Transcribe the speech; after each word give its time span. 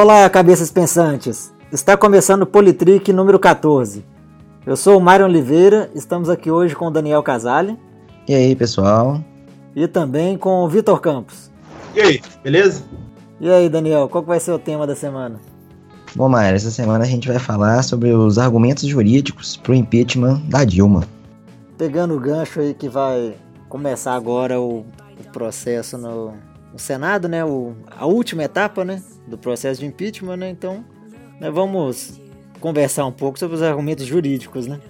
Olá, 0.00 0.30
cabeças 0.30 0.70
pensantes! 0.70 1.52
Está 1.72 1.96
começando 1.96 2.42
o 2.42 2.46
Politrick 2.46 3.12
número 3.12 3.36
14. 3.36 4.04
Eu 4.64 4.76
sou 4.76 4.96
o 4.96 5.00
Mário 5.00 5.26
Oliveira, 5.26 5.90
estamos 5.92 6.30
aqui 6.30 6.52
hoje 6.52 6.76
com 6.76 6.86
o 6.86 6.90
Daniel 6.92 7.20
Casale. 7.20 7.76
E 8.28 8.32
aí, 8.32 8.54
pessoal? 8.54 9.20
E 9.74 9.88
também 9.88 10.38
com 10.38 10.62
o 10.62 10.68
Vitor 10.68 11.00
Campos. 11.00 11.50
E 11.96 12.00
aí, 12.00 12.22
beleza? 12.44 12.84
E 13.40 13.50
aí, 13.50 13.68
Daniel, 13.68 14.08
qual 14.08 14.22
vai 14.22 14.38
ser 14.38 14.52
o 14.52 14.58
tema 14.60 14.86
da 14.86 14.94
semana? 14.94 15.40
Bom, 16.14 16.28
Mário, 16.28 16.54
essa 16.54 16.70
semana 16.70 17.02
a 17.02 17.08
gente 17.08 17.26
vai 17.26 17.40
falar 17.40 17.82
sobre 17.82 18.12
os 18.12 18.38
argumentos 18.38 18.86
jurídicos 18.86 19.56
para 19.56 19.72
o 19.72 19.74
impeachment 19.74 20.40
da 20.48 20.64
Dilma. 20.64 21.02
Pegando 21.76 22.14
o 22.14 22.20
gancho 22.20 22.60
aí 22.60 22.72
que 22.72 22.88
vai 22.88 23.34
começar 23.68 24.14
agora 24.14 24.60
o, 24.60 24.86
o 25.18 25.32
processo 25.32 25.98
no, 25.98 26.34
no 26.72 26.78
Senado, 26.78 27.28
né? 27.28 27.44
O, 27.44 27.74
a 27.90 28.06
última 28.06 28.44
etapa, 28.44 28.84
né? 28.84 29.02
Do 29.26 29.38
processo 29.38 29.80
de 29.80 29.86
impeachment, 29.86 30.36
né? 30.36 30.50
Então, 30.50 30.84
né, 31.40 31.50
vamos 31.50 32.20
conversar 32.60 33.06
um 33.06 33.12
pouco 33.12 33.38
sobre 33.38 33.56
os 33.56 33.62
argumentos 33.62 34.04
jurídicos, 34.04 34.66
né? 34.66 34.80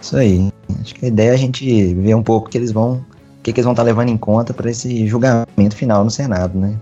Isso 0.00 0.16
aí. 0.16 0.50
Acho 0.80 0.94
que 0.94 1.04
a 1.04 1.08
ideia 1.08 1.30
é 1.30 1.34
a 1.34 1.36
gente 1.36 1.94
ver 1.94 2.14
um 2.14 2.22
pouco 2.22 2.48
que 2.48 2.56
eles 2.56 2.72
vão, 2.72 2.94
o 2.94 3.42
que, 3.42 3.52
que 3.52 3.60
eles 3.60 3.64
vão 3.64 3.72
estar 3.72 3.82
levando 3.82 4.08
em 4.08 4.16
conta 4.16 4.54
para 4.54 4.70
esse 4.70 5.06
julgamento 5.06 5.76
final 5.76 6.02
no 6.02 6.10
Senado, 6.10 6.58
né? 6.58 6.76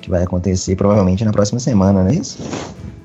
Que 0.00 0.10
vai 0.10 0.22
acontecer 0.22 0.74
provavelmente 0.76 1.24
na 1.24 1.32
próxima 1.32 1.60
semana, 1.60 2.02
não 2.02 2.10
é 2.10 2.14
isso? 2.14 2.38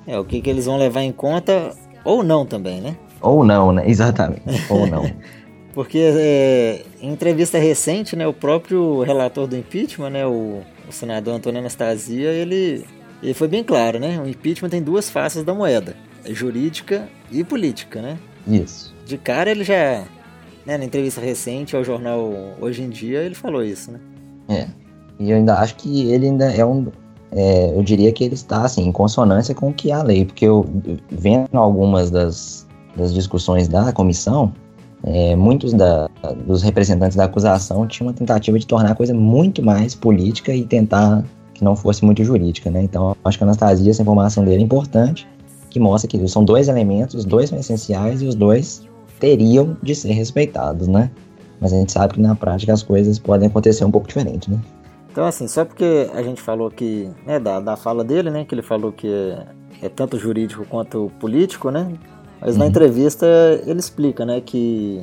É, 0.07 0.17
o 0.17 0.25
que, 0.25 0.41
que 0.41 0.49
eles 0.49 0.65
vão 0.65 0.77
levar 0.77 1.03
em 1.03 1.11
conta 1.11 1.71
ou 2.03 2.23
não 2.23 2.45
também, 2.45 2.81
né? 2.81 2.95
Ou 3.21 3.43
não, 3.43 3.71
né? 3.71 3.83
Exatamente. 3.87 4.43
ou 4.69 4.87
não. 4.87 5.09
Porque 5.73 5.99
é, 5.99 6.83
em 7.01 7.11
entrevista 7.11 7.57
recente, 7.57 8.15
né, 8.15 8.27
o 8.27 8.33
próprio 8.33 9.01
relator 9.03 9.47
do 9.47 9.55
impeachment, 9.55 10.09
né, 10.09 10.25
o, 10.25 10.61
o 10.87 10.91
senador 10.91 11.35
Antônio 11.35 11.59
Anastasia, 11.59 12.29
ele, 12.29 12.85
ele 13.23 13.33
foi 13.33 13.47
bem 13.47 13.63
claro, 13.63 13.97
né? 13.97 14.19
O 14.19 14.27
impeachment 14.27 14.69
tem 14.69 14.81
duas 14.81 15.09
faces 15.09 15.43
da 15.43 15.53
moeda, 15.53 15.95
é 16.25 16.33
jurídica 16.33 17.07
e 17.31 17.43
política, 17.43 18.01
né? 18.01 18.17
Isso. 18.45 18.93
De 19.05 19.17
cara 19.17 19.49
ele 19.49 19.63
já, 19.63 20.03
né, 20.65 20.77
na 20.77 20.83
entrevista 20.83 21.21
recente 21.21 21.75
ao 21.75 21.83
jornal 21.83 22.33
Hoje 22.59 22.81
em 22.81 22.89
Dia, 22.89 23.19
ele 23.19 23.35
falou 23.35 23.63
isso, 23.63 23.91
né? 23.91 23.99
É. 24.49 24.67
E 25.19 25.31
eu 25.31 25.37
ainda 25.37 25.55
acho 25.59 25.75
que 25.75 26.11
ele 26.11 26.25
ainda 26.27 26.51
é 26.51 26.65
um. 26.65 26.87
É, 27.31 27.71
eu 27.73 27.81
diria 27.81 28.11
que 28.11 28.25
ele 28.25 28.33
está 28.33 28.65
assim, 28.65 28.85
em 28.85 28.91
consonância 28.91 29.55
com 29.55 29.69
o 29.69 29.73
que 29.73 29.91
é 29.91 29.93
a 29.93 30.03
lei, 30.03 30.25
porque 30.25 30.45
eu 30.45 30.65
vendo 31.09 31.47
algumas 31.53 32.11
das, 32.11 32.67
das 32.95 33.13
discussões 33.13 33.69
da 33.69 33.93
comissão, 33.93 34.51
é, 35.03 35.35
muitos 35.35 35.73
da, 35.73 36.09
dos 36.45 36.61
representantes 36.61 37.15
da 37.15 37.25
acusação 37.25 37.87
tinham 37.87 38.07
uma 38.07 38.13
tentativa 38.13 38.57
de 38.59 38.67
tornar 38.67 38.91
a 38.91 38.95
coisa 38.95 39.13
muito 39.13 39.63
mais 39.63 39.95
política 39.95 40.53
e 40.53 40.63
tentar 40.63 41.23
que 41.53 41.63
não 41.63 41.75
fosse 41.75 42.03
muito 42.05 42.23
jurídica, 42.23 42.69
né? 42.69 42.83
Então, 42.83 43.15
acho 43.23 43.37
que 43.37 43.43
a 43.43 43.47
Anastasia, 43.47 43.91
essa 43.91 44.01
informação 44.01 44.43
dele 44.43 44.61
é 44.61 44.65
importante, 44.65 45.27
que 45.69 45.79
mostra 45.79 46.07
que 46.07 46.27
são 46.27 46.43
dois 46.43 46.67
elementos, 46.67 47.15
os 47.15 47.25
dois 47.25 47.49
são 47.49 47.59
essenciais 47.59 48.21
e 48.21 48.25
os 48.25 48.35
dois 48.35 48.87
teriam 49.19 49.77
de 49.81 49.95
ser 49.95 50.11
respeitados, 50.11 50.87
né? 50.87 51.09
Mas 51.59 51.73
a 51.73 51.77
gente 51.77 51.91
sabe 51.91 52.15
que 52.15 52.21
na 52.21 52.35
prática 52.35 52.73
as 52.73 52.81
coisas 52.81 53.19
podem 53.19 53.47
acontecer 53.47 53.85
um 53.85 53.91
pouco 53.91 54.07
diferente, 54.07 54.49
né? 54.49 54.59
Então, 55.11 55.25
assim, 55.25 55.47
só 55.47 55.65
porque 55.65 56.09
a 56.13 56.23
gente 56.23 56.41
falou 56.41 56.71
que, 56.71 57.09
né, 57.25 57.39
da, 57.39 57.59
da 57.59 57.75
fala 57.75 58.03
dele, 58.03 58.29
né, 58.31 58.45
que 58.45 58.55
ele 58.55 58.61
falou 58.61 58.91
que 58.91 59.07
é, 59.07 59.45
é 59.83 59.89
tanto 59.89 60.17
jurídico 60.17 60.65
quanto 60.65 61.11
político, 61.19 61.69
né? 61.69 61.91
Mas 62.41 62.53
uhum. 62.53 62.59
na 62.59 62.67
entrevista 62.67 63.25
ele 63.65 63.79
explica, 63.79 64.25
né, 64.25 64.41
que 64.41 65.01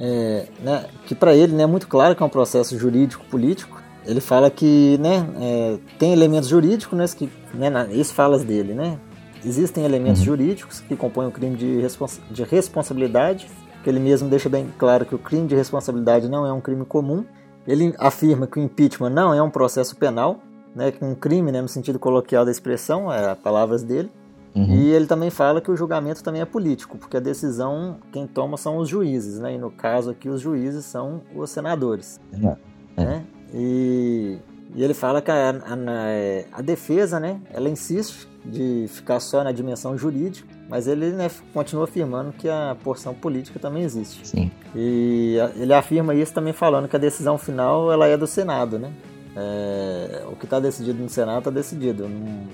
é, 0.00 0.46
né, 0.60 0.86
que 1.06 1.14
para 1.14 1.34
ele 1.34 1.54
né, 1.54 1.62
é 1.62 1.66
muito 1.66 1.86
claro 1.86 2.16
que 2.16 2.22
é 2.22 2.26
um 2.26 2.28
processo 2.28 2.76
jurídico 2.76 3.24
político. 3.26 3.80
Ele 4.04 4.20
fala 4.20 4.50
que 4.50 4.98
né, 4.98 5.24
é, 5.40 5.78
tem 5.96 6.12
elementos 6.12 6.48
jurídicos, 6.48 6.98
né, 6.98 7.06
que, 7.16 7.30
né, 7.54 7.70
isso 7.92 8.12
falas 8.12 8.42
dele, 8.42 8.74
né? 8.74 8.98
Existem 9.44 9.84
elementos 9.84 10.20
uhum. 10.20 10.26
jurídicos 10.26 10.80
que 10.80 10.96
compõem 10.96 11.28
o 11.28 11.30
crime 11.30 11.56
de, 11.56 11.80
respons 11.80 12.20
de 12.30 12.42
responsabilidade, 12.42 13.48
que 13.82 13.90
ele 13.90 14.00
mesmo 14.00 14.28
deixa 14.28 14.48
bem 14.48 14.72
claro 14.76 15.04
que 15.04 15.14
o 15.14 15.18
crime 15.18 15.46
de 15.46 15.54
responsabilidade 15.54 16.28
não 16.28 16.44
é 16.44 16.52
um 16.52 16.60
crime 16.60 16.84
comum. 16.84 17.24
Ele 17.66 17.94
afirma 17.98 18.46
que 18.46 18.58
o 18.58 18.62
impeachment 18.62 19.10
não 19.10 19.32
é 19.32 19.40
um 19.40 19.50
processo 19.50 19.94
penal, 19.96 20.40
né, 20.74 20.90
que 20.90 21.04
um 21.04 21.14
crime, 21.14 21.52
né, 21.52 21.60
no 21.60 21.68
sentido 21.68 21.98
coloquial 21.98 22.44
da 22.44 22.50
expressão, 22.50 23.12
é 23.12 23.34
palavras 23.36 23.84
dele. 23.84 24.10
Uhum. 24.54 24.74
E 24.74 24.90
ele 24.90 25.06
também 25.06 25.30
fala 25.30 25.60
que 25.60 25.70
o 25.70 25.76
julgamento 25.76 26.22
também 26.22 26.42
é 26.42 26.44
político, 26.44 26.98
porque 26.98 27.16
a 27.16 27.20
decisão 27.20 27.96
quem 28.12 28.26
toma 28.26 28.56
são 28.56 28.76
os 28.76 28.88
juízes, 28.88 29.38
né? 29.38 29.54
E 29.54 29.58
no 29.58 29.70
caso 29.70 30.10
aqui 30.10 30.28
os 30.28 30.40
juízes 30.40 30.84
são 30.84 31.22
os 31.34 31.50
senadores. 31.50 32.20
Uhum. 32.32 32.56
Né? 32.96 33.24
E, 33.54 34.38
e, 34.74 34.84
ele 34.84 34.92
fala 34.92 35.22
que 35.22 35.30
a, 35.30 35.50
a, 35.50 36.58
a, 36.58 36.62
defesa, 36.62 37.18
né? 37.18 37.40
Ela 37.50 37.68
insiste 37.70 38.28
de 38.44 38.86
ficar 38.88 39.20
só 39.20 39.42
na 39.42 39.52
dimensão 39.52 39.96
jurídica, 39.96 40.46
mas 40.68 40.86
ele 40.86 41.10
né, 41.12 41.30
continua 41.54 41.84
afirmando 41.84 42.32
que 42.32 42.48
a 42.48 42.76
porção 42.82 43.14
política 43.14 43.58
também 43.58 43.82
existe. 43.82 44.26
Sim. 44.26 44.50
E 44.74 45.36
ele 45.56 45.72
afirma 45.72 46.14
isso 46.14 46.34
também 46.34 46.52
falando 46.52 46.88
que 46.88 46.96
a 46.96 46.98
decisão 46.98 47.38
final 47.38 47.90
ela 47.90 48.06
é 48.06 48.16
do 48.16 48.26
Senado, 48.26 48.78
né? 48.78 48.92
É, 49.34 50.24
o 50.30 50.36
que 50.36 50.44
está 50.44 50.60
decidido 50.60 51.02
no 51.02 51.08
Senado 51.08 51.38
está 51.38 51.50
decidido. 51.50 52.06
Não, 52.06 52.46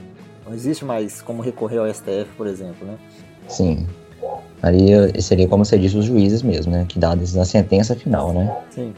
não 0.48 0.54
existe 0.54 0.84
mais 0.84 1.20
como 1.20 1.42
recorrer 1.42 1.78
ao 1.78 1.92
STF, 1.92 2.26
por 2.36 2.46
exemplo, 2.46 2.86
né? 2.86 2.94
Sim. 3.46 3.86
Ali 4.62 5.20
seria 5.22 5.46
como 5.46 5.64
você 5.64 5.78
disse, 5.78 5.96
os 5.96 6.06
juízes 6.06 6.42
mesmo, 6.42 6.72
né? 6.72 6.86
Que 6.88 6.98
dá 6.98 7.12
a 7.12 7.44
sentença 7.44 7.94
final, 7.94 8.32
né? 8.32 8.56
Sim. 8.70 8.92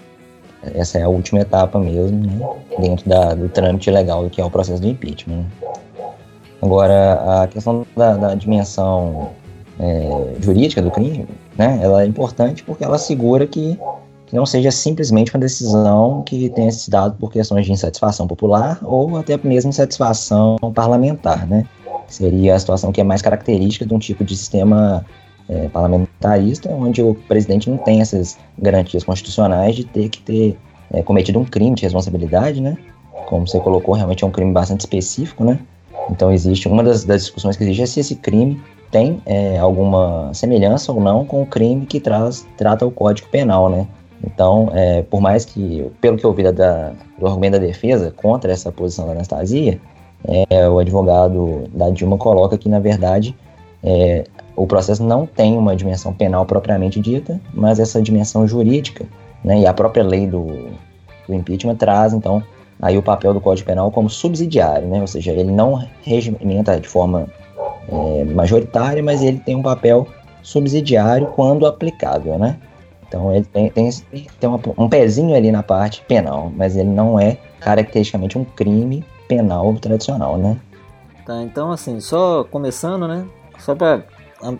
Essa 0.74 0.98
é 0.98 1.02
a 1.02 1.08
última 1.08 1.40
etapa 1.40 1.78
mesmo, 1.78 2.18
né? 2.18 2.38
Dentro 2.78 3.08
da, 3.08 3.34
do 3.34 3.48
trâmite 3.48 3.90
legal 3.90 4.28
que 4.30 4.40
é 4.40 4.44
o 4.44 4.50
processo 4.50 4.80
do 4.80 4.88
impeachment. 4.88 5.38
Né? 5.38 5.46
Agora, 6.62 7.42
a 7.42 7.48
questão 7.48 7.86
da, 7.96 8.16
da 8.16 8.34
dimensão 8.34 9.30
é, 9.78 10.36
jurídica 10.40 10.80
do 10.80 10.90
crime, 10.90 11.26
né? 11.56 11.80
Ela 11.82 12.02
é 12.02 12.06
importante 12.06 12.62
porque 12.62 12.84
ela 12.84 12.96
assegura 12.96 13.46
que 13.46 13.78
que 14.30 14.36
não 14.36 14.46
seja 14.46 14.70
simplesmente 14.70 15.34
uma 15.34 15.40
decisão 15.40 16.22
que 16.22 16.48
tenha 16.50 16.70
se 16.70 16.88
dado 16.88 17.16
por 17.18 17.32
questões 17.32 17.66
de 17.66 17.72
insatisfação 17.72 18.28
popular 18.28 18.78
ou 18.80 19.16
até 19.16 19.36
mesmo 19.42 19.70
insatisfação 19.70 20.56
parlamentar, 20.72 21.48
né? 21.48 21.66
Seria 22.06 22.54
a 22.54 22.58
situação 22.58 22.92
que 22.92 23.00
é 23.00 23.04
mais 23.04 23.20
característica 23.22 23.84
de 23.84 23.92
um 23.92 23.98
tipo 23.98 24.24
de 24.24 24.36
sistema 24.36 25.04
é, 25.48 25.68
parlamentarista, 25.68 26.70
onde 26.70 27.02
o 27.02 27.14
presidente 27.26 27.68
não 27.68 27.76
tem 27.76 28.00
essas 28.00 28.38
garantias 28.56 29.02
constitucionais 29.02 29.74
de 29.74 29.84
ter 29.84 30.08
que 30.08 30.20
ter 30.20 30.58
é, 30.92 31.02
cometido 31.02 31.40
um 31.40 31.44
crime 31.44 31.74
de 31.74 31.82
responsabilidade, 31.82 32.60
né? 32.60 32.76
Como 33.26 33.48
você 33.48 33.58
colocou, 33.58 33.96
realmente 33.96 34.22
é 34.22 34.26
um 34.26 34.30
crime 34.30 34.52
bastante 34.52 34.80
específico, 34.80 35.44
né? 35.44 35.58
Então 36.08 36.30
existe 36.30 36.68
uma 36.68 36.84
das, 36.84 37.04
das 37.04 37.22
discussões 37.22 37.56
que 37.56 37.64
existe 37.64 37.82
é 37.82 37.86
se 37.86 37.98
esse 37.98 38.14
crime 38.14 38.62
tem 38.92 39.20
é, 39.26 39.58
alguma 39.58 40.32
semelhança 40.32 40.92
ou 40.92 41.00
não 41.00 41.24
com 41.24 41.42
o 41.42 41.46
crime 41.46 41.84
que 41.84 41.98
traz, 41.98 42.46
trata 42.56 42.86
o 42.86 42.92
Código 42.92 43.28
Penal, 43.28 43.68
né? 43.68 43.88
Então, 44.24 44.70
é, 44.74 45.02
por 45.02 45.20
mais 45.20 45.44
que, 45.44 45.90
pelo 46.00 46.16
que 46.16 46.24
eu 46.24 46.34
da, 46.52 46.92
do 47.18 47.26
argumento 47.26 47.52
da 47.52 47.66
defesa 47.66 48.12
contra 48.14 48.52
essa 48.52 48.70
posição 48.70 49.06
da 49.06 49.12
Anastasia, 49.12 49.80
é, 50.24 50.68
o 50.68 50.78
advogado 50.78 51.64
da 51.72 51.88
Dilma 51.90 52.18
coloca 52.18 52.58
que, 52.58 52.68
na 52.68 52.78
verdade, 52.78 53.34
é, 53.82 54.24
o 54.54 54.66
processo 54.66 55.02
não 55.02 55.24
tem 55.26 55.56
uma 55.56 55.74
dimensão 55.74 56.12
penal 56.12 56.44
propriamente 56.44 57.00
dita, 57.00 57.40
mas 57.54 57.80
essa 57.80 58.02
dimensão 58.02 58.46
jurídica, 58.46 59.06
né, 59.42 59.60
e 59.60 59.66
a 59.66 59.72
própria 59.72 60.04
lei 60.04 60.26
do, 60.26 60.68
do 61.26 61.34
impeachment 61.34 61.76
traz, 61.76 62.12
então, 62.12 62.42
aí 62.80 62.98
o 62.98 63.02
papel 63.02 63.32
do 63.32 63.40
Código 63.40 63.66
Penal 63.66 63.90
como 63.90 64.10
subsidiário, 64.10 64.86
né, 64.86 65.00
ou 65.00 65.06
seja, 65.06 65.32
ele 65.32 65.50
não 65.50 65.82
regimenta 66.02 66.78
de 66.78 66.86
forma 66.86 67.26
é, 67.88 68.24
majoritária, 68.24 69.02
mas 69.02 69.22
ele 69.22 69.38
tem 69.38 69.56
um 69.56 69.62
papel 69.62 70.06
subsidiário 70.42 71.28
quando 71.28 71.66
aplicável, 71.66 72.38
né? 72.38 72.56
Então 73.10 73.34
ele 73.34 73.44
tem, 73.44 73.68
tem, 73.70 73.90
tem 74.38 74.48
uma, 74.48 74.60
um 74.78 74.88
pezinho 74.88 75.34
ali 75.34 75.50
na 75.50 75.64
parte 75.64 76.00
penal, 76.06 76.50
mas 76.56 76.76
ele 76.76 76.88
não 76.88 77.18
é 77.18 77.36
caracteristicamente 77.58 78.38
um 78.38 78.44
crime 78.44 79.04
penal 79.26 79.74
tradicional, 79.74 80.38
né? 80.38 80.56
Tá, 81.26 81.42
então 81.42 81.72
assim, 81.72 81.98
só 81.98 82.44
começando, 82.44 83.08
né? 83.08 83.26
Só 83.58 83.74
para 83.74 84.04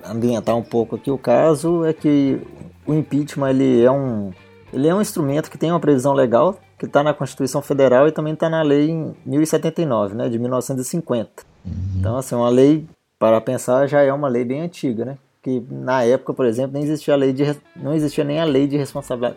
ambientar 0.05 0.57
um 0.57 0.63
pouco 0.63 0.97
aqui 0.97 1.13
o 1.13 1.17
caso 1.17 1.85
é 1.85 1.93
que 1.93 2.41
o 2.85 2.93
impeachment 2.93 3.51
ele 3.51 3.83
é 3.83 3.91
um 3.91 4.31
ele 4.73 4.89
é 4.89 4.95
um 4.95 5.01
instrumento 5.01 5.51
que 5.51 5.57
tem 5.57 5.71
uma 5.71 5.81
previsão 5.81 6.13
legal 6.13 6.59
que 6.77 6.87
está 6.87 7.03
na 7.03 7.15
Constituição 7.15 7.63
Federal 7.63 8.09
e 8.09 8.13
também 8.13 8.35
está 8.35 8.49
na 8.49 8.63
lei 8.63 8.91
em 8.91 9.15
1079, 9.25 10.15
né, 10.15 10.29
de 10.29 10.39
1950. 10.39 11.31
Uhum. 11.65 11.73
Então 11.99 12.17
assim, 12.17 12.35
uma 12.35 12.49
lei 12.49 12.85
para 13.17 13.41
pensar 13.41 13.87
já 13.87 14.03
é 14.03 14.13
uma 14.13 14.29
lei 14.29 14.45
bem 14.45 14.61
antiga, 14.63 15.05
né? 15.05 15.19
Que 15.43 15.63
na 15.71 16.03
época, 16.03 16.35
por 16.35 16.47
exemplo, 16.47 16.73
nem 16.75 16.83
existia 16.83 17.15
a 17.15 17.17
lei 17.17 17.33
de 17.33 17.45
não 17.77 17.95
existia 17.95 18.25
nem 18.25 18.41
a 18.41 18.45
lei 18.45 18.67
de 18.67 18.77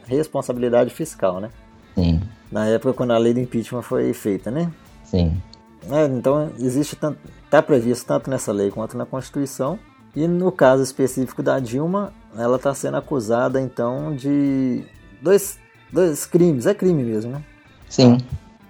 responsabilidade 0.07 0.89
fiscal, 0.89 1.39
né? 1.39 1.49
Sim. 1.95 2.21
Na 2.51 2.65
época 2.67 2.93
quando 2.93 3.11
a 3.11 3.17
lei 3.17 3.33
do 3.33 3.39
impeachment 3.39 3.81
foi 3.81 4.13
feita, 4.13 4.51
né? 4.51 4.71
Sim. 5.03 5.41
É, 5.89 6.05
então 6.05 6.51
existe 6.59 6.95
tanto 6.95 7.17
está 7.45 7.61
previsto 7.61 8.05
tanto 8.07 8.29
nessa 8.29 8.51
lei 8.51 8.71
quanto 8.71 8.97
na 8.97 9.05
Constituição 9.05 9.77
e 10.15 10.27
no 10.27 10.51
caso 10.51 10.83
específico 10.83 11.41
da 11.41 11.59
Dilma, 11.59 12.13
ela 12.37 12.57
está 12.57 12.73
sendo 12.73 12.97
acusada 12.97 13.59
então 13.59 14.15
de 14.15 14.83
dois, 15.21 15.57
dois 15.91 16.25
crimes, 16.25 16.65
é 16.65 16.73
crime 16.73 17.03
mesmo, 17.03 17.31
né? 17.31 17.43
Sim. 17.89 18.17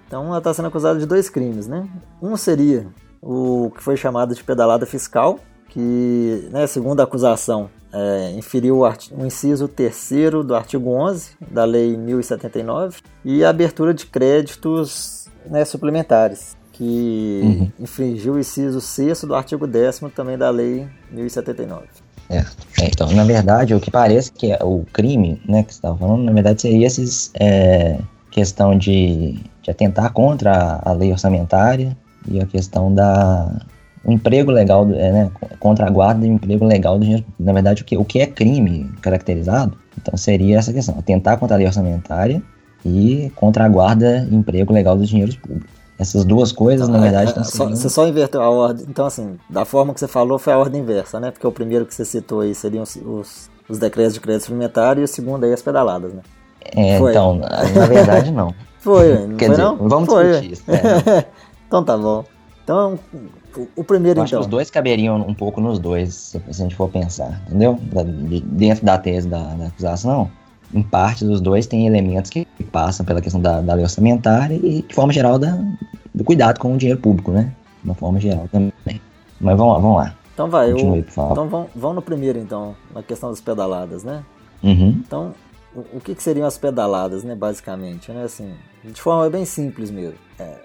Então 0.06 0.26
ela 0.28 0.38
está 0.38 0.52
sendo 0.54 0.68
acusada 0.68 0.98
de 0.98 1.06
dois 1.06 1.28
crimes, 1.28 1.66
né? 1.66 1.88
Um 2.20 2.36
seria 2.36 2.86
o 3.20 3.70
que 3.74 3.82
foi 3.82 3.96
chamado 3.96 4.34
de 4.34 4.44
pedalada 4.44 4.86
fiscal, 4.86 5.38
que, 5.74 6.48
né, 6.52 6.68
segundo 6.68 7.00
a 7.00 7.02
acusação, 7.02 7.68
é, 7.92 8.30
inferiu 8.36 8.82
o, 8.82 8.88
o 8.88 9.26
inciso 9.26 9.66
3 9.66 10.30
do 10.46 10.54
artigo 10.54 10.90
11 10.90 11.30
da 11.50 11.64
Lei 11.64 11.96
1079 11.96 12.98
e 13.24 13.44
a 13.44 13.50
abertura 13.50 13.92
de 13.92 14.06
créditos 14.06 15.26
né, 15.44 15.64
suplementares, 15.64 16.56
que 16.72 17.40
uhum. 17.42 17.72
infringiu 17.80 18.34
o 18.34 18.38
inciso 18.38 18.80
6 18.80 19.24
do 19.24 19.34
artigo 19.34 19.66
10 19.66 20.02
também 20.14 20.38
da 20.38 20.48
Lei 20.48 20.86
1079. 21.10 21.86
É, 22.30 22.38
é, 22.38 22.86
então, 22.86 23.10
na 23.12 23.24
verdade, 23.24 23.74
o 23.74 23.80
que 23.80 23.90
parece 23.90 24.30
que 24.30 24.52
é 24.52 24.58
o 24.62 24.84
crime, 24.92 25.42
né, 25.44 25.64
que 25.64 25.72
você 25.72 25.78
estava 25.78 25.98
falando, 25.98 26.22
na 26.22 26.32
verdade 26.32 26.62
seria 26.62 26.86
esses 26.86 27.32
é, 27.34 27.98
questão 28.30 28.78
de, 28.78 29.40
de 29.60 29.70
atentar 29.72 30.12
contra 30.12 30.52
a, 30.52 30.90
a 30.90 30.92
lei 30.92 31.10
orçamentária 31.10 31.96
e 32.28 32.40
a 32.40 32.46
questão 32.46 32.94
da 32.94 33.60
o 34.04 34.12
emprego 34.12 34.50
legal, 34.50 34.86
é, 34.92 35.12
né, 35.12 35.30
contra 35.58 35.86
a 35.86 35.90
guarda 35.90 36.26
e 36.26 36.30
o 36.30 36.32
emprego 36.32 36.64
legal 36.64 36.98
do 36.98 37.04
dinheiro. 37.04 37.24
Na 37.38 37.52
verdade, 37.52 37.82
o 37.82 37.84
que, 37.84 37.96
o 37.96 38.04
que 38.04 38.20
é 38.20 38.26
crime 38.26 38.90
caracterizado, 39.00 39.76
então 40.00 40.16
seria 40.16 40.58
essa 40.58 40.72
questão, 40.72 40.98
atentar 40.98 41.38
contra 41.38 41.56
a 41.56 41.58
lei 41.58 41.66
orçamentária 41.66 42.42
e 42.84 43.32
contra 43.34 43.64
a 43.64 43.68
guarda 43.68 44.26
e 44.30 44.34
emprego 44.34 44.72
legal 44.72 44.96
dos 44.96 45.08
dinheiros 45.08 45.36
públicos. 45.36 45.72
Essas 45.98 46.24
duas 46.24 46.50
coisas, 46.50 46.88
na 46.88 46.98
ah, 46.98 47.00
verdade, 47.00 47.38
é, 47.38 47.44
só, 47.44 47.68
Você 47.68 47.88
só 47.88 48.06
inverteu 48.06 48.42
a 48.42 48.50
ordem. 48.50 48.84
Então, 48.88 49.06
assim, 49.06 49.38
da 49.48 49.64
forma 49.64 49.94
que 49.94 50.00
você 50.00 50.08
falou, 50.08 50.40
foi 50.40 50.52
a 50.52 50.58
ordem 50.58 50.82
inversa, 50.82 51.20
né? 51.20 51.30
Porque 51.30 51.46
o 51.46 51.52
primeiro 51.52 51.86
que 51.86 51.94
você 51.94 52.04
citou 52.04 52.40
aí 52.40 52.52
seriam 52.52 52.82
os, 52.82 52.96
os, 52.96 53.50
os 53.68 53.78
decretos 53.78 54.14
de 54.14 54.20
crédito 54.20 54.46
suplementar 54.46 54.98
e 54.98 55.04
o 55.04 55.08
segundo 55.08 55.44
aí 55.44 55.52
as 55.52 55.62
pedaladas, 55.62 56.12
né? 56.12 56.22
É, 56.74 56.98
foi. 56.98 57.12
então, 57.12 57.36
na 57.36 57.86
verdade, 57.86 58.32
não. 58.32 58.52
Foi, 58.84 59.26
não 59.26 59.36
Quer 59.38 59.46
foi 59.46 59.54
dizer, 59.54 59.62
não? 59.62 59.88
vamos 59.88 60.06
foi. 60.10 60.24
discutir 60.24 60.52
isso. 60.52 60.62
É. 60.70 61.24
então 61.66 61.82
tá 61.82 61.96
bom. 61.96 62.22
Então, 62.62 62.98
o 63.76 63.84
primeiro, 63.84 64.20
Eu 64.20 64.24
então. 64.24 64.40
os 64.40 64.46
dois 64.46 64.70
caberiam 64.70 65.16
um 65.16 65.34
pouco 65.34 65.60
nos 65.60 65.78
dois, 65.78 66.14
se 66.14 66.42
a 66.48 66.52
gente 66.52 66.74
for 66.74 66.88
pensar, 66.88 67.42
entendeu? 67.46 67.78
Dentro 68.44 68.84
da 68.84 68.98
tese 68.98 69.28
da, 69.28 69.54
da 69.54 69.66
acusação, 69.66 70.30
em 70.72 70.82
parte 70.82 71.24
dos 71.24 71.40
dois 71.40 71.66
tem 71.66 71.86
elementos 71.86 72.30
que 72.30 72.46
passam 72.72 73.06
pela 73.06 73.20
questão 73.20 73.40
da, 73.40 73.60
da 73.60 73.74
lei 73.74 73.84
orçamentária 73.84 74.54
e, 74.54 74.82
de 74.82 74.94
forma 74.94 75.12
geral, 75.12 75.38
da, 75.38 75.58
do 76.12 76.24
cuidado 76.24 76.58
com 76.58 76.74
o 76.74 76.76
dinheiro 76.76 77.00
público, 77.00 77.30
né? 77.30 77.52
De 77.82 77.88
uma 77.88 77.94
forma 77.94 78.18
geral 78.18 78.48
também. 78.50 78.72
Mas 79.40 79.56
vamos 79.56 79.74
lá, 79.74 79.78
vamos 79.78 79.96
lá. 79.96 80.14
Então 80.32 80.50
vai, 80.50 80.72
Continue, 80.72 80.98
eu, 80.98 81.04
então 81.06 81.48
vamos, 81.48 81.70
vamos 81.76 81.96
no 81.96 82.02
primeiro, 82.02 82.38
então, 82.40 82.74
na 82.92 83.02
questão 83.02 83.30
das 83.30 83.40
pedaladas, 83.40 84.02
né? 84.02 84.24
Uhum. 84.62 85.00
Então, 85.06 85.32
o, 85.74 85.98
o 85.98 86.00
que, 86.00 86.12
que, 86.14 86.22
seriam 86.22 86.46
as 86.46 86.58
pedaladas, 86.58 87.22
né, 87.22 87.36
basicamente, 87.36 88.10
né? 88.10 88.24
Assim, 88.24 88.52
de 88.82 89.00
forma 89.00 89.30
bem 89.30 89.44
simples 89.44 89.92
mesmo. 89.92 90.18
É, 90.38 90.56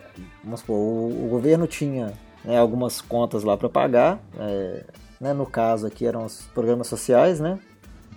vamos 0.44 0.62
supor, 0.62 0.76
o, 0.76 1.26
o 1.26 1.30
governo 1.30 1.68
tinha 1.68 2.14
né, 2.44 2.58
algumas 2.58 3.02
contas 3.02 3.44
lá 3.44 3.58
para 3.58 3.70
pagar. 3.70 4.20
É, 4.38 4.84
né, 5.20 5.34
no 5.34 5.46
caso 5.46 5.86
aqui 5.86 6.06
eram 6.06 6.26
os 6.26 6.44
programas 6.54 6.88
sociais, 6.88 7.40
né? 7.40 7.60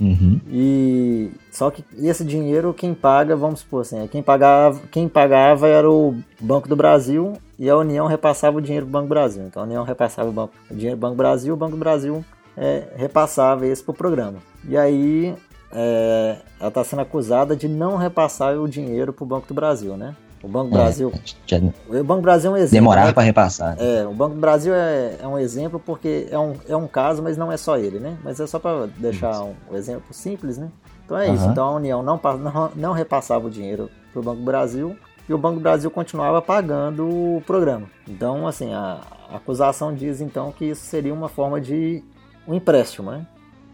Uhum. 0.01 0.41
E 0.49 1.31
só 1.51 1.71
que 1.71 1.85
esse 1.99 2.25
dinheiro 2.25 2.75
quem 2.75 2.95
paga, 2.95 3.37
vamos 3.37 3.61
supor 3.61 3.83
assim, 3.83 4.03
é 4.03 4.09
quem 4.09 4.23
pagava, 4.23 4.81
quem 4.91 5.09
pagava 5.09 5.69
era 5.69 5.89
o 5.89 6.17
Banco 6.41 6.69
do 6.69 6.75
Brasil 6.75 7.35
e 7.59 7.69
a 7.69 7.77
União 7.77 8.07
repassava 8.07 8.59
o 8.59 8.61
dinheiro 8.61 8.87
para 8.87 8.91
o 8.91 8.93
Banco 8.93 9.07
do 9.07 9.11
Brasil. 9.11 9.45
Então 9.47 9.63
a 9.63 9.67
União 9.67 9.85
repassava 9.85 10.29
o, 10.29 10.33
banco, 10.33 10.55
o 10.71 10.75
dinheiro 10.75 10.99
para 10.99 11.07
o 11.07 11.11
Banco 11.11 11.17
do 11.17 11.19
Brasil, 11.19 11.55
o 11.55 11.57
Banco 11.57 11.73
do 11.73 11.79
Brasil 11.79 12.25
é, 12.57 12.89
repassava 12.97 13.67
esse 13.67 13.83
para 13.83 13.93
o 13.93 13.95
programa. 13.95 14.39
E 14.67 14.77
aí 14.77 15.35
é, 15.73 16.37
ela 16.59 16.69
está 16.69 16.85
sendo 16.85 17.03
acusada 17.03 17.55
de 17.55 17.69
não 17.69 17.97
repassar 17.97 18.59
o 18.59 18.69
dinheiro 18.69 19.13
para 19.13 19.25
o 19.25 19.27
Banco 19.27 19.47
do 19.47 19.55
Brasil, 19.55 19.97
né? 19.97 20.17
O 20.43 20.49
Banco 20.49 20.71
do 20.71 20.77
é, 20.77 20.81
Brasil. 20.81 21.13
Já... 21.47 21.59
O 21.89 22.05
Banco 22.05 22.23
Brasil 22.23 22.51
é 22.51 22.55
um 22.55 22.57
exemplo. 22.57 22.73
Demorar 22.73 23.07
né? 23.07 23.13
para 23.13 23.23
repassar. 23.23 23.77
É, 23.79 24.05
o 24.07 24.13
Banco 24.13 24.35
do 24.35 24.41
Brasil 24.41 24.75
é, 24.75 25.17
é 25.21 25.27
um 25.27 25.39
exemplo 25.39 25.79
porque 25.79 26.27
é 26.31 26.39
um, 26.39 26.55
é 26.69 26.77
um 26.77 26.89
caso, 26.89 27.23
mas 27.23 27.37
não 27.37 27.53
é 27.53 27.57
só 27.57 27.77
ele, 27.79 28.01
né? 28.01 28.19
Mas 28.25 28.41
é 28.41 28.47
só 28.47 28.59
para 28.59 28.87
deixar 28.99 29.43
um, 29.43 29.55
um, 29.71 29.77
exemplo 29.77 30.13
simples, 30.13 30.59
né? 30.59 30.69
Então 31.05 31.17
é 31.17 31.29
uhum. 31.29 31.35
isso. 31.35 31.47
Então 31.47 31.65
a 31.65 31.75
União 31.77 32.03
não, 32.03 32.21
não, 32.39 32.71
não 32.75 32.93
repassava 32.93 33.47
o 33.47 33.51
dinheiro 33.51 33.89
para 34.13 34.21
o 34.21 34.23
Banco 34.23 34.39
do 34.39 34.45
Brasil 34.45 34.97
e 35.29 35.33
o 35.33 35.39
Banco 35.39 35.57
do 35.57 35.63
Brasil 35.63 35.91
continuava 35.91 36.43
pagando 36.43 37.09
o 37.09 37.43
programa. 37.47 37.87
Então, 38.09 38.47
assim, 38.47 38.73
a, 38.73 39.01
a 39.31 39.37
acusação 39.37 39.95
diz 39.95 40.21
então 40.21 40.51
que 40.51 40.65
isso 40.65 40.85
seria 40.85 41.15
uma 41.15 41.29
forma 41.29 41.61
de 41.61 42.03
um 42.47 42.55
empréstimo, 42.55 43.13
né? 43.13 43.27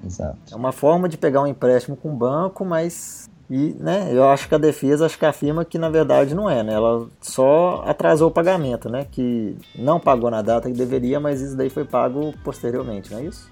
Exato. 0.05 0.39
É 0.53 0.55
uma 0.55 0.73
forma 0.73 1.09
de 1.09 1.17
pegar 1.17 1.43
um 1.43 1.47
empréstimo 1.47 1.97
com 1.97 2.13
o 2.13 2.17
banco, 2.17 2.65
mas 2.65 3.28
e, 3.51 3.75
né, 3.81 4.11
eu 4.13 4.29
acho 4.29 4.47
que 4.47 4.55
a 4.55 4.59
defesa 4.59 5.07
acho 5.07 5.19
que 5.19 5.25
afirma 5.25 5.65
que 5.65 5.79
na 5.79 5.89
verdade 5.89 6.35
não 6.35 6.51
é, 6.51 6.63
né? 6.63 6.75
Ela 6.75 7.07
só 7.21 7.83
atrasou 7.87 8.29
o 8.29 8.31
pagamento, 8.31 8.91
né? 8.91 9.07
Que 9.11 9.57
não 9.75 9.99
pagou 9.99 10.31
na 10.31 10.43
data 10.43 10.71
que 10.71 10.77
deveria, 10.77 11.19
mas 11.19 11.41
isso 11.41 11.57
daí 11.57 11.71
foi 11.71 11.85
pago 11.85 12.35
posteriormente, 12.45 13.11
não 13.11 13.21
é 13.21 13.25
isso? 13.25 13.51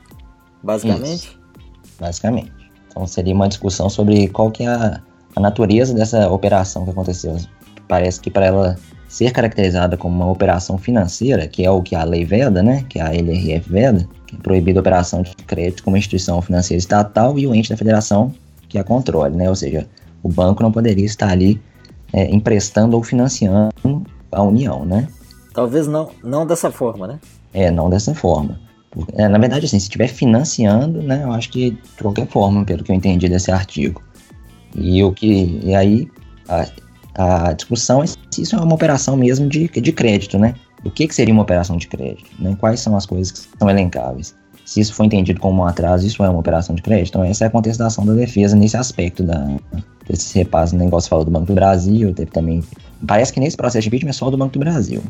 Basicamente? 0.62 1.28
Isso. 1.28 1.40
Basicamente. 1.98 2.52
Então 2.90 3.06
seria 3.06 3.34
uma 3.34 3.48
discussão 3.48 3.88
sobre 3.88 4.28
qual 4.28 4.50
que 4.50 4.64
é 4.64 4.68
a, 4.68 5.00
a 5.34 5.40
natureza 5.40 5.94
dessa 5.94 6.28
operação 6.28 6.84
que 6.84 6.90
aconteceu. 6.90 7.34
Parece 7.88 8.20
que 8.20 8.30
para 8.30 8.44
ela 8.44 8.76
ser 9.08 9.30
caracterizada 9.30 9.96
como 9.96 10.14
uma 10.14 10.30
operação 10.30 10.76
financeira, 10.76 11.46
que 11.46 11.64
é 11.64 11.70
o 11.70 11.80
que 11.80 11.94
a 11.94 12.04
lei 12.04 12.22
veda, 12.22 12.62
né? 12.62 12.84
Que 12.86 12.98
é 12.98 13.02
a 13.02 13.14
LRF 13.14 13.70
veda, 13.70 14.06
que 14.26 14.36
é 14.36 14.38
proibida 14.38 14.78
a 14.78 14.82
operação 14.82 15.22
de 15.22 15.34
crédito 15.46 15.82
como 15.82 15.96
instituição 15.96 16.42
financeira 16.42 16.78
estatal 16.78 17.38
e 17.38 17.46
o 17.46 17.54
ente 17.54 17.70
da 17.70 17.78
federação 17.78 18.34
que 18.68 18.78
a 18.78 18.84
controle, 18.84 19.36
né? 19.36 19.48
Ou 19.48 19.56
seja, 19.56 19.86
o 20.22 20.28
banco 20.28 20.62
não 20.62 20.72
poderia 20.72 21.04
estar 21.04 21.30
ali 21.30 21.60
é, 22.12 22.30
emprestando 22.34 22.96
ou 22.96 23.02
financiando 23.02 24.04
a 24.30 24.42
União, 24.42 24.84
né? 24.84 25.08
Talvez 25.52 25.86
não, 25.86 26.10
não 26.22 26.46
dessa 26.46 26.70
forma, 26.70 27.06
né? 27.06 27.18
É, 27.52 27.70
não 27.70 27.88
dessa 27.88 28.14
forma. 28.14 28.60
É, 29.14 29.28
na 29.28 29.38
verdade, 29.38 29.66
assim, 29.66 29.78
se 29.78 29.84
estiver 29.84 30.08
financiando, 30.08 31.02
né, 31.02 31.22
eu 31.22 31.32
acho 31.32 31.50
que 31.50 31.72
de 31.72 32.02
qualquer 32.02 32.26
forma, 32.28 32.64
pelo 32.64 32.82
que 32.82 32.90
eu 32.90 32.96
entendi 32.96 33.28
desse 33.28 33.50
artigo. 33.50 34.02
E 34.74 35.02
o 35.02 35.12
que 35.12 35.60
e 35.62 35.74
aí 35.74 36.08
a, 36.48 37.48
a 37.48 37.52
discussão 37.52 38.02
é 38.02 38.06
se 38.06 38.18
isso 38.38 38.56
é 38.56 38.60
uma 38.60 38.74
operação 38.74 39.16
mesmo 39.16 39.48
de, 39.48 39.68
de 39.68 39.92
crédito, 39.92 40.38
né? 40.38 40.54
O 40.84 40.90
que, 40.90 41.08
que 41.08 41.14
seria 41.14 41.32
uma 41.32 41.42
operação 41.42 41.76
de 41.76 41.88
crédito? 41.88 42.30
Né? 42.38 42.56
Quais 42.60 42.80
são 42.80 42.96
as 42.96 43.06
coisas 43.06 43.32
que 43.32 43.58
são 43.58 43.68
elencáveis? 43.68 44.34
Se 44.66 44.80
isso 44.80 44.92
for 44.92 45.04
entendido 45.04 45.40
como 45.40 45.62
um 45.62 45.64
atraso, 45.64 46.04
isso 46.04 46.22
é 46.24 46.28
uma 46.28 46.40
operação 46.40 46.74
de 46.74 46.82
crédito. 46.82 47.10
Então, 47.10 47.24
essa 47.24 47.44
é 47.44 47.46
a 47.46 47.50
contestação 47.50 48.04
da 48.04 48.12
defesa 48.12 48.56
nesse 48.56 48.76
aspecto 48.76 49.22
da, 49.22 49.46
desse 50.08 50.36
repasse. 50.36 50.74
O 50.74 50.78
negócio 50.78 51.08
falou 51.08 51.24
do 51.24 51.30
Banco 51.30 51.46
do 51.46 51.54
Brasil, 51.54 52.12
teve 52.12 52.32
também. 52.32 52.64
Parece 53.06 53.32
que 53.32 53.38
nesse 53.38 53.56
processo 53.56 53.82
de 53.82 53.88
impeachment 53.88 54.10
é 54.10 54.12
só 54.12 54.28
do 54.28 54.36
Banco 54.36 54.54
do 54.54 54.58
Brasil. 54.58 55.04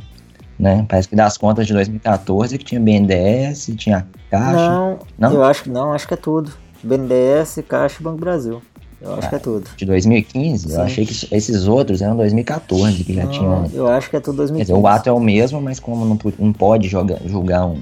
Né? 0.59 0.85
Parece 0.87 1.09
que 1.09 1.17
das 1.17 1.39
contas 1.39 1.67
de 1.67 1.73
2014 1.73 2.59
que 2.59 2.65
tinha 2.67 2.81
BNDES, 2.81 3.73
tinha 3.79 4.07
Caixa. 4.31 4.69
Não, 4.69 4.99
não, 5.19 5.33
eu 5.33 5.43
acho 5.43 5.63
que 5.63 5.71
não, 5.71 5.93
acho 5.95 6.07
que 6.07 6.13
é 6.13 6.19
tudo. 6.19 6.53
BNDES, 6.83 7.61
Caixa 7.67 7.97
e 7.99 8.03
Banco 8.03 8.19
do 8.19 8.21
Brasil. 8.21 8.61
Eu 9.01 9.15
acho 9.15 9.27
ah, 9.27 9.31
que 9.31 9.37
é 9.37 9.39
tudo. 9.39 9.71
De 9.75 9.87
2015? 9.87 10.69
Sim. 10.69 10.75
Eu 10.75 10.83
achei 10.83 11.07
que 11.07 11.35
esses 11.35 11.67
outros 11.67 12.03
eram 12.03 12.17
2014 12.17 13.05
que 13.05 13.15
já 13.15 13.25
não, 13.25 13.31
tinham. 13.31 13.71
Eu 13.73 13.89
acho 13.89 14.11
que 14.11 14.17
é 14.17 14.21
tudo 14.21 14.37
2015. 14.37 14.59
Quer 14.59 14.73
dizer, 14.75 14.83
o 14.83 14.87
ato 14.87 15.09
é 15.09 15.13
o 15.13 15.21
mesmo, 15.21 15.61
mas 15.63 15.79
como 15.79 16.05
não, 16.05 16.19
não 16.39 16.53
pode 16.53 16.89
jogar, 16.89 17.19
julgar 17.27 17.67
um, 17.67 17.79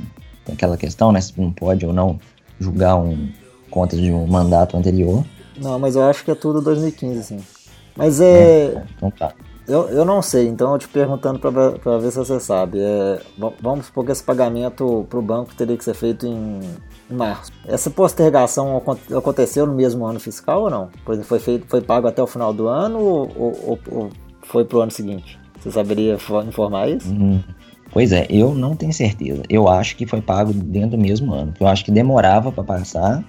aquela 0.53 0.77
questão, 0.77 1.13
né? 1.13 1.21
Se 1.21 1.33
não 1.41 1.53
pode 1.53 1.85
ou 1.87 1.93
não 1.93 2.19
julgar 2.59 2.97
um 2.97 3.29
contas 3.71 4.01
de 4.01 4.13
um 4.13 4.27
mandato 4.27 4.77
anterior. 4.77 5.25
Não, 5.61 5.79
mas 5.79 5.97
eu 5.97 6.03
acho 6.05 6.25
que 6.25 6.31
é 6.31 6.35
tudo 6.35 6.61
2015, 6.61 7.25
sim. 7.25 7.41
Mas 7.97 8.21
é. 8.21 8.67
é 8.67 8.85
então 8.97 9.11
tá. 9.11 9.33
Eu, 9.67 9.89
eu 9.89 10.05
não 10.05 10.21
sei, 10.21 10.47
então 10.47 10.73
eu 10.73 10.79
te 10.79 10.87
perguntando 10.87 11.39
para 11.39 11.99
ver 11.99 12.11
se 12.11 12.19
você 12.19 12.39
sabe. 12.39 12.79
É, 12.79 13.21
vamos 13.63 13.87
supor 13.87 14.05
que 14.05 14.13
esse 14.13 14.23
pagamento 14.23 15.07
para 15.09 15.19
o 15.19 15.23
banco 15.23 15.55
teria 15.55 15.77
que 15.77 15.83
ser 15.83 15.95
feito 15.95 16.27
em, 16.27 16.61
em 17.11 17.15
março. 17.15 17.51
Essa 17.67 17.89
postergação 17.89 18.83
aconteceu 19.17 19.67
no 19.67 19.75
mesmo 19.75 20.05
ano 20.05 20.21
fiscal 20.21 20.65
ou 20.65 20.71
não? 20.71 20.91
Pois 21.05 21.27
foi, 21.27 21.39
feito, 21.39 21.67
foi 21.67 21.81
pago 21.81 22.07
até 22.07 22.23
o 22.23 22.27
final 22.27 22.53
do 22.53 22.69
ano 22.69 22.99
ou, 23.01 23.33
ou, 23.37 23.79
ou 23.91 24.11
foi 24.43 24.67
para 24.67 24.79
o 24.79 24.81
ano 24.83 24.91
seguinte? 24.91 25.39
Você 25.59 25.71
saberia 25.71 26.19
informar 26.47 26.91
isso? 26.91 27.11
Hum, 27.11 27.43
Pois 27.95 28.11
é, 28.11 28.27
eu 28.29 28.57
não 28.57 28.75
tenho 28.75 28.93
certeza. 28.93 29.45
Eu 29.49 29.69
acho 29.69 29.97
que 29.97 30.05
foi 30.05 30.21
pago 30.21 30.53
dentro 30.53 30.91
do 30.91 30.99
mesmo 30.99 31.33
ano. 31.33 31.55
Eu 31.61 31.69
acho 31.69 31.85
que 31.85 31.93
demorava 31.93 32.51
para 32.51 32.65
passar, 32.65 33.25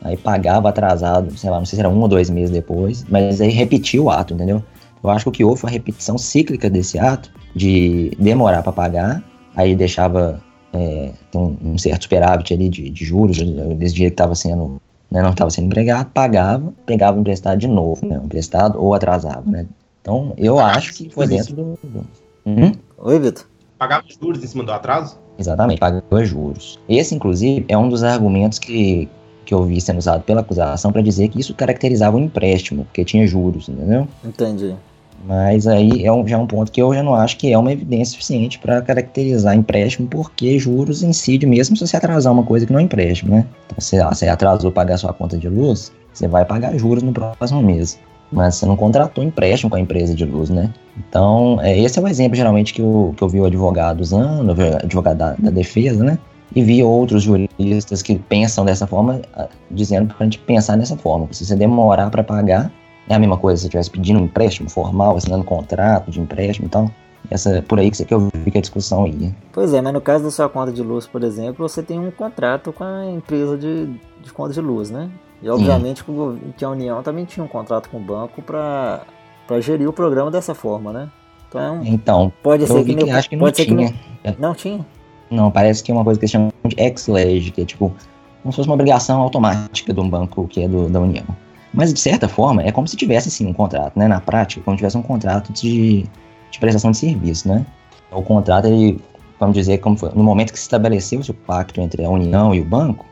aí 0.00 0.16
pagava 0.16 0.70
atrasado, 0.70 1.36
sei 1.36 1.50
lá, 1.50 1.58
não 1.58 1.66
sei 1.66 1.76
se 1.76 1.80
era 1.80 1.90
um 1.90 2.00
ou 2.00 2.08
dois 2.08 2.30
meses 2.30 2.50
depois, 2.50 3.04
mas 3.10 3.42
aí 3.42 3.50
repetiu 3.50 4.04
o 4.04 4.10
ato, 4.10 4.32
entendeu? 4.32 4.64
Eu 5.04 5.10
acho 5.10 5.26
que 5.26 5.28
o 5.28 5.32
que 5.32 5.44
houve 5.44 5.60
foi 5.60 5.68
a 5.68 5.72
repetição 5.74 6.16
cíclica 6.16 6.70
desse 6.70 6.98
ato, 6.98 7.30
de 7.54 8.10
demorar 8.18 8.62
para 8.62 8.72
pagar, 8.72 9.22
aí 9.54 9.76
deixava 9.76 10.40
é, 10.72 11.10
um, 11.34 11.56
um, 11.62 11.78
certo 11.78 12.04
superávit 12.04 12.54
ali 12.54 12.70
de, 12.70 12.88
de 12.88 13.04
juros, 13.04 13.36
desse 13.76 13.94
dia 13.94 14.08
que 14.08 14.14
estava 14.14 14.34
sendo, 14.34 14.80
né, 15.10 15.20
não 15.20 15.30
estava 15.30 15.50
sendo 15.50 15.66
empregado, 15.66 16.10
pagava, 16.12 16.72
pegava 16.86 17.20
emprestado 17.20 17.58
de 17.58 17.68
novo, 17.68 18.06
né, 18.06 18.18
emprestado 18.24 18.82
ou 18.82 18.94
atrasava, 18.94 19.44
né? 19.44 19.66
Então, 20.00 20.32
eu 20.38 20.58
acho 20.58 20.94
que 20.94 21.10
foi 21.10 21.26
dentro 21.26 21.54
do... 21.54 21.78
Hum? 22.46 22.72
Oi, 22.96 23.18
Vitor 23.18 23.44
pagava 23.78 24.04
juros 24.20 24.42
em 24.42 24.46
cima 24.46 24.64
do 24.64 24.72
atraso? 24.72 25.18
Exatamente, 25.38 25.78
pagava 25.78 26.24
juros. 26.24 26.78
Esse, 26.88 27.14
inclusive, 27.14 27.64
é 27.68 27.76
um 27.76 27.88
dos 27.88 28.02
argumentos 28.02 28.58
que, 28.58 29.08
que 29.44 29.54
eu 29.54 29.64
vi 29.64 29.80
sendo 29.80 29.98
usado 29.98 30.22
pela 30.22 30.40
acusação 30.40 30.92
para 30.92 31.02
dizer 31.02 31.28
que 31.28 31.40
isso 31.40 31.54
caracterizava 31.54 32.16
um 32.16 32.24
empréstimo, 32.24 32.84
porque 32.84 33.04
tinha 33.04 33.26
juros, 33.26 33.68
entendeu? 33.68 34.08
Entendi. 34.24 34.74
Mas 35.26 35.66
aí 35.66 36.04
é 36.04 36.12
um, 36.12 36.26
já 36.26 36.36
é 36.36 36.38
um 36.38 36.46
ponto 36.46 36.70
que 36.70 36.80
eu 36.80 36.94
já 36.94 37.02
não 37.02 37.14
acho 37.14 37.36
que 37.36 37.52
é 37.52 37.58
uma 37.58 37.72
evidência 37.72 38.12
suficiente 38.12 38.58
para 38.58 38.80
caracterizar 38.80 39.56
empréstimo, 39.56 40.06
porque 40.06 40.58
juros 40.58 41.02
incide 41.02 41.46
mesmo 41.46 41.76
se 41.76 41.86
você 41.86 41.96
atrasar 41.96 42.32
uma 42.32 42.44
coisa 42.44 42.66
que 42.66 42.72
não 42.72 42.78
é 42.78 42.82
empréstimo, 42.82 43.34
né? 43.34 43.46
Então, 43.66 43.80
se 43.80 44.02
você 44.02 44.28
atrasou 44.28 44.70
pagar 44.70 44.98
sua 44.98 45.12
conta 45.12 45.36
de 45.36 45.48
luz, 45.48 45.92
você 46.12 46.28
vai 46.28 46.44
pagar 46.44 46.76
juros 46.78 47.02
no 47.02 47.12
próximo 47.12 47.62
mês. 47.62 47.98
Mas 48.30 48.56
você 48.56 48.66
não 48.66 48.76
contratou 48.76 49.22
empréstimo 49.22 49.70
com 49.70 49.76
a 49.76 49.80
empresa 49.80 50.14
de 50.14 50.24
luz, 50.24 50.50
né? 50.50 50.72
Então, 50.98 51.58
é, 51.60 51.78
esse 51.78 51.98
é 51.98 52.02
o 52.02 52.08
exemplo 52.08 52.36
geralmente 52.36 52.74
que 52.74 52.80
eu, 52.80 53.14
que 53.16 53.22
eu 53.22 53.28
vi 53.28 53.40
o 53.40 53.44
advogado 53.44 54.00
usando, 54.00 54.50
o 54.50 54.76
advogado 54.76 55.18
da, 55.18 55.34
da 55.38 55.50
defesa, 55.50 56.02
né? 56.02 56.18
E 56.54 56.62
vi 56.62 56.82
outros 56.82 57.22
juristas 57.22 58.02
que 58.02 58.16
pensam 58.16 58.64
dessa 58.64 58.86
forma, 58.86 59.20
dizendo 59.70 60.14
para 60.14 60.16
a 60.20 60.24
gente 60.24 60.38
pensar 60.38 60.76
dessa 60.76 60.96
forma. 60.96 61.28
Se 61.32 61.44
você 61.44 61.54
demorar 61.54 62.10
para 62.10 62.24
pagar, 62.24 62.70
é 63.08 63.14
a 63.14 63.18
mesma 63.18 63.36
coisa 63.36 63.56
se 63.56 63.62
você 63.62 63.66
estivesse 63.68 63.90
pedindo 63.90 64.20
um 64.20 64.24
empréstimo 64.24 64.70
formal, 64.70 65.16
assinando 65.16 65.42
um 65.42 65.46
contrato 65.46 66.10
de 66.10 66.20
empréstimo 66.20 66.66
e 66.66 66.70
tal. 66.70 66.90
Essa, 67.30 67.62
por 67.62 67.80
aí 67.80 67.90
que, 67.90 68.04
que 68.04 68.14
eu 68.14 68.30
vi 68.32 68.50
que 68.50 68.58
a 68.58 68.60
discussão 68.60 69.06
ia. 69.06 69.34
Pois 69.52 69.74
é, 69.74 69.82
mas 69.82 69.92
no 69.92 70.00
caso 70.00 70.24
da 70.24 70.30
sua 70.30 70.48
conta 70.48 70.72
de 70.72 70.82
luz, 70.82 71.06
por 71.06 71.24
exemplo, 71.24 71.68
você 71.68 71.82
tem 71.82 71.98
um 71.98 72.10
contrato 72.10 72.72
com 72.72 72.84
a 72.84 73.04
empresa 73.06 73.56
de, 73.58 73.86
de 74.22 74.32
conta 74.32 74.52
de 74.52 74.60
luz, 74.60 74.90
né? 74.90 75.10
E 75.42 75.48
obviamente 75.48 76.04
que 76.56 76.64
a 76.64 76.70
União 76.70 77.02
também 77.02 77.24
tinha 77.24 77.44
um 77.44 77.48
contrato 77.48 77.88
com 77.90 77.98
o 77.98 78.00
banco 78.00 78.40
para 78.42 79.04
gerir 79.60 79.88
o 79.88 79.92
programa 79.92 80.30
dessa 80.30 80.54
forma, 80.54 80.92
né? 80.92 81.10
Então, 81.48 81.80
então 81.84 82.32
pode 82.42 82.66
ser 82.66 82.84
que, 82.84 82.94
que 82.94 83.10
acho 83.10 83.28
que 83.28 83.36
não 83.36 83.52
tinha. 83.52 83.66
Que 83.66 83.94
não, 84.24 84.34
não 84.38 84.54
tinha. 84.54 84.86
Não, 85.30 85.50
parece 85.50 85.82
que 85.82 85.90
é 85.90 85.94
uma 85.94 86.04
coisa 86.04 86.18
que 86.18 86.24
eles 86.24 86.30
chamam 86.30 86.52
de 86.64 86.76
ex-lege, 86.78 87.50
que 87.50 87.62
é 87.62 87.64
tipo, 87.64 87.92
como 88.42 88.52
se 88.52 88.56
fosse 88.56 88.68
uma 88.68 88.74
obrigação 88.74 89.20
automática 89.20 89.92
de 89.92 90.00
um 90.00 90.08
banco 90.08 90.46
que 90.46 90.62
é 90.62 90.68
do, 90.68 90.88
da 90.88 91.00
União. 91.00 91.24
Mas, 91.72 91.92
de 91.92 92.00
certa 92.00 92.28
forma, 92.28 92.62
é 92.62 92.72
como 92.72 92.88
se 92.88 92.96
tivesse, 92.96 93.30
sim, 93.30 93.46
um 93.46 93.52
contrato, 93.52 93.98
né? 93.98 94.08
Na 94.08 94.20
prática, 94.20 94.62
como 94.64 94.76
se 94.76 94.78
tivesse 94.78 94.96
um 94.96 95.02
contrato 95.02 95.52
de, 95.52 96.06
de 96.50 96.58
prestação 96.58 96.90
de 96.90 96.96
serviço, 96.96 97.48
né? 97.48 97.66
O 98.10 98.22
contrato, 98.22 98.66
ele, 98.66 98.98
vamos 99.38 99.54
dizer, 99.54 99.78
como 99.78 99.96
foi, 99.96 100.10
no 100.14 100.22
momento 100.22 100.52
que 100.52 100.58
se 100.58 100.64
estabeleceu 100.64 101.20
o 101.28 101.34
pacto 101.34 101.80
entre 101.80 102.04
a 102.04 102.08
União 102.08 102.54
e 102.54 102.60
o 102.60 102.64
banco, 102.64 103.04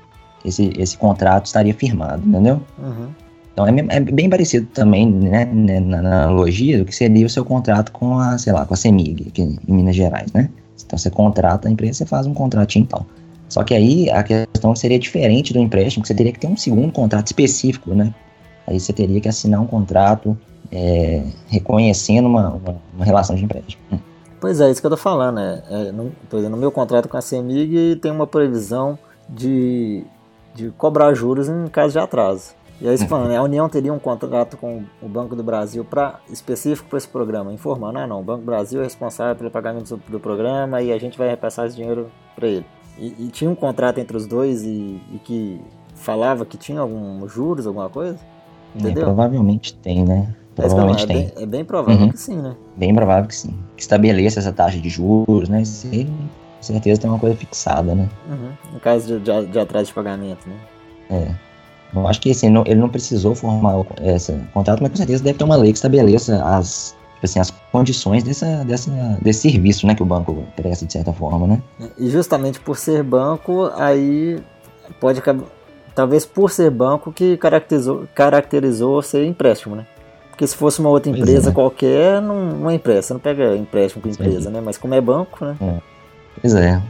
esse, 0.45 0.73
esse 0.79 0.97
contrato 0.97 1.47
estaria 1.47 1.75
firmado, 1.75 2.27
entendeu? 2.27 2.61
Uhum. 2.79 3.09
Então, 3.53 3.67
é, 3.67 3.71
é, 3.89 4.01
bem 4.01 4.29
parecido 4.29 4.67
também, 4.75 5.11
né, 5.11 5.45
né, 5.45 5.81
na 5.81 5.99
analogia 5.99 6.79
do 6.79 6.85
que 6.85 6.95
seria 6.95 7.25
o 7.25 7.31
seu 7.31 7.45
contrato 7.45 7.93
com 7.93 8.19
a, 8.19 8.37
sei 8.37 8.53
lá, 8.53 8.67
com 8.67 8.75
a 8.75 8.77
CEMIG, 8.77 9.29
aqui 9.29 9.43
em 9.43 9.59
Minas 9.73 9.95
Gerais, 9.95 10.33
né? 10.33 10.51
Então, 10.85 10.99
você 10.99 11.09
contrata 11.09 11.69
a 11.69 11.71
empresa, 11.71 11.99
você 11.99 12.07
faz 12.07 12.27
um 12.27 12.35
contratinho 12.35 12.83
então. 12.83 13.07
Só 13.49 13.63
que 13.63 13.75
aí 13.75 14.11
a 14.11 14.23
questão 14.23 14.75
seria 14.75 14.99
diferente 14.99 15.53
do 15.53 15.61
empréstimo, 15.61 16.03
que 16.03 16.09
você 16.09 16.15
teria 16.15 16.33
que 16.33 16.41
ter 16.41 16.49
um 16.49 16.57
segundo 16.57 16.93
contrato 16.93 17.29
específico, 17.29 17.95
né? 17.95 18.13
Aí 18.67 18.81
você 18.81 18.93
teria 18.93 19.21
que 19.21 19.29
assinar 19.29 19.61
um 19.61 19.67
contrato 19.67 20.37
é, 20.73 21.23
reconhecendo 21.47 22.27
uma, 22.27 22.49
uma, 22.55 22.77
uma, 22.95 23.05
relação 23.05 23.37
de 23.37 23.45
empréstimo. 23.45 23.83
Hum. 23.93 23.99
Pois 24.41 24.61
é, 24.61 24.71
isso 24.71 24.81
que 24.81 24.87
eu 24.87 24.91
tô 24.91 24.97
falando. 24.97 25.39
É, 25.39 25.63
é 25.71 25.93
no, 25.93 26.13
exemplo, 26.33 26.51
no 26.51 26.57
meu 26.57 26.73
contrato 26.73 27.09
com 27.09 27.17
a 27.17 27.21
CEMIG 27.21 27.97
tem 27.97 28.11
uma 28.11 28.27
previsão 28.27 28.99
de, 29.29 30.05
de 30.55 30.71
cobrar 30.71 31.13
juros 31.15 31.49
em 31.49 31.67
caso 31.67 31.93
de 31.93 31.99
atraso. 31.99 32.55
E 32.81 32.89
aí, 32.89 32.99
falando, 32.99 33.29
né, 33.29 33.37
a 33.37 33.43
União 33.43 33.69
teria 33.69 33.93
um 33.93 33.99
contrato 33.99 34.57
com 34.57 34.83
o 35.01 35.09
Banco 35.09 35.37
do 35.37 35.43
Brasil 35.43 35.85
para 35.85 36.21
específico 36.31 36.89
para 36.89 36.99
esse 36.99 37.09
programa, 37.09 37.53
informando, 37.53 37.99
ah 37.99 38.07
não, 38.07 38.21
o 38.21 38.23
Banco 38.23 38.41
do 38.41 38.47
Brasil 38.47 38.81
é 38.81 38.85
responsável 38.85 39.35
pelo 39.37 39.51
pagamento 39.51 39.97
do, 39.97 40.03
do 40.13 40.21
programa 40.21 40.83
e 40.83 40.93
a 40.93 40.99
gente 40.99 41.17
vai 41.17 41.29
repassar 41.29 41.67
esse 41.67 41.77
dinheiro 41.77 42.11
para 42.35 42.49
ele. 42.49 42.67
E, 42.99 43.15
e, 43.19 43.29
tinha 43.29 43.51
um 43.51 43.55
contrato 43.55 43.99
entre 43.99 44.17
os 44.17 44.27
dois 44.27 44.63
e, 44.63 45.01
e, 45.13 45.21
que 45.25 45.61
falava 45.95 46.45
que 46.45 46.57
tinha 46.57 46.81
algum 46.81 47.27
juros, 47.29 47.67
alguma 47.67 47.89
coisa? 47.89 48.19
Entendeu? 48.75 49.03
É, 49.03 49.07
provavelmente 49.07 49.75
tem, 49.75 50.05
né? 50.05 50.35
Provavelmente 50.55 51.05
é, 51.05 51.07
tem. 51.07 51.17
Bem, 51.17 51.33
é 51.37 51.47
bem 51.47 51.65
provável 51.65 52.01
uhum. 52.03 52.11
que 52.11 52.19
sim, 52.19 52.37
né? 52.37 52.55
Bem 52.77 52.95
provável 52.95 53.29
que 53.29 53.35
sim. 53.35 53.59
Que 53.77 53.83
estabeleça 53.83 54.39
essa 54.39 54.53
taxa 54.53 54.79
de 54.79 54.89
juros, 54.89 55.49
né? 55.49 55.63
Com 55.91 56.29
certeza 56.65 57.01
tem 57.01 57.11
uma 57.11 57.19
coisa 57.19 57.37
fixada, 57.37 57.95
né? 57.95 58.09
Uhum. 58.29 58.51
No 58.73 58.81
caso 58.81 59.19
de, 59.19 59.21
de, 59.21 59.47
de 59.47 59.59
atraso 59.59 59.87
de 59.87 59.95
pagamento, 59.95 60.49
né? 60.49 60.57
É. 61.11 61.35
Eu 61.95 62.09
acho 62.09 62.21
que 62.21 62.31
assim, 62.31 62.51
não, 62.51 62.65
ele 62.67 62.81
não 62.81 62.89
precisou 62.89 63.35
formar 63.35 63.85
esse 64.03 64.33
contrato, 64.53 64.83
mas 64.83 64.91
com 64.91 64.97
certeza 64.97 65.23
deve 65.23 65.39
ter 65.39 65.45
uma 65.45 65.57
lei 65.57 65.71
que 65.71 65.79
estabeleça 65.79 66.43
as, 66.43 66.97
tipo 67.15 67.25
assim, 67.25 67.39
as 67.39 67.51
condições 67.71 68.25
dessa, 68.25 68.65
dessa, 68.65 68.91
desse 69.23 69.43
serviço 69.43 69.87
né, 69.87 69.95
que 69.95 70.03
o 70.03 70.07
banco 70.07 70.45
presta, 70.57 70.85
de 70.85 70.93
certa 70.93 71.13
forma, 71.13 71.47
né? 71.47 71.63
E 71.97 72.11
justamente 72.11 72.59
por 72.59 72.77
ser 72.77 73.03
banco, 73.05 73.71
aí 73.77 74.41
pode 75.01 75.23
talvez 75.95 76.27
por 76.27 76.51
ser 76.51 76.71
banco 76.71 77.13
que 77.13 77.37
caracterizou, 77.37 78.09
caracterizou 78.15 79.01
ser 79.01 79.25
empréstimo, 79.25 79.77
né? 79.77 79.87
Porque 80.31 80.47
se 80.49 80.57
fosse 80.57 80.81
uma 80.81 80.91
outra 80.91 81.13
empresa 81.13 81.51
é. 81.51 81.53
qualquer, 81.53 82.21
não, 82.21 82.45
não 82.45 82.71
é 82.71 82.75
empréstimo, 82.75 83.15
não 83.15 83.21
pega 83.21 83.57
empréstimo 83.57 84.03
com 84.03 84.09
empresa, 84.09 84.51
né? 84.51 84.61
Mas 84.61 84.77
como 84.77 84.93
é 84.93 85.01
banco, 85.01 85.45
né? 85.45 85.57
É. 85.61 85.94
Pois 86.41 86.55
é. 86.55 86.81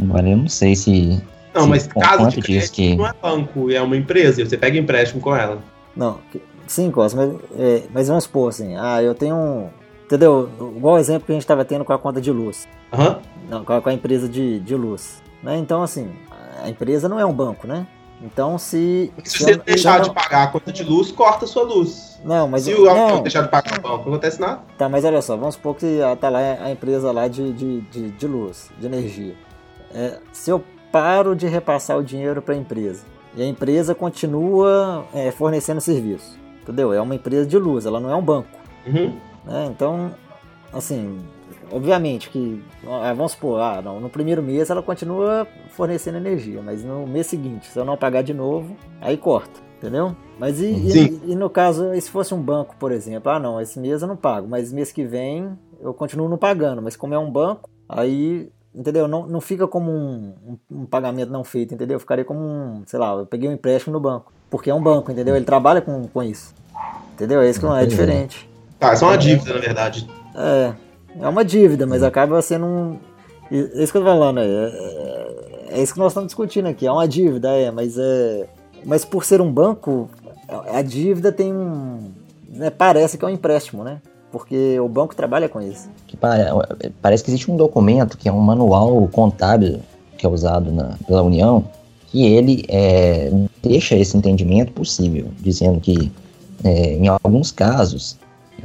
Agora 0.00 0.28
eu 0.28 0.36
não 0.36 0.48
sei 0.48 0.74
se. 0.76 1.22
Não, 1.54 1.62
se 1.62 1.68
mas 1.68 1.86
caso 1.86 2.28
de 2.28 2.42
crédito 2.42 2.72
que... 2.72 2.96
não 2.96 3.06
é 3.06 3.14
banco, 3.20 3.70
é 3.70 3.80
uma 3.80 3.96
empresa, 3.96 4.42
e 4.42 4.46
você 4.46 4.56
pega 4.56 4.78
empréstimo 4.78 5.20
com 5.20 5.34
ela. 5.34 5.58
Não, 5.96 6.18
sim, 6.66 6.90
Costa, 6.90 7.16
mas, 7.16 7.34
é, 7.58 7.82
mas 7.92 8.08
vamos 8.08 8.24
supor 8.24 8.50
assim, 8.50 8.76
ah, 8.76 9.02
eu 9.02 9.14
tenho 9.14 9.34
um. 9.34 9.68
Entendeu? 10.04 10.48
Igual 10.76 10.94
o 10.94 10.98
exemplo 10.98 11.26
que 11.26 11.32
a 11.32 11.34
gente 11.34 11.42
estava 11.42 11.64
tendo 11.64 11.84
com 11.84 11.92
a 11.92 11.98
conta 11.98 12.20
de 12.20 12.30
luz. 12.30 12.68
Uhum. 12.92 13.16
Não, 13.48 13.64
com 13.64 13.72
a, 13.72 13.82
com 13.82 13.88
a 13.88 13.92
empresa 13.92 14.28
de, 14.28 14.60
de 14.60 14.74
luz. 14.76 15.20
Né? 15.42 15.56
Então, 15.58 15.82
assim, 15.82 16.08
a 16.62 16.68
empresa 16.68 17.08
não 17.08 17.18
é 17.18 17.26
um 17.26 17.32
banco, 17.32 17.66
né? 17.66 17.86
Então, 18.22 18.56
se. 18.58 19.12
se 19.24 19.44
você 19.44 19.56
deixar 19.56 20.00
de 20.00 20.12
pagar 20.12 20.44
a 20.44 20.46
conta 20.48 20.72
de 20.72 20.82
luz, 20.82 21.12
corta 21.12 21.44
a 21.44 21.48
sua 21.48 21.62
luz. 21.64 22.18
Não, 22.24 22.48
mas. 22.48 22.62
Se 22.62 22.74
o 22.74 22.84
não. 22.84 23.22
deixar 23.22 23.42
de 23.42 23.48
pagar 23.48 23.80
não 23.82 23.96
acontece 23.96 24.40
nada. 24.40 24.62
Tá, 24.78 24.88
mas 24.88 25.04
olha 25.04 25.20
só, 25.20 25.36
vamos 25.36 25.54
supor 25.54 25.76
que 25.76 26.00
tá 26.20 26.28
lá 26.28 26.38
a 26.38 26.70
empresa 26.70 27.12
lá 27.12 27.28
de, 27.28 27.52
de, 27.52 27.80
de, 27.82 28.10
de 28.10 28.26
luz, 28.26 28.70
de 28.78 28.86
energia. 28.86 29.34
É, 29.94 30.18
se 30.32 30.50
eu 30.50 30.64
paro 30.90 31.36
de 31.36 31.46
repassar 31.46 31.98
o 31.98 32.02
dinheiro 32.02 32.40
para 32.40 32.54
a 32.54 32.56
empresa 32.56 33.04
e 33.34 33.42
a 33.42 33.46
empresa 33.46 33.94
continua 33.94 35.04
é, 35.12 35.30
fornecendo 35.30 35.80
serviço, 35.80 36.38
entendeu? 36.62 36.92
É 36.92 37.00
uma 37.00 37.14
empresa 37.14 37.46
de 37.46 37.58
luz, 37.58 37.84
ela 37.84 38.00
não 38.00 38.10
é 38.10 38.16
um 38.16 38.22
banco. 38.22 38.48
Uhum. 38.86 39.14
Né? 39.44 39.66
Então, 39.66 40.14
assim, 40.72 41.20
obviamente 41.70 42.30
que, 42.30 42.62
ah, 42.86 43.12
vamos 43.12 43.32
supor, 43.32 43.60
ah, 43.60 43.80
não, 43.82 44.00
no 44.00 44.08
primeiro 44.08 44.42
mês 44.42 44.70
ela 44.70 44.82
continua 44.82 45.46
fornecendo 45.70 46.18
energia, 46.18 46.62
mas 46.62 46.84
no 46.84 47.06
mês 47.06 47.26
seguinte, 47.26 47.66
se 47.66 47.78
eu 47.78 47.84
não 47.84 47.96
pagar 47.96 48.22
de 48.22 48.32
novo, 48.32 48.76
aí 49.00 49.16
corta, 49.16 49.60
entendeu? 49.78 50.14
Mas 50.38 50.60
e, 50.60 50.66
e, 50.66 51.32
e, 51.32 51.34
no 51.34 51.48
caso, 51.48 51.92
se 52.00 52.10
fosse 52.10 52.34
um 52.34 52.40
banco, 52.40 52.74
por 52.78 52.92
exemplo, 52.92 53.30
ah 53.30 53.38
não, 53.38 53.60
esse 53.60 53.78
mês 53.78 54.02
eu 54.02 54.08
não 54.08 54.16
pago, 54.16 54.46
mas 54.48 54.72
mês 54.72 54.92
que 54.92 55.04
vem 55.04 55.56
eu 55.80 55.92
continuo 55.92 56.28
não 56.28 56.38
pagando, 56.38 56.82
mas 56.82 56.96
como 56.96 57.14
é 57.14 57.18
um 57.18 57.30
banco, 57.30 57.68
aí, 57.88 58.50
entendeu? 58.74 59.06
Não, 59.08 59.26
não 59.26 59.40
fica 59.40 59.66
como 59.66 59.90
um, 59.90 60.34
um, 60.70 60.80
um 60.82 60.86
pagamento 60.86 61.30
não 61.30 61.44
feito, 61.44 61.74
entendeu? 61.74 61.98
Ficaria 62.00 62.24
como 62.24 62.40
um, 62.40 62.82
sei 62.86 62.98
lá, 62.98 63.14
eu 63.14 63.26
peguei 63.26 63.48
um 63.48 63.52
empréstimo 63.52 63.92
no 63.92 64.00
banco, 64.00 64.32
porque 64.50 64.70
é 64.70 64.74
um 64.74 64.82
banco, 64.82 65.10
entendeu? 65.10 65.36
Ele 65.36 65.44
trabalha 65.44 65.80
com, 65.80 66.06
com 66.08 66.22
isso, 66.22 66.54
entendeu? 67.12 67.40
É 67.40 67.50
isso 67.50 67.60
que 67.60 67.66
não 67.66 67.76
é 67.76 67.86
diferente. 67.86 68.48
Tá, 68.78 68.92
é 68.92 68.96
só 68.96 69.06
uma 69.06 69.16
dívida, 69.16 69.54
na 69.54 69.60
verdade. 69.60 70.08
É, 70.34 70.74
é 71.20 71.28
uma 71.28 71.44
dívida, 71.44 71.86
mas 71.86 72.02
acaba 72.02 72.40
sendo 72.42 72.66
um. 72.66 72.96
É 73.50 73.82
isso 73.82 73.92
que 73.92 73.98
eu 73.98 74.02
tô 74.02 74.08
falando, 74.08 74.40
é, 74.40 74.44
é, 74.44 75.66
é 75.70 75.82
isso 75.82 75.92
que 75.92 75.98
nós 75.98 76.12
estamos 76.12 76.28
discutindo 76.28 76.66
aqui. 76.66 76.86
É 76.86 76.92
uma 76.92 77.06
dívida, 77.06 77.50
é, 77.50 77.70
mas 77.70 77.96
é. 77.98 78.46
Mas 78.84 79.04
por 79.04 79.24
ser 79.24 79.40
um 79.40 79.50
banco, 79.50 80.08
a 80.72 80.82
dívida 80.82 81.32
tem 81.32 81.52
um. 81.52 82.10
Né, 82.48 82.70
parece 82.70 83.18
que 83.18 83.24
é 83.24 83.28
um 83.28 83.30
empréstimo, 83.30 83.82
né? 83.82 84.00
Porque 84.30 84.78
o 84.80 84.88
banco 84.88 85.14
trabalha 85.14 85.48
com 85.48 85.60
isso. 85.60 85.88
Que 86.06 86.16
parece 87.00 87.24
que 87.24 87.30
existe 87.30 87.50
um 87.50 87.56
documento 87.56 88.18
que 88.18 88.28
é 88.28 88.32
um 88.32 88.40
manual 88.40 89.08
contábil 89.08 89.80
que 90.16 90.26
é 90.26 90.28
usado 90.28 90.72
na, 90.72 90.96
pela 91.06 91.22
União, 91.22 91.64
que 92.08 92.24
ele 92.24 92.64
é, 92.68 93.30
deixa 93.62 93.94
esse 93.96 94.16
entendimento 94.16 94.72
possível, 94.72 95.28
dizendo 95.38 95.80
que 95.80 96.10
é, 96.64 96.94
em 96.94 97.08
alguns 97.08 97.52
casos, 97.52 98.16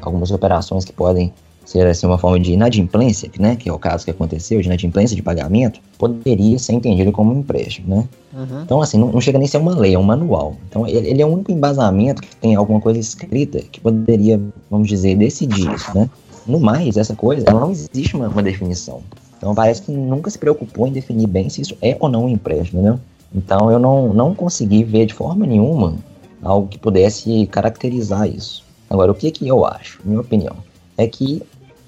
algumas 0.01 0.31
operações 0.31 0.86
que 0.86 0.93
podem 0.93 1.34
ser 1.71 1.87
assim, 1.87 2.05
uma 2.05 2.17
forma 2.17 2.39
de 2.39 2.51
inadimplência, 2.51 3.29
né, 3.39 3.55
que 3.55 3.69
é 3.69 3.73
o 3.73 3.79
caso 3.79 4.03
que 4.03 4.11
aconteceu, 4.11 4.59
de 4.59 4.67
inadimplência 4.67 5.15
de 5.15 5.21
pagamento, 5.21 5.79
poderia 5.97 6.59
ser 6.59 6.73
entendido 6.73 7.11
como 7.11 7.33
um 7.33 7.39
empréstimo, 7.39 7.95
né? 7.95 8.09
Uhum. 8.33 8.61
Então, 8.63 8.81
assim, 8.81 8.97
não, 8.97 9.11
não, 9.11 9.21
chega 9.21 9.37
nem 9.37 9.45
a 9.45 9.49
ser 9.49 9.57
uma 9.57 9.73
lei, 9.73 9.93
é 9.93 9.99
um 9.99 10.03
manual. 10.03 10.55
Então, 10.69 10.85
ele, 10.85 11.09
ele, 11.09 11.21
é 11.21 11.25
o 11.25 11.29
único 11.29 11.51
embasamento 11.51 12.21
que 12.21 12.35
tem 12.35 12.55
alguma 12.55 12.81
coisa 12.81 12.99
escrita 12.99 13.59
que 13.71 13.79
poderia, 13.79 14.39
vamos 14.69 14.87
dizer, 14.87 15.15
decidir 15.15 15.73
isso, 15.73 15.95
né? 15.95 16.09
No 16.45 16.59
mais, 16.59 16.97
essa 16.97 17.15
coisa, 17.15 17.45
ela 17.47 17.59
não 17.59 17.71
existe 17.71 18.15
uma, 18.15 18.27
uma 18.27 18.43
definição. 18.43 19.01
Então, 19.37 19.55
parece 19.55 19.81
que 19.81 19.91
nunca 19.91 20.29
se 20.29 20.37
preocupou 20.37 20.87
em 20.87 20.91
definir 20.91 21.27
bem 21.27 21.49
se 21.49 21.61
isso 21.61 21.77
é 21.81 21.95
ou 21.99 22.09
não 22.09 22.25
um 22.25 22.29
empréstimo, 22.29 22.81
né? 22.81 22.99
Então, 23.33 23.71
eu 23.71 23.79
não, 23.79 24.13
não 24.13 24.35
consegui 24.35 24.83
ver 24.83 25.05
de 25.05 25.13
forma 25.13 25.45
nenhuma 25.45 25.95
algo 26.43 26.67
que 26.67 26.77
pudesse 26.77 27.47
caracterizar 27.47 28.27
isso. 28.27 28.63
Agora, 28.89 29.11
o 29.11 29.15
que 29.15 29.31
que 29.31 29.47
eu 29.47 29.65
acho, 29.65 29.99
minha 30.03 30.19
opinião, 30.19 30.55
é 30.97 31.07
que 31.07 31.41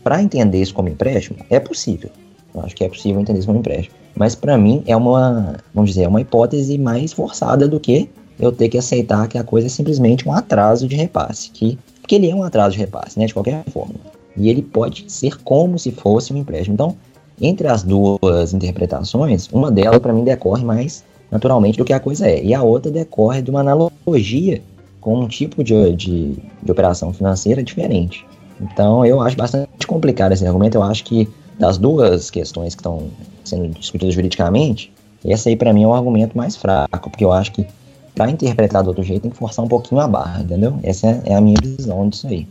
para 0.04 0.22
entender 0.22 0.62
isso 0.62 0.74
como 0.74 0.90
empréstimo, 0.90 1.38
é 1.50 1.60
possível. 1.60 2.10
Eu 2.54 2.62
acho 2.62 2.76
que 2.76 2.84
é 2.84 2.90
possível 2.90 3.22
entender 3.22 3.40
isso 3.40 3.48
como 3.48 3.60
empréstimo. 3.60 3.96
Mas 4.16 4.36
para 4.36 4.58
mim 4.58 4.84
é 4.86 4.96
uma, 4.96 5.56
vamos 5.74 5.92
dizer, 5.92 6.04
é 6.04 6.08
uma 6.08 6.22
hipótese 6.22 6.78
mais 6.78 7.14
forçada 7.14 7.68
do 7.68 7.80
que 7.80 8.10
eu 8.40 8.52
ter 8.52 8.70
que 8.70 8.78
aceitar 8.78 9.28
que 9.28 9.38
a 9.38 9.44
coisa 9.44 9.68
é 9.68 9.70
simplesmente 9.70 10.28
um 10.28 10.34
atraso 10.34 10.88
de 10.88 10.96
repasse, 10.96 11.50
que 11.52 11.78
Porque 12.02 12.16
ele 12.16 12.30
é 12.30 12.36
um 12.36 12.44
atraso 12.44 12.74
de 12.74 12.80
repasse, 12.80 13.18
né? 13.18 13.26
De 13.26 13.34
qualquer 13.34 13.64
forma. 13.72 13.96
E 14.36 14.50
ele 14.50 14.62
pode 14.62 15.06
ser 15.08 15.42
como 15.44 15.80
se 15.80 15.92
fosse 15.92 16.34
um 16.34 16.38
empréstimo. 16.38 16.74
Então, 16.74 16.96
entre 17.42 17.68
as 17.68 17.84
duas 17.84 18.54
interpretações, 18.54 19.48
uma 19.52 19.72
delas 19.72 20.00
para 20.00 20.14
mim 20.14 20.24
decorre 20.24 20.64
mais 20.64 21.04
naturalmente 21.32 21.78
do 21.78 21.86
que 21.86 21.94
a 21.94 22.00
coisa 22.00 22.28
é. 22.28 22.44
E 22.44 22.54
a 22.54 22.62
outra 22.62 22.92
decorre 22.92 23.42
de 23.42 23.50
uma 23.50 23.62
analogia 23.62 24.62
com 25.02 25.20
um 25.20 25.28
tipo 25.28 25.64
de, 25.64 25.96
de, 25.96 26.36
de 26.62 26.72
operação 26.72 27.12
financeira 27.12 27.64
diferente. 27.64 28.26
Então, 28.72 29.06
eu 29.06 29.22
acho 29.22 29.36
bastante 29.36 29.86
complicado 29.86 30.32
esse 30.32 30.46
argumento. 30.46 30.76
Eu 30.76 30.84
acho 30.84 31.04
que 31.04 31.30
das 31.60 31.78
duas 31.78 32.30
questões 32.30 32.76
que 32.76 32.80
estão 32.82 33.10
sendo 33.44 33.68
discutidas 33.70 34.14
juridicamente, 34.14 34.92
esse 35.24 35.50
aí 35.50 35.56
para 35.56 35.74
mim 35.74 35.84
é 35.84 35.88
o 35.88 35.94
argumento 35.94 36.38
mais 36.38 36.56
fraco, 36.56 37.10
porque 37.10 37.24
eu 37.24 37.32
acho 37.32 37.52
que 37.52 37.68
para 38.16 38.30
interpretar 38.30 38.84
do 38.84 38.90
outro 38.90 39.04
jeito 39.04 39.24
tem 39.24 39.32
que 39.32 39.38
forçar 39.38 39.64
um 39.64 39.68
pouquinho 39.68 40.02
a 40.02 40.08
barra, 40.08 40.42
entendeu? 40.42 40.80
Essa 40.84 41.08
é, 41.08 41.22
é 41.26 41.36
a 41.36 41.42
minha 41.42 41.58
visão 41.62 42.08
disso 42.10 42.28
aí. 42.28 42.48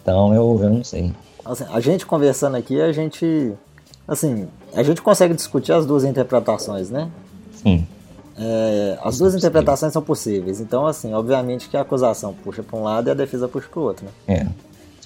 Então 0.00 0.34
eu, 0.34 0.58
eu 0.62 0.70
não 0.70 0.84
sei. 0.84 1.12
Assim, 1.44 1.64
a 1.70 1.80
gente 1.80 2.06
conversando 2.06 2.56
aqui, 2.56 2.80
a 2.80 2.92
gente. 2.92 3.52
Assim, 4.06 4.46
a 4.72 4.82
gente 4.82 5.02
consegue 5.02 5.34
discutir 5.34 5.72
as 5.72 5.84
duas 5.84 6.04
interpretações, 6.04 6.90
né? 6.90 7.10
Sim. 7.52 7.86
É, 8.38 8.98
as 9.02 9.18
duas 9.18 9.34
interpretações 9.34 9.92
são 9.92 10.02
possíveis. 10.02 10.60
Então, 10.60 10.86
assim, 10.86 11.12
obviamente 11.12 11.68
que 11.68 11.76
a 11.76 11.80
acusação 11.80 12.34
puxa 12.44 12.62
para 12.62 12.78
um 12.78 12.82
lado 12.82 13.08
e 13.08 13.10
a 13.10 13.14
defesa 13.14 13.48
puxa 13.48 13.68
para 13.68 13.80
o 13.80 13.82
outro, 13.82 14.04
né? 14.04 14.12
É. 14.28 14.46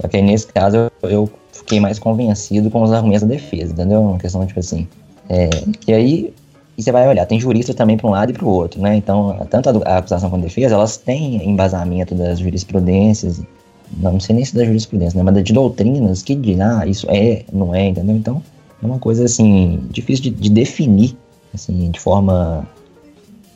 Só 0.01 0.09
que 0.09 0.17
aí, 0.17 0.23
nesse 0.23 0.47
caso 0.47 0.77
eu, 0.77 1.11
eu, 1.11 1.31
fiquei 1.53 1.79
mais 1.79 1.99
convencido 1.99 2.71
com 2.71 2.83
os 2.83 2.93
argumentos 2.93 3.23
da 3.23 3.35
defesa, 3.35 3.73
entendeu? 3.73 4.01
Uma 4.01 4.19
questão 4.19 4.45
tipo 4.47 4.61
assim. 4.61 4.89
É, 5.29 5.51
e 5.87 5.93
aí 5.93 6.35
e 6.81 6.83
você 6.83 6.91
vai 6.91 7.07
olhar, 7.07 7.27
tem 7.27 7.39
jurista 7.39 7.75
também 7.75 7.99
para 7.99 8.07
um 8.07 8.11
lado 8.11 8.31
e 8.31 8.33
para 8.33 8.45
o 8.47 8.49
outro, 8.49 8.81
né? 8.81 8.97
Então, 8.97 9.39
tanto 9.51 9.69
a, 9.85 9.99
acusação 9.99 10.31
quanto 10.31 10.45
a 10.45 10.47
defesa, 10.47 10.75
elas 10.75 10.97
têm 10.97 11.47
embasamento 11.47 12.15
das 12.15 12.39
jurisprudências, 12.39 13.43
não, 13.99 14.13
não 14.13 14.21
sei 14.21 14.35
nem 14.35 14.45
se 14.47 14.55
da 14.57 14.65
jurisprudência, 14.65 15.19
né? 15.19 15.23
Mas 15.23 15.45
de 15.45 15.53
doutrinas 15.53 16.23
que 16.23 16.35
dizem, 16.35 16.63
ah, 16.63 16.87
isso 16.87 17.07
é, 17.11 17.45
não 17.53 17.75
é, 17.75 17.89
entendeu? 17.89 18.17
Então, 18.17 18.43
é 18.83 18.87
uma 18.87 18.99
coisa, 18.99 19.27
assim, 19.27 19.79
difícil 19.91 20.25
de, 20.25 20.31
de 20.31 20.49
definir, 20.49 21.15
assim, 21.53 21.91
de 21.91 22.01
forma, 22.01 22.67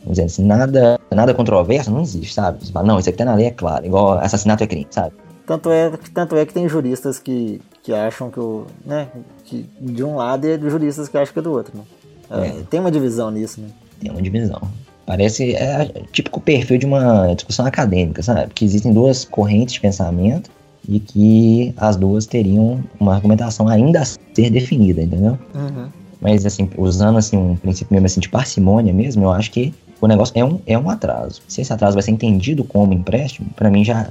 vamos 0.02 0.16
dizer 0.16 0.24
assim, 0.24 0.44
nada, 0.44 1.00
nada 1.10 1.32
controverso, 1.32 1.90
não 1.90 2.02
existe, 2.02 2.34
sabe? 2.34 2.58
Você 2.62 2.72
fala, 2.72 2.86
não, 2.86 2.98
isso 2.98 3.08
aqui 3.08 3.16
tá 3.16 3.24
na 3.24 3.34
lei, 3.34 3.46
é 3.46 3.50
claro, 3.50 3.86
igual 3.86 4.18
assassinato 4.18 4.64
é 4.64 4.66
crime, 4.66 4.86
sabe? 4.90 5.14
Tanto 5.46 5.70
é, 5.70 5.90
tanto 6.12 6.36
é 6.36 6.46
que 6.46 6.54
tem 6.54 6.68
juristas 6.68 7.18
que, 7.18 7.60
que 7.82 7.92
acham 7.92 8.30
que 8.30 8.40
o, 8.40 8.66
né, 8.84 9.08
que 9.44 9.68
de 9.80 10.02
um 10.02 10.16
lado 10.16 10.46
e 10.46 10.58
juristas 10.70 11.08
que 11.08 11.18
acham 11.18 11.32
que 11.32 11.38
é 11.38 11.42
do 11.42 11.52
outro, 11.52 11.76
né? 11.76 11.84
É, 12.30 12.46
é. 12.60 12.62
Tem 12.70 12.80
uma 12.80 12.90
divisão 12.90 13.30
nisso, 13.30 13.60
né? 13.60 13.68
Tem 14.00 14.10
uma 14.10 14.22
divisão. 14.22 14.60
Parece 15.06 15.54
é, 15.54 16.02
típico 16.12 16.40
perfil 16.40 16.78
de 16.78 16.86
uma 16.86 17.34
discussão 17.34 17.66
acadêmica, 17.66 18.22
sabe? 18.22 18.52
Que 18.54 18.64
existem 18.64 18.92
duas 18.92 19.24
correntes 19.24 19.74
de 19.74 19.80
pensamento 19.80 20.50
e 20.88 20.98
que 20.98 21.74
as 21.76 21.96
duas 21.96 22.24
teriam 22.26 22.82
uma 22.98 23.14
argumentação 23.14 23.68
ainda 23.68 24.00
a 24.00 24.04
ser 24.04 24.50
definida, 24.50 25.02
entendeu? 25.02 25.38
Uhum. 25.54 25.88
Mas, 26.20 26.46
assim, 26.46 26.70
usando 26.78 27.18
assim, 27.18 27.36
um 27.36 27.54
princípio 27.54 27.92
mesmo 27.92 28.06
assim, 28.06 28.20
de 28.20 28.30
parcimônia 28.30 28.94
mesmo, 28.94 29.24
eu 29.24 29.30
acho 29.30 29.50
que 29.50 29.74
o 30.00 30.06
negócio 30.06 30.32
é 30.36 30.44
um, 30.44 30.58
é 30.66 30.78
um 30.78 30.88
atraso. 30.88 31.42
Se 31.46 31.60
esse 31.60 31.72
atraso 31.72 31.94
vai 31.94 32.02
ser 32.02 32.10
entendido 32.10 32.64
como 32.64 32.94
empréstimo, 32.94 33.48
para 33.54 33.70
mim 33.70 33.84
já 33.84 34.08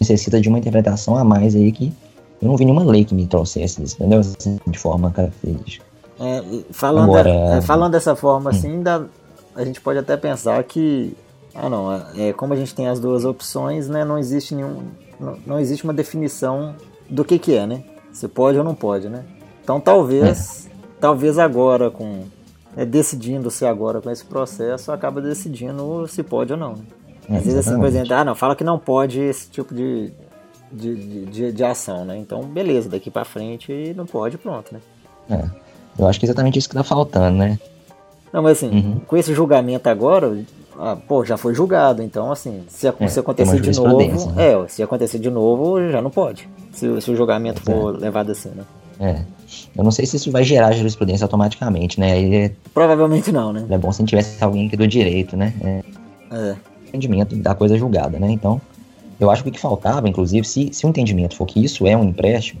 necessita 0.00 0.40
de 0.40 0.48
uma 0.48 0.58
interpretação 0.58 1.16
a 1.16 1.24
mais 1.24 1.54
aí 1.54 1.72
que 1.72 1.92
eu 2.40 2.48
não 2.48 2.56
vi 2.56 2.64
nenhuma 2.64 2.84
lei 2.84 3.04
que 3.04 3.14
me 3.14 3.26
trouxesse 3.26 3.82
isso, 3.82 3.96
entendeu? 3.96 4.20
Assim, 4.20 4.58
de 4.66 4.78
forma 4.78 5.10
característica. 5.10 5.84
É, 6.20 6.42
falando, 6.70 7.04
Agora, 7.04 7.30
é, 7.30 7.60
falando 7.60 7.92
dessa 7.92 8.14
forma 8.16 8.50
hum. 8.50 8.54
assim, 8.54 8.82
dá, 8.82 9.04
a 9.54 9.64
gente 9.64 9.80
pode 9.80 9.98
até 9.98 10.16
pensar 10.16 10.62
que, 10.64 11.16
ah 11.54 11.68
não, 11.68 11.92
é, 12.16 12.32
como 12.32 12.54
a 12.54 12.56
gente 12.56 12.74
tem 12.74 12.88
as 12.88 13.00
duas 13.00 13.24
opções, 13.24 13.88
né, 13.88 14.04
não 14.04 14.18
existe 14.18 14.54
nenhum, 14.54 14.82
não, 15.18 15.38
não 15.46 15.60
existe 15.60 15.84
uma 15.84 15.92
definição 15.92 16.74
do 17.08 17.24
que 17.24 17.38
que 17.38 17.54
é, 17.54 17.66
né? 17.66 17.82
Se 18.12 18.26
pode 18.28 18.58
ou 18.58 18.64
não 18.64 18.74
pode, 18.74 19.08
né? 19.08 19.24
Então 19.62 19.80
talvez, 19.80 20.66
é. 20.66 20.70
talvez 21.00 21.38
agora 21.38 21.90
com 21.90 22.24
é, 22.76 22.84
decidindo 22.84 23.50
se 23.50 23.64
agora 23.64 24.00
com 24.00 24.10
esse 24.10 24.24
processo 24.24 24.92
acaba 24.92 25.20
decidindo 25.20 26.06
se 26.08 26.22
pode 26.22 26.52
ou 26.52 26.58
não. 26.58 26.72
Né? 26.72 26.82
Às 27.28 27.44
vezes 27.44 27.66
assim, 27.66 27.76
por 27.76 27.86
exemplo, 27.86 28.14
ah 28.14 28.24
não, 28.24 28.34
fala 28.34 28.56
que 28.56 28.64
não 28.64 28.78
pode 28.78 29.20
esse 29.20 29.50
tipo 29.50 29.74
de 29.74 30.12
de, 30.70 31.24
de, 31.26 31.52
de, 31.52 31.64
ação, 31.64 32.04
né? 32.04 32.16
Então 32.18 32.42
beleza, 32.42 32.88
daqui 32.88 33.10
para 33.10 33.24
frente 33.24 33.94
não 33.96 34.06
pode, 34.06 34.36
pronto, 34.36 34.72
né? 34.72 34.80
É. 35.30 35.44
Eu 35.98 36.06
acho 36.06 36.20
que 36.20 36.26
é 36.26 36.28
exatamente 36.28 36.58
isso 36.58 36.68
que 36.68 36.74
tá 36.74 36.84
faltando, 36.84 37.38
né? 37.38 37.58
Não, 38.32 38.42
mas 38.42 38.58
assim, 38.58 38.68
uhum. 38.68 39.00
com 39.06 39.16
esse 39.16 39.34
julgamento 39.34 39.88
agora, 39.88 40.38
ah, 40.78 40.96
pô, 40.96 41.24
já 41.24 41.36
foi 41.36 41.54
julgado, 41.54 42.02
então 42.02 42.30
assim, 42.30 42.62
se, 42.68 42.86
é, 42.86 43.08
se 43.08 43.18
acontecer 43.18 43.60
de 43.60 43.80
novo, 43.80 44.32
né? 44.32 44.52
é, 44.52 44.68
se 44.68 44.82
acontecer 44.82 45.18
de 45.18 45.30
novo, 45.30 45.90
já 45.90 46.02
não 46.02 46.10
pode. 46.10 46.48
Se, 46.72 47.00
se 47.00 47.10
o 47.10 47.16
julgamento 47.16 47.62
for 47.62 47.98
levado 47.98 48.30
assim, 48.30 48.50
né? 48.50 48.64
É. 49.00 49.22
Eu 49.76 49.84
não 49.84 49.90
sei 49.90 50.04
se 50.06 50.16
isso 50.16 50.30
vai 50.30 50.44
gerar 50.44 50.72
jurisprudência 50.72 51.24
automaticamente, 51.24 51.98
né? 51.98 52.44
É... 52.44 52.52
Provavelmente 52.74 53.32
não, 53.32 53.52
né? 53.52 53.64
É 53.70 53.78
bom 53.78 53.92
se 53.92 54.04
tivesse 54.04 54.42
alguém 54.42 54.66
aqui 54.66 54.76
do 54.76 54.86
direito, 54.86 55.36
né? 55.36 55.54
É. 55.62 55.82
é. 56.32 56.56
Entendimento 56.98 57.36
da 57.36 57.54
coisa 57.54 57.78
julgada, 57.78 58.18
né? 58.18 58.30
Então, 58.30 58.60
eu 59.20 59.30
acho 59.30 59.42
que 59.42 59.48
o 59.48 59.52
que 59.52 59.60
faltava, 59.60 60.08
inclusive, 60.08 60.46
se, 60.46 60.70
se 60.72 60.84
o 60.84 60.88
entendimento 60.88 61.36
for 61.36 61.46
que 61.46 61.64
isso 61.64 61.86
é 61.86 61.96
um 61.96 62.04
empréstimo, 62.04 62.60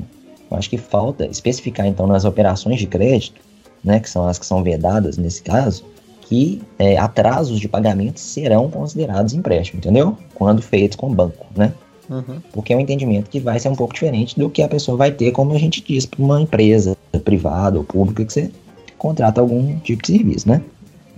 eu 0.50 0.56
acho 0.56 0.70
que 0.70 0.78
falta 0.78 1.26
especificar, 1.26 1.86
então, 1.86 2.06
nas 2.06 2.24
operações 2.24 2.78
de 2.78 2.86
crédito, 2.86 3.40
né, 3.82 4.00
que 4.00 4.08
são 4.08 4.26
as 4.26 4.38
que 4.38 4.46
são 4.46 4.62
vedadas 4.62 5.16
nesse 5.16 5.42
caso, 5.42 5.84
que 6.22 6.60
é, 6.78 6.96
atrasos 6.98 7.58
de 7.58 7.68
pagamento 7.68 8.20
serão 8.20 8.70
considerados 8.70 9.32
empréstimo, 9.32 9.78
entendeu? 9.78 10.16
Quando 10.34 10.60
feitos 10.60 10.96
com 10.96 11.12
banco, 11.12 11.46
né? 11.56 11.72
Uhum. 12.08 12.40
Porque 12.52 12.72
é 12.72 12.76
um 12.76 12.80
entendimento 12.80 13.30
que 13.30 13.40
vai 13.40 13.58
ser 13.58 13.68
um 13.68 13.74
pouco 13.74 13.94
diferente 13.94 14.38
do 14.38 14.48
que 14.48 14.62
a 14.62 14.68
pessoa 14.68 14.96
vai 14.96 15.10
ter, 15.10 15.32
como 15.32 15.52
a 15.54 15.58
gente 15.58 15.82
diz, 15.82 16.06
para 16.06 16.22
uma 16.22 16.40
empresa 16.40 16.96
privada 17.24 17.78
ou 17.78 17.84
pública 17.84 18.24
que 18.24 18.32
você 18.32 18.50
contrata 18.96 19.40
algum 19.40 19.78
tipo 19.80 20.02
de 20.02 20.08
serviço, 20.08 20.48
né? 20.48 20.62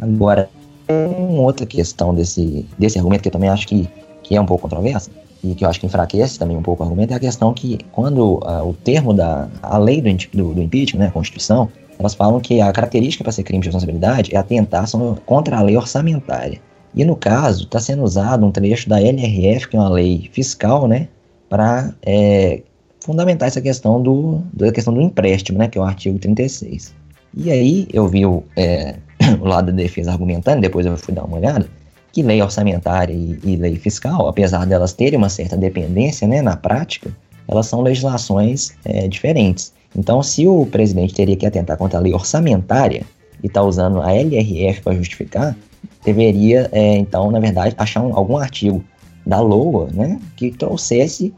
Agora, 0.00 0.48
uma 0.90 1.42
outra 1.42 1.66
questão 1.66 2.14
desse, 2.14 2.66
desse 2.78 2.98
argumento 2.98 3.22
que 3.22 3.28
eu 3.28 3.32
também 3.32 3.48
acho 3.48 3.66
que, 3.66 3.88
que 4.22 4.36
é 4.36 4.40
um 4.40 4.46
pouco 4.46 4.62
controversa, 4.62 5.10
e 5.42 5.54
que 5.54 5.64
eu 5.64 5.68
acho 5.68 5.80
que 5.80 5.86
enfraquece 5.86 6.38
também 6.38 6.56
um 6.56 6.62
pouco 6.62 6.82
o 6.82 6.86
argumento, 6.86 7.12
é 7.12 7.16
a 7.16 7.20
questão 7.20 7.52
que 7.54 7.78
quando 7.92 8.34
uh, 8.38 8.68
o 8.68 8.74
termo 8.74 9.14
da 9.14 9.48
a 9.62 9.78
lei 9.78 10.02
do, 10.02 10.10
do, 10.36 10.54
do, 10.54 10.62
impeachment, 10.62 11.00
né, 11.00 11.06
a 11.06 11.10
Constituição, 11.10 11.68
elas 11.98 12.14
falam 12.14 12.40
que 12.40 12.60
a 12.60 12.72
característica 12.72 13.24
para 13.24 13.32
ser 13.32 13.42
crime 13.42 13.62
de 13.62 13.68
responsabilidade 13.68 14.34
é 14.34 14.38
atentar 14.38 14.86
contra 15.26 15.58
a 15.58 15.62
lei 15.62 15.76
orçamentária. 15.76 16.60
E 16.94 17.04
no 17.04 17.14
caso, 17.14 17.64
está 17.64 17.78
sendo 17.78 18.02
usado 18.02 18.44
um 18.44 18.50
trecho 18.50 18.88
da 18.88 19.00
LRF, 19.00 19.68
que 19.68 19.76
é 19.76 19.80
uma 19.80 19.88
lei 19.88 20.28
fiscal, 20.32 20.88
né, 20.88 21.08
para 21.48 21.94
é, 22.02 22.62
fundamentar 23.00 23.48
essa 23.48 23.60
questão 23.60 24.02
do, 24.02 24.42
da 24.52 24.70
questão 24.72 24.92
do 24.92 25.00
empréstimo, 25.00 25.58
né, 25.58 25.68
que 25.68 25.78
é 25.78 25.80
o 25.80 25.84
artigo 25.84 26.18
36. 26.18 26.94
E 27.34 27.50
aí 27.50 27.88
eu 27.92 28.08
vi 28.08 28.26
o, 28.26 28.42
é, 28.56 28.96
o 29.40 29.44
lado 29.44 29.66
da 29.66 29.72
defesa 29.72 30.12
argumentando, 30.12 30.60
depois 30.60 30.86
eu 30.86 30.96
fui 30.96 31.14
dar 31.14 31.24
uma 31.24 31.36
olhada, 31.36 31.66
que 32.12 32.22
lei 32.22 32.42
orçamentária 32.42 33.12
e, 33.12 33.38
e 33.44 33.56
lei 33.56 33.76
fiscal, 33.76 34.28
apesar 34.28 34.66
delas 34.66 34.92
terem 34.92 35.16
uma 35.16 35.28
certa 35.28 35.56
dependência 35.56 36.26
né, 36.26 36.42
na 36.42 36.56
prática, 36.56 37.10
elas 37.46 37.66
são 37.66 37.80
legislações 37.80 38.72
é, 38.84 39.06
diferentes. 39.06 39.72
Então, 39.96 40.22
se 40.22 40.46
o 40.46 40.66
presidente 40.66 41.14
teria 41.14 41.36
que 41.36 41.46
atentar 41.46 41.76
contra 41.76 41.98
a 41.98 42.02
lei 42.02 42.12
orçamentária 42.12 43.04
e 43.42 43.46
está 43.46 43.62
usando 43.62 44.00
a 44.00 44.12
LRF 44.12 44.82
para 44.82 44.94
justificar, 44.94 45.56
deveria, 46.04 46.68
é, 46.72 46.96
então, 46.96 47.30
na 47.30 47.40
verdade, 47.40 47.74
achar 47.76 48.02
um, 48.02 48.14
algum 48.14 48.36
artigo 48.36 48.84
da 49.26 49.40
LOA 49.40 49.88
né, 49.92 50.20
que 50.36 50.50
trouxesse 50.50 51.34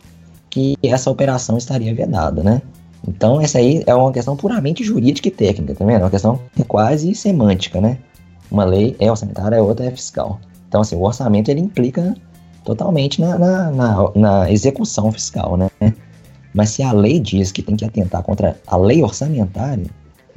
que 0.50 0.76
essa 0.82 1.10
operação 1.10 1.56
estaria 1.56 1.94
vedada, 1.94 2.42
né? 2.42 2.60
Então, 3.06 3.40
essa 3.40 3.58
aí 3.58 3.82
é 3.86 3.94
uma 3.94 4.12
questão 4.12 4.36
puramente 4.36 4.84
jurídica 4.84 5.28
e 5.28 5.30
técnica, 5.30 5.74
tá 5.74 5.84
vendo? 5.84 6.00
É 6.00 6.04
uma 6.04 6.10
questão 6.10 6.40
quase 6.68 7.14
semântica, 7.14 7.80
né? 7.80 7.98
Uma 8.50 8.64
lei 8.64 8.96
é 8.98 9.10
orçamentária, 9.10 9.58
a 9.58 9.62
outra 9.62 9.86
é 9.86 9.90
fiscal. 9.90 10.40
Então, 10.68 10.80
assim, 10.80 10.96
o 10.96 11.02
orçamento 11.02 11.50
ele 11.50 11.60
implica 11.60 12.14
totalmente 12.64 13.20
na, 13.20 13.38
na, 13.38 13.70
na, 13.70 14.10
na 14.14 14.50
execução 14.50 15.10
fiscal, 15.10 15.56
né? 15.56 15.68
Mas 16.54 16.70
se 16.70 16.82
a 16.82 16.92
lei 16.92 17.18
diz 17.18 17.50
que 17.50 17.62
tem 17.62 17.76
que 17.76 17.84
atentar 17.84 18.22
contra 18.22 18.56
a 18.66 18.76
lei 18.76 19.02
orçamentária, 19.02 19.86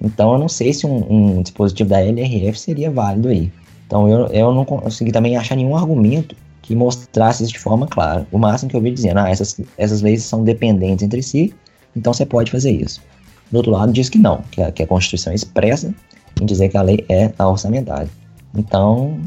então 0.01 0.33
eu 0.33 0.39
não 0.39 0.47
sei 0.47 0.73
se 0.73 0.87
um, 0.87 1.37
um 1.37 1.41
dispositivo 1.41 1.89
da 1.89 2.01
LRF 2.01 2.59
seria 2.59 2.89
válido 2.89 3.27
aí. 3.27 3.51
Então 3.85 4.07
eu, 4.09 4.27
eu 4.27 4.53
não 4.53 4.65
consegui 4.65 5.11
também 5.11 5.37
achar 5.37 5.55
nenhum 5.55 5.75
argumento 5.75 6.35
que 6.61 6.75
mostrasse 6.75 7.43
isso 7.43 7.53
de 7.53 7.59
forma 7.59 7.85
clara. 7.85 8.25
O 8.31 8.37
máximo 8.37 8.71
que 8.71 8.77
eu 8.77 8.81
vi 8.81 8.91
dizendo, 8.91 9.19
ah, 9.19 9.29
essas, 9.29 9.59
essas 9.77 10.01
leis 10.01 10.23
são 10.23 10.43
dependentes 10.43 11.03
entre 11.03 11.21
si, 11.21 11.53
então 11.95 12.13
você 12.13 12.25
pode 12.25 12.51
fazer 12.51 12.71
isso. 12.71 13.01
Do 13.51 13.57
outro 13.57 13.71
lado 13.71 13.91
diz 13.91 14.09
que 14.09 14.17
não, 14.17 14.41
que 14.51 14.61
a, 14.61 14.71
que 14.71 14.83
a 14.83 14.87
Constituição 14.87 15.31
é 15.31 15.35
expressa 15.35 15.93
em 16.41 16.45
dizer 16.45 16.69
que 16.69 16.77
a 16.77 16.81
lei 16.81 17.05
é 17.07 17.31
a 17.37 17.47
orçamentária. 17.47 18.09
Então, 18.53 19.19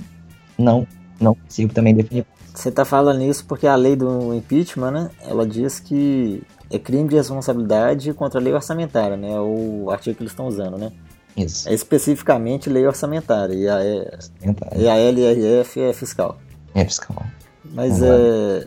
não 0.59 0.87
não 1.21 1.35
consigo 1.35 1.73
também 1.73 1.95
definir. 1.95 2.25
Você 2.55 2.69
está 2.69 2.85
falando 2.85 3.23
isso 3.23 3.45
porque 3.45 3.67
a 3.67 3.75
lei 3.75 3.97
do 3.97 4.35
impeachment, 4.35 4.91
né? 4.91 5.11
Ela 5.27 5.47
diz 5.47 5.81
que 5.81 6.43
é 6.71 6.79
crime 6.79 7.09
de 7.09 7.17
responsabilidade 7.17 8.13
contra 8.13 8.41
a 8.41 8.43
lei 8.43 8.53
orçamentária, 8.53 9.17
né? 9.17 9.33
É 9.33 9.41
o 9.41 9.91
artigo 9.91 10.17
que 10.17 10.23
eles 10.23 10.33
estão 10.33 10.47
usando, 10.47 10.77
né? 10.77 10.93
Isso. 11.37 11.69
É 11.69 11.75
especificamente 11.75 12.69
lei 12.69 12.87
orçamentária 12.87 13.55
e 13.55 13.69
a, 13.69 13.79
e 14.77 14.89
a 14.89 14.97
LRF 14.97 15.81
é 15.81 15.93
fiscal. 15.93 16.37
É 16.75 16.85
fiscal. 16.85 17.25
Mas 17.65 18.03
é, 18.03 18.67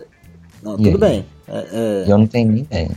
Não, 0.64 0.78
tudo 0.78 0.98
bem. 0.98 1.26
É, 1.48 1.68
é... 1.72 2.12
Eu 2.12 2.18
não 2.18 2.28
tenho 2.28 2.52
nem 2.52 2.62
ideia. 2.64 2.92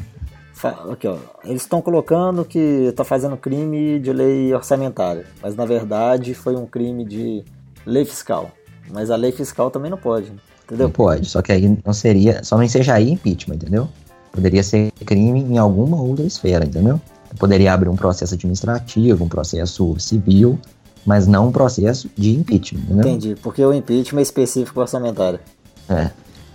Aqui, 0.68 1.06
ó. 1.06 1.16
Eles 1.44 1.62
estão 1.62 1.80
colocando 1.82 2.44
que 2.44 2.58
está 2.58 3.04
fazendo 3.04 3.36
crime 3.36 3.98
de 3.98 4.12
lei 4.12 4.54
orçamentária, 4.54 5.26
mas 5.42 5.54
na 5.56 5.64
verdade 5.64 6.34
foi 6.34 6.56
um 6.56 6.66
crime 6.66 7.04
de 7.04 7.44
lei 7.86 8.04
fiscal. 8.04 8.50
Mas 8.90 9.10
a 9.10 9.16
lei 9.16 9.32
fiscal 9.32 9.70
também 9.70 9.90
não 9.90 9.98
pode, 9.98 10.32
entendeu? 10.64 10.86
Não 10.86 10.92
pode, 10.92 11.26
só 11.26 11.40
que 11.40 11.52
aí 11.52 11.78
não 11.84 11.92
seria, 11.92 12.42
só 12.44 12.56
não 12.56 12.64
ensejaria 12.64 13.12
impeachment, 13.12 13.56
entendeu? 13.56 13.88
Poderia 14.30 14.62
ser 14.62 14.90
crime 15.04 15.40
em 15.40 15.58
alguma 15.58 16.00
outra 16.00 16.24
esfera, 16.24 16.64
entendeu? 16.64 17.00
Poderia 17.38 17.72
abrir 17.72 17.88
um 17.88 17.96
processo 17.96 18.34
administrativo, 18.34 19.24
um 19.24 19.28
processo 19.28 19.94
civil, 19.98 20.58
mas 21.06 21.26
não 21.26 21.48
um 21.48 21.52
processo 21.52 22.10
de 22.16 22.34
impeachment, 22.34 22.80
entendeu? 22.80 23.08
Entendi, 23.08 23.36
porque 23.42 23.64
o 23.64 23.72
impeachment 23.72 24.20
é 24.20 24.22
específico 24.22 24.80
orçamentário. 24.80 25.40
É. 25.88 26.10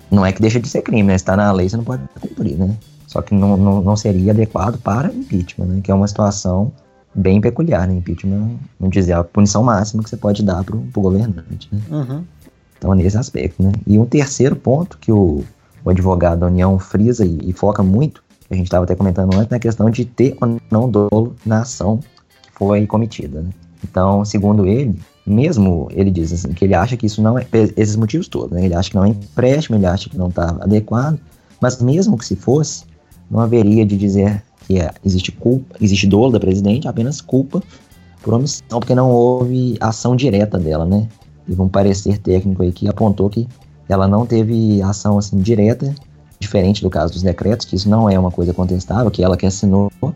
Não 0.10 0.26
é 0.26 0.32
que 0.32 0.41
deixa 0.41 0.60
de 0.60 0.67
ser 0.67 0.82
crime, 0.82 1.04
né? 1.04 1.17
Se 1.17 1.24
tá 1.24 1.36
na 1.36 1.52
lei, 1.52 1.69
você 1.69 1.78
não 1.78 1.84
pode 1.84 2.02
cumprir, 2.19 2.58
né? 2.58 2.76
Só 3.10 3.24
que 3.24 3.34
não, 3.34 3.58
não, 3.58 3.82
não 3.82 3.95
seria 3.95 4.32
adequado 4.32 4.78
para 4.78 5.12
impeachment, 5.12 5.65
né? 5.65 5.82
Que 5.84 5.89
é 5.89 5.95
uma 5.95 6.08
situação 6.08 6.72
bem 7.15 7.41
peculiar, 7.41 7.88
né? 7.88 7.95
Impeachment, 7.95 8.52
não 8.80 8.88
dizer 8.88 9.13
a 9.13 9.24
punição 9.24 9.63
máxima 9.63 10.04
que 10.04 10.12
você 10.12 10.15
pode 10.15 10.43
dar 10.43 10.63
pro, 10.63 10.78
pro 10.78 11.02
governante, 11.02 11.67
né? 11.72 11.82
Uhum. 11.89 12.24
Então, 12.78 12.93
nesse 12.93 13.17
aspecto, 13.17 13.63
né? 13.63 13.72
E 13.88 13.98
um 13.98 14.06
terceiro 14.06 14.56
ponto 14.56 15.00
que 15.00 15.12
o, 15.12 15.43
o 15.84 15.89
advogado 15.89 16.41
da 16.41 16.45
União 16.45 16.78
frisa 16.78 17.26
e, 17.26 17.39
e 17.50 17.52
foca 17.52 17.82
muito, 17.82 18.24
que 18.48 18.54
a 18.54 18.56
gente 18.56 18.67
estava 18.67 18.84
até 18.84 18.93
comentando 18.93 19.34
antes, 19.34 19.50
na 19.50 19.58
questão 19.58 19.89
de 19.89 20.06
ter 20.06 20.38
ou 20.39 20.62
não 20.69 20.88
dolo 20.88 21.36
na 21.43 21.62
ação 21.62 21.98
que 21.98 22.52
foi 22.54 22.86
cometida, 22.86 23.41
né? 23.41 23.50
Então, 23.84 24.24
segundo 24.24 24.67
ele, 24.67 25.00
mesmo 25.26 25.88
ele 25.89 26.12
diz 26.12 26.32
assim, 26.32 26.54
que 26.54 26.63
ele 26.63 26.76
acha 26.76 26.95
que 26.95 27.08
isso 27.08 27.24
não 27.24 27.39
é, 27.39 27.48
esses 27.76 27.95
motivos 27.95 28.28
todos, 28.28 28.52
né? 28.52 28.65
Ele 28.65 28.76
acha 28.76 28.91
que 28.91 28.95
não 28.95 29.06
é 29.06 29.10
empréstimo, 29.10 29.78
ele 29.78 29.88
acha 29.88 30.12
que 30.12 30.17
não 30.17 30.28
está 30.28 30.50
adequado, 30.62 31.19
mas 31.60 31.82
mesmo 31.82 32.15
que 32.15 32.26
se 32.26 32.36
fosse, 32.36 32.88
não 33.30 33.39
haveria 33.39 33.86
de 33.86 33.98
dizer 33.98 34.44
que 34.68 34.80
é, 34.80 34.92
existe 35.04 35.32
culpa, 35.32 35.76
existe 35.82 36.08
dolo 36.08 36.32
da 36.32 36.39
presidente, 36.39 36.88
apenas 36.88 37.22
culpa 37.22 37.62
por 38.22 38.34
omissão, 38.34 38.80
porque 38.80 38.94
não 38.94 39.10
houve 39.10 39.78
ação 39.80 40.15
direta 40.15 40.58
dela, 40.58 40.86
né? 40.86 41.08
Teve 41.48 41.62
um 41.62 41.70
parecer 41.70 42.18
técnico 42.18 42.62
aí 42.62 42.72
que 42.72 42.88
apontou 42.88 43.30
que 43.30 43.48
ela 43.88 44.08
não 44.08 44.26
teve 44.26 44.82
ação 44.82 45.18
assim 45.18 45.38
direta, 45.39 45.96
diferente 46.39 46.82
do 46.82 46.89
caso 46.89 47.13
dos 47.13 47.24
decretos, 47.24 47.65
que 47.65 47.76
isso 47.76 47.89
não 47.89 48.10
é 48.10 48.18
uma 48.20 48.30
coisa 48.30 48.54
contestável, 48.54 49.10
que 49.10 49.24
ela 49.24 49.36
que 49.36 49.46
assinou. 49.46 49.92
Então, 50.00 50.13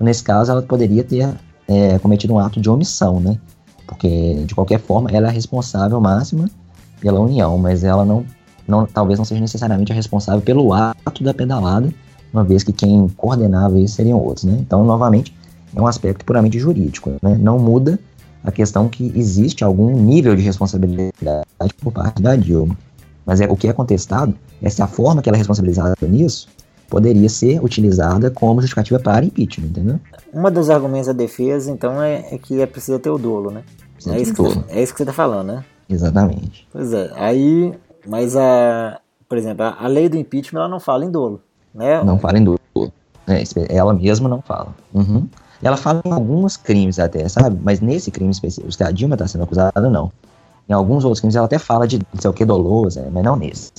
nesse 0.00 0.22
caso, 0.22 0.52
ela 0.52 0.62
poderia 0.62 1.02
ter 1.02 1.28
é, 1.66 1.98
cometido 1.98 2.34
um 2.34 2.38
ato 2.38 2.60
de 2.60 2.70
omissão, 2.70 3.18
né? 3.18 3.38
Porque, 3.86 4.44
de 4.44 4.54
qualquer 4.54 4.78
forma, 4.78 5.10
ela 5.10 5.28
é 5.28 5.30
responsável 5.30 6.00
máxima 6.00 6.48
pela 7.00 7.20
União, 7.20 7.58
mas 7.58 7.82
ela 7.84 8.04
não, 8.04 8.24
não 8.66 8.86
talvez 8.86 9.18
não 9.18 9.24
seja 9.24 9.40
necessariamente 9.40 9.92
a 9.92 9.94
responsável 9.94 10.40
pelo 10.40 10.72
ato 10.72 11.22
da 11.22 11.34
pedalada, 11.34 11.92
uma 12.32 12.44
vez 12.44 12.62
que 12.62 12.72
quem 12.72 13.08
coordenava 13.16 13.78
isso 13.78 13.96
seriam 13.96 14.18
outros, 14.18 14.44
né? 14.44 14.56
Então, 14.60 14.84
novamente, 14.84 15.34
é 15.74 15.80
um 15.80 15.86
aspecto 15.86 16.24
puramente 16.24 16.58
jurídico, 16.58 17.12
né? 17.22 17.36
Não 17.40 17.58
muda 17.58 17.98
a 18.44 18.52
questão 18.52 18.88
que 18.88 19.12
existe 19.16 19.64
algum 19.64 19.90
nível 19.96 20.36
de 20.36 20.42
responsabilidade 20.42 21.74
por 21.82 21.92
parte 21.92 22.22
da 22.22 22.36
Dilma. 22.36 22.76
Mas 23.24 23.40
é, 23.40 23.46
o 23.46 23.56
que 23.56 23.66
é 23.66 23.72
contestado 23.72 24.34
é 24.62 24.70
se 24.70 24.80
a 24.80 24.86
forma 24.86 25.20
que 25.20 25.28
ela 25.28 25.36
é 25.36 25.38
responsabilizada 25.38 25.96
nisso 26.02 26.48
poderia 26.88 27.28
ser 27.28 27.62
utilizada 27.62 28.30
como 28.30 28.60
justificativa 28.60 29.00
para 29.00 29.24
impeachment, 29.24 29.66
entendeu? 29.66 30.00
Uma 30.32 30.50
dos 30.50 30.70
argumentos 30.70 31.08
da 31.08 31.12
defesa, 31.12 31.70
então, 31.70 32.00
é, 32.00 32.24
é 32.30 32.38
que 32.38 32.60
é 32.60 32.66
preciso 32.66 32.98
ter 33.00 33.10
o 33.10 33.18
dolo, 33.18 33.50
né? 33.50 33.64
É 34.06 34.20
isso, 34.20 34.34
que, 34.34 34.42
é 34.68 34.82
isso 34.82 34.92
que 34.92 34.98
você 34.98 35.02
está 35.02 35.12
falando, 35.12 35.48
né? 35.48 35.64
Exatamente. 35.88 36.68
Pois 36.72 36.92
é, 36.92 37.10
aí, 37.16 37.74
mas 38.06 38.36
a, 38.36 39.00
por 39.28 39.36
exemplo, 39.36 39.64
a, 39.64 39.76
a 39.84 39.88
lei 39.88 40.08
do 40.08 40.16
impeachment 40.16 40.60
ela 40.60 40.68
não 40.68 40.78
fala 40.78 41.04
em 41.04 41.10
dolo. 41.10 41.40
Né? 41.76 42.02
Não 42.02 42.18
fala 42.18 42.38
em 42.38 42.44
dolo. 42.44 42.58
É, 43.28 43.42
ela 43.68 43.92
mesma 43.92 44.28
não 44.28 44.40
fala. 44.40 44.74
Uhum. 44.94 45.28
Ela 45.62 45.76
fala 45.76 46.00
em 46.04 46.12
alguns 46.12 46.56
crimes 46.56 46.98
até, 46.98 47.28
sabe? 47.28 47.58
Mas 47.62 47.80
nesse 47.80 48.10
crime 48.10 48.30
específico, 48.30 48.76
que 48.76 48.82
a 48.82 48.90
Dilma 48.90 49.14
está 49.14 49.26
sendo 49.26 49.44
acusada, 49.44 49.90
não. 49.90 50.10
Em 50.68 50.72
alguns 50.72 51.04
outros 51.04 51.20
crimes 51.20 51.36
ela 51.36 51.46
até 51.46 51.58
fala 51.58 51.86
de 51.86 51.98
não 51.98 52.20
sei 52.20 52.30
o 52.30 52.32
que 52.32 52.44
doloso, 52.44 52.98
é, 52.98 53.08
mas 53.10 53.24
não 53.24 53.36
nesse. 53.36 53.72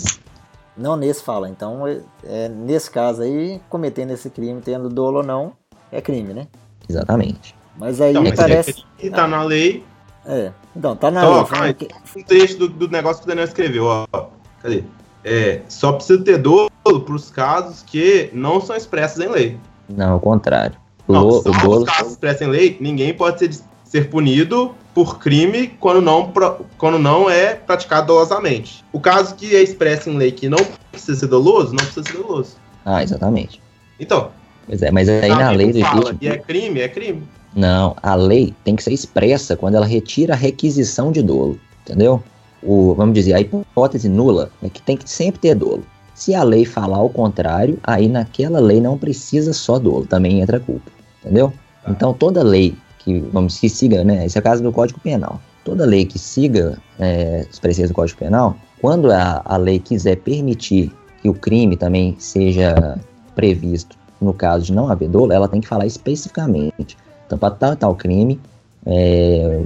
Não 0.75 0.95
nesse 0.95 1.23
fala. 1.23 1.49
Então, 1.49 1.87
é, 1.87 1.99
é, 2.23 2.49
nesse 2.49 2.91
caso 2.91 3.21
aí, 3.23 3.59
cometendo 3.69 4.11
esse 4.11 4.29
crime, 4.29 4.61
tendo 4.61 4.89
dolo 4.89 5.17
ou 5.17 5.23
não, 5.23 5.53
é 5.91 6.01
crime, 6.01 6.33
né? 6.33 6.47
Exatamente. 6.87 7.55
Mas 7.77 7.99
aí 8.01 8.11
então, 8.11 8.23
mas 8.23 8.35
parece. 8.35 8.83
É, 9.01 9.09
tá 9.09 9.27
na 9.27 9.43
lei. 9.43 9.83
É. 10.25 10.51
Então, 10.75 10.95
tá 10.95 11.09
na 11.09 11.21
então, 11.21 11.61
lei. 11.61 11.71
Ó, 11.71 11.73
que... 11.73 11.87
Um 12.19 12.23
trecho 12.23 12.57
do, 12.57 12.67
do 12.67 12.87
negócio 12.89 13.21
que 13.21 13.25
o 13.25 13.29
Daniel 13.29 13.47
escreveu, 13.47 13.85
ó. 13.85 14.27
Cadê? 14.61 14.83
É, 15.23 15.61
só 15.67 15.93
precisa 15.93 16.23
ter 16.23 16.37
dolo 16.37 16.69
para 17.01 17.15
os 17.15 17.29
casos 17.29 17.83
que 17.83 18.29
não 18.33 18.59
são 18.61 18.75
expressos 18.75 19.19
em 19.19 19.29
lei. 19.29 19.57
Não, 19.89 20.13
ao 20.13 20.19
contrário. 20.19 20.75
O, 21.07 21.13
não, 21.13 21.27
o 21.27 21.37
os 21.37 21.83
casos 21.85 22.13
expressos 22.13 22.41
em 22.41 22.49
lei, 22.49 22.77
ninguém 22.79 23.13
pode 23.13 23.39
ser, 23.39 23.63
ser 23.83 24.09
punido 24.09 24.73
por 24.93 25.19
crime 25.19 25.67
quando 25.79 26.01
não, 26.01 26.33
quando 26.77 26.99
não 26.99 27.29
é 27.29 27.53
praticado 27.53 28.07
dolosamente. 28.07 28.83
O 28.91 28.99
caso 28.99 29.35
que 29.35 29.55
é 29.55 29.61
expresso 29.61 30.09
em 30.09 30.17
lei 30.17 30.31
que 30.31 30.49
não 30.49 30.59
precisa 30.91 31.19
ser 31.19 31.27
doloso, 31.27 31.69
não 31.69 31.83
precisa 31.85 32.03
ser 32.03 32.17
doloso. 32.17 32.55
Ah, 32.83 33.03
exatamente. 33.03 33.61
Então. 33.99 34.31
Pois 34.65 34.81
é, 34.81 34.91
mas 34.91 35.07
aí 35.07 35.29
na 35.29 35.51
lei 35.51 35.71
do 35.71 35.79
impeachment... 35.79 36.17
E 36.19 36.27
é 36.27 36.37
crime, 36.37 36.81
é 36.81 36.89
crime. 36.89 37.23
Não, 37.55 37.95
a 38.03 38.15
lei 38.15 38.53
tem 38.63 38.75
que 38.75 38.83
ser 38.83 38.93
expressa 38.93 39.55
quando 39.55 39.75
ela 39.75 39.85
retira 39.85 40.33
a 40.33 40.37
requisição 40.37 41.11
de 41.11 41.21
dolo, 41.21 41.59
entendeu? 41.81 42.21
O, 42.61 42.93
vamos 42.93 43.13
dizer, 43.13 43.33
a 43.33 43.39
hipótese 43.39 44.09
nula 44.09 44.51
é 44.61 44.69
que 44.69 44.81
tem 44.81 44.97
que 44.97 45.09
sempre 45.09 45.39
ter 45.39 45.55
dolo. 45.55 45.83
Se 46.17 46.33
a 46.33 46.41
lei 46.41 46.65
falar 46.65 47.03
o 47.03 47.09
contrário, 47.09 47.77
aí 47.83 48.09
naquela 48.09 48.59
lei 48.59 48.81
não 48.81 48.97
precisa 48.97 49.53
só 49.53 49.77
dolo, 49.77 50.07
também 50.07 50.41
entra 50.41 50.59
culpa, 50.59 50.89
entendeu? 51.21 51.53
Tá. 51.83 51.91
Então 51.91 52.11
toda 52.11 52.41
lei 52.41 52.75
que, 52.97 53.19
vamos, 53.19 53.59
que 53.59 53.69
siga, 53.69 54.03
né, 54.03 54.25
esse 54.25 54.35
é 54.35 54.41
o 54.41 54.43
caso 54.43 54.63
do 54.63 54.71
Código 54.71 54.99
Penal, 54.99 55.39
toda 55.63 55.85
lei 55.85 56.07
que 56.07 56.17
siga 56.17 56.79
é, 56.97 57.45
os 57.51 57.59
preceitos 57.59 57.91
do 57.91 57.93
Código 57.93 58.17
Penal, 58.17 58.57
quando 58.81 59.11
a, 59.11 59.43
a 59.45 59.57
lei 59.57 59.77
quiser 59.77 60.15
permitir 60.15 60.91
que 61.21 61.29
o 61.29 61.35
crime 61.35 61.77
também 61.77 62.15
seja 62.17 62.99
previsto 63.35 63.95
no 64.19 64.33
caso 64.33 64.65
de 64.65 64.73
não 64.73 64.89
haver 64.89 65.09
dolo, 65.09 65.31
ela 65.31 65.47
tem 65.47 65.61
que 65.61 65.67
falar 65.67 65.85
especificamente. 65.85 66.97
Então, 67.27 67.37
para 67.37 67.53
tal 67.53 67.73
e 67.73 67.75
tal 67.75 67.95
crime, 67.95 68.39
é, 68.87 69.61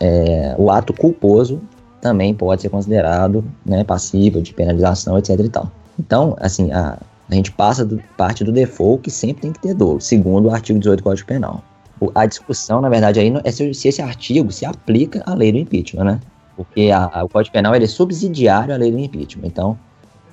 é, 0.00 0.56
o 0.58 0.72
ato 0.72 0.92
culposo 0.92 1.60
também 2.00 2.34
pode 2.34 2.62
ser 2.62 2.68
considerado 2.68 3.44
né, 3.64 3.84
passível 3.84 4.42
de 4.42 4.52
penalização, 4.52 5.16
etc. 5.16 5.38
e 5.38 5.48
tal. 5.48 5.70
Então, 5.98 6.36
assim, 6.40 6.72
a, 6.72 6.98
a 7.30 7.34
gente 7.34 7.50
passa 7.52 7.84
do, 7.84 8.02
parte 8.16 8.44
do 8.44 8.52
default 8.52 9.02
que 9.02 9.10
sempre 9.10 9.42
tem 9.42 9.52
que 9.52 9.60
ter 9.60 9.74
dolo, 9.74 10.00
segundo 10.00 10.46
o 10.46 10.50
artigo 10.50 10.78
18 10.78 10.98
do 10.98 11.02
Código 11.02 11.26
Penal. 11.26 11.62
O, 12.00 12.10
a 12.14 12.26
discussão, 12.26 12.80
na 12.80 12.88
verdade, 12.88 13.20
aí 13.20 13.32
é 13.44 13.50
se, 13.50 13.72
se, 13.74 13.88
esse 13.88 14.02
artigo 14.02 14.50
se 14.52 14.64
aplica 14.64 15.22
à 15.26 15.34
lei 15.34 15.52
do 15.52 15.58
impeachment, 15.58 16.04
né? 16.04 16.20
Porque 16.56 16.90
a, 16.90 17.10
a, 17.12 17.24
o 17.24 17.28
Código 17.28 17.52
Penal 17.52 17.74
ele 17.74 17.84
é 17.84 17.88
subsidiário 17.88 18.74
à 18.74 18.76
lei 18.76 18.90
do 18.90 18.98
impeachment. 18.98 19.46
Então, 19.46 19.78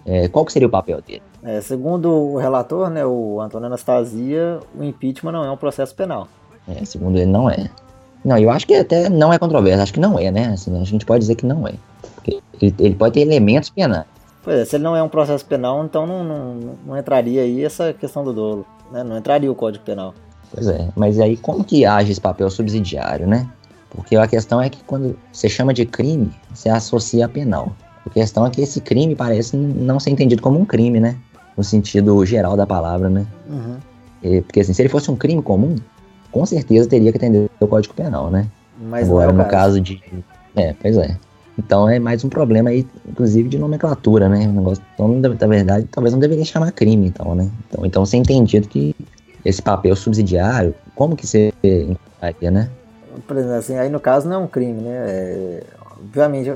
é, 0.05 0.27
qual 0.27 0.45
que 0.45 0.51
seria 0.51 0.67
o 0.67 0.71
papel 0.71 1.01
dele? 1.01 1.21
É, 1.43 1.61
segundo 1.61 2.09
o 2.09 2.37
relator, 2.37 2.89
né, 2.89 3.05
o 3.05 3.39
Antônio 3.39 3.67
Anastasia, 3.67 4.59
o 4.77 4.83
impeachment 4.83 5.31
não 5.31 5.43
é 5.43 5.51
um 5.51 5.57
processo 5.57 5.95
penal. 5.95 6.27
É, 6.67 6.85
segundo 6.85 7.17
ele, 7.17 7.25
não 7.25 7.49
é. 7.49 7.69
Não, 8.23 8.37
eu 8.37 8.51
acho 8.51 8.67
que 8.67 8.75
até 8.75 9.09
não 9.09 9.33
é 9.33 9.39
controverso, 9.39 9.81
acho 9.81 9.93
que 9.93 9.99
não 9.99 10.17
é, 10.17 10.29
né? 10.29 10.49
Assim, 10.53 10.79
a 10.79 10.83
gente 10.83 11.05
pode 11.05 11.21
dizer 11.21 11.35
que 11.35 11.45
não 11.45 11.67
é. 11.67 11.73
Ele, 12.61 12.75
ele, 12.77 12.95
pode 12.95 13.15
ter 13.15 13.21
elementos 13.21 13.71
penais. 13.71 14.05
Pois 14.43 14.57
é, 14.57 14.65
se 14.65 14.75
ele 14.75 14.83
não 14.83 14.95
é 14.95 15.03
um 15.03 15.09
processo 15.09 15.45
penal, 15.45 15.83
então 15.85 16.07
não, 16.07 16.23
não, 16.23 16.75
não 16.85 16.97
entraria 16.97 17.41
aí 17.41 17.63
essa 17.63 17.93
questão 17.93 18.23
do 18.23 18.33
dolo, 18.33 18.65
né? 18.91 19.03
Não 19.03 19.17
entraria 19.17 19.51
o 19.51 19.55
Código 19.55 19.83
Penal. 19.83 20.13
Pois 20.53 20.67
é, 20.67 20.89
mas 20.95 21.19
aí 21.19 21.37
como 21.37 21.63
que 21.63 21.85
age 21.85 22.11
esse 22.11 22.19
papel 22.19 22.49
subsidiário, 22.49 23.27
né? 23.27 23.47
Porque 23.89 24.15
a 24.15 24.27
questão 24.27 24.61
é 24.61 24.69
que 24.69 24.83
quando 24.83 25.17
você 25.31 25.47
chama 25.47 25.73
de 25.73 25.85
crime, 25.85 26.31
você 26.53 26.69
associa 26.69 27.25
a 27.25 27.29
penal. 27.29 27.73
A 28.05 28.09
questão 28.09 28.45
é 28.45 28.49
que 28.49 28.61
esse 28.61 28.81
crime 28.81 29.15
parece 29.15 29.55
não 29.55 29.99
ser 29.99 30.09
entendido 30.09 30.41
como 30.41 30.59
um 30.59 30.65
crime, 30.65 30.99
né? 30.99 31.17
No 31.55 31.63
sentido 31.63 32.25
geral 32.25 32.57
da 32.57 32.65
palavra, 32.65 33.09
né? 33.09 33.27
Uhum. 33.47 34.41
porque 34.43 34.61
assim, 34.61 34.73
se 34.73 34.81
ele 34.81 34.89
fosse 34.89 35.11
um 35.11 35.15
crime 35.15 35.41
comum, 35.41 35.75
com 36.31 36.45
certeza 36.45 36.89
teria 36.89 37.11
que 37.11 37.17
atender 37.17 37.49
o 37.59 37.67
Código 37.67 37.93
Penal, 37.93 38.31
né? 38.31 38.47
Mas 38.79 39.07
Agora, 39.07 39.29
é 39.29 39.33
no 39.33 39.43
caso. 39.43 39.51
caso 39.51 39.81
de. 39.81 40.01
É, 40.55 40.73
pois 40.81 40.97
é. 40.97 41.17
Então 41.57 41.89
é 41.89 41.99
mais 41.99 42.23
um 42.23 42.29
problema 42.29 42.69
aí, 42.69 42.87
inclusive, 43.07 43.49
de 43.49 43.59
nomenclatura, 43.59 44.29
né? 44.29 44.47
O 44.47 44.51
negócio, 44.51 44.83
então, 44.93 45.07
na 45.07 45.47
verdade, 45.47 45.87
talvez 45.91 46.13
não 46.13 46.19
deveria 46.19 46.45
chamar 46.45 46.71
crime, 46.71 47.07
então, 47.07 47.35
né? 47.35 47.49
Então, 47.67 47.85
então 47.85 48.05
ser 48.05 48.17
entendido 48.17 48.67
que 48.67 48.95
esse 49.43 49.61
papel 49.61 49.95
subsidiário, 49.95 50.73
como 50.95 51.15
que 51.15 51.27
você 51.27 51.53
encontraria, 51.63 52.51
né? 52.51 52.69
Por 53.27 53.37
exemplo, 53.37 53.55
assim, 53.55 53.77
aí 53.77 53.89
no 53.89 53.99
caso 53.99 54.29
não 54.29 54.35
é 54.35 54.39
um 54.39 54.47
crime, 54.47 54.81
né? 54.81 54.95
É, 55.07 55.63
obviamente, 55.99 56.53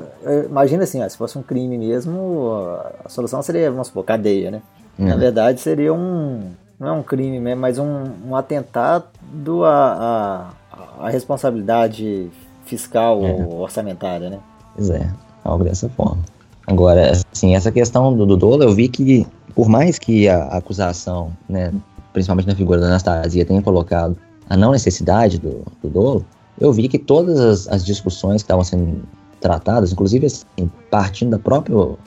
imagina 0.49 0.84
assim, 0.84 1.03
ó, 1.03 1.10
se 1.10 1.17
fosse 1.17 1.38
um 1.38 1.43
crime 1.43 1.77
mesmo, 1.77 2.77
a 3.03 3.10
solução 3.10 3.41
seria, 3.41 3.69
vamos 3.69 3.88
supor, 3.88 4.05
cadeia, 4.05 4.51
né? 4.51 4.62
Hum. 4.97 5.08
Na 5.08 5.15
verdade, 5.15 5.60
seria 5.60 5.93
um. 5.93 6.51
Não 6.79 6.88
é 6.89 6.91
um 6.91 7.03
crime, 7.03 7.39
né? 7.39 7.55
mas 7.55 7.77
um, 7.77 8.03
um 8.27 8.36
atentado 8.36 9.63
à, 9.63 10.51
a, 10.99 11.05
a 11.05 11.10
responsabilidade 11.10 12.29
fiscal 12.65 13.25
é. 13.25 13.31
ou 13.31 13.60
orçamentária, 13.60 14.29
né? 14.29 14.39
Pois 14.76 14.90
é, 14.90 15.10
algo 15.44 15.64
dessa 15.64 15.90
forma. 15.90 16.20
Agora, 16.68 17.12
assim, 17.32 17.56
essa 17.56 17.72
questão 17.72 18.16
do, 18.16 18.26
do 18.26 18.36
dolo, 18.36 18.64
eu 18.64 18.74
vi 18.74 18.88
que, 18.88 19.26
por 19.54 19.70
mais 19.70 20.00
que 20.00 20.28
a 20.28 20.46
acusação, 20.48 21.32
né, 21.48 21.72
principalmente 22.12 22.48
na 22.48 22.56
figura 22.56 22.80
da 22.80 22.88
Anastasia, 22.88 23.46
tenha 23.46 23.62
colocado 23.62 24.18
a 24.50 24.58
não 24.58 24.72
necessidade 24.72 25.40
do, 25.40 25.64
do 25.82 25.90
dolo, 25.90 26.26
eu 26.60 26.72
vi 26.72 26.88
que 26.88 26.98
todas 26.98 27.40
as, 27.40 27.68
as 27.68 27.86
discussões 27.86 28.42
que 28.42 28.46
estavam 28.46 28.64
sendo 28.64 29.04
tratadas, 29.40 29.92
inclusive 29.92 30.26
assim, 30.26 30.70
partindo 30.90 31.32
do 31.32 31.40
próprio 31.40 31.98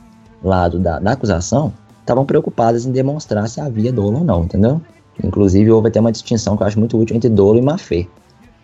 lado 0.43 0.79
da, 0.79 0.99
da 0.99 1.13
acusação, 1.13 1.73
estavam 2.01 2.25
preocupadas 2.25 2.87
em 2.87 2.91
demonstrar 2.91 3.49
se 3.49 3.61
havia 3.61 3.93
dolo 3.93 4.19
ou 4.19 4.25
não, 4.25 4.45
entendeu? 4.45 4.81
Inclusive, 5.23 5.71
houve 5.71 5.89
até 5.89 6.01
uma 6.01 6.13
distinção 6.13 6.57
que 6.57 6.63
eu 6.63 6.67
acho 6.67 6.79
muito 6.79 6.99
útil 6.99 7.17
entre 7.17 7.29
dolo 7.29 7.59
e 7.59 7.63
má 7.63 7.77
fé, 7.77 8.07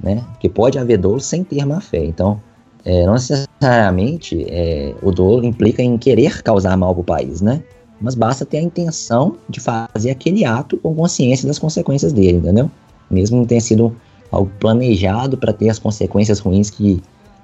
né? 0.00 0.24
Que 0.40 0.48
pode 0.48 0.78
haver 0.78 0.98
dolo 0.98 1.20
sem 1.20 1.44
ter 1.44 1.64
má 1.66 1.80
fé. 1.80 2.04
Então, 2.04 2.40
é, 2.84 3.06
não 3.06 3.14
necessariamente 3.14 4.44
é, 4.48 4.94
o 5.02 5.10
dolo 5.10 5.44
implica 5.44 5.82
em 5.82 5.96
querer 5.96 6.42
causar 6.42 6.76
mal 6.76 6.92
para 6.94 7.00
o 7.00 7.04
país, 7.04 7.40
né? 7.40 7.62
Mas 8.00 8.14
basta 8.14 8.44
ter 8.44 8.58
a 8.58 8.62
intenção 8.62 9.36
de 9.48 9.60
fazer 9.60 10.10
aquele 10.10 10.44
ato 10.44 10.76
com 10.76 10.94
consciência 10.94 11.48
das 11.48 11.58
consequências 11.58 12.12
dele, 12.12 12.38
entendeu? 12.38 12.70
Mesmo 13.10 13.38
não 13.38 13.46
tenha 13.46 13.60
sido 13.60 13.96
algo 14.30 14.50
planejado 14.60 15.38
para 15.38 15.52
ter 15.52 15.70
as 15.70 15.78
consequências 15.78 16.40
ruins 16.40 16.68
que, 16.68 17.02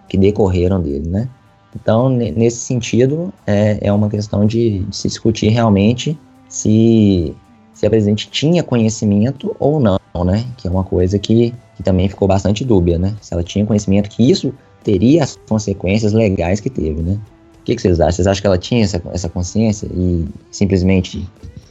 que 0.09 0.19
decorreram 0.19 0.81
dele, 0.81 1.09
né? 1.09 1.29
Então, 1.75 2.09
nesse 2.09 2.59
sentido, 2.59 3.33
é, 3.47 3.79
é 3.81 3.93
uma 3.93 4.11
questão 4.11 4.45
de, 4.45 4.81
de, 4.81 4.97
se 4.97 5.07
discutir 5.09 5.49
realmente 5.51 6.19
se, 6.49 7.35
se 7.73 7.87
a 7.87 7.91
presidente 7.91 8.29
tinha 8.29 8.63
conhecimento 8.63 9.55
ou 9.59 9.79
não, 9.79 9.99
né? 10.25 10.45
Que 10.57 10.67
é 10.67 10.71
uma 10.71 10.85
coisa 10.85 11.19
que, 11.19 11.55
que 11.77 11.83
também 11.83 12.09
ficou 12.09 12.27
bastante 12.27 12.65
dúbia, 12.65 12.99
né? 12.99 13.15
Se 13.21 13.33
ela 13.33 13.43
tinha 13.45 13.65
conhecimento 13.65 14.11
que 14.11 14.29
isso 14.29 14.53
teria 14.83 15.25
as 15.25 15.37
consequências 15.49 16.13
legais 16.13 16.61
que 16.61 16.71
teve, 16.71 17.03
né? 17.03 17.19
O 17.61 17.65
que, 17.65 17.77
que 17.77 17.83
vocês 17.83 18.01
acham? 18.01 18.13
Vocês 18.13 18.27
acham 18.27 18.41
que 18.41 18.47
ela 18.47 18.59
tinha 18.59 18.85
essa, 18.85 19.03
essa 19.13 19.29
consciência 19.29 19.87
e 19.93 20.27
simplesmente 20.51 21.29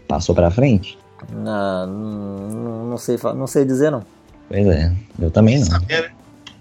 passou 0.07 0.35
para 0.35 0.51
frente? 0.51 0.97
Não, 1.33 1.87
não, 1.87 2.85
não, 2.85 2.97
sei, 2.97 3.17
não 3.35 3.47
sei 3.47 3.65
dizer, 3.65 3.91
não. 3.91 4.03
Pois 4.47 4.65
é, 4.67 4.93
eu 5.19 5.31
também 5.31 5.59
não. 5.59 5.65
Saber, 5.65 6.01
né? 6.03 6.09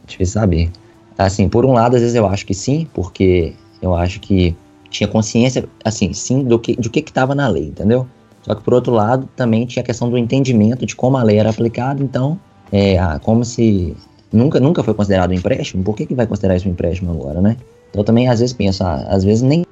Difícil 0.07 0.41
saber. 0.41 0.71
Assim, 1.17 1.49
por 1.49 1.65
um 1.65 1.73
lado, 1.73 1.97
às 1.97 2.01
vezes 2.01 2.17
eu 2.17 2.27
acho 2.27 2.47
que 2.47 2.55
sim, 2.55 2.89
porque 2.95 3.55
eu 3.83 3.95
acho 3.95 4.21
que 4.21 4.57
tinha 4.91 5.09
consciência, 5.09 5.69
assim, 5.85 6.13
sim, 6.13 6.45
do 6.45 6.59
que, 6.59 6.75
do 6.77 6.89
que 6.89 7.01
estava 7.01 7.35
na 7.35 7.49
lei, 7.49 7.67
entendeu? 7.67 8.07
Só 8.43 8.55
que 8.55 8.63
por 8.63 8.73
outro 8.75 8.93
lado, 8.93 9.29
também 9.37 9.67
tinha 9.67 9.83
a 9.83 9.87
questão 9.87 10.09
do 10.09 10.17
entendimento 10.17 10.87
de 10.87 10.97
como 10.97 11.17
a 11.17 11.23
lei 11.23 11.39
era 11.39 11.51
aplicada, 11.51 12.03
então, 12.03 12.39
é, 12.73 12.99
ah, 12.99 13.19
como 13.23 13.45
se 13.45 13.97
nunca, 14.33 14.61
nunca 14.61 14.83
foi 14.83 14.95
considerado 14.95 15.31
um 15.31 15.35
empréstimo, 15.35 15.83
por 15.83 15.97
que, 15.97 16.07
que 16.07 16.15
vai 16.15 16.27
considerar 16.27 16.57
isso 16.57 16.69
um 16.69 16.73
empréstimo 16.73 17.11
agora, 17.11 17.41
né? 17.41 17.57
Então 17.91 18.05
também 18.05 18.29
às 18.29 18.41
vezes 18.41 18.55
penso, 18.55 18.85
ah, 18.85 19.07
às 19.09 19.25
vezes 19.25 19.43
nem, 19.43 19.65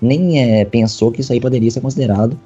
nem 0.00 0.40
é, 0.40 0.64
pensou 0.64 1.12
que 1.12 1.20
isso 1.20 1.32
aí 1.32 1.40
poderia 1.40 1.70
ser 1.70 1.80
considerado 1.80 2.38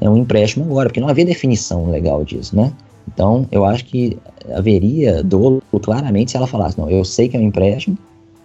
é, 0.00 0.08
um 0.08 0.16
empréstimo 0.16 0.64
agora, 0.64 0.88
porque 0.88 1.00
não 1.00 1.08
havia 1.08 1.24
definição 1.24 1.90
legal 1.90 2.24
disso, 2.24 2.54
né? 2.54 2.72
Então, 3.12 3.46
eu 3.52 3.64
acho 3.64 3.84
que 3.84 4.18
haveria 4.52 5.22
dolo 5.22 5.62
claramente 5.82 6.32
se 6.32 6.36
ela 6.36 6.46
falasse, 6.46 6.78
não, 6.78 6.90
eu 6.90 7.04
sei 7.04 7.28
que 7.28 7.36
é 7.36 7.40
um 7.40 7.44
empréstimo, 7.44 7.96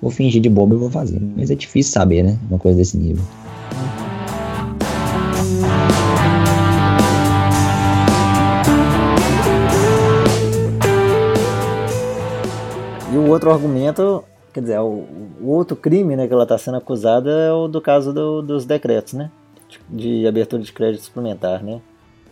vou 0.01 0.11
fingir 0.11 0.41
de 0.41 0.49
bobo 0.49 0.75
e 0.75 0.77
vou 0.77 0.89
fazer. 0.89 1.19
Mas 1.35 1.49
é 1.49 1.55
difícil 1.55 1.91
saber, 1.91 2.23
né? 2.23 2.37
Uma 2.49 2.59
coisa 2.59 2.77
desse 2.77 2.97
nível. 2.97 3.23
E 13.11 13.17
o 13.17 13.27
outro 13.27 13.51
argumento, 13.51 14.23
quer 14.53 14.61
dizer, 14.61 14.79
o, 14.79 15.07
o 15.41 15.47
outro 15.47 15.75
crime 15.75 16.15
né, 16.15 16.27
que 16.27 16.33
ela 16.33 16.43
está 16.43 16.57
sendo 16.57 16.77
acusada 16.77 17.29
é 17.29 17.51
o 17.51 17.67
do 17.67 17.81
caso 17.81 18.13
do, 18.13 18.41
dos 18.41 18.65
decretos, 18.65 19.13
né? 19.13 19.29
De 19.89 20.27
abertura 20.27 20.61
de 20.61 20.71
crédito 20.71 21.03
suplementar, 21.03 21.63
né? 21.63 21.81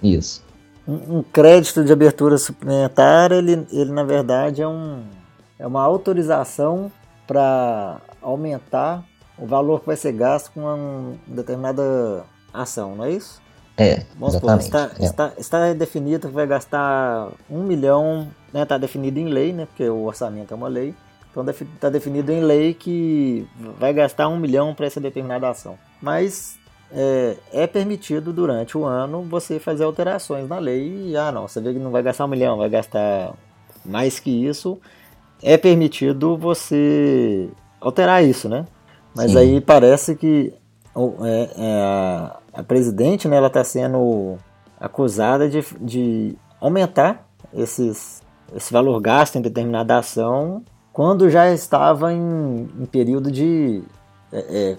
Isso 0.01 0.43
um, 0.89 1.21
crédito 1.21 1.83
de 1.83 1.93
abertura 1.93 2.37
suplementar, 2.37 3.31
ele, 3.31 3.67
ele 3.71 3.91
na 3.91 4.03
verdade 4.03 4.61
é, 4.61 4.67
um, 4.67 5.03
é 5.59 5.67
uma 5.67 5.83
autorização 5.83 6.91
para 7.27 8.01
aumentar 8.21 9.03
o 9.37 9.45
valor 9.45 9.81
que 9.81 9.85
vai 9.85 9.95
ser 9.95 10.11
gasto 10.13 10.51
com 10.51 10.61
uma 10.61 11.13
determinada 11.27 12.25
ação, 12.51 12.95
não 12.95 13.05
é 13.05 13.11
isso? 13.11 13.39
É, 13.79 14.03
Vamos 14.17 14.35
supor, 14.35 14.59
está, 14.59 14.91
é. 14.99 15.05
Está, 15.05 15.31
está 15.37 15.73
definido 15.73 16.27
que 16.27 16.33
vai 16.33 16.45
gastar 16.45 17.29
um 17.49 17.63
milhão, 17.63 18.27
né, 18.53 18.63
está 18.63 18.77
definido 18.77 19.19
em 19.19 19.29
lei, 19.29 19.53
né, 19.53 19.65
porque 19.65 19.87
o 19.87 20.03
orçamento 20.03 20.53
é 20.53 20.57
uma 20.57 20.67
lei, 20.67 20.93
então 21.31 21.45
está 21.49 21.89
definido 21.89 22.31
em 22.31 22.41
lei 22.41 22.73
que 22.73 23.47
vai 23.79 23.93
gastar 23.93 24.27
um 24.27 24.37
milhão 24.37 24.75
para 24.75 24.85
essa 24.85 24.99
determinada 24.99 25.49
ação. 25.49 25.77
Mas 26.01 26.57
é, 26.91 27.37
é, 27.53 27.67
permitido 27.67 28.33
durante 28.33 28.77
o 28.77 28.83
ano 28.83 29.23
você 29.23 29.59
fazer 29.59 29.83
alterações 29.83 30.47
na 30.49 30.57
lei 30.57 31.11
e, 31.11 31.17
ah, 31.17 31.31
não, 31.31 31.47
você 31.47 31.61
vê 31.61 31.73
que 31.73 31.79
não 31.79 31.91
vai 31.91 32.01
gastar 32.01 32.25
um 32.25 32.29
milhão, 32.29 32.57
vai 32.57 32.69
gastar 32.69 33.33
mais 33.85 34.19
que 34.19 34.45
isso, 34.45 34.79
é 35.41 35.55
permitido 35.57 36.35
você 36.35 37.47
alterar 37.79 38.23
isso, 38.23 38.49
né? 38.49 38.65
Mas 39.15 39.31
Sim. 39.31 39.37
aí 39.37 39.61
parece 39.61 40.15
que 40.15 40.53
é, 41.23 41.49
é, 41.57 42.31
a, 42.60 42.63
presidente, 42.63 43.28
né, 43.28 43.38
ela 43.38 43.48
está 43.48 43.63
sendo 43.63 44.38
acusada 44.80 45.50
de, 45.50 45.63
de 45.80 46.38
aumentar 46.60 47.28
esses, 47.54 48.22
esse 48.56 48.72
valor 48.72 49.00
gasto 49.02 49.36
em 49.36 49.41
determinada 49.41 49.98
ação 49.98 50.63
quando 50.93 51.30
já 51.30 51.52
estava 51.52 52.13
em, 52.13 52.69
em 52.80 52.86
período 52.86 53.32
de 53.32 53.84
é, 54.32 54.72
é 54.72 54.78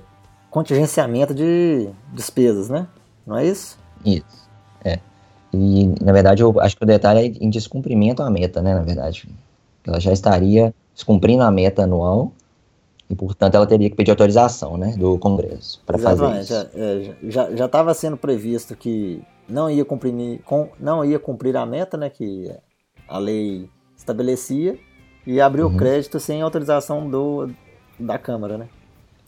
contingenciamento 0.50 1.32
de 1.32 1.88
despesas, 2.12 2.68
né? 2.68 2.86
Não 3.26 3.38
é 3.38 3.46
isso? 3.46 3.78
Isso, 4.04 4.48
é. 4.84 4.98
E, 5.52 5.94
na 6.02 6.12
verdade, 6.12 6.42
eu 6.42 6.58
acho 6.60 6.76
que 6.76 6.82
o 6.82 6.86
detalhe 6.86 7.20
é 7.20 7.44
em 7.44 7.50
descumprimento 7.50 8.22
à 8.22 8.30
meta, 8.30 8.60
né, 8.60 8.74
na 8.74 8.82
verdade. 8.82 9.28
Ela 9.86 10.00
já 10.00 10.12
estaria 10.12 10.74
descumprindo 10.94 11.42
a 11.42 11.50
meta 11.50 11.84
anual 11.84 12.32
e, 13.10 13.14
portanto, 13.16 13.56
ela 13.56 13.66
teria 13.66 13.90
que 13.90 13.96
pedir 13.96 14.12
autorização, 14.12 14.76
né, 14.76 14.94
do 14.96 15.18
Congresso 15.18 15.82
para 15.84 15.98
fazer 15.98 16.40
isso. 16.40 16.54
É, 16.74 17.14
já 17.24 17.66
estava 17.66 17.92
sendo 17.92 18.16
previsto 18.16 18.76
que 18.76 19.20
não 19.48 19.68
ia 19.68 19.84
cumprir, 19.84 20.40
com, 20.44 20.68
não 20.78 21.04
ia 21.04 21.18
cumprir 21.18 21.56
a 21.56 21.66
meta, 21.66 21.96
né, 21.96 22.08
que 22.08 22.48
a 23.08 23.18
lei 23.18 23.68
estabelecia 23.96 24.78
e 25.26 25.40
abriu 25.40 25.66
uhum. 25.66 25.76
crédito 25.76 26.20
sem 26.20 26.40
autorização 26.40 27.10
do, 27.10 27.50
da 27.98 28.16
Câmara, 28.16 28.56
né, 28.56 28.68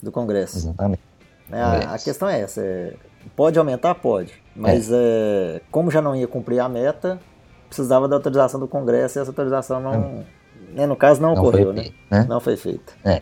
do 0.00 0.12
Congresso. 0.12 0.58
Exatamente. 0.58 1.02
Né? 1.48 1.60
A, 1.60 1.94
a, 1.94 1.98
questão 1.98 2.28
é 2.28 2.40
essa: 2.40 2.60
é, 2.60 2.94
pode 3.34 3.58
aumentar? 3.58 3.96
Pode. 3.96 4.32
Mas 4.54 4.92
é. 4.92 5.56
É, 5.56 5.60
como 5.72 5.90
já 5.90 6.00
não 6.00 6.14
ia 6.14 6.28
cumprir 6.28 6.60
a 6.60 6.68
meta, 6.68 7.18
precisava 7.66 8.06
da 8.06 8.14
autorização 8.14 8.60
do 8.60 8.68
Congresso 8.68 9.18
e 9.18 9.20
essa 9.20 9.30
autorização 9.32 9.80
não. 9.80 10.24
Né, 10.72 10.86
no 10.86 10.94
caso, 10.94 11.20
não, 11.20 11.34
não 11.34 11.42
ocorreu, 11.42 11.72
né? 11.72 11.90
né? 12.08 12.24
Não 12.28 12.40
foi 12.40 12.56
feita. 12.56 12.92
É. 13.04 13.20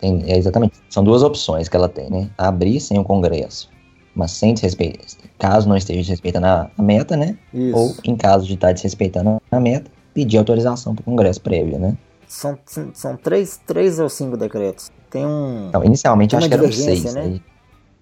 Tem, 0.00 0.22
é, 0.26 0.36
exatamente. 0.36 0.74
São 0.88 1.02
duas 1.02 1.22
opções 1.22 1.68
que 1.68 1.76
ela 1.76 1.88
tem, 1.88 2.10
né? 2.10 2.28
Abrir 2.36 2.80
sem 2.80 2.98
o 2.98 3.04
Congresso, 3.04 3.70
mas 4.14 4.30
sem 4.32 4.54
desrespeitar. 4.54 5.06
Caso 5.38 5.68
não 5.68 5.76
esteja 5.76 6.00
desrespeitando 6.00 6.46
a, 6.46 6.70
meta, 6.78 7.16
né? 7.16 7.36
Isso. 7.52 7.76
Ou, 7.76 7.94
em 8.04 8.16
caso 8.16 8.46
de 8.46 8.54
estar 8.54 8.72
desrespeitando 8.72 9.40
a 9.50 9.60
meta, 9.60 9.90
pedir 10.12 10.38
autorização 10.38 10.94
para 10.94 11.02
o 11.02 11.04
Congresso 11.04 11.40
prévia, 11.40 11.78
né? 11.78 11.96
São, 12.26 12.58
são 12.92 13.16
três, 13.16 13.60
três 13.66 13.98
ou 13.98 14.08
cinco 14.08 14.36
decretos. 14.36 14.90
Tem 15.10 15.24
um. 15.24 15.70
Inicialmente 15.84 16.34
acho 16.34 16.48
que 16.48 16.54
eram 16.54 16.72
seis. 16.72 17.14
Né? 17.14 17.40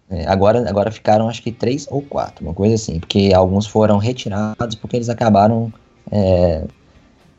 É, 0.08 0.26
agora, 0.26 0.68
agora 0.68 0.90
ficaram 0.90 1.28
acho 1.28 1.42
que 1.42 1.50
três 1.50 1.86
ou 1.90 2.02
quatro, 2.02 2.44
uma 2.44 2.52
coisa 2.54 2.74
assim, 2.74 3.00
porque 3.00 3.32
alguns 3.34 3.66
foram 3.66 3.96
retirados 3.96 4.74
porque 4.74 4.96
eles 4.96 5.08
acabaram 5.08 5.72
é, 6.10 6.64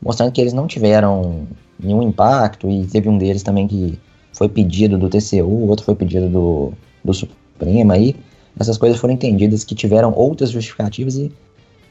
mostrando 0.02 0.32
que 0.32 0.40
eles 0.40 0.52
não 0.52 0.66
tiveram 0.66 1.46
nenhum 1.78 2.02
impacto 2.02 2.68
e 2.68 2.84
teve 2.86 3.08
um 3.08 3.16
deles 3.16 3.44
também 3.44 3.68
que 3.68 3.98
foi 4.34 4.48
pedido 4.48 4.98
do 4.98 5.08
TCU, 5.08 5.44
o 5.44 5.68
outro 5.68 5.84
foi 5.84 5.94
pedido 5.94 6.28
do, 6.28 6.72
do 7.02 7.14
Supremo 7.14 7.92
aí. 7.92 8.14
Essas 8.58 8.76
coisas 8.76 8.98
foram 9.00 9.14
entendidas 9.14 9.64
que 9.64 9.74
tiveram 9.74 10.12
outras 10.12 10.50
justificativas 10.50 11.16
e 11.16 11.32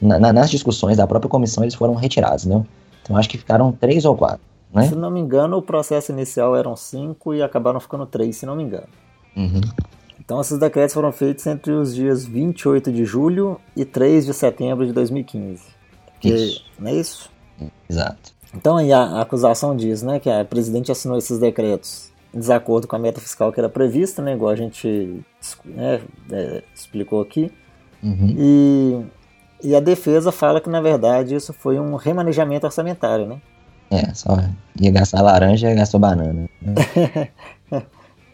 na, 0.00 0.18
na, 0.18 0.32
nas 0.32 0.50
discussões 0.50 0.96
da 0.96 1.06
própria 1.06 1.28
comissão 1.28 1.64
eles 1.64 1.74
foram 1.74 1.94
retirados, 1.94 2.46
né? 2.46 2.64
Então 3.02 3.16
acho 3.16 3.28
que 3.28 3.36
ficaram 3.36 3.72
três 3.72 4.04
ou 4.04 4.16
quatro. 4.16 4.40
Né? 4.72 4.88
Se 4.88 4.94
não 4.94 5.10
me 5.10 5.20
engano, 5.20 5.56
o 5.56 5.62
processo 5.62 6.12
inicial 6.12 6.56
eram 6.56 6.76
cinco 6.76 7.34
e 7.34 7.42
acabaram 7.42 7.78
ficando 7.80 8.06
três, 8.06 8.36
se 8.36 8.46
não 8.46 8.56
me 8.56 8.64
engano. 8.64 8.88
Uhum. 9.36 9.60
Então, 10.18 10.40
esses 10.40 10.58
decretos 10.58 10.94
foram 10.94 11.12
feitos 11.12 11.46
entre 11.46 11.70
os 11.72 11.94
dias 11.94 12.24
28 12.24 12.90
de 12.90 13.04
julho 13.04 13.60
e 13.76 13.84
3 13.84 14.24
de 14.24 14.32
setembro 14.32 14.86
de 14.86 14.92
2015. 14.92 15.62
Que, 16.18 16.28
isso. 16.30 16.64
Não 16.78 16.90
é 16.90 16.94
isso? 16.94 17.30
Exato. 17.88 18.32
Então, 18.54 18.76
aí 18.76 18.92
a, 18.92 19.20
acusação 19.20 19.76
diz 19.76 20.02
né, 20.02 20.18
que 20.18 20.30
a 20.30 20.44
presidente 20.44 20.90
assinou 20.90 21.18
esses 21.18 21.38
decretos 21.38 22.10
desacordo 22.34 22.86
com 22.86 22.96
a 22.96 22.98
meta 22.98 23.20
fiscal 23.20 23.52
que 23.52 23.60
era 23.60 23.68
prevista, 23.68 24.20
né, 24.20 24.34
igual 24.34 24.50
a 24.50 24.56
gente 24.56 25.20
né, 25.64 26.00
é, 26.30 26.62
explicou 26.74 27.20
aqui. 27.20 27.52
Uhum. 28.02 28.34
E, 28.38 29.68
e 29.68 29.76
a 29.76 29.80
defesa 29.80 30.30
fala 30.30 30.60
que, 30.60 30.68
na 30.68 30.80
verdade, 30.80 31.34
isso 31.34 31.52
foi 31.52 31.78
um 31.78 31.94
remanejamento 31.94 32.66
orçamentário, 32.66 33.26
né? 33.26 33.40
É, 33.90 34.12
só 34.14 34.36
ia 34.80 34.90
gastar 34.90 35.22
laranja 35.22 35.70
e 35.70 35.74
gastou 35.74 36.00
banana. 36.00 36.48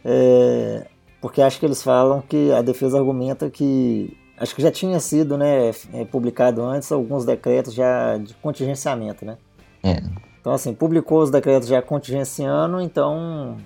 é, 0.04 0.86
porque 1.20 1.42
acho 1.42 1.60
que 1.60 1.66
eles 1.66 1.82
falam 1.82 2.22
que 2.22 2.50
a 2.52 2.62
defesa 2.62 2.98
argumenta 2.98 3.50
que 3.50 4.16
acho 4.38 4.54
que 4.54 4.62
já 4.62 4.70
tinha 4.70 4.98
sido, 4.98 5.36
né, 5.36 5.70
é, 5.92 6.04
publicado 6.04 6.62
antes 6.64 6.90
alguns 6.90 7.26
decretos 7.26 7.74
já 7.74 8.16
de 8.16 8.32
contingenciamento, 8.34 9.24
né? 9.24 9.36
É. 9.82 10.02
Então 10.40 10.52
assim, 10.52 10.72
publicou 10.72 11.22
os 11.22 11.30
decretos 11.30 11.68
já 11.68 11.82
contingenciando, 11.82 12.80
então 12.80 13.58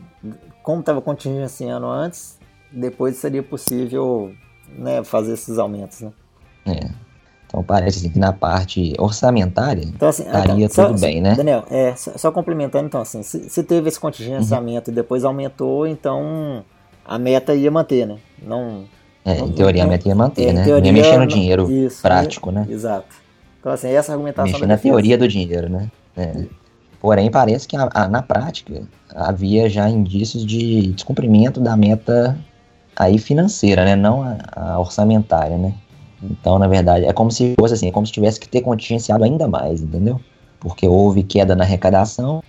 como 0.64 0.81
estava 0.81 1.00
contingenciando 1.00 1.87
antes, 1.87 2.38
depois 2.72 3.16
seria 3.18 3.42
possível, 3.42 4.33
né, 4.77 5.05
fazer 5.05 5.35
esses 5.35 5.59
aumentos, 5.59 6.00
né? 6.00 6.11
É. 6.66 6.90
Então 7.46 7.62
parece 7.62 8.09
que 8.11 8.18
na 8.18 8.33
parte 8.33 8.94
orçamentária 8.98 9.85
Então, 9.85 10.09
assim, 10.09 10.24
estaria 10.24 10.64
então, 10.64 10.87
tudo 10.88 10.98
só- 10.98 11.07
bem, 11.07 11.20
né? 11.20 11.35
Daniel, 11.37 11.64
é, 11.70 11.94
só, 11.94 12.11
só 12.16 12.33
complementando, 12.33 12.87
então, 12.87 13.00
assim, 13.00 13.22
se, 13.22 13.48
se 13.48 13.62
teve 13.62 13.88
esse 13.88 14.00
contingenciamento 14.00 14.90
Uhum. 14.90 14.92
e 14.92 14.96
depois 14.96 15.24
aumentou, 15.24 15.87
então 15.87 16.64
a 17.05 17.16
meta 17.18 17.55
ia 17.55 17.70
manter, 17.70 18.07
né? 18.07 18.16
Não, 18.42 18.85
É, 19.24 19.37
não- 19.38 19.46
em 19.48 19.53
teoria 19.53 19.83
a 19.83 19.85
não- 19.85 19.92
meta 19.92 20.09
ia 20.09 20.14
manter, 20.16 20.48
é, 20.48 20.53
né? 20.53 20.64
teoria, 20.64 20.87
ia 20.90 20.92
mexer 20.92 21.18
no 21.18 21.27
dinheiro 21.29 21.70
isso, 21.70 22.03
prático, 22.03 22.50
né? 22.50 22.66
Exato. 22.68 23.14
Então, 23.61 23.70
assim, 23.70 23.88
essa 23.88 24.11
argumentação 24.12 24.50
Mexer 24.53 24.66
na 24.66 24.74
defesa. 24.74 24.92
teoria 24.94 25.18
do 25.18 25.29
dinheiro, 25.29 25.68
né? 25.68 25.90
É. 26.16 26.33
Porém, 27.05 27.31
parece 27.31 27.69
que 27.69 27.77
a- 27.77 27.90
a- 27.93 28.09
na 28.09 28.23
prática 28.23 28.81
havia 29.14 29.69
já 29.69 29.90
indícios 29.90 30.43
de 30.43 30.90
descumprimento 30.93 31.61
da 31.61 31.77
meta 31.77 32.35
aí 32.97 33.19
financeira, 33.19 33.85
né? 33.85 33.95
Não 33.95 34.23
a, 34.23 34.38
a 34.57 34.79
orçamentária, 34.81 35.59
né? 35.59 35.75
Então, 36.23 36.59
na 36.59 36.67
verdade, 36.67 37.05
é 37.05 37.12
como 37.12 37.31
se 37.31 37.55
fosse 37.61 37.75
assim, 37.75 37.88
é 37.88 37.93
como 37.93 38.07
se 38.07 38.12
tivesse 38.14 38.40
que 38.40 38.49
ter 38.49 38.62
contingenciado 38.62 39.23
ainda 39.23 39.47
mais, 39.47 39.83
entendeu? 39.83 40.19
Porque 40.59 40.88
houve 40.88 41.23
queda 41.23 41.55
na 41.55 41.62
arrecadação, 41.64 42.43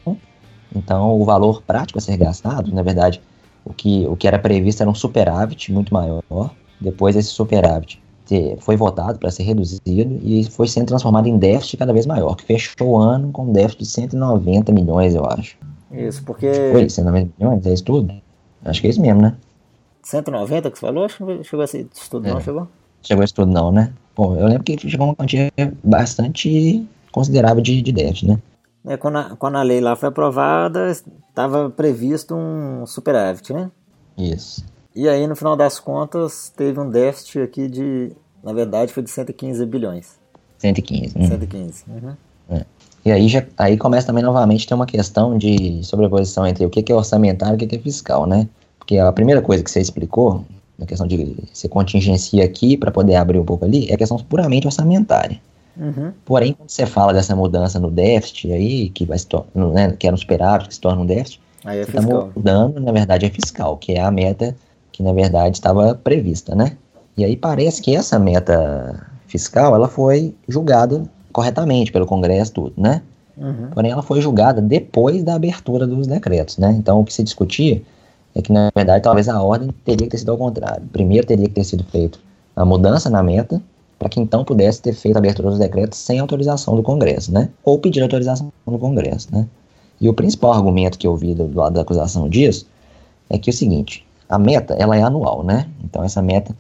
então 0.74 1.20
o 1.20 1.26
valor 1.26 1.62
prático 1.62 2.00
a 2.00 2.02
ser 2.02 2.16
gastado, 2.16 2.74
na 2.74 2.82
verdade, 2.82 3.22
o 3.66 3.74
que, 3.74 4.08
o 4.08 4.16
que 4.16 4.26
era 4.26 4.40
previsto 4.40 4.80
era 4.80 4.90
um 4.90 4.96
superávit 4.96 5.70
muito 5.74 5.94
maior. 5.94 6.24
Depois 6.80 7.18
esse 7.18 7.28
superávit 7.28 8.02
te- 8.26 8.56
foi 8.60 8.76
votado 8.76 9.20
para 9.20 9.32
ser 9.32 9.44
reduzido 9.44 10.20
e 10.24 10.44
foi 10.46 10.68
sendo 10.68 10.88
transformado 10.88 11.28
em 11.28 11.38
déficit 11.38 11.78
cada 11.78 11.94
vez 11.94 12.06
maior, 12.06 12.36
que 12.36 12.44
fechou 12.46 12.90
o 12.90 12.98
ano 12.98 13.32
com 13.32 13.46
um 13.46 13.52
déficit 13.52 13.80
de 13.80 13.86
190 13.86 14.72
milhões, 14.72 15.14
eu 15.16 15.26
acho. 15.26 15.58
Isso, 15.92 16.24
porque 16.24 16.50
Foi 16.72 16.90
190 16.90 17.32
milhões? 17.40 17.66
É 17.66 17.74
isso 17.74 17.84
tudo? 17.84 18.14
Acho 18.64 18.82
que 18.82 18.88
é 18.88 18.90
isso 18.90 19.02
mesmo, 19.02 19.22
né? 19.22 19.36
190 20.04 20.70
que 20.72 20.78
você 20.78 20.86
falou, 20.86 21.06
acho 21.06 21.18
que 21.18 21.24
não 21.24 21.44
chegou 21.44 21.62
a 21.62 21.66
esse 21.66 21.88
estudo, 21.94 22.28
não 22.28 22.38
É. 22.38 22.42
chegou? 22.42 22.68
Chegou 23.02 23.24
isso 23.24 23.34
tudo 23.34 23.52
não, 23.52 23.72
né? 23.72 23.94
Bom, 24.16 24.36
eu 24.36 24.48
lembro 24.48 24.64
que 24.64 24.78
chegou 24.90 25.08
uma 25.08 25.16
quantia 25.16 25.52
bastante 25.84 26.86
considerável 27.12 27.62
de, 27.62 27.82
de 27.82 27.92
déficit, 27.92 28.28
né? 28.28 28.40
É, 28.88 28.98
quando, 28.98 29.18
a, 29.18 29.36
quando 29.36 29.56
a 29.56 29.64
lei 29.64 29.82
lá 29.82 29.96
foi 29.96 30.10
aprovada, 30.10 30.92
estava 30.92 31.70
previsto 31.70 32.36
um 32.36 32.86
superávit, 32.86 33.52
né? 33.54 33.72
Isso. 34.18 34.64
E 34.96 35.10
aí, 35.10 35.28
no 35.28 35.36
final 35.36 35.58
das 35.58 35.80
contas, 35.80 36.52
teve 36.56 36.80
um 36.80 36.90
déficit 36.90 37.40
aqui 37.40 37.68
de, 37.68 38.12
na 38.42 38.54
verdade, 38.54 38.94
foi 38.94 39.04
de 39.04 39.10
115 39.10 39.66
bilhões. 39.66 40.18
115. 40.58 41.18
Né? 41.18 41.28
115. 41.28 41.84
Uhum. 41.88 42.62
E 43.04 43.12
aí, 43.12 43.28
já, 43.28 43.44
aí 43.58 43.78
começa 43.78 44.08
também 44.08 44.24
novamente 44.24 44.66
ter 44.66 44.74
uma 44.74 44.86
questão 44.86 45.38
de 45.38 45.84
sobreposição 45.84 46.48
entre 46.48 46.66
o 46.66 46.70
que 46.70 46.82
que 46.82 46.92
é 46.92 46.96
orçamentário 46.96 47.54
e 47.54 47.56
o 47.56 47.60
que 47.60 47.68
que 47.68 47.76
é 47.76 47.80
fiscal, 47.80 48.26
né? 48.26 48.48
Porque 48.80 48.98
a 48.98 49.12
primeira 49.12 49.42
coisa 49.42 49.64
que 49.64 49.70
você 49.70 49.82
explicou, 49.82 50.46
na 50.80 50.86
questão 50.86 51.06
de 51.06 51.36
você 51.54 51.68
contingencia 51.68 52.44
aqui 52.44 52.78
para 52.78 52.90
poder 52.90 53.16
abrir 53.16 53.40
um 53.40 53.46
pouco 53.46 53.66
ali, 53.66 53.92
é 53.92 53.98
questão 53.98 54.18
puramente 54.18 54.66
orçamentária. 54.66 55.40
Uhum. 55.78 56.14
Porém, 56.24 56.54
quando 56.54 56.70
você 56.70 56.86
fala 56.86 57.14
dessa 57.14 57.36
mudança 57.36 57.80
no 57.80 57.92
déficit 57.92 58.52
aí, 58.54 58.90
que 58.90 59.06
vai 59.06 59.20
se 59.20 59.28
tornar, 59.28 59.68
né, 59.74 59.92
que 59.92 60.08
era 60.08 60.14
um 60.14 60.18
superávit, 60.18 60.70
que 60.70 60.76
se 60.76 60.82
torna 60.82 61.02
um 61.02 61.06
déficit, 61.06 61.42
Aí 61.66 61.80
é 61.80 61.84
você 61.84 61.98
está 61.98 62.02
mudando, 62.02 62.80
na 62.80 62.92
verdade, 62.92 63.26
é 63.26 63.30
fiscal, 63.30 63.76
que 63.76 63.94
é 63.94 64.00
a 64.00 64.12
meta 64.12 64.56
que, 64.96 65.04
na 65.04 65.12
verdade, 65.12 65.58
estava 65.58 65.94
prevista, 65.94 66.56
né? 66.56 66.78
E 67.18 67.26
aí 67.26 67.36
parece 67.36 67.82
que 67.82 67.94
essa 67.94 68.18
meta 68.18 69.06
fiscal, 69.28 69.76
ela 69.76 69.90
foi 69.90 70.34
julgada 70.48 71.04
corretamente 71.34 71.92
pelo 71.92 72.06
Congresso, 72.06 72.54
tudo, 72.54 72.74
né? 72.78 73.02
Uhum. 73.38 73.68
Porém, 73.74 73.92
ela 73.92 74.02
foi 74.02 74.22
julgada 74.22 74.62
depois 74.62 75.22
da 75.22 75.36
abertura 75.36 75.86
dos 75.86 76.08
decretos, 76.08 76.58
né? 76.58 76.72
Então, 76.72 77.02
o 77.02 77.04
que 77.04 77.14
se 77.14 77.24
discutia 77.24 77.82
é 78.34 78.42
que, 78.42 78.54
na 78.54 78.70
verdade, 78.74 79.04
talvez 79.04 79.28
a 79.28 79.42
ordem 79.42 79.70
teria 79.84 80.08
que 80.08 80.12
ter 80.12 80.18
sido 80.18 80.32
ao 80.32 80.38
contrário. 80.38 80.88
Primeiro 80.94 81.28
teria 81.28 81.48
que 81.48 81.54
ter 81.54 81.66
sido 81.66 81.84
feito 81.84 82.20
a 82.56 82.64
mudança 82.64 83.10
na 83.10 83.22
meta, 83.22 83.62
para 84.00 84.08
que 84.08 84.20
então 84.20 84.46
pudesse 84.46 84.82
ter 84.82 84.94
feito 84.94 85.18
a 85.18 85.20
abertura 85.20 85.50
dos 85.50 85.60
decretos 85.60 86.00
sem 86.00 86.20
autorização 86.20 86.76
do 86.76 86.84
Congresso, 86.84 87.34
né? 87.34 87.50
Ou 87.66 87.78
pedir 87.80 88.02
autorização 88.02 88.52
do 88.66 88.80
Congresso, 88.80 89.28
né? 89.32 89.46
E 90.00 90.08
o 90.08 90.14
principal 90.14 90.54
argumento 90.54 90.98
que 90.98 91.08
eu 91.08 91.18
vi 91.18 91.34
do, 91.34 91.48
do 91.48 91.60
lado 91.60 91.74
da 91.74 91.82
acusação 91.82 92.30
disso 92.30 92.66
é 93.30 93.38
que 93.38 93.50
é 93.50 93.52
o 93.52 93.56
seguinte, 93.56 94.06
a 94.30 94.38
meta, 94.40 94.74
ela 94.76 94.96
é 94.98 95.02
anual, 95.02 95.44
né? 95.44 95.68
Então, 95.84 96.04
essa 96.04 96.22
meta, 96.22 96.56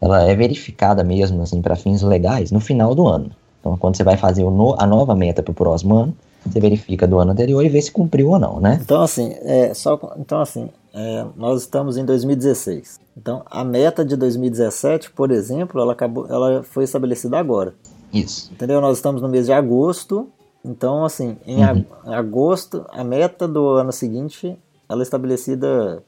ela 0.00 0.22
é 0.24 0.34
verificada 0.34 1.02
mesmo, 1.04 1.42
assim, 1.42 1.60
para 1.62 1.76
fins 1.76 2.02
legais 2.02 2.50
no 2.50 2.60
final 2.60 2.94
do 2.94 3.06
ano. 3.06 3.30
Então, 3.60 3.76
quando 3.76 3.96
você 3.96 4.04
vai 4.04 4.16
fazer 4.16 4.44
o 4.44 4.50
no- 4.50 4.74
a 4.80 4.86
nova 4.86 5.14
meta 5.14 5.42
para 5.42 5.50
o 5.52 5.54
próximo 5.54 5.96
ano, 5.96 6.16
você 6.44 6.60
verifica 6.60 7.06
do 7.06 7.18
ano 7.18 7.32
anterior 7.32 7.64
e 7.64 7.68
vê 7.68 7.80
se 7.82 7.90
cumpriu 7.90 8.30
ou 8.30 8.38
não, 8.38 8.60
né? 8.60 8.78
Então, 8.82 9.02
assim, 9.02 9.34
é, 9.42 9.74
só, 9.74 9.98
então, 10.18 10.40
assim 10.40 10.68
é, 10.94 11.24
nós 11.36 11.60
estamos 11.62 11.96
em 11.98 12.04
2016. 12.04 12.98
Então, 13.16 13.42
a 13.50 13.62
meta 13.64 14.02
de 14.04 14.16
2017, 14.16 15.10
por 15.10 15.30
exemplo, 15.30 15.80
ela, 15.80 15.92
acabou, 15.92 16.26
ela 16.28 16.62
foi 16.62 16.84
estabelecida 16.84 17.38
agora. 17.38 17.74
Isso. 18.12 18.50
Entendeu? 18.52 18.80
Nós 18.80 18.96
estamos 18.96 19.20
no 19.20 19.28
mês 19.28 19.44
de 19.46 19.52
agosto. 19.52 20.28
Então, 20.64 21.04
assim, 21.04 21.36
em 21.46 21.62
ag- 21.62 21.84
agosto, 22.06 22.86
a 22.90 23.04
meta 23.04 23.46
do 23.46 23.68
ano 23.68 23.92
seguinte, 23.92 24.56
ela 24.88 25.00
é 25.00 25.04
estabelecida 25.04 26.02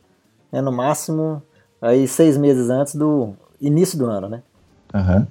né, 0.52 0.60
no 0.60 0.72
máximo 0.72 1.42
aí 1.80 2.06
seis 2.08 2.36
meses 2.36 2.70
antes 2.70 2.94
do 2.94 3.34
início 3.60 3.98
do 3.98 4.06
ano, 4.06 4.28
né? 4.28 4.42
Aham. 4.94 5.26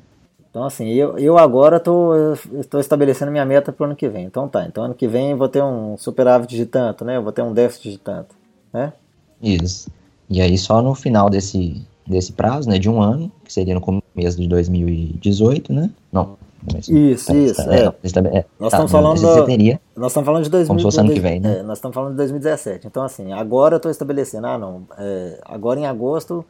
Então, 0.49 0.65
assim, 0.65 0.87
eu, 0.87 1.19
eu 1.19 1.37
agora 1.37 1.77
estou 1.77 2.79
estabelecendo 2.79 3.31
minha 3.31 3.45
meta 3.45 3.71
para 3.71 3.83
o 3.83 3.85
ano 3.85 3.95
que 3.95 4.09
vem. 4.09 4.25
Então, 4.25 4.47
tá. 4.47 4.65
Então, 4.65 4.83
ano 4.83 4.95
que 4.95 5.07
vem 5.07 5.31
eu 5.31 5.37
vou 5.37 5.47
ter 5.47 5.61
um 5.61 5.95
superávit 5.97 6.55
de 6.55 6.65
tanto, 6.65 7.05
né? 7.05 7.17
Eu 7.17 7.21
vou 7.21 7.31
ter 7.31 7.43
um 7.43 7.53
déficit 7.53 7.91
de 7.91 7.97
tanto, 7.99 8.33
né? 8.73 8.91
Isso. 9.39 9.91
E 10.27 10.41
aí, 10.41 10.57
só 10.57 10.81
no 10.81 10.95
final 10.95 11.29
desse, 11.29 11.85
desse 12.07 12.33
prazo, 12.33 12.67
né, 12.67 12.79
de 12.79 12.89
um 12.89 13.01
ano, 13.01 13.31
que 13.43 13.53
seria 13.53 13.75
no 13.75 13.81
começo 13.81 14.41
de 14.41 14.47
2018, 14.47 15.71
né? 15.71 15.91
Não. 16.11 16.37
Isso, 16.75 17.33
isso, 17.35 17.55
tá, 17.65 17.73
é. 17.73 17.79
é, 17.79 18.45
Nós 18.59 18.71
tá, 18.71 18.77
estamos 18.77 18.91
falando 18.91 19.17
Você 19.19 19.39
da- 19.39 19.45
teria, 19.45 19.81
Nós 19.95 20.11
estamos 20.11 20.25
falando 20.25 20.43
de 20.43 20.49
2000, 20.49 20.67
Como 20.67 20.79
se 20.79 20.83
fosse 20.83 20.99
ano 20.99 21.11
que 21.13 21.19
vem, 21.19 21.39
né? 21.39 21.59
é, 21.59 21.63
nós 21.63 21.77
estamos 21.77 21.95
falando 21.95 22.11
de 22.11 22.17
2017. 22.17 22.87
Então, 22.87 23.03
assim, 23.03 23.31
agora 23.31 23.75
eu 23.75 23.77
estou 23.77 23.89
estabelecendo, 23.91 24.47
ah, 24.47 24.57
não, 24.57 24.83
é, 24.97 25.39
agora 25.45 25.79
em 25.79 25.85
agosto 25.85 26.43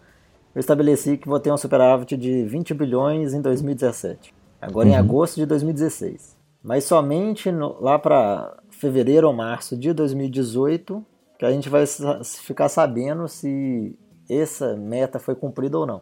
eu 0.56 0.60
estabeleci 0.60 1.18
que 1.18 1.28
vou 1.28 1.40
ter 1.40 1.52
um 1.52 1.58
superávit 1.58 2.18
de 2.18 2.44
20 2.46 2.74
bilhões 2.74 3.34
em 3.34 3.42
2017. 3.42 4.34
Agora 4.62 4.88
em 4.88 4.94
Uhum. 4.94 4.98
agosto 4.98 5.36
de 5.36 5.46
2016. 5.46 6.36
Mas 6.64 6.84
somente 6.86 7.52
no- 7.52 7.76
lá 7.80 8.00
para 8.00 8.56
fevereiro 8.72 9.28
ou 9.28 9.34
março 9.34 9.78
de 9.78 9.94
2018 9.94 11.06
que 11.38 11.46
a 11.46 11.52
gente 11.52 11.70
vai 11.70 11.86
ficar 12.24 12.68
sabendo 12.70 13.28
se 13.28 13.96
essa 14.28 14.76
meta 14.76 15.20
foi 15.20 15.36
cumprida 15.36 15.78
ou 15.78 15.86
não. 15.86 16.02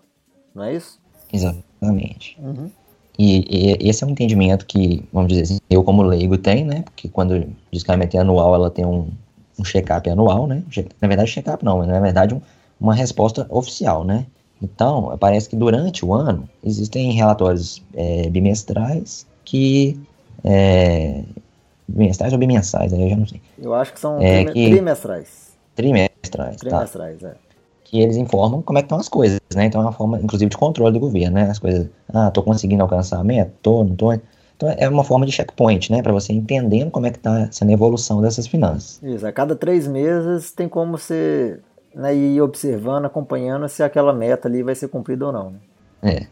Não 0.55 0.63
é 0.63 0.73
isso? 0.73 0.99
exatamente. 1.33 2.39
Uhum. 2.41 2.71
E, 3.17 3.77
e 3.79 3.89
esse 3.89 4.03
é 4.03 4.07
um 4.07 4.09
entendimento 4.09 4.65
que, 4.65 5.03
vamos 5.13 5.29
dizer 5.29 5.43
assim, 5.43 5.57
eu 5.69 5.83
como 5.83 6.01
leigo 6.03 6.37
tenho, 6.37 6.65
né? 6.67 6.81
Porque 6.83 7.07
quando 7.07 7.47
diz 7.71 7.83
que 7.83 7.91
a 7.91 7.97
meta 7.97 8.17
é 8.17 8.19
anual, 8.19 8.53
ela 8.55 8.69
tem 8.69 8.85
um, 8.85 9.07
um 9.57 9.63
check-up 9.63 10.09
anual, 10.09 10.47
né? 10.47 10.63
Na 11.01 11.07
verdade, 11.07 11.31
check-up 11.31 11.63
não, 11.63 11.77
mas 11.79 11.87
na 11.87 11.99
verdade 11.99 12.33
um- 12.33 12.41
uma 12.79 12.93
resposta 12.93 13.47
oficial, 13.49 14.03
né? 14.03 14.25
Então, 14.61 15.15
parece 15.19 15.47
que 15.49 15.55
durante 15.55 16.03
o 16.05 16.13
ano 16.13 16.49
existem 16.63 17.11
relatórios 17.11 17.81
é, 17.93 18.29
bimestrais 18.29 19.25
que... 19.45 19.99
É, 20.43 21.23
bimestrais 21.87 22.33
ou 22.33 22.39
bimensais, 22.39 22.91
aí 22.93 23.01
eu 23.01 23.09
já 23.09 23.15
não 23.15 23.27
sei. 23.27 23.41
Eu 23.57 23.73
acho 23.73 23.93
que 23.93 23.99
são 23.99 24.19
É 24.21 24.43
trime- 24.43 24.53
que- 24.53 24.69
trimestrais. 24.71 25.55
Trimestrais, 25.75 26.55
tá? 26.57 26.59
Trimestrais, 26.69 27.23
é. 27.23 27.35
Que 27.95 28.01
eles 28.01 28.17
informam 28.17 28.61
como 28.61 28.77
é 28.77 28.81
que 28.81 28.85
estão 28.85 28.97
as 28.99 29.07
coisas, 29.09 29.39
né? 29.55 29.65
Então 29.65 29.81
é 29.81 29.85
uma 29.85 29.91
forma, 29.93 30.19
inclusive, 30.21 30.49
de 30.49 30.57
controle 30.57 30.93
do 30.93 30.99
governo, 30.99 31.35
né? 31.35 31.49
As 31.49 31.59
coisas, 31.59 31.87
ah, 32.13 32.29
tô 32.31 32.43
conseguindo 32.43 32.81
alcançar 32.83 33.19
a 33.19 33.23
meta, 33.23 33.51
tô, 33.61 33.83
não 33.83 33.95
tô. 33.95 34.11
Então 34.57 34.73
é 34.77 34.87
uma 34.87 35.03
forma 35.03 35.25
de 35.25 35.31
checkpoint, 35.31 35.91
né? 35.91 36.01
Para 36.01 36.13
você 36.13 36.31
entendendo 36.33 36.89
como 36.91 37.05
é 37.05 37.11
que 37.11 37.19
tá 37.19 37.47
sendo 37.51 37.69
a 37.69 37.73
evolução 37.73 38.21
dessas 38.21 38.47
finanças. 38.47 38.99
Isso, 39.03 39.25
a 39.25 39.31
cada 39.31 39.55
três 39.55 39.87
meses 39.87 40.51
tem 40.51 40.67
como 40.69 40.97
você 40.97 41.59
né, 41.93 42.15
ir 42.15 42.41
observando, 42.41 43.05
acompanhando 43.05 43.67
se 43.69 43.81
aquela 43.83 44.13
meta 44.13 44.47
ali 44.47 44.63
vai 44.63 44.75
ser 44.75 44.87
cumprida 44.89 45.25
ou 45.27 45.31
não. 45.31 45.49
né? 45.51 45.57
É. 46.03 46.25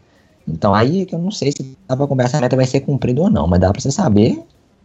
Então 0.47 0.73
aí 0.75 1.05
que 1.05 1.15
eu 1.15 1.19
não 1.19 1.31
sei 1.31 1.51
se 1.51 1.77
dá 1.87 1.95
pra 1.95 2.05
conversar 2.07 2.37
se 2.37 2.37
a 2.37 2.41
meta 2.41 2.55
vai 2.55 2.65
ser 2.65 2.81
cumprida 2.81 3.21
ou 3.21 3.29
não, 3.29 3.47
mas 3.47 3.59
dá 3.61 3.71
pra 3.71 3.81
você 3.81 3.91
saber 3.91 4.41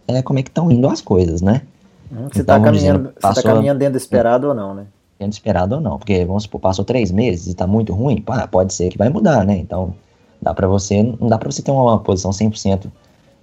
é, 0.07 0.23
como 0.23 0.39
é 0.39 0.43
que 0.43 0.51
estão 0.51 0.71
indo 0.71 0.89
as 0.89 1.01
coisas, 1.01 1.41
né? 1.43 1.63
Uhum, 2.11 2.29
Se 2.33 2.41
Então, 2.41 2.41
está 2.41 2.53
vamos 2.55 2.65
caminhando, 2.71 2.99
dizendo, 3.01 3.15
tá 3.21 3.29
passou- 3.29 3.43
caminhando 3.43 3.79
dentro 3.79 3.93
do 3.95 3.99
esperado 3.99 4.49
ou 4.49 4.55
não, 4.55 4.75
né? 4.75 4.87
Sendo 5.19 5.33
esperado 5.33 5.75
ou 5.75 5.81
não. 5.81 5.99
Porque, 5.99 6.25
vamos 6.25 6.45
supor, 6.45 6.61
passou 6.61 6.85
três 6.85 7.11
meses 7.11 7.49
e 7.49 7.55
tá 7.55 7.67
muito 7.67 7.93
ruim, 7.93 8.21
pá, 8.21 8.47
pode 8.47 8.73
ser 8.73 8.89
que 8.89 8.99
vai 8.99 9.09
mudar, 9.09 9.45
né? 9.45 9.57
Então, 9.57 9.95
dá 10.41 10.55
pra 10.55 10.69
você, 10.69 11.03
não 11.03 11.29
dá 11.29 11.37
pra 11.37 11.51
você 11.51 11.63
ter 11.63 11.71
uma 11.71 11.99
posição 11.99 12.31
100% 12.31 12.87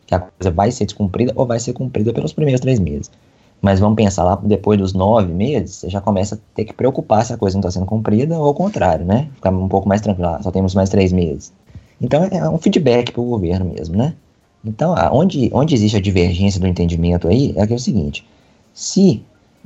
que 0.08 0.16
a 0.16 0.20
coisa 0.20 0.52
vai 0.52 0.72
ser 0.72 0.86
descumprida 0.86 1.34
ou 1.36 1.46
vai 1.46 1.60
ser 1.60 1.74
cumprida 1.74 2.14
pelos 2.14 2.32
primeiros 2.32 2.62
três 2.62 2.80
meses. 2.80 3.12
Mas 3.62 3.80
vamos 3.80 3.96
pensar 3.96 4.24
lá, 4.24 4.36
depois 4.36 4.78
dos 4.78 4.94
nove 4.94 5.34
meses, 5.34 5.78
você 5.78 5.90
já 5.90 6.00
começa 6.00 6.36
a 6.36 6.38
ter 6.54 6.66
que 6.66 6.74
preocupar 6.74 7.26
se 7.26 7.34
a 7.34 7.38
coisa 7.38 7.56
não 7.56 7.62
está 7.62 7.72
sendo 7.72 7.86
cumprida 7.86 8.38
ou 8.38 8.46
ao 8.46 8.54
contrário, 8.54 9.06
né? 9.06 9.30
Ficar 9.36 9.50
um 9.52 9.68
pouco 9.68 9.88
mais 9.88 10.02
tranquilo, 10.02 10.30
ah, 10.30 10.40
só 10.44 10.52
temos 10.52 10.76
mais 10.76 10.90
três 10.90 11.12
meses. 11.12 11.52
Então 12.00 12.24
é 12.24 12.50
um 12.50 12.58
feedback 12.58 13.12
para 13.12 13.22
o 13.22 13.26
governo 13.26 13.66
mesmo, 13.66 13.96
né? 13.98 14.14
Então, 14.64 14.96
onde, 15.12 15.50
onde 15.54 15.74
existe 15.74 15.98
a 15.98 16.02
divergência 16.02 16.60
do 16.60 16.68
entendimento 16.68 17.28
aí 17.28 17.54
é, 17.56 17.62
é 17.62 17.76
o 17.76 17.80
seguinte: 17.80 18.26
se 18.74 19.24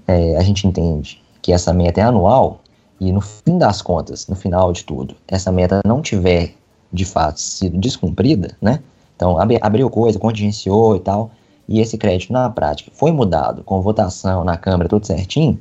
é, 0.07 0.37
a 0.37 0.41
gente 0.41 0.67
entende 0.67 1.21
que 1.41 1.51
essa 1.51 1.73
meta 1.73 2.01
é 2.01 2.03
anual, 2.03 2.61
e 2.99 3.11
no 3.11 3.21
fim 3.21 3.57
das 3.57 3.81
contas, 3.81 4.27
no 4.27 4.35
final 4.35 4.73
de 4.73 4.83
tudo, 4.83 5.15
essa 5.27 5.51
meta 5.51 5.81
não 5.85 6.01
tiver 6.01 6.53
de 6.91 7.05
fato 7.05 7.39
sido 7.39 7.77
descumprida, 7.77 8.55
né? 8.61 8.79
Então, 9.15 9.37
abriu 9.61 9.89
coisa, 9.89 10.17
contingenciou 10.17 10.95
e 10.95 10.99
tal, 10.99 11.31
e 11.67 11.79
esse 11.79 11.97
crédito 11.97 12.33
na 12.33 12.49
prática 12.49 12.91
foi 12.93 13.11
mudado 13.11 13.63
com 13.63 13.81
votação 13.81 14.43
na 14.43 14.57
Câmara, 14.57 14.89
tudo 14.89 15.05
certinho, 15.05 15.59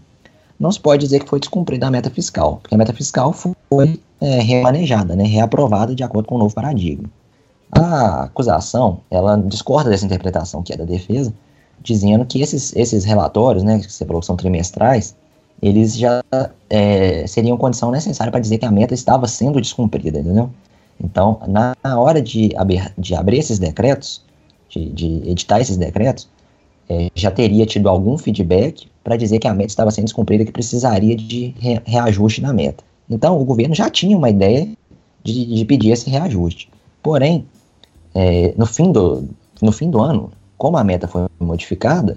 não 0.59 0.73
se 0.73 0.81
pode 0.81 1.05
dizer 1.05 1.23
que 1.23 1.29
foi 1.29 1.39
descumprida 1.39 1.87
a 1.87 1.91
meta 1.91 2.11
fiscal, 2.11 2.59
porque 2.63 2.75
a 2.75 2.79
meta 2.79 2.93
fiscal 2.93 3.33
foi 3.33 4.01
é, 4.21 4.41
remanejada, 4.41 5.15
né, 5.15 5.25
reaprovada 5.25 5.95
de 5.95 6.03
acordo 6.03 6.27
com 6.27 6.35
o 6.35 6.39
novo 6.39 6.55
paradigma. 6.55 7.09
A 7.71 8.25
acusação, 8.25 9.01
ela 9.11 9.37
discorda 9.37 9.91
dessa 9.91 10.07
interpretação 10.07 10.63
que 10.63 10.73
é 10.73 10.77
da 10.77 10.85
defesa, 10.85 11.33
dizendo 11.81 12.25
que 12.25 12.41
esses, 12.41 12.75
esses 12.75 13.05
relatórios, 13.05 13.63
né, 13.63 13.79
que 13.79 13.93
você 13.93 14.05
falou 14.05 14.21
que 14.21 14.27
são 14.27 14.37
trimestrais, 14.37 15.15
eles 15.61 15.97
já 15.97 16.23
é, 16.71 17.27
seriam 17.27 17.57
condição 17.57 17.91
necessária 17.91 18.31
para 18.31 18.41
dizer 18.41 18.59
que 18.59 18.65
a 18.65 18.71
meta 18.71 18.95
estava 18.95 19.27
sendo 19.27 19.61
descumprida, 19.61 20.21
entendeu? 20.21 20.51
Então, 21.03 21.41
na 21.47 21.75
hora 22.01 22.21
de, 22.21 22.55
abrir, 22.57 22.93
de 22.97 23.15
abrir 23.15 23.39
esses 23.39 23.59
decretos, 23.59 24.23
de, 24.69 24.89
de 24.91 25.31
editar 25.31 25.61
esses 25.61 25.77
decretos, 25.77 26.29
é, 26.89 27.11
já 27.15 27.31
teria 27.31 27.67
tido 27.67 27.89
algum 27.89 28.17
feedback 28.17 28.89
para 29.05 29.17
dizer 29.17 29.39
que 29.39 29.47
a 29.47 29.55
meta 29.55 29.69
estava 29.69 29.91
sendo 29.91 30.05
descumprida, 30.05 30.45
que 30.45 30.53
precisaria 30.53 31.15
de 31.17 31.55
re, 31.59 31.81
reajuste 31.85 32.41
na 32.41 32.53
meta. 32.53 32.83
Então, 33.11 33.41
o 33.41 33.45
governo 33.45 33.75
já 33.75 33.89
tinha 33.91 34.17
uma 34.17 34.31
ideia 34.31 34.69
de, 35.23 35.47
de 35.47 35.65
pedir 35.65 35.91
esse 35.91 36.11
reajuste. 36.11 36.69
Porém, 37.03 37.47
é, 38.15 38.55
no, 38.57 38.67
fim 38.67 38.91
do, 38.91 39.29
no 39.63 39.73
fim 39.73 39.91
do 39.91 40.01
ano, 40.01 40.31
como 40.57 40.77
a 40.77 40.85
meta 40.85 41.07
foi 41.07 41.27
modificada, 41.39 42.17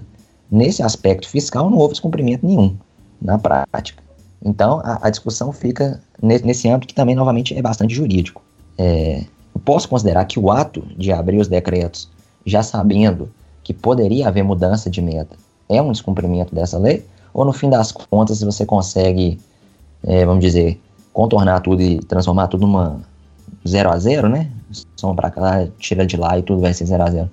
nesse 0.50 0.82
aspecto 0.82 1.28
fiscal 1.28 1.70
não 1.70 1.78
houve 1.78 1.92
descumprimento 1.92 2.46
nenhum 2.46 2.76
na 3.22 3.38
prática. 3.38 4.02
Então, 4.44 4.80
a, 4.84 5.06
a 5.06 5.10
discussão 5.10 5.52
fica 5.52 6.00
nesse, 6.20 6.44
nesse 6.44 6.68
âmbito 6.68 6.88
que 6.88 6.94
também, 6.94 7.14
novamente, 7.14 7.56
é 7.56 7.62
bastante 7.62 7.94
jurídico. 7.94 8.42
É, 8.76 9.24
posso 9.64 9.88
considerar 9.88 10.24
que 10.24 10.38
o 10.38 10.50
ato 10.50 10.82
de 10.96 11.12
abrir 11.12 11.38
os 11.38 11.48
decretos, 11.48 12.08
já 12.44 12.62
sabendo 12.62 13.30
que 13.62 13.72
poderia 13.72 14.28
haver 14.28 14.42
mudança 14.42 14.90
de 14.90 15.00
meta, 15.00 15.36
é 15.68 15.80
um 15.80 15.92
descumprimento 15.92 16.54
dessa 16.54 16.78
lei? 16.78 17.06
Ou, 17.32 17.44
no 17.44 17.52
fim 17.52 17.70
das 17.70 17.92
contas, 17.92 18.42
você 18.42 18.66
consegue, 18.66 19.38
é, 20.02 20.26
vamos 20.26 20.44
dizer, 20.44 20.80
contornar 21.12 21.60
tudo 21.60 21.80
e 21.80 22.00
transformar 22.00 22.48
tudo 22.48 22.66
numa 22.66 23.00
zero 23.66 23.90
a 23.90 23.98
zero, 23.98 24.28
né? 24.28 24.50
Soma 24.96 25.14
para 25.14 25.30
cá, 25.30 25.68
tira 25.78 26.04
de 26.04 26.16
lá 26.16 26.38
e 26.38 26.42
tudo 26.42 26.60
vai 26.60 26.74
ser 26.74 26.86
zero 26.86 27.02
a 27.04 27.10
zero. 27.10 27.30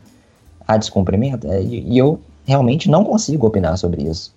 Há 0.68 0.78
descumprimento? 0.78 1.48
É, 1.48 1.62
e 1.62 1.98
eu 1.98 2.20
realmente 2.46 2.90
não 2.90 3.04
consigo 3.04 3.48
opinar 3.48 3.78
sobre 3.78 4.04
isso. 4.04 4.32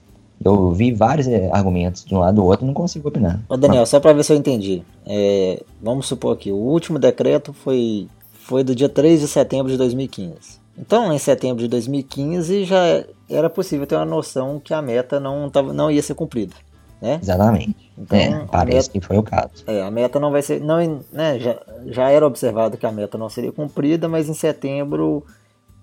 Eu 0.44 0.72
vi 0.72 0.92
vários 0.92 1.26
é, 1.28 1.50
argumentos 1.52 2.04
de 2.04 2.14
um 2.14 2.18
lado 2.18 2.36
do 2.36 2.44
outro 2.44 2.66
não 2.66 2.74
consigo 2.74 3.08
opinar. 3.08 3.40
Ô 3.48 3.56
Daniel, 3.56 3.86
só 3.86 4.00
para 4.00 4.12
ver 4.12 4.24
se 4.24 4.32
eu 4.32 4.36
entendi. 4.36 4.82
É, 5.06 5.62
vamos 5.80 6.06
supor 6.06 6.36
que 6.36 6.50
o 6.50 6.56
último 6.56 6.98
decreto 6.98 7.52
foi, 7.52 8.08
foi 8.32 8.64
do 8.64 8.74
dia 8.74 8.88
3 8.88 9.20
de 9.20 9.28
setembro 9.28 9.70
de 9.70 9.78
2015. 9.78 10.62
Então, 10.78 11.12
em 11.12 11.18
setembro 11.18 11.62
de 11.62 11.68
2015 11.68 12.64
já 12.64 13.04
era 13.28 13.50
possível 13.50 13.86
ter 13.86 13.96
uma 13.96 14.04
noção 14.04 14.60
que 14.62 14.72
a 14.72 14.80
meta 14.80 15.20
não, 15.20 15.48
tava, 15.50 15.72
não 15.72 15.90
ia 15.90 16.02
ser 16.02 16.14
cumprida. 16.14 16.54
Né? 17.00 17.18
Exatamente. 17.20 17.92
Então, 17.98 18.18
é, 18.18 18.46
parece 18.50 18.88
meta, 18.88 18.90
que 18.92 19.00
foi 19.00 19.18
o 19.18 19.22
caso. 19.22 19.64
É, 19.66 19.82
a 19.82 19.90
meta 19.90 20.20
não 20.20 20.30
vai 20.30 20.40
ser. 20.40 20.60
Não, 20.60 21.00
né, 21.12 21.38
já, 21.38 21.58
já 21.86 22.10
era 22.10 22.26
observado 22.26 22.76
que 22.76 22.86
a 22.86 22.92
meta 22.92 23.18
não 23.18 23.28
seria 23.28 23.50
cumprida, 23.50 24.08
mas 24.08 24.28
em 24.28 24.34
setembro, 24.34 25.24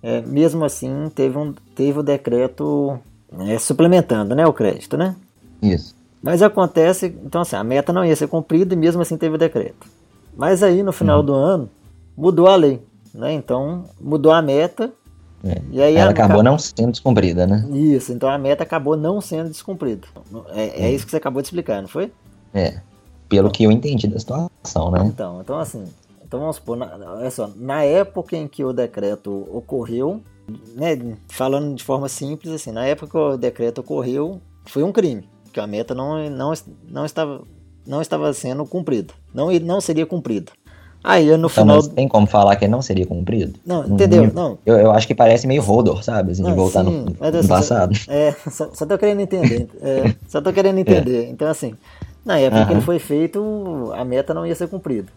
é, 0.02 0.22
mesmo 0.22 0.64
assim, 0.64 1.12
teve, 1.14 1.38
um, 1.38 1.54
teve 1.76 2.00
o 2.00 2.04
decreto 2.04 2.98
é, 3.48 3.58
suplementando 3.60 4.36
né, 4.36 4.46
o 4.46 4.54
crédito, 4.54 4.98
né? 4.98 5.16
Isso. 5.62 5.96
Mas 6.22 6.42
acontece, 6.42 7.16
então 7.24 7.42
assim, 7.42 7.56
a 7.56 7.64
meta 7.64 7.94
não 7.94 8.04
ia 8.04 8.16
ser 8.16 8.28
cumprida 8.28 8.74
e 8.74 8.78
mesmo 8.78 9.02
assim 9.02 9.18
teve 9.18 9.36
o 9.36 9.38
decreto. 9.38 9.88
Mas 10.36 10.64
aí 10.64 10.84
no 10.84 10.92
final 10.92 11.20
uhum. 11.20 11.26
do 11.26 11.34
ano 11.34 11.70
mudou 12.18 12.48
a 12.48 12.56
lei, 12.56 12.82
né? 13.14 13.34
Então 13.34 13.86
mudou 14.00 14.32
a 14.32 14.42
meta. 14.42 14.92
É. 15.42 15.62
E 15.72 15.82
aí 15.82 15.96
Ela 15.96 16.12
acabou 16.12 16.44
não 16.44 16.60
sendo 16.60 16.92
descumprida, 16.92 17.48
né? 17.48 17.66
Isso, 17.72 18.12
então 18.12 18.30
a 18.30 18.38
meta 18.38 18.64
acabou 18.64 18.98
não 18.98 19.22
sendo 19.22 19.50
descumprida. 19.50 20.06
É, 20.54 20.88
é 20.88 20.92
isso 20.92 21.06
que 21.06 21.12
você 21.12 21.18
acabou 21.18 21.42
de 21.42 21.48
explicar, 21.48 21.82
não 21.82 21.88
foi? 21.88 22.12
É. 22.54 22.82
Pelo 23.30 23.50
que 23.50 23.64
eu 23.64 23.72
entendi 23.72 24.08
da 24.08 24.20
situação, 24.20 24.92
né? 24.92 25.06
Então, 25.06 25.40
então 25.40 25.58
assim, 25.58 25.86
então 26.30 26.42
vamos 26.42 26.58
supor, 26.58 26.76
na, 26.76 26.96
olha 27.16 27.32
só, 27.32 27.50
na 27.56 27.84
época 27.84 28.36
em 28.36 28.48
que 28.48 28.64
o 28.64 28.74
decreto 28.74 29.48
ocorreu, 29.52 30.22
né, 30.76 31.18
falando 31.30 31.76
de 31.76 31.84
forma 31.84 32.10
simples, 32.10 32.54
assim, 32.54 32.72
na 32.72 32.86
época 32.86 33.12
que 33.12 33.18
o 33.18 33.38
decreto 33.38 33.80
ocorreu, 33.82 34.42
foi 34.66 34.84
um 34.84 34.92
crime, 34.92 35.28
que 35.52 35.60
a 35.60 35.68
meta 35.68 35.96
não, 35.96 36.30
não, 36.30 36.54
não, 36.88 37.06
estava, 37.06 37.42
não 37.86 38.02
estava 38.02 38.34
sendo 38.34 38.66
cumprida, 38.66 39.14
não, 39.34 39.52
não 39.52 39.82
seria 39.82 40.06
cumprida. 40.06 40.52
Aí 41.04 41.26
no 41.26 41.48
então, 41.48 41.50
final. 41.50 41.84
tem 41.84 42.08
como 42.08 42.28
falar 42.28 42.56
que 42.58 42.68
não 42.68 42.82
seria 42.82 43.06
cumprido? 43.06 43.58
Não, 43.66 43.86
entendeu? 43.86 44.30
Não. 44.34 44.58
Eu, 44.66 44.78
eu 44.78 44.92
acho 44.92 45.08
que 45.08 45.16
parece 45.16 45.48
meio 45.48 45.62
Rodor, 45.62 46.04
sabe? 46.04 46.34
Assim, 46.34 46.44
de 46.44 46.52
voltar 46.52 46.84
sim, 46.84 46.92
no, 46.92 47.06
no 47.06 47.38
assim, 47.38 47.48
passado. 47.48 47.96
Só, 47.96 48.12
é, 48.12 48.36
só, 48.52 48.70
só 48.74 48.86
tô 48.86 48.98
querendo 48.98 49.22
entender. 49.22 49.70
É, 49.82 50.14
só 50.28 50.42
tô 50.42 50.52
querendo 50.52 50.78
entender. 50.80 51.26
É. 51.26 51.30
Então, 51.30 51.48
assim, 51.48 51.74
na 52.26 52.38
época 52.38 52.60
uh 52.60 52.64
-huh. 52.64 52.68
que 52.68 52.74
ele 52.74 52.82
foi 52.82 53.00
feito, 53.00 53.94
a 53.96 54.04
meta 54.04 54.34
não 54.34 54.46
ia 54.46 54.56
ser 54.56 54.68
cumprida. 54.68 55.08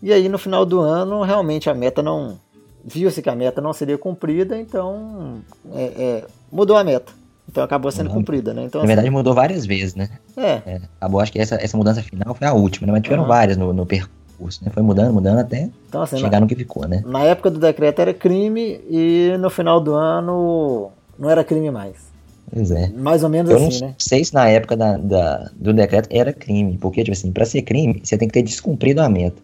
E 0.00 0.12
aí, 0.12 0.28
no 0.28 0.38
final 0.38 0.64
do 0.64 0.80
ano, 0.80 1.22
realmente 1.22 1.68
a 1.68 1.74
meta 1.74 2.02
não, 2.02 2.38
viu-se 2.84 3.22
que 3.22 3.30
a 3.30 3.34
meta 3.34 3.60
não 3.60 3.72
seria 3.72 3.98
cumprida, 3.98 4.58
então 4.58 5.40
é, 5.74 5.82
é, 5.84 6.24
mudou 6.50 6.76
a 6.76 6.84
meta. 6.84 7.12
Então 7.48 7.62
acabou 7.62 7.90
sendo 7.90 8.08
uhum. 8.08 8.16
cumprida, 8.16 8.54
né? 8.54 8.64
Então, 8.64 8.80
Na 8.80 8.86
verdade, 8.86 9.08
assim, 9.08 9.16
mudou 9.16 9.34
várias 9.34 9.66
vezes, 9.66 9.94
né? 9.94 10.08
É. 10.36 10.62
é. 10.64 10.80
Acabou, 11.00 11.20
acho 11.20 11.32
que 11.32 11.38
essa, 11.38 11.56
essa 11.56 11.76
mudança 11.76 12.02
final 12.02 12.34
foi 12.34 12.46
a 12.46 12.52
última, 12.52 12.86
né? 12.86 12.92
Mas 12.92 13.02
tiveram 13.02 13.22
uhum. 13.22 13.28
várias 13.28 13.56
no, 13.56 13.72
no 13.72 13.84
percurso, 13.84 14.64
né? 14.64 14.70
Foi 14.72 14.82
mudando, 14.82 15.12
mudando 15.12 15.38
até 15.38 15.68
então, 15.88 16.02
assim, 16.02 16.16
chegar 16.16 16.32
na, 16.38 16.40
no 16.40 16.46
que 16.46 16.54
ficou, 16.54 16.86
né? 16.86 17.02
Na 17.04 17.20
época 17.24 17.50
do 17.50 17.58
decreto 17.58 18.00
era 18.00 18.14
crime 18.14 18.80
e 18.88 19.36
no 19.38 19.50
final 19.50 19.80
do 19.80 19.92
ano 19.92 20.90
não 21.18 21.28
era 21.28 21.44
crime 21.44 21.70
mais. 21.70 22.12
Pois 22.52 22.70
é. 22.70 22.88
Mais 22.88 23.22
ou 23.22 23.30
menos 23.30 23.50
Eu 23.50 23.56
assim, 23.56 23.80
não 23.80 23.88
né? 23.88 23.94
sei 23.98 24.24
se 24.24 24.34
na 24.34 24.46
época 24.48 24.76
da, 24.76 24.96
da, 24.96 25.50
do 25.54 25.72
decreto 25.72 26.08
era 26.10 26.32
crime, 26.32 26.78
porque, 26.78 27.02
tipo 27.02 27.12
assim, 27.12 27.32
pra 27.32 27.44
ser 27.44 27.62
crime, 27.62 28.00
você 28.02 28.16
tem 28.18 28.28
que 28.28 28.34
ter 28.34 28.42
descumprido 28.42 29.00
a 29.00 29.08
meta. 29.08 29.40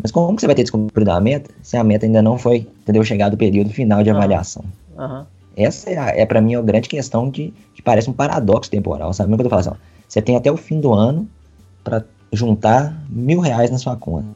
Mas 0.00 0.10
como 0.10 0.34
que 0.34 0.40
você 0.40 0.46
vai 0.46 0.54
ter 0.54 0.62
descumprido 0.62 1.10
a 1.10 1.20
meta 1.20 1.50
se 1.62 1.76
a 1.76 1.84
meta 1.84 2.06
ainda 2.06 2.22
não 2.22 2.38
foi, 2.38 2.68
entendeu, 2.82 3.04
chegado 3.04 3.34
o 3.34 3.36
período 3.36 3.70
final 3.70 4.02
de 4.02 4.10
avaliação? 4.10 4.64
Uhum. 4.96 5.24
Essa 5.56 5.90
é, 5.90 6.22
é 6.22 6.26
para 6.26 6.40
mim 6.40 6.54
a 6.54 6.62
grande 6.62 6.88
questão 6.88 7.28
de 7.28 7.52
que 7.74 7.82
parece 7.82 8.08
um 8.08 8.12
paradoxo 8.12 8.70
temporal, 8.70 9.12
sabe? 9.12 9.30
Nunca 9.30 9.42
eu 9.42 9.44
tô 9.44 9.50
falando 9.50 9.68
assim, 9.68 9.82
você 10.08 10.22
tem 10.22 10.36
até 10.36 10.50
o 10.50 10.56
fim 10.56 10.80
do 10.80 10.92
ano 10.92 11.28
para 11.84 12.04
juntar 12.32 12.96
mil 13.08 13.40
reais 13.40 13.70
na 13.70 13.78
sua 13.78 13.96
conta. 13.96 14.28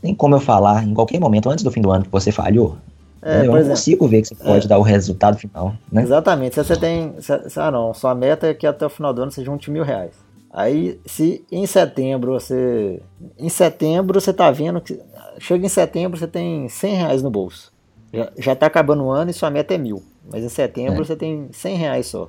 Tem 0.00 0.14
como 0.14 0.34
eu 0.34 0.40
falar 0.40 0.84
em 0.84 0.94
qualquer 0.94 1.20
momento 1.20 1.50
antes 1.50 1.62
do 1.62 1.70
fim 1.70 1.80
do 1.80 1.90
ano 1.90 2.04
que 2.04 2.10
você 2.10 2.32
falhou? 2.32 2.76
É, 3.22 3.40
eu 3.44 3.52
não 3.52 3.68
consigo 3.68 4.08
ver 4.08 4.22
que 4.22 4.28
você 4.28 4.34
pode 4.34 4.64
é. 4.64 4.68
dar 4.68 4.78
o 4.78 4.82
resultado 4.82 5.36
final, 5.36 5.74
né? 5.92 6.02
Exatamente. 6.02 6.54
Se 6.54 6.64
você 6.64 6.76
tem. 6.76 7.14
Se, 7.20 7.60
ah, 7.60 7.70
não, 7.70 7.92
sua 7.92 8.14
meta 8.14 8.46
é 8.46 8.54
que 8.54 8.66
até 8.66 8.86
o 8.86 8.88
final 8.88 9.12
do 9.12 9.22
ano 9.22 9.30
você 9.30 9.44
junte 9.44 9.70
mil 9.70 9.84
reais. 9.84 10.14
Aí, 10.52 11.00
se 11.06 11.44
em 11.50 11.64
setembro 11.64 12.32
você. 12.32 13.00
Em 13.38 13.48
setembro 13.48 14.20
você 14.20 14.32
tá 14.32 14.50
vendo 14.50 14.80
que. 14.80 15.00
Chega 15.38 15.64
em 15.64 15.68
setembro 15.68 16.18
você 16.18 16.26
tem 16.26 16.68
100 16.68 16.94
reais 16.94 17.22
no 17.22 17.30
bolso. 17.30 17.72
Já, 18.12 18.32
já 18.36 18.56
tá 18.56 18.66
acabando 18.66 19.04
o 19.04 19.10
ano 19.10 19.30
e 19.30 19.34
sua 19.34 19.48
meta 19.48 19.74
é 19.74 19.78
mil. 19.78 20.02
Mas 20.30 20.42
em 20.42 20.48
setembro 20.48 21.02
é. 21.02 21.04
você 21.04 21.14
tem 21.14 21.48
100 21.52 21.76
reais 21.76 22.06
só. 22.06 22.28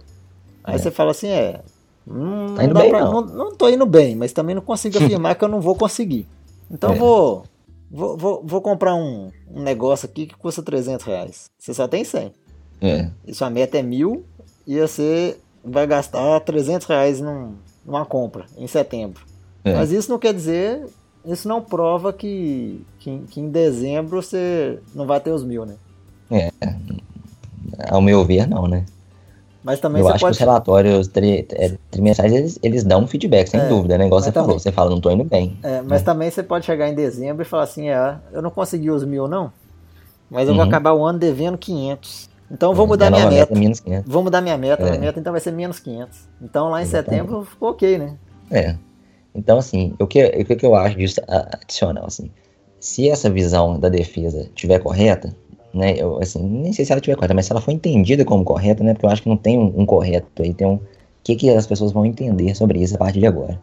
Aí 0.63 0.75
é. 0.75 0.77
você 0.77 0.91
fala 0.91 1.11
assim: 1.11 1.29
é. 1.29 1.61
Hum, 2.07 2.53
tá 2.55 2.63
indo 2.63 2.73
bem, 2.75 2.89
pra, 2.89 2.99
não. 2.99 3.21
não. 3.21 3.35
Não 3.35 3.55
tô 3.55 3.67
indo 3.69 3.85
bem, 3.87 4.15
mas 4.15 4.31
também 4.31 4.53
não 4.53 4.61
consigo 4.61 4.97
afirmar 5.03 5.33
que 5.35 5.43
eu 5.43 5.49
não 5.49 5.59
vou 5.59 5.75
conseguir. 5.75 6.27
Então 6.69 6.93
é. 6.93 6.95
vou, 6.95 7.43
vou, 7.89 8.17
vou. 8.17 8.43
Vou 8.45 8.61
comprar 8.61 8.93
um, 8.93 9.31
um 9.49 9.63
negócio 9.63 10.07
aqui 10.07 10.27
que 10.27 10.35
custa 10.35 10.61
300 10.61 11.03
reais. 11.05 11.49
Você 11.57 11.73
só 11.73 11.87
tem 11.87 12.03
100. 12.03 12.31
É. 12.81 13.09
E 13.25 13.33
sua 13.33 13.49
meta 13.49 13.79
é 13.79 13.81
mil 13.81 14.23
e 14.67 14.79
você 14.79 15.37
vai 15.63 15.87
gastar 15.87 16.39
300 16.41 16.85
reais 16.87 17.19
num 17.19 17.55
uma 17.85 18.05
compra 18.05 18.45
em 18.57 18.67
setembro. 18.67 19.23
É. 19.63 19.73
Mas 19.73 19.91
isso 19.91 20.09
não 20.09 20.17
quer 20.17 20.33
dizer, 20.33 20.85
isso 21.25 21.47
não 21.47 21.61
prova 21.61 22.11
que, 22.11 22.85
que, 22.99 23.19
que, 23.29 23.39
em 23.39 23.49
dezembro 23.49 24.21
você 24.21 24.79
não 24.93 25.05
vai 25.05 25.19
ter 25.19 25.31
os 25.31 25.43
mil, 25.43 25.65
né? 25.65 25.75
É, 26.31 26.51
ao 27.89 28.01
meu 28.01 28.25
ver, 28.25 28.47
não, 28.47 28.67
né? 28.67 28.85
Mas 29.63 29.79
também 29.79 30.01
Eu 30.01 30.07
acho 30.07 30.19
pode... 30.19 30.31
que 30.31 30.31
os 30.31 30.39
relatórios 30.39 31.07
tri, 31.07 31.45
é, 31.51 31.77
trimestrais, 31.91 32.33
eles, 32.33 32.59
eles 32.63 32.83
dão 32.83 33.03
um 33.03 33.07
feedback, 33.07 33.47
sem 33.47 33.59
é, 33.59 33.67
dúvida, 33.67 33.97
né? 33.97 34.07
Igual 34.07 34.21
você 34.21 34.31
também... 34.31 34.47
falou, 34.47 34.59
você 34.59 34.71
fala, 34.71 34.89
não 34.89 34.99
tô 34.99 35.11
indo 35.11 35.23
bem. 35.23 35.55
É, 35.61 35.81
mas 35.81 36.01
né? 36.01 36.05
também 36.05 36.31
você 36.31 36.41
pode 36.41 36.65
chegar 36.65 36.89
em 36.89 36.95
dezembro 36.95 37.43
e 37.43 37.45
falar 37.45 37.63
assim, 37.63 37.89
é, 37.89 38.15
eu 38.31 38.41
não 38.41 38.49
consegui 38.49 38.89
os 38.89 39.03
mil, 39.03 39.27
não, 39.27 39.51
mas 40.31 40.47
eu 40.47 40.53
uhum. 40.53 40.61
vou 40.61 40.65
acabar 40.65 40.93
o 40.93 41.05
ano 41.05 41.19
devendo 41.19 41.57
500. 41.57 42.30
Então 42.51 42.73
vou 42.73 42.85
É, 42.85 42.87
mudar 42.89 43.09
minha 43.09 43.23
nova 43.23 43.35
meta. 43.35 43.53
é 43.53 43.57
menos 43.57 43.79
500. 43.79 44.11
Vou 44.11 44.23
mudar 44.23 44.41
minha 44.41 44.57
meta. 44.57 44.83
É. 44.83 44.89
Minha 44.91 44.99
meta 45.01 45.19
então 45.19 45.31
vai 45.31 45.39
ser 45.41 45.51
menos 45.51 45.79
500. 45.79 46.27
Então 46.41 46.69
lá 46.69 46.79
em 46.79 46.83
Exatamente. 46.83 47.09
setembro 47.21 47.45
ficou 47.45 47.69
ok, 47.69 47.97
né? 47.97 48.15
É. 48.51 48.75
Então, 49.33 49.57
assim, 49.57 49.93
o 49.99 50.05
que, 50.05 50.25
o 50.25 50.45
que 50.57 50.65
eu 50.65 50.75
acho 50.75 50.97
disso 50.97 51.21
adicional, 51.27 52.05
assim, 52.05 52.29
se 52.79 53.09
essa 53.09 53.29
visão 53.29 53.79
da 53.79 53.87
defesa 53.87 54.41
estiver 54.41 54.79
correta, 54.79 55.33
né, 55.73 55.93
eu, 55.97 56.19
assim, 56.19 56.43
nem 56.43 56.73
sei 56.73 56.83
se 56.83 56.91
ela 56.91 56.99
estiver 56.99 57.15
correta, 57.15 57.33
mas 57.33 57.45
se 57.45 57.53
ela 57.53 57.61
for 57.61 57.71
entendida 57.71 58.25
como 58.25 58.43
correta, 58.43 58.83
né, 58.83 58.93
porque 58.93 59.05
eu 59.05 59.09
acho 59.09 59.23
que 59.23 59.29
não 59.29 59.37
tem 59.37 59.57
um, 59.57 59.73
um 59.81 59.85
correto 59.85 60.41
aí, 60.43 60.53
tem 60.53 60.67
um, 60.67 60.73
o 60.73 60.81
que 61.23 61.37
que 61.37 61.49
as 61.49 61.65
pessoas 61.65 61.93
vão 61.93 62.05
entender 62.05 62.53
sobre 62.55 62.79
isso 62.79 62.95
a 62.95 62.97
partir 62.97 63.19
de 63.19 63.25
agora. 63.27 63.57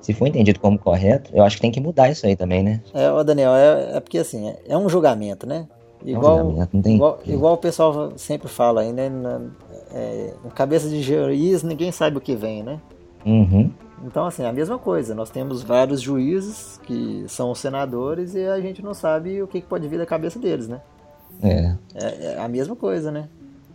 Se 0.00 0.12
for 0.12 0.28
entendido 0.28 0.60
como 0.60 0.78
correto, 0.78 1.30
eu 1.34 1.42
acho 1.42 1.56
que 1.56 1.62
tem 1.62 1.72
que 1.72 1.80
mudar 1.80 2.08
isso 2.10 2.24
aí 2.24 2.36
também, 2.36 2.62
né? 2.62 2.80
É, 2.94 3.24
Daniel, 3.24 3.54
é, 3.56 3.96
é 3.96 4.00
porque 4.00 4.18
assim, 4.18 4.48
é, 4.50 4.56
é 4.68 4.78
um 4.78 4.88
julgamento, 4.88 5.46
né? 5.48 5.66
Igual, 6.04 6.52
tem 6.82 6.94
igual, 6.96 7.20
igual 7.26 7.54
o 7.54 7.58
pessoal 7.58 8.12
sempre 8.16 8.48
fala 8.48 8.80
aí, 8.82 8.92
né? 8.92 9.08
Na, 9.08 9.40
é, 9.92 10.32
cabeça 10.54 10.88
de 10.88 11.02
juiz, 11.02 11.62
ninguém 11.62 11.92
sabe 11.92 12.16
o 12.16 12.20
que 12.20 12.34
vem, 12.34 12.62
né? 12.62 12.80
Uhum, 13.24 13.70
Então, 14.04 14.26
assim, 14.26 14.42
é 14.42 14.48
a 14.48 14.52
mesma 14.52 14.78
coisa. 14.78 15.14
Nós 15.14 15.30
temos 15.30 15.62
vários 15.62 16.00
juízes 16.00 16.80
que 16.84 17.24
são 17.28 17.50
os 17.52 17.58
senadores 17.58 18.34
e 18.34 18.44
a 18.44 18.60
gente 18.60 18.82
não 18.82 18.94
sabe 18.94 19.42
o 19.42 19.46
que 19.46 19.60
pode 19.60 19.86
vir 19.86 19.98
da 19.98 20.06
cabeça 20.06 20.38
deles, 20.38 20.66
né? 20.66 20.80
é, 21.42 21.76
É, 21.94 22.24
é 22.34 22.38
a 22.40 22.48
mesma 22.48 22.74
coisa, 22.74 23.10
né? 23.10 23.28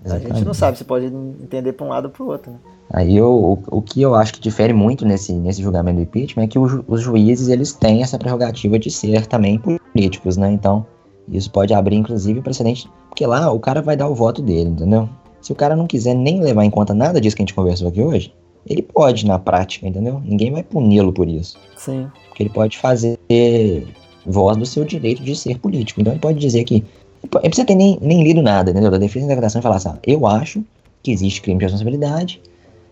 A 0.04 0.10
gente 0.10 0.18
exatamente. 0.18 0.46
não 0.46 0.54
sabe 0.54 0.78
se 0.78 0.84
pode 0.84 1.06
entender 1.08 1.74
para 1.74 1.86
um 1.86 1.90
lado 1.90 2.06
ou 2.06 2.12
para 2.12 2.24
o 2.24 2.28
outro. 2.28 2.52
Né? 2.52 2.60
Aí 2.90 3.18
eu, 3.18 3.30
o, 3.30 3.78
o 3.78 3.82
que 3.82 4.02
eu 4.02 4.16
acho 4.16 4.34
que 4.34 4.40
difere 4.40 4.72
muito 4.74 5.06
nesse, 5.06 5.34
nesse 5.34 5.62
julgamento 5.62 5.98
do 5.98 6.04
impeachment 6.04 6.44
é 6.44 6.48
que 6.48 6.60
o 6.60 6.86
os 6.88 7.02
juízes 7.02 7.50
eles 7.50 7.74
têm 7.74 8.02
essa 8.02 8.18
prerrogativa 8.18 8.80
de 8.80 8.90
ser 8.90 9.26
também 9.28 9.60
políticos, 9.60 10.38
né? 10.38 10.52
Então, 10.52 10.86
isso 11.32 11.52
pode 11.52 11.74
abrir, 11.74 11.96
inclusive, 11.96 12.42
precedente. 12.42 12.90
Porque 13.10 13.26
lá 13.26 13.52
o 13.52 13.60
cara 13.60 13.82
vai 13.82 13.96
dar 13.96 14.08
o 14.08 14.16
voto 14.16 14.42
dele, 14.42 14.70
entendeu? 14.70 15.10
Se 15.42 15.52
o 15.52 15.56
cara 15.56 15.76
não 15.76 15.88
quiser 15.88 16.14
nem 16.14 16.42
levar 16.42 16.64
em 16.64 16.70
conta 16.70 16.94
nada 16.94 17.20
disso 17.20 17.36
que 17.36 17.42
a 17.42 17.46
gente 17.46 17.54
conversou 17.54 17.88
aqui 17.88 18.02
hoje, 18.02 18.34
ele 18.66 18.82
pode 18.82 19.26
na 19.26 19.40
prática, 19.40 19.88
entendeu? 19.88 20.22
Ninguém 20.24 20.52
vai 20.52 20.64
puni-lo 20.64 21.14
por 21.14 21.28
isso. 21.28 21.58
Sim. 21.76 22.08
Porque 22.28 22.44
ele 22.44 22.50
pode 22.50 22.78
fazer 22.78 23.18
voz 24.26 24.58
do 24.58 24.66
seu 24.66 24.84
direito 24.84 25.24
de 25.24 25.36
ser 25.36 25.58
político. 25.60 26.02
Então 26.02 26.14
ele 26.14 26.20
pode 26.20 26.40
dizer 26.40 26.64
que. 26.64 26.84
Ele 27.24 27.50
precisa 27.50 27.66
ter 27.66 27.76
nem, 27.76 27.98
nem 28.02 28.24
lido 28.24 28.42
nada, 28.42 28.72
entendeu? 28.72 28.92
Da 28.92 28.98
defesa 28.98 29.26
da 29.26 29.34
declaração 29.34 29.60
e 29.60 29.64
falar 29.64 29.78
assim: 29.78 29.90
ah, 29.90 30.00
eu 30.06 30.26
acho 30.26 30.64
que 31.02 31.12
existe 31.12 31.42
crime 31.42 31.60
de 31.60 31.66
responsabilidade 31.66 32.42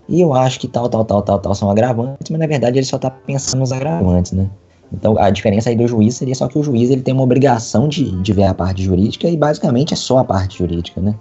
e 0.07 0.21
eu 0.21 0.33
acho 0.33 0.59
que 0.59 0.67
tal, 0.67 0.87
tal, 0.87 1.03
tal, 1.03 1.21
tal, 1.21 1.39
tal 1.39 1.55
são 1.55 1.69
agravantes, 1.69 2.29
mas 2.29 2.39
na 2.39 2.47
verdade 2.47 2.77
ele 2.77 2.85
só 2.85 2.97
tá 2.97 3.09
pensando 3.09 3.59
nos 3.59 3.71
agravantes, 3.71 4.31
né? 4.31 4.49
Então 4.95 5.17
a 5.19 5.29
diferença 5.29 5.69
aí 5.69 5.75
do 5.75 5.87
juiz 5.87 6.15
seria 6.15 6.33
só 6.33 6.47
que 6.47 6.57
o 6.57 6.63
juiz 6.63 6.89
ele 6.89 7.01
tem 7.01 7.13
uma 7.13 7.23
obrigação 7.23 7.87
de, 7.87 8.11
de 8.21 8.33
ver 8.33 8.45
a 8.45 8.53
parte 8.53 8.81
jurídica 8.83 9.27
e 9.27 9.35
basicamente 9.35 9.93
é 9.93 9.97
só 9.97 10.19
a 10.19 10.23
parte 10.23 10.57
jurídica, 10.57 11.01
né? 11.01 11.15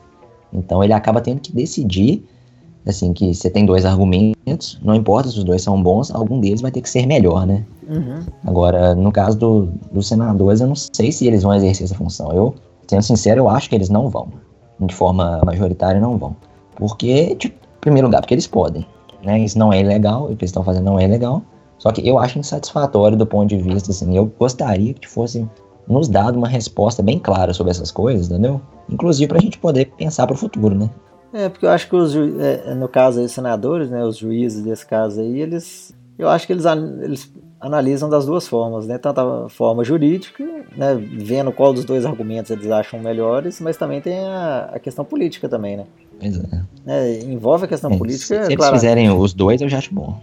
Então 0.52 0.82
ele 0.82 0.92
acaba 0.92 1.20
tendo 1.20 1.40
que 1.40 1.52
decidir, 1.52 2.24
assim, 2.86 3.12
que 3.12 3.34
você 3.34 3.50
tem 3.50 3.66
dois 3.66 3.84
argumentos, 3.84 4.78
não 4.82 4.94
importa 4.94 5.28
se 5.28 5.38
os 5.38 5.44
dois 5.44 5.62
são 5.62 5.82
bons, 5.82 6.10
algum 6.12 6.38
deles 6.40 6.60
vai 6.60 6.70
ter 6.70 6.80
que 6.80 6.88
ser 6.88 7.06
melhor, 7.06 7.46
né? 7.46 7.64
Uhum. 7.88 8.20
Agora, 8.46 8.94
no 8.94 9.10
caso 9.10 9.36
do, 9.36 9.68
dos 9.90 10.06
senadores, 10.06 10.60
eu 10.60 10.68
não 10.68 10.76
sei 10.76 11.10
se 11.10 11.26
eles 11.26 11.42
vão 11.42 11.54
exercer 11.54 11.84
essa 11.84 11.94
função. 11.94 12.32
Eu, 12.32 12.54
sendo 12.86 13.02
sincero, 13.02 13.40
eu 13.40 13.48
acho 13.48 13.68
que 13.68 13.74
eles 13.74 13.88
não 13.88 14.08
vão. 14.08 14.28
De 14.80 14.94
forma 14.94 15.40
majoritária, 15.44 16.00
não 16.00 16.16
vão. 16.16 16.36
Porque, 16.76 17.34
tipo, 17.36 17.54
em 17.56 17.80
primeiro 17.80 18.06
lugar, 18.06 18.20
porque 18.20 18.34
eles 18.34 18.46
podem. 18.46 18.86
Né? 19.24 19.40
Isso 19.40 19.58
não 19.58 19.72
é 19.72 19.80
ilegal, 19.80 20.24
o 20.24 20.28
que 20.28 20.44
eles 20.44 20.50
estão 20.50 20.62
fazendo 20.62 20.84
não 20.84 20.98
é 20.98 21.04
ilegal. 21.04 21.42
Só 21.78 21.90
que 21.90 22.06
eu 22.06 22.18
acho 22.18 22.38
insatisfatório 22.38 23.16
do 23.16 23.26
ponto 23.26 23.48
de 23.48 23.58
vista, 23.58 23.90
assim, 23.90 24.16
eu 24.16 24.26
gostaria 24.38 24.94
que 24.94 25.08
fosse 25.08 25.46
nos 25.86 26.08
dado 26.08 26.36
uma 26.36 26.48
resposta 26.48 27.02
bem 27.02 27.18
clara 27.18 27.52
sobre 27.52 27.70
essas 27.70 27.90
coisas, 27.90 28.28
entendeu? 28.30 28.60
Inclusive 28.88 29.28
pra 29.28 29.40
gente 29.40 29.58
poder 29.58 29.86
pensar 29.96 30.26
pro 30.26 30.36
futuro, 30.36 30.74
né? 30.74 30.88
É, 31.32 31.48
porque 31.48 31.66
eu 31.66 31.70
acho 31.70 31.88
que 31.88 31.96
os 31.96 32.14
é, 32.14 32.74
no 32.74 32.88
caso 32.88 33.18
aí, 33.18 33.26
os 33.26 33.32
senadores, 33.32 33.90
né, 33.90 34.04
os 34.04 34.16
juízes 34.16 34.62
desse 34.62 34.86
caso 34.86 35.20
aí, 35.20 35.40
eles. 35.40 35.92
Eu 36.16 36.28
acho 36.28 36.46
que 36.46 36.52
eles, 36.52 36.64
eles 37.02 37.32
analisam 37.60 38.08
das 38.08 38.24
duas 38.24 38.46
formas, 38.46 38.86
né? 38.86 38.98
Tanto 38.98 39.20
a 39.20 39.48
forma 39.48 39.82
jurídica, 39.82 40.44
né? 40.76 40.94
Vendo 40.94 41.50
qual 41.50 41.72
dos 41.72 41.84
dois 41.84 42.06
argumentos 42.06 42.50
eles 42.52 42.70
acham 42.70 43.00
melhores, 43.00 43.60
mas 43.60 43.76
também 43.76 44.00
tem 44.00 44.20
a, 44.20 44.70
a 44.74 44.78
questão 44.78 45.04
política 45.04 45.48
também, 45.48 45.76
né? 45.76 45.84
Pois 46.20 46.38
é. 46.38 46.62
É, 46.86 47.20
envolve 47.24 47.64
a 47.64 47.68
questão 47.68 47.90
É, 47.90 47.98
política, 47.98 48.26
se, 48.26 48.46
se 48.46 48.52
eles 48.52 48.56
claro. 48.56 48.74
fizerem 48.74 49.10
os 49.10 49.34
dois, 49.34 49.60
eu 49.60 49.68
já 49.68 49.78
acho 49.78 49.92
bom. 49.92 50.16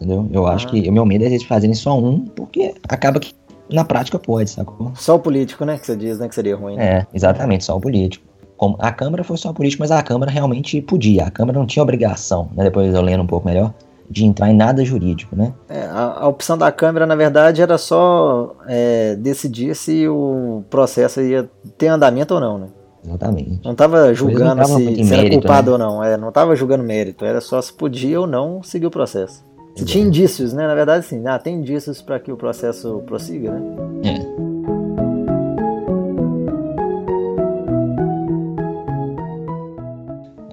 Entendeu? 0.00 0.26
Eu 0.32 0.46
acho 0.46 0.66
Ah. 0.66 0.70
que 0.70 0.88
o 0.88 0.92
meu 0.92 1.04
medo 1.04 1.24
é 1.24 1.26
eles 1.26 1.42
fazerem 1.42 1.74
só 1.74 1.98
um, 1.98 2.24
porque 2.24 2.74
acaba 2.88 3.20
que 3.20 3.34
na 3.70 3.84
prática 3.84 4.18
pode, 4.18 4.48
sacou? 4.50 4.92
Só 4.94 5.16
o 5.16 5.18
político, 5.18 5.64
né? 5.64 5.76
Que 5.78 5.86
você 5.86 5.94
diz, 5.94 6.18
né? 6.18 6.28
Que 6.28 6.34
seria 6.34 6.56
ruim. 6.56 6.76
né? 6.76 6.84
É, 6.84 7.06
exatamente, 7.14 7.64
só 7.64 7.76
o 7.76 7.80
político. 7.80 8.24
Como 8.56 8.76
a 8.78 8.90
Câmara 8.92 9.22
foi 9.24 9.36
só 9.36 9.52
político, 9.52 9.82
mas 9.82 9.90
a 9.90 10.02
Câmara 10.02 10.30
realmente 10.30 10.80
podia. 10.80 11.24
A 11.24 11.30
Câmara 11.30 11.58
não 11.58 11.66
tinha 11.66 11.82
obrigação, 11.82 12.48
né? 12.54 12.64
Depois 12.64 12.94
eu 12.94 13.00
lendo 13.02 13.22
um 13.22 13.26
pouco 13.26 13.46
melhor, 13.46 13.72
de 14.10 14.24
entrar 14.24 14.50
em 14.50 14.56
nada 14.56 14.84
jurídico, 14.84 15.36
né? 15.36 15.52
É, 15.68 15.82
a, 15.82 16.22
a 16.22 16.28
opção 16.28 16.58
da 16.58 16.72
Câmara, 16.72 17.06
na 17.06 17.14
verdade, 17.14 17.62
era 17.62 17.78
só 17.78 18.54
é, 18.66 19.14
decidir 19.16 19.76
se 19.76 20.08
o 20.08 20.62
processo 20.68 21.20
ia 21.20 21.48
ter 21.78 21.86
andamento 21.88 22.34
ou 22.34 22.40
não, 22.40 22.58
né? 22.58 22.66
Exatamente. 23.06 23.60
Não 23.64 23.72
estava 23.72 24.12
julgando 24.12 24.56
davam 24.56 24.76
se, 24.78 24.84
se 25.04 25.12
era 25.12 25.22
mérito, 25.22 25.38
culpado 25.40 25.78
né? 25.78 25.86
ou 25.86 25.92
não. 25.92 26.04
É, 26.04 26.16
não 26.18 26.28
estava 26.28 26.54
julgando 26.54 26.84
mérito. 26.84 27.24
Era 27.24 27.40
só 27.40 27.62
se 27.62 27.72
podia 27.72 28.20
ou 28.20 28.26
não 28.26 28.62
seguir 28.62 28.86
o 28.86 28.90
processo. 28.90 29.42
Tinha 29.74 30.04
indícios, 30.04 30.52
né? 30.52 30.66
Na 30.66 30.74
verdade, 30.74 31.06
sim. 31.06 31.26
Ah, 31.26 31.38
tem 31.38 31.56
indícios 31.56 32.02
para 32.02 32.18
que 32.20 32.30
o 32.30 32.36
processo 32.36 33.02
prossiga, 33.06 33.52
né? 33.52 33.60
É. 34.04 34.30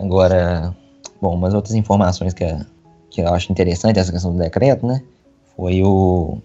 Agora, 0.02 0.74
bom, 1.22 1.36
umas 1.36 1.54
outras 1.54 1.76
informações 1.76 2.34
que, 2.34 2.46
que 3.10 3.22
eu 3.22 3.34
acho 3.34 3.52
interessante 3.52 4.00
essa 4.00 4.12
questão 4.12 4.32
do 4.32 4.40
decreto, 4.40 4.86
né? 4.86 5.02
Foi 5.56 5.84
o. 5.84 6.38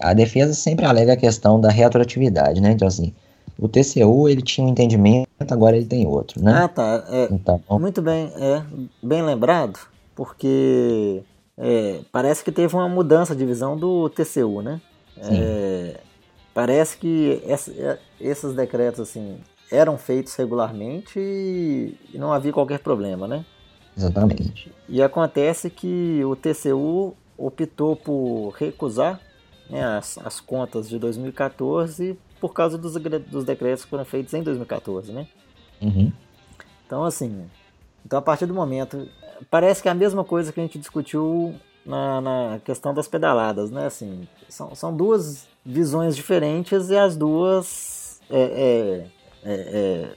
A 0.00 0.14
defesa 0.14 0.54
sempre 0.54 0.84
alega 0.84 1.14
a 1.14 1.16
questão 1.16 1.60
da 1.60 1.70
retroatividade, 1.70 2.60
né? 2.60 2.72
Então, 2.72 2.86
assim, 2.86 3.12
o 3.58 3.68
TCU 3.68 4.28
ele 4.28 4.42
tinha 4.42 4.66
um 4.66 4.70
entendimento, 4.70 5.28
agora 5.50 5.76
ele 5.76 5.86
tem 5.86 6.06
outro, 6.06 6.42
né? 6.42 6.52
Ah, 6.64 6.68
tá. 6.68 7.04
É, 7.08 7.28
Então, 7.30 7.60
muito 7.78 8.00
bem, 8.00 8.30
é 8.36 8.62
bem 9.02 9.22
lembrado, 9.22 9.78
porque 10.14 11.22
é, 11.58 12.00
parece 12.12 12.44
que 12.44 12.52
teve 12.52 12.74
uma 12.74 12.88
mudança 12.88 13.34
de 13.34 13.44
visão 13.44 13.76
do 13.76 14.08
TCU, 14.08 14.62
né? 14.62 14.80
É, 15.18 16.00
parece 16.54 16.96
que 16.96 17.42
essa- 17.44 17.98
esses 18.20 18.54
decretos 18.54 19.00
assim 19.00 19.38
eram 19.70 19.98
feitos 19.98 20.34
regularmente 20.36 21.18
e 21.18 21.98
não 22.14 22.32
havia 22.32 22.52
qualquer 22.52 22.78
problema, 22.78 23.26
né? 23.26 23.44
exatamente. 23.96 24.72
E 24.88 25.02
acontece 25.02 25.68
que 25.68 26.22
o 26.24 26.36
TCU 26.36 27.14
optou 27.36 27.96
por 27.96 28.50
recusar 28.58 29.20
né, 29.68 29.84
as, 29.84 30.16
as 30.18 30.40
contas 30.40 30.88
de 30.88 30.98
2014 31.00 32.16
por 32.40 32.54
causa 32.54 32.78
dos, 32.78 32.94
dos 32.94 33.44
decretos 33.44 33.84
que 33.84 33.90
foram 33.90 34.04
feitos 34.04 34.32
em 34.34 34.42
2014, 34.42 35.10
né? 35.12 35.26
Uhum. 35.82 36.12
Então, 36.86 37.04
assim, 37.04 37.44
então 38.06 38.18
a 38.20 38.22
partir 38.22 38.46
do 38.46 38.54
momento. 38.54 39.08
Parece 39.50 39.82
que 39.82 39.88
é 39.88 39.90
a 39.90 39.94
mesma 39.94 40.24
coisa 40.24 40.52
que 40.52 40.60
a 40.60 40.62
gente 40.62 40.78
discutiu 40.78 41.54
na, 41.84 42.20
na 42.20 42.60
questão 42.64 42.92
das 42.92 43.08
pedaladas, 43.08 43.70
né? 43.70 43.86
Assim, 43.86 44.26
são, 44.48 44.74
são 44.74 44.94
duas 44.96 45.46
visões 45.64 46.14
diferentes 46.16 46.90
e 46.90 46.96
as 46.96 47.16
duas 47.16 48.20
é, 48.30 48.40
é, 48.40 49.04
é, 49.44 49.52
é, 49.52 50.08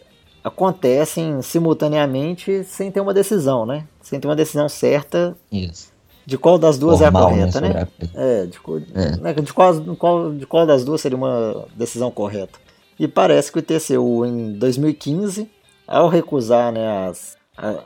acontecem 0.44 1.42
simultaneamente 1.42 2.64
sem 2.64 2.92
ter 2.92 3.00
uma 3.02 3.14
decisão, 3.14 3.66
né? 3.66 3.86
Sem 4.02 4.20
ter 4.20 4.28
uma 4.28 4.36
decisão 4.36 4.68
certa 4.68 5.36
Isso. 5.52 5.92
de 6.26 6.38
qual 6.38 6.58
das 6.58 6.78
duas 6.78 7.00
Formal, 7.00 7.24
é 7.24 7.26
a 7.26 7.30
correta, 7.30 7.62
né? 7.62 7.68
a 7.70 7.86
coisa. 7.86 8.12
É, 8.16 8.46
de, 8.46 8.60
É. 8.96 9.18
né, 9.18 9.34
de, 9.34 9.54
qual, 9.54 9.74
qual- 9.98 10.32
de 10.34 10.46
qual 10.46 10.66
das 10.66 10.84
duas 10.84 11.02
seria 11.02 11.18
uma 11.18 11.66
decisão 11.76 12.12
correta. 12.12 12.60
E 13.00 13.08
parece 13.08 13.52
que 13.52 13.60
o 13.60 13.62
TCU, 13.62 14.26
em 14.26 14.54
2015, 14.54 15.50
ao 15.88 16.08
recusar 16.08 16.72
né, 16.72 17.08
as, 17.08 17.36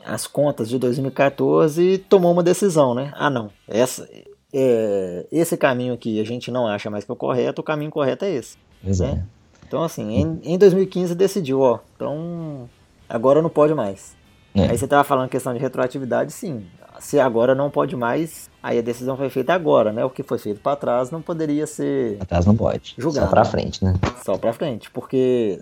as 0.06 0.26
contas 0.26 0.70
de 0.70 0.80
2014, 0.80 1.98
tomou 2.10 2.32
uma 2.32 2.44
decisão, 2.44 2.94
né? 2.94 3.12
Ah, 3.16 3.30
não, 3.30 3.50
essa, 3.68 4.08
é, 4.54 5.26
esse 5.32 5.58
caminho 5.58 5.94
aqui 5.94 6.20
a 6.20 6.24
gente 6.24 6.50
não 6.50 6.66
acha 6.66 6.90
mais 6.90 7.04
que 7.04 7.12
é 7.12 7.14
o 7.14 7.18
correto, 7.18 7.62
o 7.62 7.64
caminho 7.64 7.92
correto 7.92 8.24
é 8.26 8.32
esse. 8.32 8.58
Pois 8.82 9.02
é. 9.02 9.22
Então, 9.68 9.84
assim, 9.84 10.16
em, 10.16 10.40
em 10.44 10.58
2015 10.58 11.14
decidiu, 11.16 11.60
ó, 11.60 11.80
então 11.96 12.70
agora 13.10 13.42
não 13.42 13.50
pode 13.50 13.74
mais. 13.74 14.16
É. 14.54 14.70
Aí 14.70 14.78
você 14.78 14.88
tava 14.88 15.04
falando 15.04 15.28
questão 15.28 15.54
de 15.54 15.60
retroatividade, 15.60 16.32
sim. 16.32 16.66
Se 16.98 17.20
agora 17.20 17.54
não 17.54 17.70
pode 17.70 17.94
mais, 17.94 18.50
aí 18.64 18.80
a 18.80 18.82
decisão 18.82 19.18
foi 19.18 19.30
feita 19.30 19.54
agora, 19.54 19.92
né? 19.92 20.06
O 20.06 20.10
que 20.10 20.24
foi 20.24 20.38
feito 20.38 20.62
para 20.62 20.78
trás 20.78 21.12
não 21.12 21.22
poderia 21.22 21.68
ser 21.68 22.18
Atrás 22.22 22.46
não 22.46 22.56
pode. 22.56 22.96
Julgado, 22.98 23.26
Só 23.26 23.32
pra 23.32 23.44
né? 23.44 23.50
frente, 23.50 23.84
né? 23.84 23.94
só 24.24 24.38
para 24.38 24.54
frente, 24.54 24.90
porque 24.92 25.60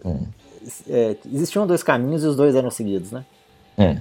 é, 0.87 1.17
existiam 1.33 1.65
dois 1.65 1.81
caminhos 1.81 2.23
e 2.23 2.27
os 2.27 2.35
dois 2.35 2.55
eram 2.55 2.69
seguidos, 2.69 3.11
né? 3.11 3.25
É. 3.77 3.97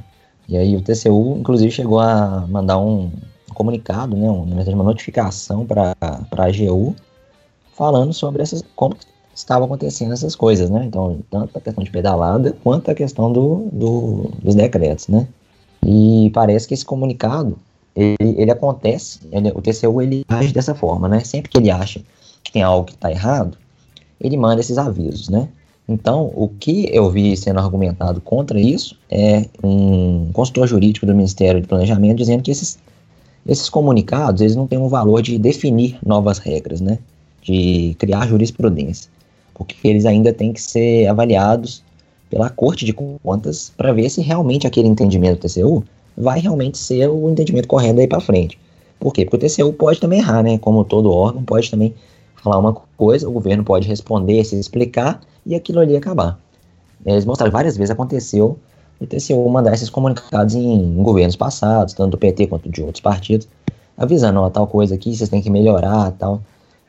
E 0.49 0.57
aí 0.57 0.77
o 0.77 0.83
TCU, 0.83 1.37
inclusive, 1.39 1.71
chegou 1.71 2.01
a 2.01 2.47
mandar 2.49 2.79
um 2.79 3.11
comunicado, 3.55 4.17
né? 4.17 4.29
Um, 4.29 4.45
uma 4.45 4.85
notificação 4.85 5.65
para 5.67 5.95
a 6.01 6.45
AGU 6.45 6.95
falando 7.75 8.13
sobre 8.13 8.43
essas. 8.43 8.63
como 8.75 8.97
estavam 9.35 9.65
acontecendo 9.65 10.13
essas 10.13 10.37
coisas, 10.37 10.69
né? 10.69 10.85
Então, 10.85 11.21
tanto 11.31 11.57
a 11.57 11.61
questão 11.61 11.83
de 11.83 11.91
pedalada 11.91 12.55
quanto 12.63 12.91
a 12.91 12.95
questão 12.95 13.33
do, 13.33 13.69
do 13.73 14.31
dos 14.43 14.55
decretos, 14.55 15.09
né? 15.09 15.27
E 15.85 16.31
parece 16.35 16.69
que 16.69 16.75
esse 16.75 16.85
comunicado, 16.85 17.59
ele, 17.97 18.17
ele 18.21 18.51
acontece, 18.51 19.21
ele, 19.33 19.51
o 19.51 19.63
TCU 19.63 20.03
ele 20.03 20.25
age 20.29 20.53
dessa 20.53 20.75
forma, 20.75 21.09
né? 21.09 21.21
Sempre 21.21 21.51
que 21.51 21.59
ele 21.59 21.71
acha 21.71 22.03
que 22.45 22.53
tem 22.53 22.63
algo 22.63 22.87
que 22.87 22.95
está 22.95 23.11
errado, 23.11 23.57
ele 24.21 24.37
manda 24.37 24.61
esses 24.61 24.79
avisos, 24.79 25.29
né? 25.29 25.49
Então, 25.89 26.33
o 26.35 26.49
que 26.49 26.89
eu 26.93 27.11
vi 27.11 27.37
sendo 27.37 27.59
argumentado 27.59 28.21
contra 28.21 28.59
isso 28.61 28.97
é 29.11 29.47
um 29.63 30.31
consultor 30.33 30.67
jurídico 30.67 31.05
do 31.05 31.15
Ministério 31.15 31.61
de 31.61 31.67
Planejamento 31.67 32.19
dizendo 32.19 32.43
que 32.43 32.51
esses, 32.51 32.79
esses 33.47 33.69
comunicados 33.69 34.41
eles 34.41 34.55
não 34.55 34.67
têm 34.67 34.79
um 34.79 34.89
valor 34.89 35.23
de 35.23 35.39
definir 35.39 35.99
novas 36.05 36.39
regras, 36.39 36.81
né? 36.81 36.99
De 37.43 37.97
criar 37.99 38.29
jurisprudência, 38.29 39.11
porque 39.55 39.77
eles 39.87 40.07
ainda 40.07 40.33
têm 40.33 40.53
que 40.53 40.63
ser 40.63 41.09
avaliados 41.09 41.83
pela 42.31 42.49
Corte 42.49 42.85
de 42.85 42.93
Contas 42.93 43.73
para 43.77 43.93
ver 43.93 44.09
se 44.09 44.23
realmente 44.23 44.67
aquele 44.67 44.89
entendimento 44.89 45.41
do 45.41 45.49
TCU 45.49 45.85
vai 46.17 46.39
realmente 46.39 46.79
ser 46.79 47.09
o 47.09 47.29
entendimento 47.29 47.67
correto 47.67 47.97
daí 47.97 48.07
para 48.07 48.21
frente. 48.21 48.59
Por 49.01 49.13
quê? 49.13 49.25
Porque 49.25 49.45
o 49.45 49.49
TCU 49.49 49.73
pode 49.73 50.01
também 50.01 50.21
errar, 50.21 50.45
né? 50.45 50.57
Como 50.59 50.85
todo 50.85 51.11
órgão, 51.11 51.43
pode 51.43 51.69
também 51.69 51.93
falar 52.43 52.59
uma 52.59 52.75
coisa, 52.97 53.29
o 53.29 53.33
governo 53.33 53.65
pode 53.65 53.87
responder, 53.87 54.45
se 54.45 54.59
explicar 54.59 55.21
e 55.47 55.55
aquilo 55.55 55.81
ali 55.81 55.97
acabar. 55.97 56.39
Eles 57.05 57.25
mostraram 57.25 57.53
várias 57.53 57.77
vezes, 57.77 57.91
aconteceu 57.91 58.59
o 59.31 59.49
mandar 59.49 59.75
esses 59.75 59.91
comunicados 59.91 60.55
em, 60.55 61.03
governos 61.03 61.35
passados, 61.35 61.95
tanto 61.95 62.13
do 62.13 62.19
PT 62.19 62.47
quanto 62.47 62.69
de 62.69 62.83
outros 62.83 63.01
partidos, 63.01 63.49
avisando, 63.97 64.41
ó, 64.41 64.49
tal 64.49 64.67
coisa 64.67 64.95
aqui, 64.95 65.15
vocês 65.15 65.29
têm 65.29 65.43
que 65.43 65.51
melhorar, 65.51 66.13
tal. 66.13 66.41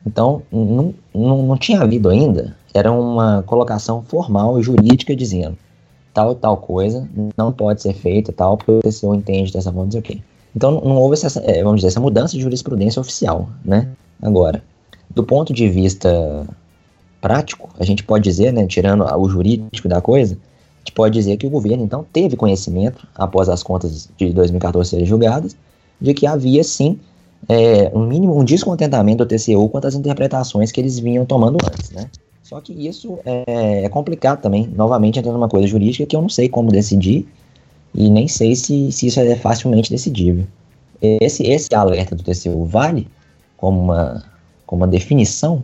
Então, 0.05 0.43
não, 0.51 0.93
não, 1.13 1.43
não 1.43 1.57
tinha 1.57 1.81
havido 1.81 2.09
ainda, 2.09 2.55
era 2.73 2.91
uma 2.91 3.43
colocação 3.43 4.03
formal 4.03 4.59
e 4.59 4.63
jurídica 4.63 5.15
dizendo 5.15 5.57
tal 6.13 6.35
tal 6.35 6.57
coisa 6.57 7.07
não 7.35 7.51
pode 7.51 7.81
ser 7.81 7.93
feita, 7.93 8.31
tal, 8.31 8.57
porque 8.57 8.71
o 8.71 8.79
TCU 8.79 9.15
entende 9.15 9.51
dessa 9.51 9.71
forma, 9.71 9.91
sei 9.91 9.99
o 9.99 10.03
quê. 10.03 10.19
Então, 10.55 10.71
não 10.71 10.97
houve 10.97 11.15
essa, 11.15 11.39
é, 11.39 11.63
vamos 11.63 11.77
dizer, 11.77 11.87
essa 11.87 11.99
mudança 11.99 12.35
de 12.37 12.43
jurisprudência 12.43 12.99
oficial, 12.99 13.49
né? 13.65 13.89
Agora, 14.21 14.63
do 15.13 15.23
ponto 15.23 15.53
de 15.53 15.69
vista 15.69 16.47
prático, 17.21 17.69
a 17.79 17.85
gente 17.85 18.03
pode 18.03 18.23
dizer, 18.23 18.51
né, 18.51 18.65
tirando 18.67 19.03
o 19.03 19.29
jurídico 19.29 19.87
da 19.87 20.01
coisa, 20.01 20.35
a 20.35 20.79
gente 20.79 20.91
pode 20.93 21.13
dizer 21.13 21.37
que 21.37 21.47
o 21.47 21.49
governo, 21.49 21.83
então, 21.83 22.05
teve 22.11 22.35
conhecimento, 22.35 23.07
após 23.15 23.47
as 23.47 23.63
contas 23.63 24.09
de 24.17 24.33
2014 24.33 24.89
serem 24.89 25.05
julgadas, 25.05 25.55
de 26.01 26.13
que 26.13 26.27
havia, 26.27 26.63
sim, 26.63 26.99
é, 27.47 27.91
um 27.93 28.05
mínimo, 28.05 28.37
um 28.37 28.43
descontentamento 28.43 29.23
do 29.23 29.27
TCU 29.27 29.69
quanto 29.69 29.87
às 29.87 29.95
interpretações 29.95 30.71
que 30.71 30.81
eles 30.81 30.99
vinham 30.99 31.25
tomando 31.25 31.57
antes, 31.63 31.91
né? 31.91 32.09
Só 32.41 32.59
que 32.59 32.73
isso 32.73 33.17
é, 33.25 33.85
é 33.85 33.89
complicado 33.89 34.41
também, 34.41 34.67
novamente 34.75 35.17
entrando 35.17 35.35
numa 35.35 35.49
coisa 35.49 35.65
jurídica 35.65 36.05
que 36.05 36.15
eu 36.15 36.21
não 36.21 36.29
sei 36.29 36.49
como 36.49 36.69
decidir 36.69 37.25
e 37.95 38.09
nem 38.09 38.27
sei 38.27 38.55
se, 38.55 38.91
se 38.91 39.07
isso 39.07 39.19
é 39.19 39.35
facilmente 39.35 39.89
decidível. 39.89 40.45
Esse, 41.01 41.43
esse 41.43 41.73
alerta 41.73 42.15
do 42.15 42.23
TCU 42.23 42.65
vale 42.65 43.07
como 43.57 43.81
uma, 43.81 44.23
uma 44.75 44.87
definição 44.87 45.63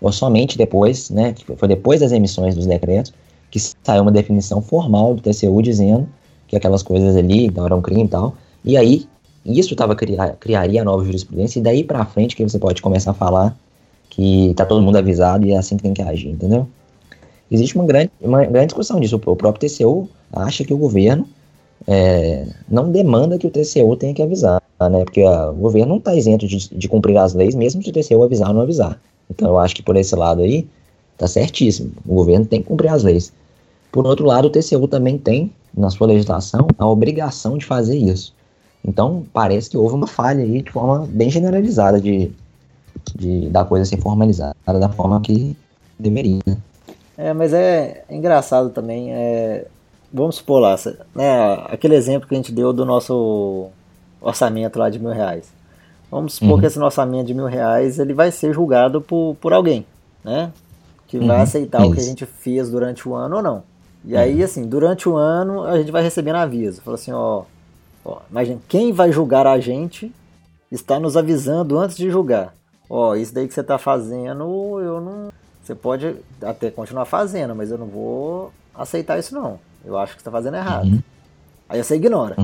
ou 0.00 0.12
somente 0.12 0.56
depois, 0.56 1.10
né, 1.10 1.32
que 1.32 1.44
foi 1.56 1.68
depois 1.68 2.00
das 2.00 2.12
emissões 2.12 2.54
dos 2.54 2.66
decretos, 2.66 3.12
que 3.50 3.58
saiu 3.58 4.02
uma 4.02 4.12
definição 4.12 4.60
formal 4.62 5.14
do 5.14 5.22
TCU 5.22 5.60
dizendo 5.62 6.08
que 6.46 6.56
aquelas 6.56 6.82
coisas 6.82 7.16
ali 7.16 7.50
não 7.50 7.66
eram 7.66 7.82
crime 7.82 8.04
e 8.04 8.08
tal. 8.08 8.34
E 8.64 8.76
aí, 8.76 9.06
isso 9.44 9.74
tava, 9.74 9.96
criar, 9.96 10.36
criaria 10.36 10.84
nova 10.84 11.04
jurisprudência, 11.04 11.58
e 11.58 11.62
daí 11.62 11.82
para 11.82 12.04
frente 12.04 12.36
que 12.36 12.42
você 12.42 12.58
pode 12.58 12.80
começar 12.82 13.10
a 13.10 13.14
falar 13.14 13.56
que 14.10 14.52
tá 14.56 14.64
todo 14.64 14.82
mundo 14.82 14.96
avisado 14.96 15.46
e 15.46 15.52
é 15.52 15.58
assim 15.58 15.76
que 15.76 15.82
tem 15.82 15.94
que 15.94 16.02
agir, 16.02 16.30
entendeu? 16.30 16.66
Existe 17.50 17.76
uma 17.76 17.86
grande, 17.86 18.10
uma 18.20 18.44
grande 18.44 18.66
discussão 18.66 19.00
disso. 19.00 19.16
O 19.24 19.36
próprio 19.36 19.68
TCU 19.68 20.08
acha 20.32 20.64
que 20.64 20.74
o 20.74 20.76
governo 20.76 21.26
é, 21.86 22.46
não 22.68 22.90
demanda 22.90 23.38
que 23.38 23.46
o 23.46 23.50
TCU 23.50 23.96
tenha 23.96 24.12
que 24.12 24.22
avisar, 24.22 24.62
né? 24.80 25.04
Porque 25.04 25.22
a, 25.22 25.50
o 25.50 25.54
governo 25.54 25.88
não 25.90 25.98
está 25.98 26.14
isento 26.14 26.46
de, 26.46 26.68
de, 26.68 26.88
cumprir 26.88 27.16
as 27.16 27.34
leis, 27.34 27.54
mesmo 27.54 27.80
o 27.80 27.92
TCU 27.92 28.22
avisar 28.22 28.48
ou 28.48 28.54
não 28.54 28.62
avisar. 28.62 29.00
Então 29.30 29.48
eu 29.48 29.58
acho 29.58 29.74
que 29.74 29.82
por 29.82 29.96
esse 29.96 30.14
lado 30.14 30.42
aí 30.42 30.68
tá 31.16 31.26
certíssimo. 31.26 31.92
O 32.06 32.14
governo 32.14 32.46
tem 32.46 32.62
que 32.62 32.68
cumprir 32.68 32.88
as 32.88 33.02
leis. 33.02 33.32
Por 33.90 34.06
outro 34.06 34.26
lado, 34.26 34.46
o 34.46 34.50
TCU 34.50 34.86
também 34.86 35.18
tem, 35.18 35.50
na 35.74 35.90
sua 35.90 36.06
legislação, 36.06 36.68
a 36.78 36.86
obrigação 36.86 37.56
de 37.56 37.64
fazer 37.64 37.96
isso. 37.96 38.34
Então, 38.84 39.24
parece 39.32 39.70
que 39.70 39.76
houve 39.76 39.94
uma 39.94 40.06
falha 40.06 40.44
aí 40.44 40.62
de 40.62 40.70
forma 40.70 41.06
bem 41.10 41.30
generalizada 41.30 42.00
de, 42.00 42.30
de 43.14 43.48
da 43.48 43.64
coisa 43.64 43.84
ser 43.84 43.98
formalizada 43.98 44.54
da 44.66 44.88
forma 44.88 45.20
que 45.20 45.56
deveria. 45.98 46.40
É, 47.16 47.32
mas 47.32 47.52
é 47.52 48.04
engraçado 48.08 48.70
também. 48.70 49.12
É, 49.12 49.66
vamos 50.12 50.36
supor 50.36 50.60
lá, 50.60 50.76
né, 51.14 51.54
aquele 51.68 51.96
exemplo 51.96 52.28
que 52.28 52.34
a 52.34 52.36
gente 52.36 52.52
deu 52.52 52.72
do 52.72 52.84
nosso 52.84 53.68
orçamento 54.20 54.78
lá 54.78 54.90
de 54.90 54.98
mil 54.98 55.12
reais. 55.12 55.52
Vamos 56.10 56.34
supor 56.34 56.52
uhum. 56.52 56.60
que 56.60 56.66
esse 56.66 56.78
orçamento 56.78 57.26
de 57.26 57.34
mil 57.34 57.46
reais 57.46 57.98
ele 57.98 58.14
vai 58.14 58.30
ser 58.30 58.52
julgado 58.52 59.00
por, 59.00 59.36
por 59.40 59.52
alguém, 59.52 59.86
né? 60.24 60.52
Que 61.06 61.18
uhum. 61.18 61.26
vai 61.26 61.40
aceitar 61.40 61.82
Isso. 61.82 61.90
o 61.90 61.94
que 61.94 62.00
a 62.00 62.04
gente 62.04 62.26
fez 62.26 62.70
durante 62.70 63.08
o 63.08 63.14
ano 63.14 63.36
ou 63.36 63.42
não. 63.42 63.62
E 64.04 64.14
uhum. 64.14 64.20
aí, 64.20 64.42
assim, 64.42 64.66
durante 64.66 65.08
o 65.08 65.16
ano 65.16 65.64
a 65.64 65.76
gente 65.78 65.90
vai 65.90 66.02
recebendo 66.02 66.36
aviso. 66.36 66.80
Fala 66.80 66.94
assim, 66.94 67.12
ó, 67.12 67.42
ó, 68.04 68.20
imagina, 68.30 68.60
quem 68.68 68.92
vai 68.92 69.12
julgar 69.12 69.46
a 69.46 69.58
gente 69.60 70.12
está 70.70 70.98
nos 70.98 71.16
avisando 71.16 71.78
antes 71.78 71.96
de 71.96 72.10
julgar. 72.10 72.54
Ó, 72.88 73.14
isso 73.14 73.34
daí 73.34 73.46
que 73.46 73.52
você 73.52 73.60
está 73.60 73.76
fazendo, 73.76 74.80
eu 74.80 75.00
não. 75.00 75.28
Você 75.62 75.74
pode 75.74 76.16
até 76.40 76.70
continuar 76.70 77.04
fazendo, 77.04 77.54
mas 77.54 77.70
eu 77.70 77.76
não 77.76 77.86
vou 77.86 78.50
aceitar 78.74 79.18
isso 79.18 79.34
não. 79.34 79.58
Eu 79.84 79.98
acho 79.98 80.14
que 80.16 80.22
você 80.22 80.22
está 80.22 80.30
fazendo 80.30 80.56
errado. 80.56 80.86
Uhum. 80.86 81.02
Aí 81.68 81.82
você 81.82 81.96
ignora. 81.96 82.34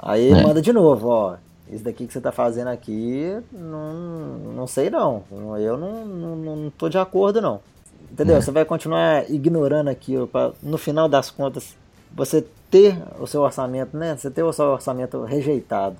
Aí 0.00 0.30
é. 0.30 0.42
manda 0.42 0.62
de 0.62 0.72
novo, 0.72 1.08
ó 1.08 1.36
isso 1.70 1.84
daqui 1.84 2.06
que 2.06 2.12
você 2.12 2.18
está 2.18 2.32
fazendo 2.32 2.68
aqui, 2.68 3.38
não, 3.52 4.38
não 4.54 4.66
sei 4.66 4.90
não. 4.90 5.22
Eu 5.58 5.78
não, 5.78 6.04
não, 6.04 6.36
não 6.36 6.70
tô 6.70 6.88
de 6.88 6.98
acordo 6.98 7.40
não. 7.40 7.60
Entendeu? 8.10 8.36
É. 8.36 8.40
Você 8.40 8.50
vai 8.50 8.64
continuar 8.64 9.30
ignorando 9.30 9.88
aquilo 9.88 10.26
para 10.26 10.52
no 10.60 10.76
final 10.76 11.08
das 11.08 11.30
contas 11.30 11.76
você 12.12 12.44
ter 12.68 13.00
o 13.20 13.26
seu 13.26 13.42
orçamento, 13.42 13.96
né? 13.96 14.16
Você 14.16 14.30
ter 14.30 14.42
o 14.42 14.52
seu 14.52 14.66
orçamento 14.66 15.22
rejeitado. 15.22 15.96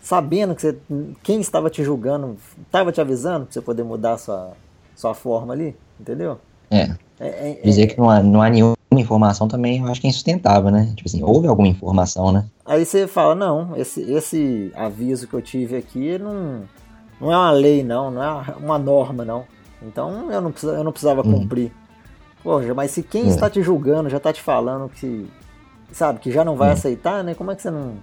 Sabendo 0.00 0.54
que 0.54 0.62
você, 0.62 0.78
quem 1.22 1.40
estava 1.40 1.68
te 1.68 1.82
julgando 1.82 2.36
estava 2.64 2.92
te 2.92 3.00
avisando 3.00 3.46
para 3.46 3.52
você 3.54 3.60
poder 3.60 3.82
mudar 3.82 4.16
sua, 4.18 4.52
sua 4.94 5.14
forma 5.14 5.54
ali, 5.54 5.76
entendeu? 5.98 6.38
É. 6.70 6.94
é, 7.20 7.50
é 7.50 7.60
Dizer 7.64 7.82
é, 7.82 7.86
que 7.86 7.98
não 7.98 8.10
há, 8.10 8.22
não 8.22 8.42
há 8.42 8.50
nenhuma 8.50 8.76
informação 8.92 9.48
também 9.48 9.80
eu 9.80 9.86
acho 9.88 10.00
que 10.00 10.06
é 10.06 10.10
insustentável, 10.10 10.70
né? 10.70 10.92
Tipo 10.96 11.08
assim, 11.08 11.22
houve 11.22 11.46
alguma 11.46 11.68
informação, 11.68 12.32
né? 12.32 12.44
Aí 12.64 12.84
você 12.84 13.06
fala, 13.06 13.34
não, 13.34 13.76
esse, 13.76 14.00
esse 14.12 14.72
aviso 14.74 15.26
que 15.26 15.34
eu 15.34 15.42
tive 15.42 15.76
aqui 15.76 16.18
não, 16.18 16.62
não 17.20 17.32
é 17.32 17.36
uma 17.36 17.50
lei, 17.50 17.82
não, 17.82 18.10
não 18.10 18.22
é 18.22 18.54
uma 18.58 18.78
norma, 18.78 19.24
não. 19.24 19.44
Então 19.82 20.30
eu 20.32 20.40
não, 20.40 20.50
precisava, 20.50 20.78
eu 20.78 20.84
não 20.84 20.92
precisava 20.92 21.22
uhum. 21.22 21.40
cumprir. 21.40 21.72
Poxa, 22.42 22.74
mas 22.74 22.90
se 22.90 23.02
quem 23.02 23.24
é. 23.24 23.28
está 23.28 23.48
te 23.48 23.62
julgando 23.62 24.10
já 24.10 24.18
está 24.18 24.32
te 24.32 24.42
falando 24.42 24.88
que, 24.88 25.26
sabe, 25.90 26.20
que 26.20 26.30
já 26.30 26.44
não 26.44 26.56
vai 26.56 26.70
é. 26.70 26.72
aceitar, 26.72 27.24
né? 27.24 27.34
Como 27.34 27.50
é 27.50 27.56
que 27.56 27.62
você 27.62 27.70
não, 27.70 27.94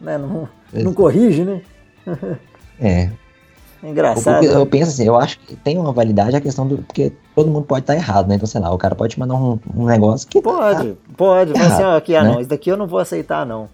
né, 0.00 0.18
não, 0.18 0.48
não 0.72 0.92
corrige, 0.92 1.44
né? 1.44 1.62
é. 2.80 3.10
Engraçado. 3.82 4.44
Eu, 4.44 4.52
eu 4.52 4.66
penso 4.66 4.90
assim, 4.90 5.04
eu 5.04 5.16
acho 5.16 5.38
que 5.38 5.54
tem 5.54 5.78
uma 5.78 5.92
validade 5.92 6.36
a 6.36 6.40
questão 6.40 6.66
do. 6.66 6.78
Porque 6.78 7.12
todo 7.34 7.50
mundo 7.50 7.64
pode 7.64 7.82
estar 7.82 7.94
errado, 7.94 8.28
né? 8.28 8.34
Então, 8.34 8.46
sei 8.46 8.60
lá, 8.60 8.72
o 8.72 8.78
cara 8.78 8.94
pode 8.94 9.14
te 9.14 9.20
mandar 9.20 9.34
um, 9.34 9.58
um 9.74 9.86
negócio 9.86 10.26
que. 10.28 10.42
Pode, 10.42 10.92
tá 10.92 10.96
pode. 11.16 11.52
Errado, 11.52 11.72
assim, 11.72 11.82
ó, 11.82 11.96
aqui, 11.96 12.16
ah, 12.16 12.22
né? 12.22 12.30
não, 12.30 12.40
isso 12.40 12.50
daqui 12.50 12.70
eu 12.70 12.76
não 12.76 12.86
vou 12.86 12.98
aceitar, 12.98 13.46
não. 13.46 13.68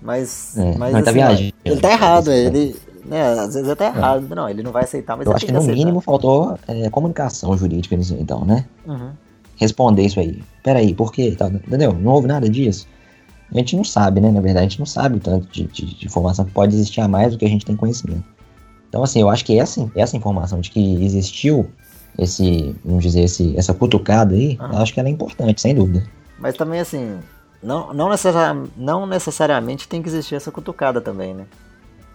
Mas. 0.00 0.56
É, 0.56 0.76
mas, 0.76 0.92
mas 0.92 0.92
tá 0.92 0.98
assim, 0.98 1.04
tá 1.04 1.12
viajando. 1.12 1.54
Ele 1.64 1.80
tá 1.80 1.90
errado, 1.90 2.32
ele. 2.32 2.76
Né, 3.04 3.22
às 3.32 3.54
vezes 3.54 3.66
ele 3.66 3.76
tá 3.76 3.86
errado. 3.86 4.26
É. 4.30 4.34
Não, 4.34 4.48
ele 4.48 4.62
não 4.62 4.72
vai 4.72 4.84
aceitar, 4.84 5.16
mas 5.16 5.26
Eu 5.26 5.32
acho 5.32 5.46
que, 5.46 5.52
no 5.52 5.62
mínimo 5.62 6.00
faltou 6.00 6.56
é, 6.68 6.88
comunicação 6.90 7.56
jurídica 7.56 7.96
nisso, 7.96 8.16
então, 8.18 8.44
né? 8.44 8.66
Uhum. 8.86 9.10
Responder 9.56 10.02
isso 10.02 10.20
aí. 10.20 10.42
Peraí, 10.62 10.94
por 10.94 11.12
quê? 11.12 11.34
Tá, 11.36 11.48
entendeu? 11.48 11.92
Não 11.92 12.12
houve 12.12 12.28
nada 12.28 12.48
disso. 12.48 12.86
A 13.52 13.58
gente 13.58 13.76
não 13.76 13.82
sabe, 13.82 14.20
né? 14.20 14.30
Na 14.30 14.40
verdade, 14.40 14.66
a 14.66 14.68
gente 14.68 14.78
não 14.78 14.86
sabe 14.86 15.16
o 15.16 15.20
tanto 15.20 15.48
de, 15.48 15.64
de, 15.64 15.86
de 15.86 16.06
informação 16.06 16.44
que 16.44 16.52
pode 16.52 16.74
existir 16.74 17.00
a 17.00 17.08
mais 17.08 17.32
do 17.32 17.38
que 17.38 17.44
a 17.44 17.48
gente 17.48 17.66
tem 17.66 17.74
conhecimento. 17.74 18.24
Então, 18.90 19.04
assim, 19.04 19.20
eu 19.20 19.30
acho 19.30 19.44
que 19.44 19.58
essa, 19.58 19.88
essa 19.94 20.16
informação 20.16 20.60
de 20.60 20.68
que 20.68 21.04
existiu 21.04 21.70
esse, 22.18 22.74
vamos 22.84 23.04
dizer, 23.04 23.22
esse, 23.22 23.56
essa 23.56 23.72
cutucada 23.72 24.34
aí, 24.34 24.58
ah. 24.60 24.70
eu 24.72 24.78
acho 24.80 24.92
que 24.92 24.98
ela 24.98 25.08
é 25.08 25.12
importante, 25.12 25.60
sem 25.60 25.74
dúvida. 25.74 26.04
Mas 26.40 26.56
também, 26.56 26.80
assim, 26.80 27.18
não, 27.62 27.94
não, 27.94 28.10
necessari 28.10 28.68
não 28.76 29.06
necessariamente 29.06 29.86
tem 29.86 30.02
que 30.02 30.08
existir 30.08 30.34
essa 30.34 30.50
cutucada 30.50 31.00
também, 31.00 31.34
né? 31.34 31.44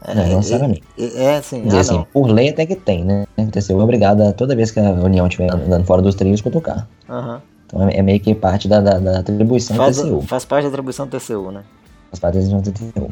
É, 0.03 0.13
não, 0.13 0.27
não 0.27 0.37
necessariamente. 0.37 0.83
É, 0.99 1.23
é 1.23 1.37
assim, 1.37 1.63
ah, 1.71 1.79
assim 1.79 2.05
por 2.11 2.27
lei 2.27 2.49
até 2.49 2.65
que 2.65 2.75
tem, 2.75 3.05
né? 3.05 3.25
Você 3.53 3.71
é 3.71 3.75
obrigado 3.75 4.21
a, 4.21 4.33
toda 4.33 4.55
vez 4.55 4.69
que 4.69 4.79
a 4.79 4.91
União 4.91 5.25
estiver 5.27 5.51
andando 5.51 5.85
fora 5.85 6.01
dos 6.01 6.13
trilhos, 6.13 6.41
cutucar. 6.41 6.87
Uhum. 7.07 7.39
Então 7.65 7.87
é, 7.87 7.97
é, 7.97 8.01
meio 8.01 8.19
que 8.19 8.35
parte 8.35 8.67
da, 8.67 8.81
da, 8.81 8.99
da 8.99 9.19
atribuição 9.19 9.77
faz, 9.77 9.97
do 9.97 10.03
TCU. 10.03 10.21
Faz 10.27 10.45
parte 10.45 10.63
da 10.63 10.69
atribuição 10.69 11.07
do 11.07 11.17
TCU, 11.17 11.51
né? 11.51 11.63
Faz 12.11 12.19
parte 12.19 12.33
da 12.35 12.39
atribuição 12.41 12.73
do 12.73 12.91
TCU. 12.91 13.11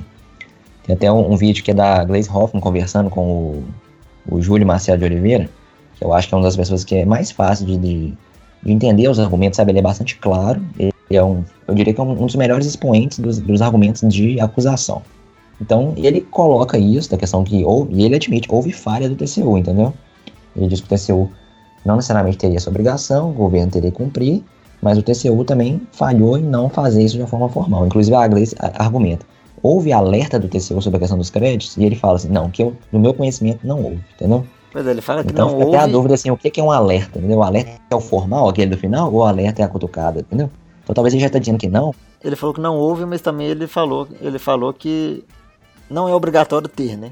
Tem 0.84 0.96
até 0.96 1.12
um, 1.12 1.32
um, 1.32 1.38
vídeo 1.38 1.64
que 1.64 1.72
é 1.72 1.74
da 1.74 2.04
Glaze 2.04 2.30
Hoffman 2.30 2.62
conversando 2.62 3.10
com 3.10 3.22
o, 3.22 3.64
o 4.30 4.42
Júlio 4.42 4.68
Marcelo 4.68 5.00
de 5.00 5.06
Oliveira, 5.06 5.50
que 5.98 6.04
Eu 6.04 6.14
acho 6.14 6.28
que 6.28 6.34
é 6.34 6.38
uma 6.38 6.44
das 6.44 6.56
pessoas 6.56 6.84
que 6.84 6.96
é 6.96 7.06
mais 7.06 7.32
fácil 7.32 7.66
de, 7.66 7.78
de, 7.78 8.14
de 8.64 8.72
entender 8.72 9.08
os 9.08 9.20
argumentos, 9.20 9.58
sabe? 9.58 9.72
Ele 9.72 9.80
é 9.80 9.82
bastante 9.82 10.18
claro. 10.18 10.62
Ele 10.78 10.94
é 11.10 11.24
um, 11.24 11.44
eu 11.68 11.74
diria 11.74 11.94
que 11.94 12.02
é 12.02 12.04
um, 12.04 12.12
um 12.12 12.26
dos 12.26 12.36
melhores 12.36 12.66
expoentes 12.66 13.20
dos, 13.20 13.40
dos, 13.40 13.62
argumentos 13.62 14.02
de 14.14 14.40
acusação. 14.40 15.02
Então, 15.62 15.94
ele 15.96 16.22
coloca 16.22 16.78
isso, 16.78 17.10
da 17.10 17.18
questão 17.18 17.44
que 17.44 17.64
houve, 17.64 17.94
e 17.94 18.04
ele 18.04 18.16
admite, 18.16 18.48
houve 18.52 18.72
falha 18.74 19.08
do 19.08 19.16
TCU, 19.16 19.58
entendeu? 19.58 19.94
Ele 20.56 20.68
diz 20.68 20.82
que 20.82 20.94
o 20.94 20.98
TCU 20.98 21.32
não 21.86 21.96
necessariamente 21.96 22.38
teria 22.38 22.58
essa 22.58 22.70
obrigação, 22.70 23.30
o 23.30 23.34
governo 23.34 23.72
teria 23.72 23.92
que 23.92 23.98
cumprir, 23.98 24.44
mas 24.82 24.98
o 24.98 25.02
TCU 25.02 25.46
também 25.46 25.82
falhou 25.92 26.38
em 26.38 26.44
não 26.44 26.70
fazer 26.70 27.04
isso 27.04 27.16
de 27.16 27.22
uma 27.22 27.28
forma 27.28 27.48
formal. 27.48 27.86
Inclusive, 27.86 28.16
a 28.16 28.28
Gleice 28.28 28.56
argumenta, 28.60 29.26
houve 29.64 29.94
alerta 29.94 30.38
do 30.38 30.50
TCU 30.50 30.82
sobre 30.82 30.98
a 30.98 31.00
questão 31.00 31.18
dos 31.18 31.30
créditos, 31.30 31.78
e 31.78 31.86
ele 31.86 31.96
fala 31.96 32.18
assim, 32.18 32.28
não, 32.28 32.52
que 32.52 32.62
eu, 32.62 32.76
no 32.92 33.00
meu 33.00 33.14
conhecimento 33.14 33.66
não 33.66 33.82
houve, 33.82 34.04
entendeu? 34.14 34.46
Pois 34.74 34.86
é, 34.86 34.92
ele 34.92 35.02
fala 35.02 35.24
que 35.24 35.32
então, 35.32 35.48
não 35.48 35.54
fica 35.54 35.66
houve... 35.66 35.78
até 35.78 35.86
a 35.86 35.88
dúvida 35.88 36.14
assim, 36.16 36.30
o 36.30 36.38
que 36.38 36.60
é 36.60 36.64
um 36.64 36.72
alerta, 36.72 37.18
entendeu? 37.18 37.38
O 37.38 37.44
alerta 37.44 37.72
é 37.90 37.96
o 37.96 38.02
formal, 38.02 38.50
aquele 38.50 38.72
do 38.72 38.78
final, 38.78 39.12
ou 39.12 39.22
o 39.22 39.24
alerta 39.24 39.62
é 39.62 39.66
a 39.66 39.70
cutucada, 39.70 40.20
entendeu? 40.20 40.50
Então 40.84 40.94
talvez 40.94 41.14
ele 41.14 41.22
já 41.22 41.28
está 41.28 41.40
dizendo 41.40 41.58
que 41.58 41.70
não. 41.70 41.96
Ele 42.22 42.36
falou 42.36 42.54
que 42.54 42.60
não 42.60 42.76
houve, 42.76 43.06
mas 43.06 43.22
também 43.22 43.48
ele 43.48 43.68
falou, 43.68 44.08
ele 44.20 44.38
falou 44.38 44.74
que 44.74 45.24
não 45.90 46.10
é 46.10 46.14
obrigatório 46.14 46.68
ter, 46.68 46.98
né? 46.98 47.12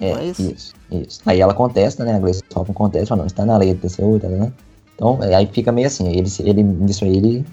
É, 0.00 0.10
é 0.10 0.24
isso? 0.24 0.42
isso? 0.42 0.74
isso, 0.90 1.20
Aí 1.24 1.40
ela 1.40 1.54
contesta, 1.54 2.04
né? 2.04 2.16
A 2.16 2.18
Gleice 2.18 2.42
Hoffmann 2.54 2.74
contesta, 2.74 3.06
fala, 3.06 3.20
não, 3.20 3.26
está 3.26 3.46
na 3.46 3.56
lei 3.56 3.72
do 3.72 3.88
TCU, 3.88 4.18
tá, 4.18 4.28
né? 4.28 4.52
Então, 4.94 5.18
aí 5.22 5.46
fica 5.46 5.70
meio 5.70 5.86
assim, 5.86 6.08
ele, 6.08 6.28
ele, 6.40 6.84
isso 6.90 7.04
aí 7.04 7.16
ele 7.16 7.46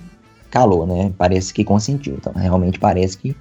calou, 0.50 0.86
né? 0.88 1.14
Parece 1.18 1.54
que 1.54 1.64
consentiu. 1.64 2.16
Então, 2.16 2.34
realmente 2.34 2.80
parece 2.80 3.18
que 3.18 3.36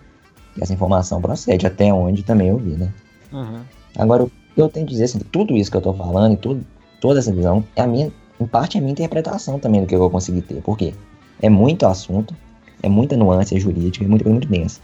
essa 0.61 0.73
informação 0.73 1.21
procede, 1.21 1.67
até 1.67 1.93
onde 1.93 2.23
também 2.23 2.49
eu 2.49 2.59
vi, 2.59 2.71
né? 2.71 2.89
Uhum. 3.33 3.61
Agora, 3.97 4.25
o 4.25 4.31
que 4.31 4.61
eu 4.61 4.69
tenho 4.69 4.87
que 4.87 4.93
dizer, 4.93 5.05
assim, 5.05 5.19
tudo 5.19 5.57
isso 5.57 5.71
que 5.71 5.77
eu 5.77 5.81
tô 5.81 5.93
falando 5.93 6.35
e 6.35 6.37
tudo, 6.37 6.65
toda 7.01 7.19
essa 7.19 7.33
visão, 7.33 7.65
é 7.77 7.83
a 7.83 7.87
minha, 7.87 8.13
em 8.41 8.47
parte, 8.47 8.77
é 8.77 8.81
a 8.81 8.83
minha 8.83 8.93
interpretação 8.93 9.59
também 9.59 9.81
do 9.81 9.87
que 9.87 9.95
eu 9.95 9.99
vou 9.99 10.11
conseguir 10.11 10.43
ter. 10.43 10.61
Por 10.63 10.77
quê? 10.77 10.95
É 11.41 11.49
muito 11.49 11.87
assunto, 11.87 12.35
é 12.83 12.89
muita 12.89 13.17
nuance 13.17 13.59
jurídica, 13.59 14.05
é 14.05 14.09
muita 14.09 14.25
coisa 14.25 14.35
muito 14.35 14.49
densa. 14.49 14.81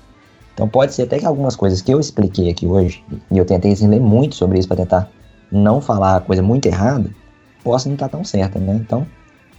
Então 0.53 0.69
pode 0.69 0.95
ser 0.95 1.03
até 1.03 1.19
que 1.19 1.27
algumas 1.27 1.57
coisas 1.57 1.83
que 1.83 1.93
eu 1.93 1.99
expliquei 1.99 2.49
aqui 2.49 2.67
hoje, 2.67 3.05
e 3.31 3.37
eu 3.37 3.45
tentei 3.45 3.73
assim, 3.73 3.89
ler 3.89 4.01
muito 4.01 4.37
sobre 4.37 4.59
isso 4.59 4.69
para 4.69 4.77
tentar 4.77 5.11
não 5.51 5.81
falar 5.81 6.17
a 6.17 6.21
coisa 6.21 6.43
muito 6.43 6.67
errada, 6.67 7.11
possa 7.63 7.89
não 7.89 7.95
estar 7.95 8.09
tá 8.09 8.17
tão 8.17 8.25
certa, 8.25 8.59
né? 8.59 8.75
Então, 8.75 9.07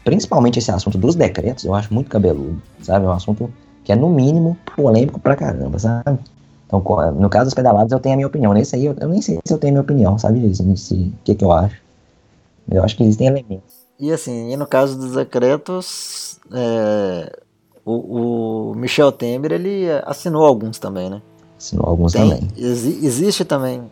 principalmente 0.06 0.60
esse 0.60 0.72
assunto 0.72 0.98
dos 0.98 1.16
decretos, 1.16 1.66
eu 1.66 1.74
acho 1.74 1.94
muito 1.94 2.10
cabeludo, 2.10 2.62
sabe? 2.82 3.06
É 3.06 3.10
um 3.10 3.12
assunto 3.12 3.52
que 3.86 3.92
é, 3.92 3.96
no 3.96 4.10
mínimo, 4.10 4.58
polêmico 4.76 5.20
pra 5.20 5.36
caramba, 5.36 5.80
sabe? 5.80 6.20
Então, 6.66 6.84
no 7.14 7.30
caso 7.30 7.46
dos 7.46 7.54
pedalados, 7.54 7.92
eu 7.92 8.00
tenho 8.00 8.14
a 8.14 8.18
minha 8.18 8.28
opinião. 8.28 8.52
Nesse 8.52 8.76
aí, 8.76 8.86
eu, 8.86 8.96
eu 9.00 9.08
nem 9.08 9.22
sei 9.22 9.40
se 9.46 9.54
eu 9.54 9.58
tenho 9.60 9.72
a 9.72 9.74
minha 9.74 9.82
opinião, 9.84 10.18
sabe? 10.18 10.40
o 10.40 11.14
que, 11.24 11.36
que 11.36 11.46
eu 11.46 11.52
acho. 11.52 11.78
Eu 12.70 12.84
acho 12.84 12.98
que 12.98 13.04
existem 13.04 13.28
elementos. 13.28 13.86
E 14.00 14.12
assim, 14.12 14.52
e 14.52 14.58
no 14.58 14.66
caso 14.66 14.98
dos 14.98 15.14
decretos, 15.14 16.40
é, 16.52 17.40
o, 17.86 18.72
o, 18.72 18.76
Michel 18.76 19.12
Temer, 19.12 19.54
ele 19.54 19.86
assinou 20.04 20.44
alguns 20.44 20.80
também, 20.80 21.10
né? 21.10 21.22
Assinou 21.58 21.88
alguns 21.88 22.12
Tem, 22.12 22.28
também. 22.28 22.48
Exi, 22.58 23.06
existe 23.06 23.46
também. 23.46 23.84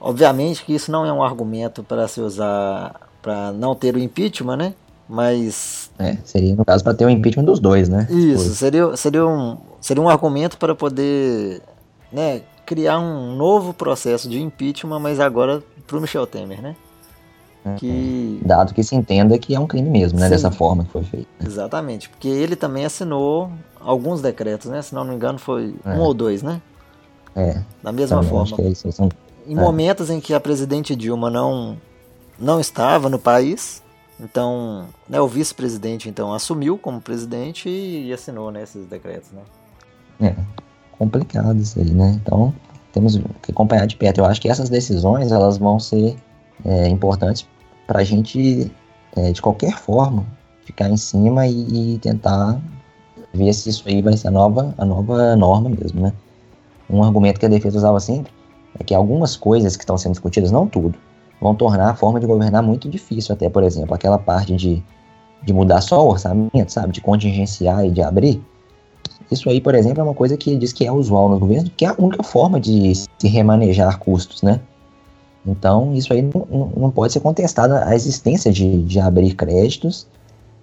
Obviamente 0.00 0.64
que 0.64 0.74
isso 0.74 0.90
não 0.92 1.04
é 1.04 1.12
um 1.12 1.22
argumento 1.22 1.82
para 1.82 2.06
se 2.06 2.20
usar 2.20 3.08
para 3.20 3.50
não 3.50 3.74
ter 3.74 3.96
o 3.96 3.98
impeachment, 3.98 4.56
né? 4.56 4.74
Mas. 5.08 5.90
É, 5.98 6.16
seria 6.24 6.54
no 6.54 6.64
caso 6.64 6.82
para 6.82 6.94
ter 6.94 7.04
o 7.04 7.10
impeachment 7.10 7.44
dos 7.44 7.60
dois, 7.60 7.88
né? 7.88 8.06
Isso, 8.10 8.54
seria, 8.54 8.96
seria, 8.96 9.26
um, 9.26 9.56
seria 9.80 10.02
um 10.02 10.08
argumento 10.08 10.58
para 10.58 10.74
poder 10.74 11.62
né, 12.12 12.42
criar 12.64 12.98
um 12.98 13.36
novo 13.36 13.72
processo 13.72 14.28
de 14.28 14.40
impeachment, 14.40 14.98
mas 14.98 15.20
agora 15.20 15.62
para 15.86 15.96
o 15.96 16.00
Michel 16.00 16.26
Temer, 16.26 16.60
né? 16.60 16.76
Que... 17.78 18.40
Dado 18.44 18.72
que 18.72 18.82
se 18.84 18.94
entenda 18.94 19.36
que 19.38 19.54
é 19.54 19.58
um 19.58 19.66
crime 19.66 19.90
mesmo, 19.90 20.20
né? 20.20 20.26
Sim. 20.26 20.30
Dessa 20.30 20.50
forma 20.52 20.84
que 20.84 20.90
foi 20.90 21.02
feito. 21.02 21.28
Né? 21.40 21.46
Exatamente, 21.46 22.08
porque 22.08 22.28
ele 22.28 22.54
também 22.54 22.84
assinou 22.84 23.50
alguns 23.80 24.20
decretos, 24.20 24.70
né? 24.70 24.80
Se 24.82 24.94
não 24.94 25.04
me 25.04 25.14
engano, 25.14 25.38
foi 25.38 25.74
é. 25.84 25.90
um 25.90 26.00
ou 26.00 26.14
dois, 26.14 26.42
né? 26.42 26.60
É. 27.34 27.60
Da 27.82 27.90
mesma 27.90 28.18
também 28.18 28.30
forma. 28.30 28.56
É 28.68 28.92
são... 28.92 29.08
Em 29.46 29.52
é. 29.52 29.60
momentos 29.60 30.10
em 30.10 30.20
que 30.20 30.32
a 30.32 30.40
presidente 30.40 30.94
Dilma 30.94 31.28
não, 31.28 31.76
não 32.38 32.60
estava 32.60 33.08
no 33.08 33.18
país, 33.18 33.82
então 34.20 34.86
né, 35.08 35.20
o 35.20 35.28
vice-presidente 35.28 36.08
então 36.08 36.32
assumiu 36.32 36.78
como 36.78 37.00
presidente 37.00 37.68
e, 37.68 38.12
assinou 38.12 38.50
né, 38.50 38.62
esses 38.62 38.86
decretos, 38.86 39.30
né? 39.32 39.42
É, 40.20 40.34
complicado 40.98 41.58
isso 41.60 41.78
aí, 41.78 41.90
né? 41.90 42.18
Então 42.22 42.54
temos 42.92 43.18
que 43.42 43.50
acompanhar 43.50 43.86
de 43.86 43.96
perto. 43.96 44.18
Eu 44.18 44.24
acho 44.24 44.40
que 44.40 44.48
essas 44.48 44.70
decisões 44.70 45.30
elas 45.30 45.58
vão 45.58 45.78
ser 45.78 46.16
é, 46.64 46.88
importantes 46.88 47.46
para 47.86 48.00
a 48.00 48.04
gente, 48.04 48.72
é, 49.14 49.32
de 49.32 49.42
qualquer 49.42 49.76
forma, 49.76 50.24
ficar 50.64 50.88
em 50.88 50.96
cima 50.96 51.46
e, 51.46 51.94
e, 51.94 51.98
tentar 51.98 52.58
ver 53.32 53.52
se 53.52 53.68
isso 53.68 53.84
aí 53.86 54.00
vai 54.00 54.16
ser 54.16 54.28
a 54.28 54.30
nova, 54.30 54.74
a 54.78 54.84
nova 54.84 55.36
norma 55.36 55.68
mesmo, 55.68 56.00
né? 56.00 56.12
Um 56.88 57.02
argumento 57.02 57.38
que 57.38 57.46
a 57.46 57.48
defesa 57.48 57.78
usava 57.78 58.00
sempre 58.00 58.32
é 58.78 58.84
que 58.84 58.94
algumas 58.94 59.36
coisas 59.36 59.76
que 59.76 59.82
estão 59.82 59.98
sendo 59.98 60.12
discutidas, 60.12 60.50
não 60.50 60.66
tudo, 60.66 60.98
vão 61.40 61.54
tornar 61.54 61.90
a 61.90 61.94
forma 61.94 62.20
de 62.20 62.26
governar 62.26 62.62
muito 62.62 62.88
difícil, 62.88 63.34
até, 63.34 63.48
por 63.48 63.62
exemplo, 63.62 63.94
aquela 63.94 64.18
parte 64.18 64.54
de, 64.54 64.82
de 65.42 65.52
mudar 65.52 65.80
só 65.80 66.04
o 66.04 66.10
orçamento, 66.10 66.70
sabe, 66.70 66.92
de 66.92 67.00
contingenciar 67.00 67.84
e 67.84 67.90
de 67.90 68.02
abrir, 68.02 68.42
isso 69.30 69.48
aí, 69.48 69.60
por 69.60 69.74
exemplo, 69.74 70.00
é 70.00 70.04
uma 70.04 70.14
coisa 70.14 70.36
que 70.36 70.56
diz 70.56 70.72
que 70.72 70.86
é 70.86 70.92
usual 70.92 71.28
nos 71.28 71.38
governos, 71.38 71.70
que 71.76 71.84
é 71.84 71.88
a 71.88 71.94
única 71.98 72.22
forma 72.22 72.60
de 72.60 72.94
se 72.94 73.28
remanejar 73.28 73.98
custos, 73.98 74.42
né? 74.42 74.60
Então, 75.44 75.94
isso 75.94 76.12
aí 76.12 76.22
não, 76.22 76.72
não 76.76 76.90
pode 76.90 77.12
ser 77.12 77.20
contestada 77.20 77.84
a 77.86 77.94
existência 77.94 78.52
de, 78.52 78.82
de 78.82 78.98
abrir 79.00 79.34
créditos, 79.34 80.06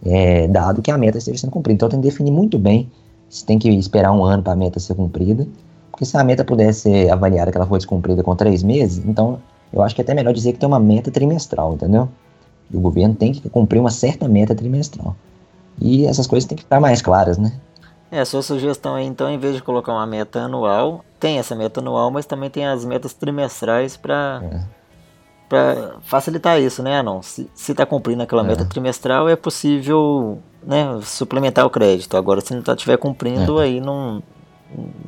é, 0.05 0.47
dado 0.47 0.81
que 0.81 0.91
a 0.91 0.97
meta 0.97 1.17
esteja 1.17 1.39
sendo 1.39 1.51
cumprida. 1.51 1.75
Então, 1.75 1.89
tem 1.89 2.01
que 2.01 2.07
definir 2.07 2.31
muito 2.31 2.57
bem 2.57 2.89
se 3.29 3.45
tem 3.45 3.57
que 3.57 3.69
esperar 3.69 4.11
um 4.11 4.23
ano 4.23 4.43
para 4.43 4.53
a 4.53 4.55
meta 4.55 4.79
ser 4.79 4.95
cumprida, 4.95 5.47
porque 5.91 6.05
se 6.05 6.15
a 6.17 6.23
meta 6.23 6.43
pudesse 6.43 6.81
ser 6.81 7.09
avaliada 7.09 7.51
que 7.51 7.57
ela 7.57 7.65
foi 7.65 7.79
descumprida 7.79 8.23
com 8.23 8.35
três 8.35 8.61
meses, 8.61 9.03
então 9.05 9.39
eu 9.73 9.81
acho 9.81 9.95
que 9.95 10.01
é 10.01 10.03
até 10.03 10.13
melhor 10.13 10.33
dizer 10.33 10.53
que 10.53 10.59
tem 10.59 10.67
uma 10.67 10.79
meta 10.79 11.09
trimestral, 11.09 11.73
entendeu? 11.73 12.07
E 12.69 12.77
o 12.77 12.79
governo 12.79 13.15
tem 13.15 13.31
que 13.31 13.49
cumprir 13.49 13.79
uma 13.79 13.91
certa 13.91 14.27
meta 14.27 14.53
trimestral. 14.53 15.15
E 15.81 16.05
essas 16.05 16.27
coisas 16.27 16.47
têm 16.47 16.55
que 16.55 16.63
ficar 16.63 16.79
mais 16.79 17.01
claras, 17.01 17.37
né? 17.37 17.51
É, 18.11 18.19
a 18.19 18.25
sua 18.25 18.43
sugestão 18.43 18.93
aí, 18.93 19.05
então, 19.05 19.27
em 19.27 19.39
vez 19.39 19.55
de 19.55 19.63
colocar 19.63 19.91
uma 19.91 20.05
meta 20.05 20.41
anual, 20.41 21.03
tem 21.19 21.39
essa 21.39 21.55
meta 21.55 21.79
anual, 21.79 22.11
mas 22.11 22.27
também 22.27 22.47
tem 22.47 22.67
as 22.67 22.85
metas 22.85 23.11
trimestrais 23.13 23.97
para 23.97 24.43
é. 25.51 25.93
facilitar 26.03 26.61
isso, 26.61 26.83
né? 26.83 27.01
Não, 27.01 27.23
se 27.23 27.49
está 27.55 27.87
cumprindo 27.87 28.21
aquela 28.21 28.43
é. 28.43 28.45
meta 28.45 28.65
trimestral, 28.65 29.27
é 29.27 29.35
possível 29.35 30.37
né, 30.61 30.99
suplementar 31.01 31.65
o 31.65 31.71
crédito. 31.71 32.15
Agora, 32.15 32.39
se 32.39 32.53
não 32.53 32.61
estiver 32.61 32.97
tá, 32.97 33.01
cumprindo, 33.01 33.59
é. 33.59 33.63
aí 33.63 33.81
não, 33.81 34.21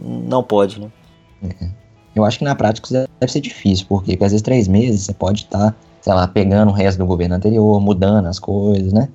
não 0.02 0.42
pode, 0.42 0.82
né? 0.82 0.92
É. 1.44 1.85
Eu 2.16 2.24
acho 2.24 2.40
que 2.40 2.46
na 2.46 2.56
prática 2.56 2.88
isso 2.88 3.08
deve 3.20 3.32
ser 3.32 3.42
difícil, 3.42 3.86
porque, 3.90 4.14
às 4.14 4.32
vezes 4.32 4.42
três 4.42 4.68
meses 4.68 5.02
você 5.02 5.14
pode 5.14 5.44
estar, 5.44 5.72
tá, 5.72 5.76
sei 6.02 6.14
lá, 6.14 6.28
pegando 6.28 6.72
o 6.72 6.74
resto 6.74 6.98
do 6.98 7.06
governo 7.06 7.36
anterior, 7.36 7.80
mudando 7.82 8.28
as 8.28 8.40
coisas, 8.40 8.94
né? 8.94 9.10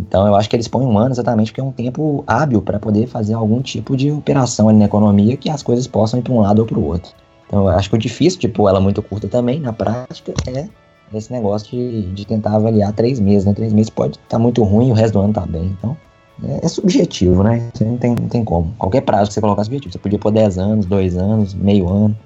Então 0.00 0.26
eu 0.26 0.34
acho 0.34 0.48
que 0.48 0.56
eles 0.56 0.66
põem 0.66 0.86
um 0.86 0.98
ano 0.98 1.12
exatamente 1.12 1.52
porque 1.52 1.60
é 1.60 1.64
um 1.64 1.72
tempo 1.72 2.24
hábil 2.26 2.62
para 2.62 2.78
poder 2.78 3.06
fazer 3.06 3.34
algum 3.34 3.60
tipo 3.60 3.96
de 3.96 4.10
operação 4.10 4.68
ali 4.68 4.78
na 4.78 4.86
economia 4.86 5.36
que 5.36 5.50
as 5.50 5.62
coisas 5.62 5.86
possam 5.86 6.18
ir 6.18 6.22
para 6.22 6.32
um 6.32 6.40
lado 6.40 6.60
ou 6.60 6.66
para 6.66 6.78
o 6.78 6.84
outro. 6.84 7.12
Então 7.46 7.66
eu 7.66 7.68
acho 7.68 7.90
que 7.90 7.96
o 7.96 7.98
difícil, 7.98 8.40
tipo, 8.40 8.68
ela 8.68 8.80
muito 8.80 9.02
curta 9.02 9.28
também, 9.28 9.60
na 9.60 9.72
prática, 9.72 10.32
é 10.46 10.68
esse 11.12 11.32
negócio 11.32 11.70
de, 11.70 12.02
de 12.12 12.24
tentar 12.24 12.54
avaliar 12.54 12.92
três 12.92 13.20
meses, 13.20 13.44
né? 13.44 13.52
Três 13.52 13.72
meses 13.72 13.90
pode 13.90 14.12
estar 14.12 14.28
tá 14.28 14.38
muito 14.38 14.62
ruim 14.62 14.88
e 14.88 14.92
o 14.92 14.94
resto 14.94 15.14
do 15.14 15.20
ano 15.20 15.32
tá 15.32 15.44
bem. 15.44 15.76
Então 15.76 15.96
é, 16.44 16.64
é 16.64 16.68
subjetivo, 16.68 17.42
né? 17.42 17.70
Você 17.74 17.84
não 17.84 17.98
tem, 17.98 18.14
não 18.14 18.28
tem 18.28 18.44
como. 18.44 18.72
Qualquer 18.78 19.02
prazo 19.02 19.28
que 19.28 19.34
você 19.34 19.40
colocar 19.40 19.62
é 19.62 19.64
subjetivo. 19.64 19.92
Você 19.92 19.98
podia 19.98 20.18
pôr 20.18 20.30
10 20.30 20.58
anos, 20.58 20.86
2 20.86 21.16
anos, 21.16 21.54
meio 21.54 21.88
ano. 21.88 22.16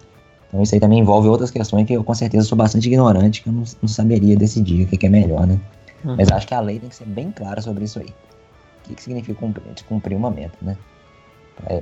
Então 0.55 0.62
isso 0.62 0.72
aí 0.72 0.80
também 0.80 1.00
envolve 1.00 1.28
outras 1.28 1.50
questões 1.50 1.84
que 1.84 1.94
eu 1.94 2.05
com 2.05 2.14
certeza 2.14 2.46
sou 2.46 2.57
bastante 2.57 2.86
ignorante, 2.86 3.42
que 3.42 3.48
eu 3.48 3.52
não, 3.52 3.64
não 3.82 3.88
saberia 3.88 4.36
decidir 4.36 4.84
o 4.84 4.86
que, 4.86 4.96
que 4.96 5.07
é 5.07 5.09
melhor, 5.09 5.48
né? 5.48 5.59
Uhum. 6.05 6.14
Mas 6.16 6.30
acho 6.30 6.46
que 6.46 6.55
a 6.55 6.61
lei 6.61 6.78
tem 6.78 6.88
que 6.88 6.94
ser 6.94 7.07
bem 7.07 7.32
clara 7.32 7.61
sobre 7.61 7.82
isso 7.82 7.98
aí. 7.98 8.07
O 8.07 8.84
que, 8.84 8.94
que 8.94 9.02
significa 9.02 9.34
cumprir, 9.34 9.64
cumprir 9.88 10.16
uma 10.16 10.30
meta, 10.30 10.57
né? 10.62 10.76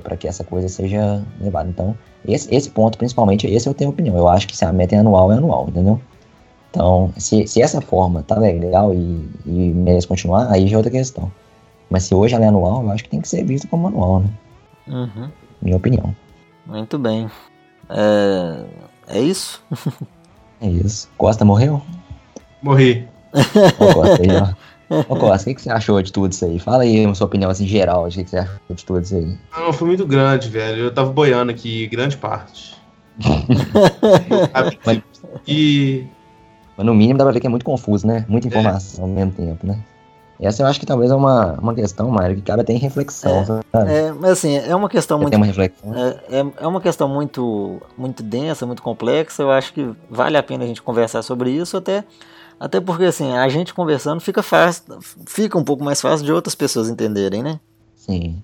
Para 0.01 0.17
que 0.17 0.27
essa 0.27 0.43
coisa 0.43 0.67
seja 0.67 1.23
levada. 1.39 1.69
Então, 1.69 1.95
esse, 2.27 2.53
esse 2.53 2.67
ponto, 2.71 2.97
principalmente, 2.97 3.45
esse 3.45 3.69
eu 3.69 3.75
tenho 3.75 3.91
opinião. 3.91 4.17
Eu 4.17 4.27
acho 4.27 4.47
que 4.47 4.57
se 4.57 4.65
a 4.65 4.73
meta 4.73 4.95
é 4.95 4.97
anual, 4.97 5.31
é 5.31 5.35
anual, 5.35 5.67
entendeu? 5.69 6.01
Então, 6.71 7.13
se, 7.15 7.45
se 7.45 7.61
essa 7.61 7.79
forma 7.79 8.23
tá 8.23 8.39
legal 8.39 8.91
e, 8.91 9.29
e 9.45 9.71
merece 9.71 10.07
continuar, 10.07 10.51
aí 10.51 10.67
já 10.67 10.73
é 10.73 10.77
outra 10.77 10.91
questão. 10.91 11.31
Mas 11.91 12.05
se 12.05 12.15
hoje 12.15 12.33
ela 12.33 12.45
é 12.45 12.47
anual, 12.47 12.81
eu 12.81 12.89
acho 12.89 13.03
que 13.03 13.09
tem 13.11 13.21
que 13.21 13.27
ser 13.27 13.43
visto 13.43 13.67
como 13.67 13.87
anual, 13.87 14.21
né? 14.21 14.29
Uhum. 14.87 15.29
Minha 15.61 15.77
opinião. 15.77 16.15
Muito 16.65 16.97
bem. 16.97 17.29
É, 17.89 18.65
é 19.07 19.19
isso? 19.19 19.63
é 20.61 20.67
isso. 20.67 21.09
Costa 21.17 21.45
morreu? 21.45 21.81
Morri. 22.61 23.07
Ô, 23.79 23.93
Costa, 23.93 24.21
aí, 24.21 24.29
ó. 24.29 24.53
Ô, 25.09 25.15
Costa, 25.15 25.49
o 25.49 25.55
que, 25.55 25.61
você 25.61 25.69
achou 25.69 26.01
de 26.01 26.11
tudo 26.11 26.31
isso 26.31 26.45
aí? 26.45 26.59
Fala 26.59 26.83
aí 26.83 27.05
a 27.05 27.15
sua 27.15 27.27
opinião 27.27 27.49
assim, 27.49 27.67
geral, 27.67 28.07
de 28.09 28.23
que 28.23 28.29
você 28.29 28.37
achou 28.37 28.75
de 28.75 28.85
tudo 28.85 29.01
isso 29.01 29.15
aí. 29.15 29.37
Não, 29.57 29.73
foi 29.73 29.87
muito 29.87 30.05
grande, 30.05 30.49
velho. 30.49 30.83
Eu 30.83 30.93
tava 30.93 31.11
boiando 31.11 31.51
aqui 31.51 31.87
grande 31.87 32.17
parte. 32.17 32.73
e 35.47 36.03
Mas 36.75 36.85
no 36.85 36.95
mínimo 36.95 37.19
dá 37.19 37.25
pra 37.25 37.33
ver 37.33 37.39
que 37.39 37.47
é 37.47 37.49
muito 37.49 37.65
confuso, 37.65 38.07
né? 38.07 38.25
Muita 38.27 38.47
informação 38.47 39.03
ao 39.03 39.09
mesmo 39.09 39.31
tempo, 39.33 39.67
né? 39.67 39.77
Essa 40.43 40.63
eu 40.63 40.67
acho 40.67 40.79
que 40.79 40.85
talvez 40.85 41.09
é 41.09 41.15
uma, 41.15 41.53
uma 41.53 41.73
questão, 41.73 42.09
Mário, 42.09 42.35
que 42.35 42.41
cabe 42.41 42.61
até 42.61 42.73
em 42.73 42.77
reflexão, 42.77 43.63
é? 43.73 44.07
É, 44.07 44.11
mas 44.11 44.31
assim, 44.31 44.57
é 44.57 44.75
uma 44.75 44.89
questão 44.89 45.17
muito. 45.17 45.31
Tem 45.31 45.39
uma 45.39 45.45
reflexão. 45.45 45.93
É, 45.95 46.19
é, 46.29 46.45
é, 46.61 46.67
uma 46.67 46.81
questão 46.81 47.07
muito, 47.07 47.81
muito 47.97 48.21
densa, 48.21 48.65
muito 48.65 48.81
complexa. 48.81 49.41
Eu 49.41 49.51
acho 49.51 49.73
que 49.73 49.89
vale 50.09 50.35
a 50.37 50.43
pena 50.43 50.63
a 50.63 50.67
gente 50.67 50.81
conversar 50.81 51.21
sobre 51.21 51.51
isso, 51.51 51.77
até, 51.77 52.03
até 52.59 52.81
porque 52.81 53.05
assim, 53.05 53.31
a 53.31 53.47
gente 53.47 53.73
conversando 53.73 54.19
fica 54.19 54.43
fácil, 54.43 54.83
fica 55.25 55.57
um 55.57 55.63
pouco 55.63 55.83
mais 55.83 56.01
fácil 56.01 56.25
de 56.25 56.31
outras 56.33 56.55
pessoas 56.55 56.89
entenderem, 56.89 57.41
né? 57.41 57.59
Sim. 57.95 58.41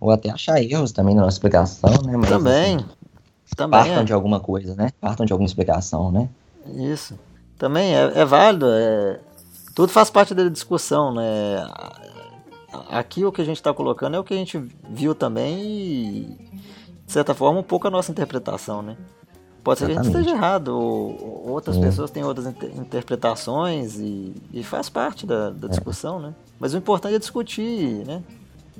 Ou 0.00 0.10
até 0.10 0.30
achar 0.30 0.62
erros 0.62 0.92
também 0.92 1.14
na 1.14 1.22
nossa 1.22 1.36
explicação, 1.36 1.90
né? 2.04 2.16
Mas, 2.16 2.30
também. 2.30 2.76
Assim, 2.76 2.86
também. 3.56 3.80
Partam 3.80 4.00
é. 4.02 4.04
de 4.04 4.12
alguma 4.12 4.40
coisa, 4.40 4.74
né? 4.74 4.90
Partam 5.00 5.26
de 5.26 5.32
alguma 5.32 5.46
explicação, 5.46 6.10
né? 6.10 6.28
Isso. 6.74 7.18
Também 7.58 7.94
é, 7.94 8.12
é 8.14 8.24
válido. 8.24 8.66
É, 8.68 9.18
tudo 9.76 9.92
faz 9.92 10.08
parte 10.08 10.34
da 10.34 10.48
discussão, 10.48 11.12
né? 11.12 11.68
Aqui 12.88 13.26
o 13.26 13.30
que 13.30 13.42
a 13.42 13.44
gente 13.44 13.58
está 13.58 13.74
colocando 13.74 14.16
é 14.16 14.18
o 14.18 14.24
que 14.24 14.32
a 14.32 14.36
gente 14.36 14.58
viu 14.88 15.14
também 15.14 15.62
e, 15.62 16.38
de 17.04 17.12
certa 17.12 17.34
forma, 17.34 17.60
um 17.60 17.62
pouco 17.62 17.86
a 17.86 17.90
nossa 17.90 18.10
interpretação, 18.10 18.80
né? 18.80 18.96
Pode 19.62 19.80
ser 19.80 19.90
Exatamente. 19.90 20.12
que 20.12 20.16
a 20.16 20.20
gente 20.20 20.28
esteja 20.30 20.46
errado, 20.46 20.68
ou, 20.68 21.44
ou 21.44 21.50
outras 21.50 21.76
pessoas 21.76 22.10
têm 22.10 22.24
outras 22.24 22.46
inter 22.46 22.70
interpretações 22.74 23.98
e, 23.98 24.32
e, 24.50 24.62
faz 24.62 24.88
parte 24.88 25.26
da, 25.26 25.50
da 25.50 25.68
discussão, 25.68 26.20
é. 26.20 26.22
né? 26.22 26.34
Mas 26.58 26.72
o 26.72 26.78
importante 26.78 27.14
é 27.14 27.18
discutir, 27.18 28.02
né? 28.06 28.22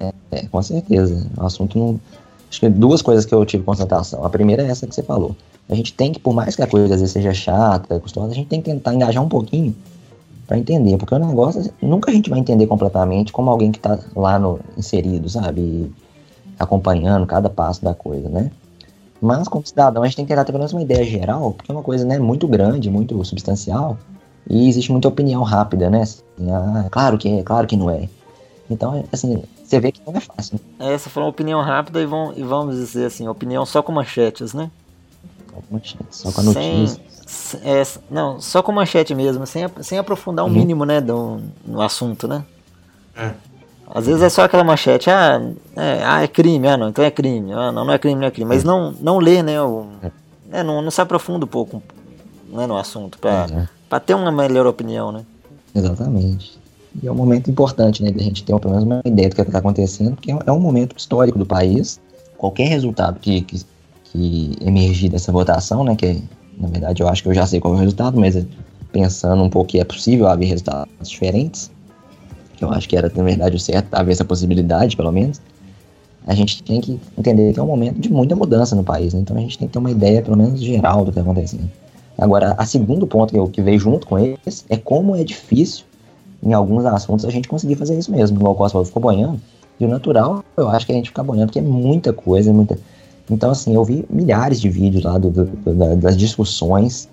É, 0.00 0.14
é, 0.30 0.46
com 0.46 0.62
certeza. 0.62 1.30
O 1.36 1.44
assunto 1.44 1.78
não. 1.78 2.00
Acho 2.48 2.60
que 2.60 2.68
duas 2.70 3.02
coisas 3.02 3.26
que 3.26 3.34
eu 3.34 3.44
tive 3.44 3.64
constatação. 3.64 4.24
A 4.24 4.30
primeira 4.30 4.62
é 4.62 4.70
essa 4.70 4.86
que 4.86 4.94
você 4.94 5.02
falou. 5.02 5.36
A 5.68 5.74
gente 5.74 5.92
tem 5.92 6.10
que, 6.10 6.18
por 6.18 6.32
mais 6.32 6.56
que 6.56 6.62
a 6.62 6.66
coisa 6.66 6.86
às 6.86 7.00
vezes 7.00 7.12
seja 7.12 7.34
chata, 7.34 8.00
custosa, 8.00 8.32
a 8.32 8.34
gente 8.34 8.48
tem 8.48 8.62
que 8.62 8.70
tentar 8.70 8.94
engajar 8.94 9.22
um 9.22 9.28
pouquinho 9.28 9.76
para 10.46 10.58
entender, 10.58 10.96
porque 10.96 11.14
o 11.14 11.18
negócio 11.18 11.72
nunca 11.82 12.10
a 12.10 12.14
gente 12.14 12.30
vai 12.30 12.38
entender 12.38 12.66
completamente 12.66 13.32
como 13.32 13.50
alguém 13.50 13.72
que 13.72 13.80
tá 13.80 13.98
lá 14.14 14.38
no 14.38 14.60
inserido, 14.76 15.28
sabe, 15.28 15.92
acompanhando 16.58 17.26
cada 17.26 17.50
passo 17.50 17.84
da 17.84 17.94
coisa, 17.94 18.28
né? 18.28 18.50
Mas 19.20 19.48
como 19.48 19.66
cidadão 19.66 20.02
a 20.02 20.06
gente 20.06 20.16
tem 20.16 20.26
que 20.26 20.34
ter 20.34 20.44
pelo 20.44 20.58
menos 20.58 20.72
uma 20.72 20.82
ideia 20.82 21.04
geral, 21.04 21.52
porque 21.52 21.70
é 21.70 21.74
uma 21.74 21.82
coisa, 21.82 22.04
né, 22.04 22.18
muito 22.18 22.46
grande, 22.46 22.90
muito 22.90 23.22
substancial, 23.24 23.98
e 24.48 24.68
existe 24.68 24.92
muita 24.92 25.08
opinião 25.08 25.42
rápida, 25.42 25.90
né? 25.90 26.02
Assim, 26.02 26.22
ah, 26.50 26.86
claro 26.90 27.18
que 27.18 27.28
é, 27.28 27.42
claro 27.42 27.66
que 27.66 27.76
não 27.76 27.90
é. 27.90 28.08
Então, 28.70 29.04
assim, 29.12 29.42
você 29.64 29.80
vê 29.80 29.90
que 29.90 30.00
não 30.06 30.14
é 30.14 30.20
fácil. 30.20 30.60
É, 30.78 30.92
essa 30.92 31.10
foi 31.10 31.22
uma 31.22 31.28
opinião 31.28 31.60
rápida 31.60 32.00
e, 32.00 32.06
vão, 32.06 32.32
e 32.36 32.42
vamos 32.42 32.76
dizer 32.76 33.06
assim, 33.06 33.26
opinião 33.26 33.66
só 33.66 33.82
com 33.82 33.92
manchetes, 33.92 34.54
né? 34.54 34.70
Só 35.50 35.60
com 35.60 35.74
manchetes, 35.74 36.16
só 36.16 36.32
com 36.32 36.40
a 36.40 36.44
notícia. 36.44 36.86
Sem, 36.86 37.15
é, 37.62 37.82
não, 38.10 38.40
só 38.40 38.62
com 38.62 38.72
manchete 38.72 39.14
mesmo, 39.14 39.46
sem, 39.46 39.66
sem 39.80 39.98
aprofundar 39.98 40.44
o 40.44 40.48
um 40.48 40.52
uhum. 40.52 40.58
mínimo, 40.58 40.84
né, 40.84 41.00
do, 41.00 41.40
no 41.64 41.80
assunto, 41.80 42.28
né? 42.28 42.44
É. 43.16 43.32
Às 43.88 44.06
vezes 44.06 44.22
é 44.22 44.28
só 44.28 44.42
aquela 44.42 44.64
manchete, 44.64 45.10
ah 45.10 45.40
é, 45.76 46.02
ah, 46.04 46.22
é 46.22 46.28
crime, 46.28 46.66
ah, 46.68 46.76
não, 46.76 46.88
então 46.88 47.04
é 47.04 47.10
crime, 47.10 47.52
ah, 47.52 47.72
não, 47.72 47.84
não 47.84 47.92
é 47.92 47.98
crime, 47.98 48.20
não 48.20 48.26
é 48.26 48.30
crime. 48.30 48.48
Mas 48.48 48.62
é. 48.62 48.66
não, 48.66 48.92
não 49.00 49.18
lê, 49.18 49.42
né, 49.42 49.60
o, 49.60 49.86
é. 50.52 50.62
não, 50.62 50.82
não 50.82 50.90
se 50.90 51.00
aprofunda 51.00 51.44
um 51.44 51.48
pouco 51.48 51.82
né, 52.48 52.66
no 52.66 52.76
assunto, 52.76 53.18
para 53.18 53.68
é. 53.90 53.98
ter 54.00 54.14
uma 54.14 54.30
melhor 54.30 54.66
opinião, 54.66 55.10
né? 55.10 55.24
Exatamente. 55.74 56.58
E 57.02 57.06
é 57.06 57.12
um 57.12 57.14
momento 57.14 57.50
importante, 57.50 58.02
né, 58.02 58.10
da 58.10 58.22
gente 58.22 58.44
ter 58.44 58.58
pelo 58.58 58.74
menos 58.74 58.84
uma 58.84 59.02
ideia 59.04 59.28
do 59.28 59.34
que 59.34 59.42
está 59.42 59.58
acontecendo, 59.58 60.14
porque 60.14 60.30
é 60.30 60.52
um 60.52 60.60
momento 60.60 60.96
histórico 60.96 61.38
do 61.38 61.44
país. 61.44 62.00
Qualquer 62.38 62.68
resultado 62.68 63.18
que, 63.20 63.42
que, 63.42 63.62
que 64.04 64.56
emergir 64.60 65.10
dessa 65.10 65.30
votação, 65.30 65.84
né, 65.84 65.94
que 65.94 66.22
na 66.58 66.68
verdade 66.68 67.02
eu 67.02 67.08
acho 67.08 67.22
que 67.22 67.28
eu 67.28 67.34
já 67.34 67.46
sei 67.46 67.60
qual 67.60 67.74
é 67.74 67.76
o 67.76 67.80
resultado, 67.80 68.18
mas 68.18 68.44
pensando 68.92 69.42
um 69.42 69.50
pouco 69.50 69.68
que 69.68 69.80
é 69.80 69.84
possível 69.84 70.26
haver 70.26 70.46
resultados 70.46 71.08
diferentes, 71.08 71.70
eu 72.60 72.70
acho 72.70 72.88
que 72.88 72.96
era 72.96 73.12
na 73.14 73.22
verdade 73.22 73.56
o 73.56 73.58
certo, 73.58 73.92
haver 73.92 74.12
essa 74.12 74.24
possibilidade, 74.24 74.96
pelo 74.96 75.12
menos, 75.12 75.40
a 76.26 76.34
gente 76.34 76.62
tem 76.62 76.80
que 76.80 76.98
entender 77.16 77.52
que 77.52 77.60
é 77.60 77.62
um 77.62 77.66
momento 77.66 78.00
de 78.00 78.10
muita 78.10 78.34
mudança 78.34 78.74
no 78.74 78.82
país, 78.82 79.14
né? 79.14 79.20
então 79.20 79.36
a 79.36 79.40
gente 79.40 79.58
tem 79.58 79.68
que 79.68 79.72
ter 79.72 79.78
uma 79.78 79.90
ideia, 79.90 80.22
pelo 80.22 80.36
menos 80.36 80.60
geral, 80.60 81.00
do 81.00 81.12
que 81.12 81.18
está 81.18 81.20
acontecendo. 81.20 81.70
Agora, 82.18 82.54
a 82.56 82.64
segundo 82.64 83.06
ponto 83.06 83.30
que, 83.30 83.38
eu, 83.38 83.46
que 83.48 83.60
veio 83.60 83.78
junto 83.78 84.06
com 84.06 84.18
esse 84.18 84.64
é 84.70 84.76
como 84.76 85.14
é 85.14 85.22
difícil 85.22 85.84
em 86.42 86.52
alguns 86.52 86.84
assuntos 86.86 87.24
a 87.24 87.30
gente 87.30 87.48
conseguir 87.48 87.74
fazer 87.74 87.98
isso 87.98 88.10
mesmo. 88.10 88.38
Igual 88.38 88.54
o 88.54 88.56
Costa 88.56 88.82
ficou 88.84 89.02
boiando. 89.02 89.40
E 89.78 89.84
o 89.84 89.88
natural, 89.88 90.42
eu 90.56 90.68
acho 90.68 90.86
que 90.86 90.92
a 90.92 90.94
gente 90.94 91.10
fica 91.10 91.22
boiando, 91.22 91.48
porque 91.48 91.58
é 91.58 91.62
muita 91.62 92.12
coisa, 92.12 92.52
muita. 92.52 92.78
Então, 93.30 93.50
assim, 93.50 93.74
eu 93.74 93.84
vi 93.84 94.04
milhares 94.08 94.60
de 94.60 94.68
vídeos 94.68 95.04
lá 95.04 95.18
do, 95.18 95.30
do, 95.30 95.44
do, 95.44 95.96
das 95.96 96.16
discussões, 96.16 97.08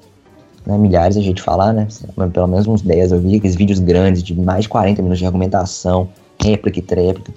né? 0.66 0.78
Milhares 0.78 1.18
a 1.18 1.22
gente 1.22 1.42
falar, 1.42 1.74
né? 1.74 1.88
Pelo 2.32 2.48
menos 2.48 2.68
uns 2.68 2.82
10 2.82 3.12
eu 3.12 3.20
vi, 3.20 3.38
aqueles 3.38 3.56
vídeos 3.56 3.80
grandes 3.80 4.24
de 4.24 4.34
mais 4.40 4.64
de 4.64 4.70
40 4.70 5.02
minutos 5.02 5.20
de 5.20 5.26
argumentação, 5.26 6.08
réplica 6.40 6.80
e 6.80 6.82
tréplica. 6.82 7.34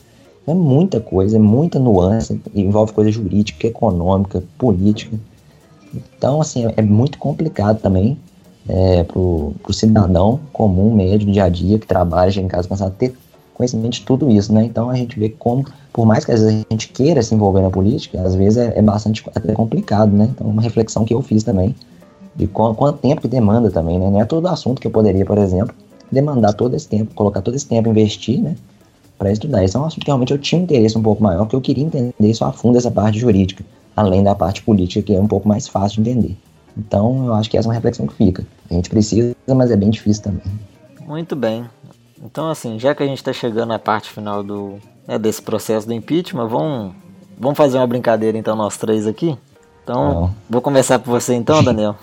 É 0.46 0.54
muita 0.54 1.00
coisa, 1.00 1.36
é 1.36 1.40
muita 1.40 1.78
nuance, 1.78 2.40
envolve 2.54 2.92
coisa 2.92 3.10
jurídica, 3.10 3.66
econômica, 3.66 4.44
política. 4.56 5.16
Então, 5.92 6.40
assim, 6.40 6.66
é 6.76 6.82
muito 6.82 7.18
complicado 7.18 7.80
também 7.80 8.16
é, 8.68 9.02
para 9.02 9.18
o 9.18 9.54
cidadão 9.72 10.40
comum, 10.52 10.94
médio, 10.94 11.30
dia 11.30 11.44
a 11.44 11.48
dia, 11.48 11.78
que 11.78 11.86
trabalha, 11.86 12.30
em 12.38 12.46
casa 12.46 12.68
cansado, 12.68 12.94
ter 12.96 13.14
conhecimento 13.56 13.94
de 13.94 14.02
tudo 14.02 14.30
isso, 14.30 14.52
né? 14.52 14.64
Então 14.64 14.90
a 14.90 14.94
gente 14.94 15.18
vê 15.18 15.30
como, 15.30 15.64
por 15.92 16.04
mais 16.04 16.24
que 16.24 16.32
às 16.32 16.42
vezes 16.42 16.64
a 16.68 16.72
gente 16.72 16.88
queira 16.88 17.22
se 17.22 17.34
envolver 17.34 17.62
na 17.62 17.70
política, 17.70 18.20
às 18.20 18.34
vezes 18.34 18.58
é, 18.58 18.78
é 18.78 18.82
bastante 18.82 19.24
até 19.34 19.52
complicado, 19.52 20.12
né? 20.12 20.28
Então 20.30 20.46
uma 20.46 20.62
reflexão 20.62 21.04
que 21.04 21.14
eu 21.14 21.22
fiz 21.22 21.42
também, 21.42 21.74
de 22.34 22.46
quanto, 22.46 22.76
quanto 22.76 22.98
tempo 22.98 23.22
que 23.22 23.28
demanda 23.28 23.70
também, 23.70 23.98
né? 23.98 24.10
Não 24.10 24.20
é 24.20 24.24
todo 24.24 24.46
assunto 24.46 24.80
que 24.80 24.86
eu 24.86 24.90
poderia, 24.90 25.24
por 25.24 25.38
exemplo, 25.38 25.74
demandar 26.12 26.52
todo 26.52 26.76
esse 26.76 26.86
tempo, 26.86 27.14
colocar 27.14 27.40
todo 27.40 27.54
esse 27.54 27.66
tempo, 27.66 27.88
investir, 27.88 28.40
né? 28.40 28.54
Para 29.18 29.32
estudar. 29.32 29.64
Esse 29.64 29.76
é 29.76 29.80
um 29.80 29.86
assunto 29.86 30.04
que 30.04 30.10
realmente 30.10 30.32
eu 30.32 30.38
tinha 30.38 30.60
um 30.60 30.64
interesse 30.64 30.98
um 30.98 31.02
pouco 31.02 31.22
maior, 31.22 31.44
porque 31.44 31.56
eu 31.56 31.60
queria 31.62 31.84
entender 31.84 32.12
isso 32.20 32.44
a 32.44 32.52
fundo, 32.52 32.76
essa 32.76 32.90
parte 32.90 33.18
jurídica, 33.18 33.64
além 33.96 34.22
da 34.22 34.34
parte 34.34 34.62
política, 34.62 35.00
que 35.00 35.14
é 35.14 35.20
um 35.20 35.26
pouco 35.26 35.48
mais 35.48 35.66
fácil 35.66 36.02
de 36.02 36.10
entender. 36.10 36.36
Então, 36.76 37.24
eu 37.24 37.34
acho 37.34 37.48
que 37.48 37.56
essa 37.56 37.66
é 37.66 37.70
uma 37.70 37.74
reflexão 37.74 38.06
que 38.06 38.12
fica. 38.12 38.46
A 38.70 38.74
gente 38.74 38.90
precisa, 38.90 39.34
mas 39.48 39.70
é 39.70 39.76
bem 39.76 39.88
difícil 39.88 40.24
também. 40.24 40.42
Muito 41.06 41.34
bem. 41.34 41.64
Então, 42.22 42.50
assim, 42.50 42.78
já 42.78 42.94
que 42.94 43.02
a 43.02 43.06
gente 43.06 43.18
está 43.18 43.32
chegando 43.32 43.72
à 43.72 43.78
parte 43.78 44.10
final 44.10 44.42
do, 44.42 44.78
né, 45.06 45.18
desse 45.18 45.42
processo 45.42 45.86
do 45.86 45.92
impeachment, 45.92 46.48
vamos, 46.48 46.94
vamos 47.38 47.56
fazer 47.56 47.78
uma 47.78 47.86
brincadeira, 47.86 48.36
então, 48.38 48.56
nós 48.56 48.76
três 48.76 49.06
aqui? 49.06 49.36
Então, 49.82 50.34
vou 50.50 50.60
começar 50.60 50.98
por 50.98 51.10
você, 51.10 51.34
então, 51.34 51.62
Daniel. 51.62 51.94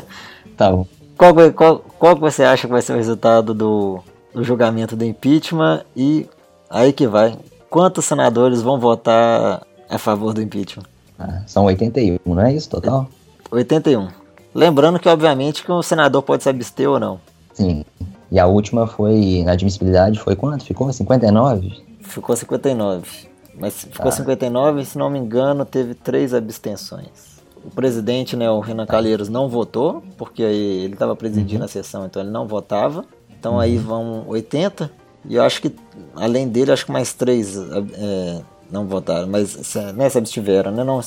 tá 0.56 0.70
bom. 0.70 0.86
Qual, 1.16 1.32
qual, 1.54 1.78
qual 1.98 2.14
que 2.14 2.20
você 2.20 2.44
acha 2.44 2.66
que 2.66 2.72
vai 2.72 2.82
ser 2.82 2.92
o 2.92 2.96
resultado 2.96 3.54
do, 3.54 4.00
do 4.34 4.44
julgamento 4.44 4.94
do 4.94 5.02
impeachment? 5.02 5.82
E 5.96 6.28
aí 6.68 6.92
que 6.92 7.06
vai. 7.06 7.38
Quantos 7.70 8.04
senadores 8.04 8.60
vão 8.60 8.78
votar 8.78 9.66
a 9.88 9.96
favor 9.96 10.34
do 10.34 10.42
impeachment? 10.42 10.84
Ah, 11.18 11.40
são 11.46 11.64
81, 11.64 12.18
não 12.26 12.42
é 12.42 12.52
isso 12.52 12.68
total? 12.68 13.08
81. 13.50 14.08
Lembrando 14.54 14.98
que, 14.98 15.08
obviamente, 15.08 15.64
que 15.64 15.72
o 15.72 15.82
senador 15.82 16.22
pode 16.22 16.42
se 16.42 16.50
abster 16.50 16.90
ou 16.90 17.00
não. 17.00 17.18
Sim. 17.54 17.82
E 18.30 18.38
a 18.38 18.46
última 18.46 18.86
foi, 18.86 19.42
na 19.44 19.52
admissibilidade, 19.52 20.18
foi 20.18 20.34
quanto? 20.34 20.64
Ficou 20.64 20.92
59? 20.92 21.84
Ficou 22.00 22.36
59. 22.36 23.28
Mas 23.58 23.84
ficou 23.84 24.06
tá. 24.06 24.12
59, 24.12 24.84
se 24.84 24.98
não 24.98 25.08
me 25.08 25.18
engano, 25.18 25.64
teve 25.64 25.94
três 25.94 26.34
abstenções. 26.34 27.36
O 27.64 27.70
presidente, 27.70 28.36
né, 28.36 28.50
o 28.50 28.60
Renan 28.60 28.86
Calheiros, 28.86 29.28
não 29.28 29.48
votou, 29.48 30.02
porque 30.16 30.42
ele 30.42 30.92
estava 30.92 31.16
presidindo 31.16 31.60
uhum. 31.60 31.64
a 31.64 31.68
sessão, 31.68 32.04
então 32.04 32.22
ele 32.22 32.30
não 32.30 32.46
votava. 32.46 33.04
Então 33.38 33.54
uhum. 33.54 33.60
aí 33.60 33.76
vão 33.78 34.24
80. 34.28 34.90
E 35.28 35.36
eu 35.36 35.42
acho 35.42 35.62
que, 35.62 35.74
além 36.14 36.48
dele, 36.48 36.70
acho 36.70 36.84
que 36.84 36.92
mais 36.92 37.12
três 37.12 37.56
é, 37.56 38.42
não 38.70 38.86
votaram. 38.86 39.26
Mas 39.26 39.74
né, 39.94 40.08
se 40.08 40.18
abstiveram, 40.18 40.70
né? 40.70 40.84
Não, 40.84 41.00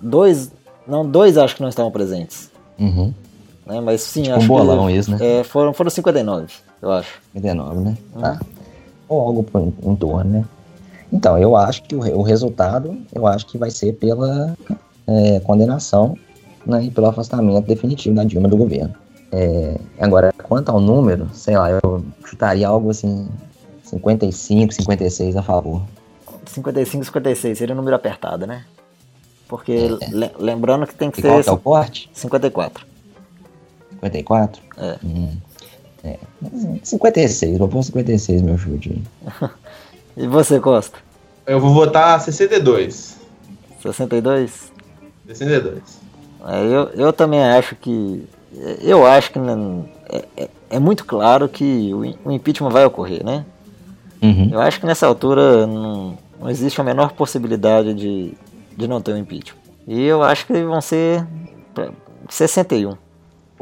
dois 0.00 0.52
não, 0.86 1.08
dois 1.08 1.38
acho 1.38 1.56
que 1.56 1.62
não 1.62 1.68
estavam 1.68 1.90
presentes. 1.90 2.50
Uhum. 2.78 3.14
Né? 3.66 3.80
Mas 3.80 4.02
sim, 4.02 4.22
tipo 4.22 4.36
acho 4.36 4.44
um 4.44 4.48
bolão 4.48 4.86
que. 4.86 4.92
Isso, 4.92 5.10
né? 5.10 5.18
É, 5.20 5.44
foram, 5.44 5.72
foram 5.72 5.90
59, 5.90 6.46
eu 6.82 6.92
acho. 6.92 7.20
59, 7.32 7.80
né? 7.80 7.96
Uhum. 8.14 8.20
Tá. 8.20 8.40
Ou 9.08 9.20
algo 9.20 9.42
por 9.42 9.72
em 9.82 9.96
torno, 9.96 10.30
né? 10.30 10.44
Então, 11.12 11.38
eu 11.38 11.56
acho 11.56 11.82
que 11.84 11.94
o, 11.94 12.00
o 12.18 12.22
resultado, 12.22 12.96
eu 13.14 13.26
acho 13.26 13.46
que 13.46 13.56
vai 13.56 13.70
ser 13.70 13.92
pela 13.94 14.56
é, 15.06 15.40
condenação 15.40 16.16
né, 16.66 16.84
e 16.84 16.90
pelo 16.90 17.06
afastamento 17.06 17.66
definitivo 17.66 18.16
da 18.16 18.24
Dilma 18.24 18.48
do 18.48 18.56
governo. 18.56 18.94
É, 19.30 19.78
agora, 19.98 20.32
quanto 20.42 20.70
ao 20.70 20.80
número, 20.80 21.28
sei 21.32 21.56
lá, 21.56 21.70
eu 21.70 22.04
chutaria 22.24 22.66
algo 22.66 22.90
assim, 22.90 23.28
55, 23.82 24.72
56 24.74 25.36
a 25.36 25.42
favor. 25.42 25.82
55, 26.46 27.04
56, 27.04 27.58
seria 27.58 27.74
um 27.74 27.78
número 27.78 27.96
apertado, 27.96 28.46
né? 28.46 28.64
Porque 29.48 29.72
é. 30.00 30.30
lembrando 30.38 30.86
que 30.86 30.94
tem 30.94 31.10
que 31.10 31.20
e 31.20 31.22
ser. 31.22 31.28
Qual 31.28 31.42
que 31.42 31.48
é 31.48 31.52
o 31.52 31.58
corte? 31.58 32.10
54. 32.12 32.86
54? 34.04 34.62
É. 34.76 34.98
Hum. 35.04 35.36
é. 36.02 36.18
56, 36.82 37.58
vou 37.58 37.68
pôr 37.68 37.82
56 37.82 38.42
meu 38.42 38.58
chute. 38.58 39.02
e 40.16 40.26
você, 40.26 40.60
Costa? 40.60 40.98
Eu 41.46 41.60
vou 41.60 41.72
votar 41.72 42.20
62. 42.20 43.18
62? 43.80 44.72
62. 45.26 45.82
É, 46.46 46.62
eu, 46.62 46.88
eu 46.94 47.12
também 47.12 47.42
acho 47.42 47.74
que 47.76 48.26
eu 48.82 49.04
acho 49.04 49.32
que 49.32 49.38
é, 49.38 50.24
é, 50.36 50.48
é, 50.70 50.78
muito 50.78 51.04
claro 51.04 51.48
que 51.48 51.92
o, 51.92 52.28
o, 52.28 52.32
impeachment 52.32 52.70
vai 52.70 52.84
ocorrer, 52.84 53.24
né? 53.24 53.44
Uhum. 54.22 54.50
Eu 54.52 54.60
acho 54.60 54.78
que 54.78 54.86
nessa 54.86 55.06
altura 55.06 55.66
não, 55.66 56.16
não 56.40 56.48
existe 56.48 56.80
a 56.80 56.84
menor 56.84 57.12
possibilidade 57.12 57.92
de, 57.94 58.32
de 58.76 58.88
não 58.88 59.00
ter 59.00 59.12
um 59.12 59.18
impeachment. 59.18 59.58
E 59.86 60.02
eu 60.02 60.22
acho 60.22 60.46
que 60.46 60.52
vão 60.62 60.80
ser 60.80 61.26
61. 62.28 62.96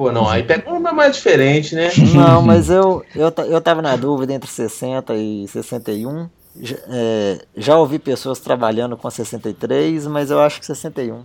Pô, 0.02 0.10
não, 0.10 0.28
aí 0.28 0.42
pega 0.42 0.68
um 0.68 0.74
número 0.74 0.96
mais 0.96 1.14
diferente, 1.14 1.76
né? 1.76 1.88
Não, 2.12 2.42
mas 2.42 2.68
eu, 2.68 3.04
eu, 3.14 3.32
eu 3.46 3.60
tava 3.60 3.80
na 3.80 3.94
dúvida 3.94 4.32
entre 4.32 4.50
60 4.50 5.14
e 5.14 5.46
61. 5.46 6.28
Já, 6.60 6.76
é, 6.88 7.44
já 7.56 7.78
ouvi 7.78 8.00
pessoas 8.00 8.40
trabalhando 8.40 8.96
com 8.96 9.08
63, 9.08 10.08
mas 10.08 10.32
eu 10.32 10.40
acho 10.40 10.58
que 10.58 10.66
61. 10.66 11.22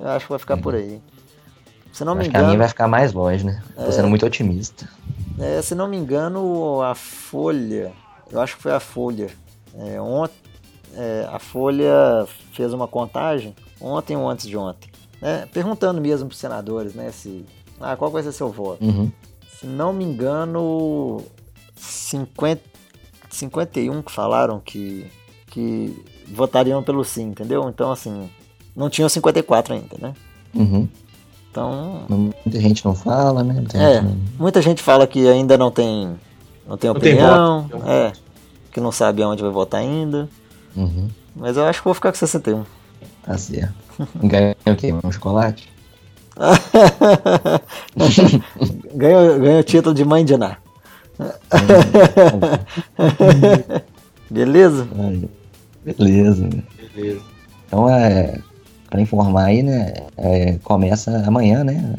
Eu 0.00 0.08
acho 0.08 0.24
que 0.24 0.30
vai 0.30 0.38
ficar 0.38 0.56
por 0.56 0.74
aí. 0.74 0.98
Se 1.92 2.02
não 2.02 2.14
me 2.14 2.26
engano. 2.26 2.44
a 2.44 2.46
minha 2.46 2.58
vai 2.58 2.68
ficar 2.68 2.88
mais 2.88 3.12
longe, 3.12 3.44
né? 3.44 3.62
Tô 3.76 3.82
é, 3.82 3.92
sendo 3.92 4.08
muito 4.08 4.24
otimista. 4.24 4.88
É, 5.38 5.60
se 5.60 5.74
não 5.74 5.86
me 5.86 5.98
engano, 5.98 6.80
a 6.80 6.94
Folha. 6.94 7.92
Eu 8.32 8.40
acho 8.40 8.56
que 8.56 8.62
foi 8.62 8.72
a 8.72 8.80
Folha. 8.80 9.28
É, 9.76 10.00
ontem, 10.00 10.40
é, 10.96 11.28
a 11.30 11.38
Folha 11.38 12.26
fez 12.54 12.72
uma 12.72 12.88
contagem 12.88 13.54
ontem 13.78 14.16
ou 14.16 14.26
antes 14.26 14.46
de 14.48 14.56
ontem. 14.56 14.88
Né, 15.20 15.46
perguntando 15.52 16.00
mesmo 16.00 16.28
para 16.28 16.32
os 16.32 16.40
senadores, 16.40 16.94
né? 16.94 17.10
Se, 17.12 17.44
ah, 17.80 17.96
qual 17.96 18.10
vai 18.10 18.22
ser 18.22 18.32
seu 18.32 18.50
voto? 18.50 18.84
Uhum. 18.84 19.10
Se 19.58 19.66
não 19.66 19.92
me 19.92 20.04
engano, 20.04 21.22
50, 21.76 22.62
51 23.30 24.02
que 24.02 24.12
falaram 24.12 24.60
que, 24.60 25.06
que 25.46 26.04
votariam 26.28 26.82
pelo 26.82 27.04
sim, 27.04 27.28
entendeu? 27.28 27.68
Então, 27.68 27.90
assim, 27.90 28.30
não 28.76 28.88
tinham 28.88 29.08
54 29.08 29.74
ainda, 29.74 29.96
né? 29.98 30.14
Uhum. 30.54 30.88
Então. 31.50 32.04
Muita 32.08 32.60
gente 32.60 32.84
não 32.84 32.94
fala, 32.94 33.42
né? 33.42 33.54
Muita 33.54 33.76
é, 33.76 33.94
gente 33.94 34.04
não... 34.04 34.16
muita 34.38 34.62
gente 34.62 34.82
fala 34.82 35.06
que 35.06 35.26
ainda 35.26 35.58
não 35.58 35.70
tem, 35.70 36.16
não 36.66 36.76
tem 36.76 36.90
não 36.90 36.96
opinião, 36.96 37.68
tem 37.68 37.78
voto, 37.78 37.90
é, 37.90 38.12
que 38.72 38.80
não 38.80 38.92
sabe 38.92 39.22
aonde 39.22 39.42
vai 39.42 39.50
votar 39.50 39.80
ainda. 39.80 40.28
Uhum. 40.76 41.08
Mas 41.34 41.56
eu 41.56 41.64
acho 41.64 41.80
que 41.80 41.84
vou 41.84 41.94
ficar 41.94 42.12
com 42.12 42.18
61. 42.18 42.64
Tá 43.22 43.36
certo. 43.36 43.74
Ganhou 44.22 44.54
o 44.66 44.76
quê? 44.76 44.94
Um 45.04 45.10
chocolate? 45.10 45.69
ganhou, 48.94 49.38
ganhou 49.38 49.60
o 49.60 49.62
título 49.62 49.94
de 49.94 50.04
mãe 50.04 50.24
de 50.24 50.36
Ná. 50.36 50.56
Beleza? 54.30 54.88
Beleza. 55.84 56.48
Beleza. 56.94 57.20
Então, 57.66 57.88
é, 57.88 58.38
para 58.88 59.00
informar 59.00 59.46
aí, 59.46 59.62
né, 59.62 59.92
é, 60.16 60.56
começa 60.62 61.24
amanhã, 61.26 61.62
né, 61.62 61.94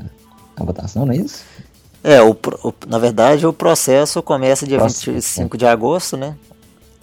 a 0.58 0.64
votação, 0.64 1.06
não 1.06 1.14
é 1.14 1.18
isso? 1.18 1.44
É, 2.04 2.22
o, 2.22 2.32
o 2.32 2.74
na 2.88 2.98
verdade 2.98 3.46
o 3.46 3.54
processo 3.54 4.24
começa 4.24 4.66
dia 4.66 4.80
processo, 4.80 5.12
25 5.12 5.56
é. 5.56 5.60
de 5.60 5.66
agosto, 5.68 6.18
né? 6.18 6.36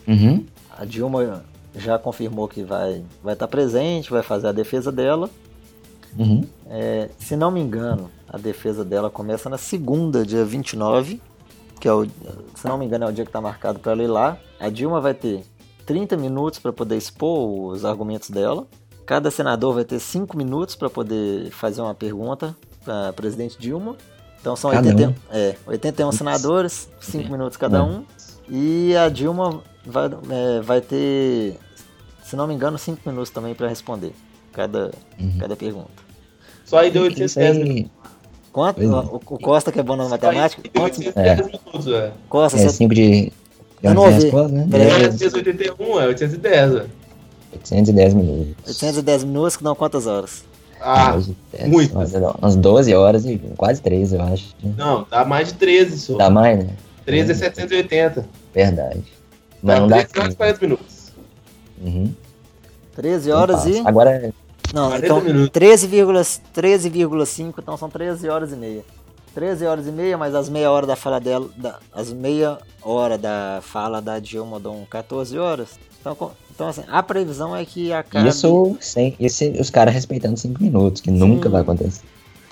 Uhum. 0.08 0.44
A 0.76 0.84
Dilma 0.84 1.44
já 1.76 1.98
confirmou 1.98 2.48
que 2.48 2.64
vai 2.64 3.04
vai 3.22 3.34
estar 3.34 3.46
presente, 3.46 4.10
vai 4.10 4.22
fazer 4.22 4.48
a 4.48 4.52
defesa 4.52 4.90
dela. 4.90 5.30
Uhum. 6.18 6.44
É, 6.68 7.08
se 7.18 7.36
não 7.36 7.50
me 7.50 7.60
engano, 7.60 8.10
a 8.28 8.36
defesa 8.36 8.84
dela 8.84 9.08
começa 9.08 9.48
na 9.48 9.56
segunda, 9.56 10.26
dia 10.26 10.44
29, 10.44 11.22
que 11.80 11.86
é 11.86 11.92
o, 11.92 12.04
se 12.54 12.66
não 12.66 12.76
me 12.76 12.84
engano, 12.84 13.04
é 13.04 13.08
o 13.08 13.12
dia 13.12 13.24
que 13.24 13.28
está 13.28 13.40
marcado 13.40 13.78
para 13.78 13.92
ela 13.92 14.02
ir 14.02 14.08
lá. 14.08 14.36
A 14.58 14.68
Dilma 14.68 15.00
vai 15.00 15.14
ter 15.14 15.44
30 15.86 16.16
minutos 16.16 16.58
para 16.58 16.72
poder 16.72 16.96
expor 16.96 17.72
os 17.72 17.84
argumentos 17.84 18.30
dela. 18.30 18.66
Cada 19.06 19.30
senador 19.30 19.74
vai 19.74 19.84
ter 19.84 20.00
5 20.00 20.36
minutos 20.36 20.74
para 20.74 20.90
poder 20.90 21.50
fazer 21.50 21.80
uma 21.80 21.94
pergunta 21.94 22.54
para 22.84 23.12
presidente 23.12 23.56
Dilma. 23.58 23.96
Então 24.40 24.54
são 24.56 24.70
80, 24.70 25.14
é, 25.30 25.56
81 25.66 26.12
senadores, 26.12 26.88
5 27.00 27.30
minutos 27.30 27.56
cada 27.56 27.82
um. 27.82 28.04
E 28.48 28.94
a 28.96 29.08
Dilma 29.08 29.62
vai, 29.86 30.10
é, 30.30 30.60
vai 30.60 30.80
ter, 30.80 31.58
se 32.24 32.34
não 32.34 32.46
me 32.46 32.54
engano, 32.54 32.76
5 32.76 33.08
minutos 33.08 33.30
também 33.30 33.54
para 33.54 33.68
responder 33.68 34.12
cada, 34.52 34.90
uhum. 35.18 35.38
cada 35.38 35.56
pergunta. 35.56 36.07
Só 36.68 36.78
aí 36.78 36.90
deu 36.90 37.04
810 37.04 37.56
minutos. 37.56 37.90
Quanto? 38.52 38.82
O, 38.82 39.16
o, 39.16 39.38
Costa, 39.38 39.72
que 39.72 39.80
é 39.80 39.82
bom 39.82 39.96
na 39.96 40.06
matemática, 40.06 40.62
quantos? 40.74 41.00
É. 41.16 41.36
minutos, 41.36 41.86
é. 41.86 42.12
Costa, 42.28 42.58
é 42.58 42.68
5 42.68 42.94
de... 42.94 43.32
Eu 43.82 43.94
não 43.94 44.02
ouvi. 44.02 44.30
Né? 44.52 44.68
É 44.72 45.04
881, 45.06 46.00
é 46.00 46.06
810. 46.08 46.88
810 47.52 48.14
minutos. 48.14 48.54
810 48.66 49.24
minutos 49.24 49.56
que 49.56 49.64
dão 49.64 49.74
quantas 49.74 50.06
horas? 50.06 50.44
Ah, 50.78 51.18
muito. 51.66 51.94
Umas 52.38 52.54
12 52.54 52.94
horas 52.94 53.24
e 53.24 53.38
quase 53.56 53.80
13, 53.80 54.16
eu 54.16 54.22
acho. 54.22 54.54
Não, 54.76 55.06
dá 55.10 55.24
mais 55.24 55.48
de 55.48 55.54
13 55.54 55.98
só. 55.98 56.16
Dá 56.16 56.28
mais, 56.28 56.58
né? 56.58 56.70
13 57.06 57.32
é 57.32 57.34
780. 57.34 58.28
Verdade. 58.54 59.02
Mas 59.62 59.74
não, 59.76 59.82
não 59.82 59.88
dá 59.88 60.04
13 60.04 60.18
horas 60.18 60.34
e 60.34 60.36
40 60.36 60.60
minutos. 60.60 61.12
Uhum. 61.80 62.14
13 62.94 63.30
horas 63.32 63.66
e... 63.66 63.78
Agora... 63.86 64.32
Não, 64.72 64.94
então 64.96 65.22
13,5, 65.22 66.40
13, 66.52 66.92
então 67.58 67.76
são 67.76 67.88
13 67.88 68.28
horas 68.28 68.52
e 68.52 68.56
meia. 68.56 68.84
13 69.34 69.66
horas 69.66 69.86
e 69.86 69.92
meia, 69.92 70.18
mas 70.18 70.34
as 70.34 70.48
meia 70.48 70.70
hora 70.70 70.86
da 70.86 70.96
fala 70.96 71.20
dela, 71.20 71.48
da, 71.56 71.78
as 71.92 72.12
meia 72.12 72.58
hora 72.82 73.16
da 73.16 73.60
fala 73.62 74.02
da 74.02 74.18
Dilma 74.18 74.58
dão 74.58 74.86
14 74.90 75.38
horas. 75.38 75.78
Então, 76.00 76.16
então 76.50 76.68
assim, 76.68 76.82
a 76.88 77.02
previsão 77.02 77.54
é 77.54 77.64
que 77.64 77.92
acabe... 77.92 78.28
Isso 78.28 78.76
sem 78.80 79.14
esse, 79.20 79.50
os 79.60 79.70
caras 79.70 79.94
respeitando 79.94 80.36
5 80.36 80.62
minutos, 80.62 81.00
que 81.00 81.10
Sim. 81.10 81.18
nunca 81.18 81.48
vai 81.48 81.62
acontecer. 81.62 82.02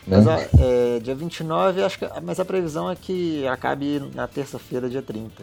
Né? 0.06 0.18
Mas, 0.18 0.26
ó, 0.26 0.38
é, 0.60 1.00
dia 1.00 1.14
29, 1.14 1.82
acho 1.82 1.98
que, 1.98 2.08
mas 2.22 2.38
a 2.38 2.44
previsão 2.44 2.90
é 2.90 2.94
que 2.94 3.46
acabe 3.48 4.00
na 4.14 4.28
terça-feira, 4.28 4.88
dia 4.88 5.02
30. 5.02 5.42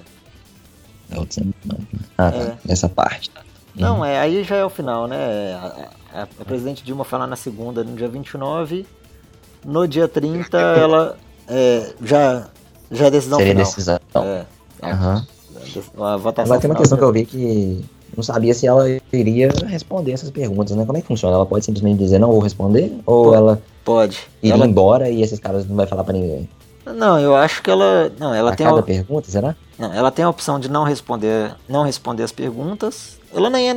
Não, 1.10 1.28
não. 1.66 1.78
Ah, 2.18 2.32
tá. 2.32 2.38
é. 2.38 2.58
Essa 2.70 2.88
parte. 2.88 3.30
Não, 3.76 3.98
uhum. 3.98 4.06
é, 4.06 4.20
aí 4.20 4.44
já 4.44 4.56
é 4.56 4.64
o 4.64 4.70
final, 4.70 5.08
né? 5.08 5.54
A, 5.56 5.90
a, 6.14 6.24
a, 6.24 6.46
presidente 6.46 6.84
Dilma 6.84 7.04
falar 7.04 7.28
na 7.28 7.36
segunda, 7.36 7.84
no 7.84 7.96
dia 7.96 8.08
29. 8.08 8.86
No 9.66 9.88
dia 9.88 10.08
30, 10.08 10.58
ela 10.58 11.18
é, 11.48 11.94
já, 12.04 12.48
já 12.92 13.08
é 13.08 13.12
decisão 13.12 13.40
Seria 13.40 13.54
final. 13.54 13.66
decisão. 13.66 14.00
É, 14.16 14.46
uhum. 14.84 16.06
A 16.06 16.18
votação 16.18 16.46
Agora 16.46 16.60
tem 16.60 16.70
uma 16.70 16.78
questão 16.78 16.98
que 16.98 17.04
eu 17.04 17.12
vi 17.12 17.26
que 17.26 17.86
não 18.16 18.24
sabia 18.24 18.54
se 18.54 18.68
ela 18.68 18.86
iria 19.12 19.50
responder 19.66 20.12
essas 20.12 20.30
perguntas, 20.30 20.76
né? 20.76 20.86
Como 20.86 20.98
é 20.98 21.02
que 21.02 21.08
funciona? 21.08 21.36
Ela 21.36 21.46
pode 21.46 21.66
simplesmente 21.66 21.98
dizer 21.98 22.20
não 22.20 22.32
vou 22.32 22.40
responder? 22.40 22.94
Ou 23.06 23.26
pode, 23.26 23.38
ela 23.38 23.62
pode. 23.84 24.28
ir 24.42 24.52
ela... 24.52 24.68
embora 24.68 25.10
e 25.10 25.22
esses 25.22 25.40
caras 25.40 25.68
não 25.68 25.76
vai 25.76 25.88
falar 25.88 26.04
para 26.04 26.14
ninguém? 26.14 26.48
Não, 26.86 27.18
eu 27.20 27.36
acho 27.36 27.64
que 27.64 27.72
ela. 27.72 28.12
Não, 28.20 28.34
ela 28.34 28.52
a 28.52 28.56
tem 28.56 28.68
cada 28.68 28.82
a... 28.82 28.84
pergunta, 28.84 29.32
será? 29.32 29.56
Não, 29.80 29.92
ela 29.94 30.12
tem 30.12 30.26
a 30.26 30.30
opção 30.30 30.60
de 30.60 30.70
não 30.70 30.84
responder, 30.84 31.56
não 31.68 31.84
responder 31.84 32.24
as 32.24 32.32
perguntas. 32.32 33.18
Ela 33.34 33.50
nem 33.50 33.70
é, 33.70 33.74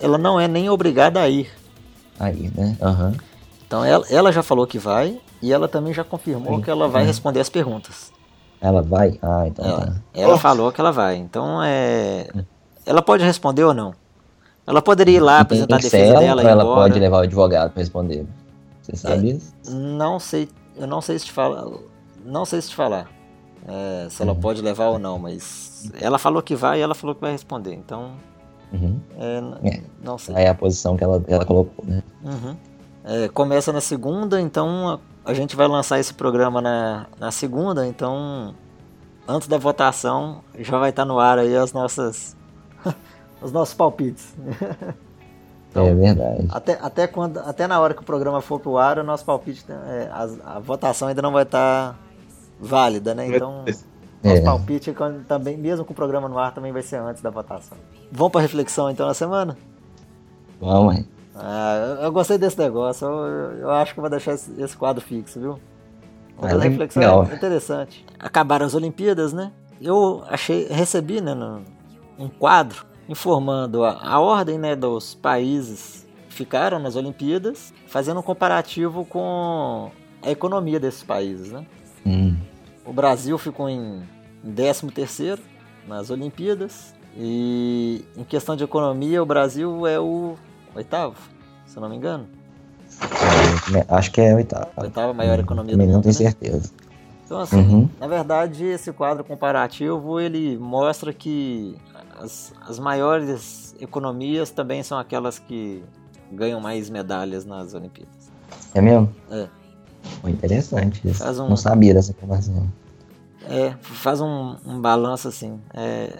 ela 0.00 0.18
não 0.18 0.38
é 0.38 0.48
nem 0.48 0.68
obrigada 0.68 1.20
a 1.20 1.28
ir. 1.28 1.48
Aí, 2.22 2.50
né? 2.54 2.76
Uhum. 2.80 3.12
Então 3.66 3.84
ela, 3.84 4.04
ela 4.08 4.32
já 4.32 4.42
falou 4.42 4.66
que 4.66 4.78
vai 4.78 5.18
e 5.40 5.52
ela 5.52 5.66
também 5.66 5.92
já 5.92 6.04
confirmou 6.04 6.56
Sim. 6.56 6.62
que 6.62 6.70
ela 6.70 6.88
vai 6.88 7.02
uhum. 7.02 7.08
responder 7.08 7.40
as 7.40 7.48
perguntas. 7.48 8.12
Ela 8.60 8.80
vai? 8.80 9.18
Ah, 9.20 9.44
então 9.46 9.64
ela, 9.64 9.86
tá. 9.86 9.92
Ela 10.14 10.38
falou 10.38 10.70
que 10.70 10.80
ela 10.80 10.92
vai. 10.92 11.16
Então 11.16 11.60
é. 11.62 12.28
Ela 12.86 13.02
pode 13.02 13.24
responder 13.24 13.64
ou 13.64 13.74
não. 13.74 13.92
Ela 14.66 14.80
poderia 14.80 15.16
ir 15.16 15.20
lá 15.20 15.40
apresentar 15.40 15.76
a 15.76 15.78
defesa 15.78 16.20
dela 16.20 16.42
ou 16.42 16.48
ela 16.48 16.62
embora. 16.62 16.80
pode 16.82 17.00
levar 17.00 17.16
o 17.18 17.22
advogado 17.22 17.72
para 17.72 17.80
responder? 17.80 18.24
Você 18.80 18.96
sabe 18.96 19.30
é, 19.30 19.34
isso? 19.34 19.52
Não 19.68 20.20
sei. 20.20 20.48
Eu 20.76 20.86
não 20.86 21.00
sei 21.00 21.18
se 21.18 21.26
te 21.26 21.32
falar 21.32 21.66
não 22.24 22.44
sei 22.44 22.62
se 22.62 22.68
te 22.68 22.76
falar 22.76 23.10
é, 23.66 24.08
se 24.10 24.22
ela 24.22 24.32
uhum. 24.32 24.40
pode 24.40 24.60
levar 24.60 24.88
ou 24.88 24.98
não, 24.98 25.18
mas 25.18 25.90
ela 26.00 26.18
falou 26.18 26.42
que 26.42 26.54
vai 26.54 26.80
e 26.80 26.82
ela 26.82 26.94
falou 26.94 27.14
que 27.14 27.20
vai 27.20 27.32
responder, 27.32 27.74
então. 27.74 28.12
Uhum. 28.72 29.00
É, 29.18 29.68
é. 29.68 29.82
Não 30.02 30.18
sei. 30.18 30.34
Aí 30.34 30.44
é 30.44 30.48
a 30.48 30.54
posição 30.54 30.96
que 30.96 31.04
ela, 31.04 31.22
ela 31.28 31.44
colocou, 31.44 31.84
né? 31.84 32.02
Uhum. 32.24 32.56
É, 33.04 33.28
começa 33.28 33.72
na 33.72 33.80
segunda, 33.80 34.40
então 34.40 35.00
a, 35.24 35.30
a, 35.30 35.34
gente 35.34 35.56
vai 35.56 35.66
lançar 35.66 35.98
esse 35.98 36.14
programa 36.14 36.60
na, 36.60 37.06
na 37.18 37.30
segunda, 37.30 37.86
então 37.86 38.54
antes 39.26 39.48
da 39.48 39.58
votação 39.58 40.42
já 40.58 40.78
vai 40.78 40.90
estar 40.90 41.04
no 41.04 41.18
ar 41.18 41.38
aí 41.38 41.54
as 41.56 41.72
nossas 41.72 42.36
os 43.42 43.52
nossos 43.52 43.74
palpites. 43.74 44.34
Então, 45.72 45.86
é 45.86 45.94
verdade. 45.94 46.48
Até, 46.50 46.78
até, 46.82 47.06
quando, 47.06 47.38
até 47.38 47.66
na 47.66 47.80
hora 47.80 47.94
que 47.94 48.02
o 48.02 48.04
programa 48.04 48.42
for 48.42 48.60
pro 48.60 48.76
ar, 48.76 48.98
o 48.98 49.02
nosso 49.02 49.24
palpite, 49.24 49.64
é, 49.70 50.06
a, 50.12 50.56
a 50.56 50.58
votação 50.58 51.08
ainda 51.08 51.22
não 51.22 51.32
vai 51.32 51.44
estar 51.44 51.98
válida, 52.60 53.14
né? 53.14 53.26
Então, 53.26 53.64
é. 54.22 54.28
nosso 54.28 54.42
palpite 54.42 54.94
também, 55.26 55.56
mesmo 55.56 55.84
com 55.84 55.92
o 55.92 55.96
programa 55.96 56.28
no 56.28 56.38
ar, 56.38 56.54
também 56.54 56.72
vai 56.72 56.82
ser 56.82 56.96
antes 56.96 57.22
da 57.22 57.30
votação. 57.30 57.76
Vamos 58.10 58.32
para 58.32 58.40
reflexão 58.40 58.90
então 58.90 59.06
na 59.06 59.14
semana? 59.14 59.56
Vamos, 60.60 60.96
hein? 60.96 61.08
Ah, 61.34 61.96
eu, 61.98 62.04
eu, 62.04 62.12
gostei 62.12 62.38
desse 62.38 62.58
negócio. 62.58 63.06
Eu, 63.06 63.58
eu, 63.58 63.70
acho 63.70 63.94
que 63.94 64.00
vou 64.00 64.10
deixar 64.10 64.34
esse, 64.34 64.52
esse 64.60 64.76
quadro 64.76 65.02
fixo, 65.02 65.40
viu? 65.40 65.58
Mas 66.40 66.54
a 66.54 66.58
reflexão 66.58 67.00
legal. 67.00 67.28
é 67.30 67.34
interessante. 67.34 68.04
Acabaram 68.18 68.66
as 68.66 68.74
Olimpíadas, 68.74 69.32
né? 69.32 69.52
Eu 69.80 70.22
achei, 70.28 70.66
recebi, 70.68 71.20
né, 71.20 71.34
um 72.18 72.28
quadro 72.28 72.86
informando 73.08 73.84
a, 73.84 73.98
a 74.00 74.20
ordem, 74.20 74.58
né, 74.58 74.76
dos 74.76 75.14
países 75.14 76.06
que 76.28 76.34
ficaram 76.34 76.78
nas 76.78 76.96
Olimpíadas, 76.96 77.72
fazendo 77.86 78.20
um 78.20 78.22
comparativo 78.22 79.04
com 79.04 79.90
a 80.22 80.30
economia 80.30 80.78
desses 80.78 81.02
países, 81.02 81.50
né? 81.50 81.66
Hum. 82.06 82.36
O 82.84 82.92
Brasil 82.92 83.36
ficou 83.38 83.68
em 83.68 84.02
13 84.44 84.86
terceiro 84.88 85.40
nas 85.86 86.10
Olimpíadas 86.10 86.94
e 87.16 88.04
em 88.16 88.24
questão 88.24 88.56
de 88.56 88.64
economia 88.64 89.22
o 89.22 89.26
Brasil 89.26 89.86
é 89.86 90.00
o 90.00 90.34
oitavo, 90.74 91.16
se 91.66 91.76
eu 91.76 91.80
não 91.82 91.88
me 91.88 91.96
engano. 91.96 92.26
É, 93.74 93.94
acho 93.94 94.10
que 94.10 94.20
é 94.20 94.34
oitava. 94.34 94.70
Oitava 94.76 95.12
maior 95.14 95.38
economia 95.38 95.76
do 95.76 95.78
não 95.78 95.86
mundo, 95.86 96.02
tenho 96.02 96.14
né? 96.14 96.18
certeza. 96.18 96.70
Então, 97.24 97.40
assim, 97.40 97.56
Uhum. 97.56 97.88
na 97.98 98.06
verdade, 98.06 98.64
esse 98.64 98.92
quadro 98.92 99.24
comparativo 99.24 100.20
ele 100.20 100.58
mostra 100.58 101.12
que 101.12 101.76
as, 102.18 102.52
as 102.68 102.78
maiores 102.78 103.74
economias 103.80 104.50
também 104.50 104.82
são 104.82 104.98
aquelas 104.98 105.38
que 105.38 105.82
ganham 106.30 106.60
mais 106.60 106.90
medalhas 106.90 107.44
nas 107.46 107.72
Olimpíadas. 107.74 108.30
É 108.74 108.80
mesmo? 108.82 109.14
É. 109.30 109.46
Pô, 110.20 110.28
interessante 110.28 111.00
isso. 111.08 111.22
Faz 111.22 111.38
um- 111.38 111.48
Não 111.48 111.56
sabia 111.56 111.94
dessa 111.94 112.10
informação. 112.12 112.68
É, 113.48 113.74
faz 113.80 114.20
um, 114.20 114.56
um 114.66 114.80
balanço 114.80 115.28
assim. 115.28 115.58
É, 115.74 116.10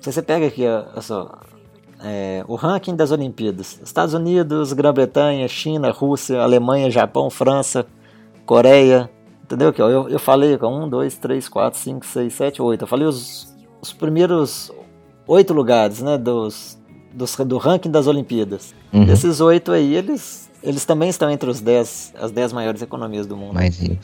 se 0.00 0.12
você 0.12 0.20
pega 0.22 0.46
aqui, 0.46 0.66
olha 0.66 1.00
só, 1.00 1.38
é, 2.02 2.44
o 2.48 2.54
ranking 2.56 2.96
das 2.96 3.10
Olimpíadas: 3.12 3.80
Estados 3.84 4.14
Unidos, 4.14 4.72
Grã-Bretanha, 4.72 5.46
China, 5.48 5.90
Rússia, 5.90 6.40
Alemanha, 6.40 6.90
Japão, 6.90 7.30
França, 7.30 7.86
Coreia. 8.44 9.08
Entendeu? 9.44 9.68
Aqui, 9.68 9.80
ó, 9.80 9.88
eu, 9.88 10.08
eu 10.08 10.18
falei, 10.18 10.58
ó, 10.60 10.68
1, 10.68 10.88
2, 10.88 11.18
3, 11.18 11.48
4, 11.48 11.78
5, 11.78 12.04
6, 12.06 12.34
7, 12.34 12.60
8. 12.62 12.82
Eu 12.82 12.88
falei 12.88 13.06
os, 13.06 13.54
os 13.80 13.92
primeiros 13.92 14.72
oito 15.28 15.54
lugares 15.54 16.02
né, 16.02 16.18
dos, 16.18 16.76
dos, 17.14 17.36
do 17.36 17.56
ranking 17.56 17.90
das 17.90 18.08
Olimpíadas. 18.08 18.74
Uhum. 18.92 19.04
Esses 19.04 19.40
oito 19.40 19.70
aí, 19.70 19.94
eles, 19.94 20.50
eles 20.66 20.84
também 20.84 21.08
estão 21.08 21.30
entre 21.30 21.48
os 21.48 21.60
dez, 21.60 22.12
as 22.20 22.32
10 22.32 22.52
maiores 22.52 22.82
economias 22.82 23.24
do 23.26 23.36
mundo. 23.36 23.54
Mais 23.54 23.78
rico. 23.78 24.02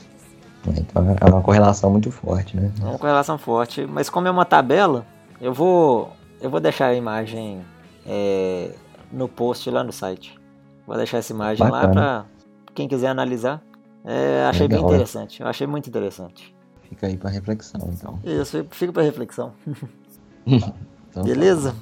Então 0.69 1.17
é 1.21 1.29
uma 1.29 1.43
correlação 1.43 1.91
muito 1.91 2.13
forte, 2.13 2.57
né? 2.57 2.71
É 2.81 2.85
uma 2.85 2.99
correlação 2.99 3.37
forte, 3.37 3.85
mas 3.85 4.09
como 4.09 4.29
é 4.29 4.31
uma 4.31 4.45
tabela, 4.45 5.05
eu 5.41 5.53
vou 5.53 6.13
eu 6.41 6.49
vou 6.49 6.61
deixar 6.61 6.87
a 6.87 6.95
imagem 6.95 7.61
é, 8.07 8.71
no 9.11 9.29
post 9.29 9.69
lá 9.71 9.83
no 9.83 9.93
site. 9.93 10.39
Vou 10.87 10.97
deixar 10.97 11.19
essa 11.19 11.33
imagem 11.33 11.69
lá 11.69 11.83
Bacana. 11.83 11.93
para 11.93 12.27
quem 12.75 12.87
quiser 12.87 13.09
analisar. 13.09 13.61
É, 14.05 14.45
achei 14.49 14.69
bem 14.69 14.79
Legal. 14.79 14.93
interessante. 14.93 15.43
Eu 15.43 15.49
achei 15.49 15.67
muito 15.67 15.89
interessante. 15.89 16.55
Fica 16.89 17.09
aí 17.09 17.17
pra 17.17 17.31
reflexão, 17.31 17.81
então. 17.93 18.21
Isso, 18.23 18.65
fica 18.71 18.93
para 18.93 19.03
reflexão. 19.03 19.53
Então, 20.45 20.75
tá. 21.13 21.23
Beleza? 21.23 21.77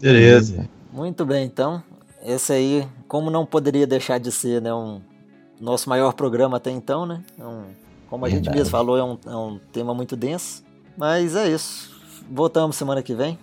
Beleza. 0.00 0.68
Muito 0.92 1.24
bem, 1.24 1.44
então. 1.44 1.82
Esse 2.26 2.52
aí, 2.52 2.88
como 3.06 3.30
não 3.30 3.46
poderia 3.46 3.86
deixar 3.86 4.18
de 4.18 4.32
ser, 4.32 4.60
né, 4.60 4.74
um 4.74 5.00
nosso 5.60 5.88
maior 5.88 6.12
programa 6.12 6.56
até 6.56 6.70
então, 6.72 7.06
né? 7.06 7.22
É 7.38 7.44
um- 7.44 7.66
como 8.10 8.24
a 8.24 8.28
gente 8.28 8.38
Verdade. 8.38 8.58
mesmo 8.58 8.70
falou, 8.72 8.96
é 8.98 9.04
um, 9.04 9.16
é 9.26 9.36
um 9.36 9.60
tema 9.72 9.94
muito 9.94 10.16
denso. 10.16 10.64
Mas 10.96 11.36
é 11.36 11.48
isso. 11.48 11.94
Voltamos 12.30 12.74
semana 12.74 13.00
que 13.02 13.14
vem. 13.14 13.38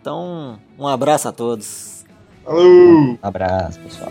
Então, 0.00 0.58
um 0.78 0.86
abraço 0.88 1.28
a 1.28 1.32
todos. 1.32 2.04
Falou! 2.44 3.18
Abraço, 3.22 3.78
pessoal. 3.80 4.10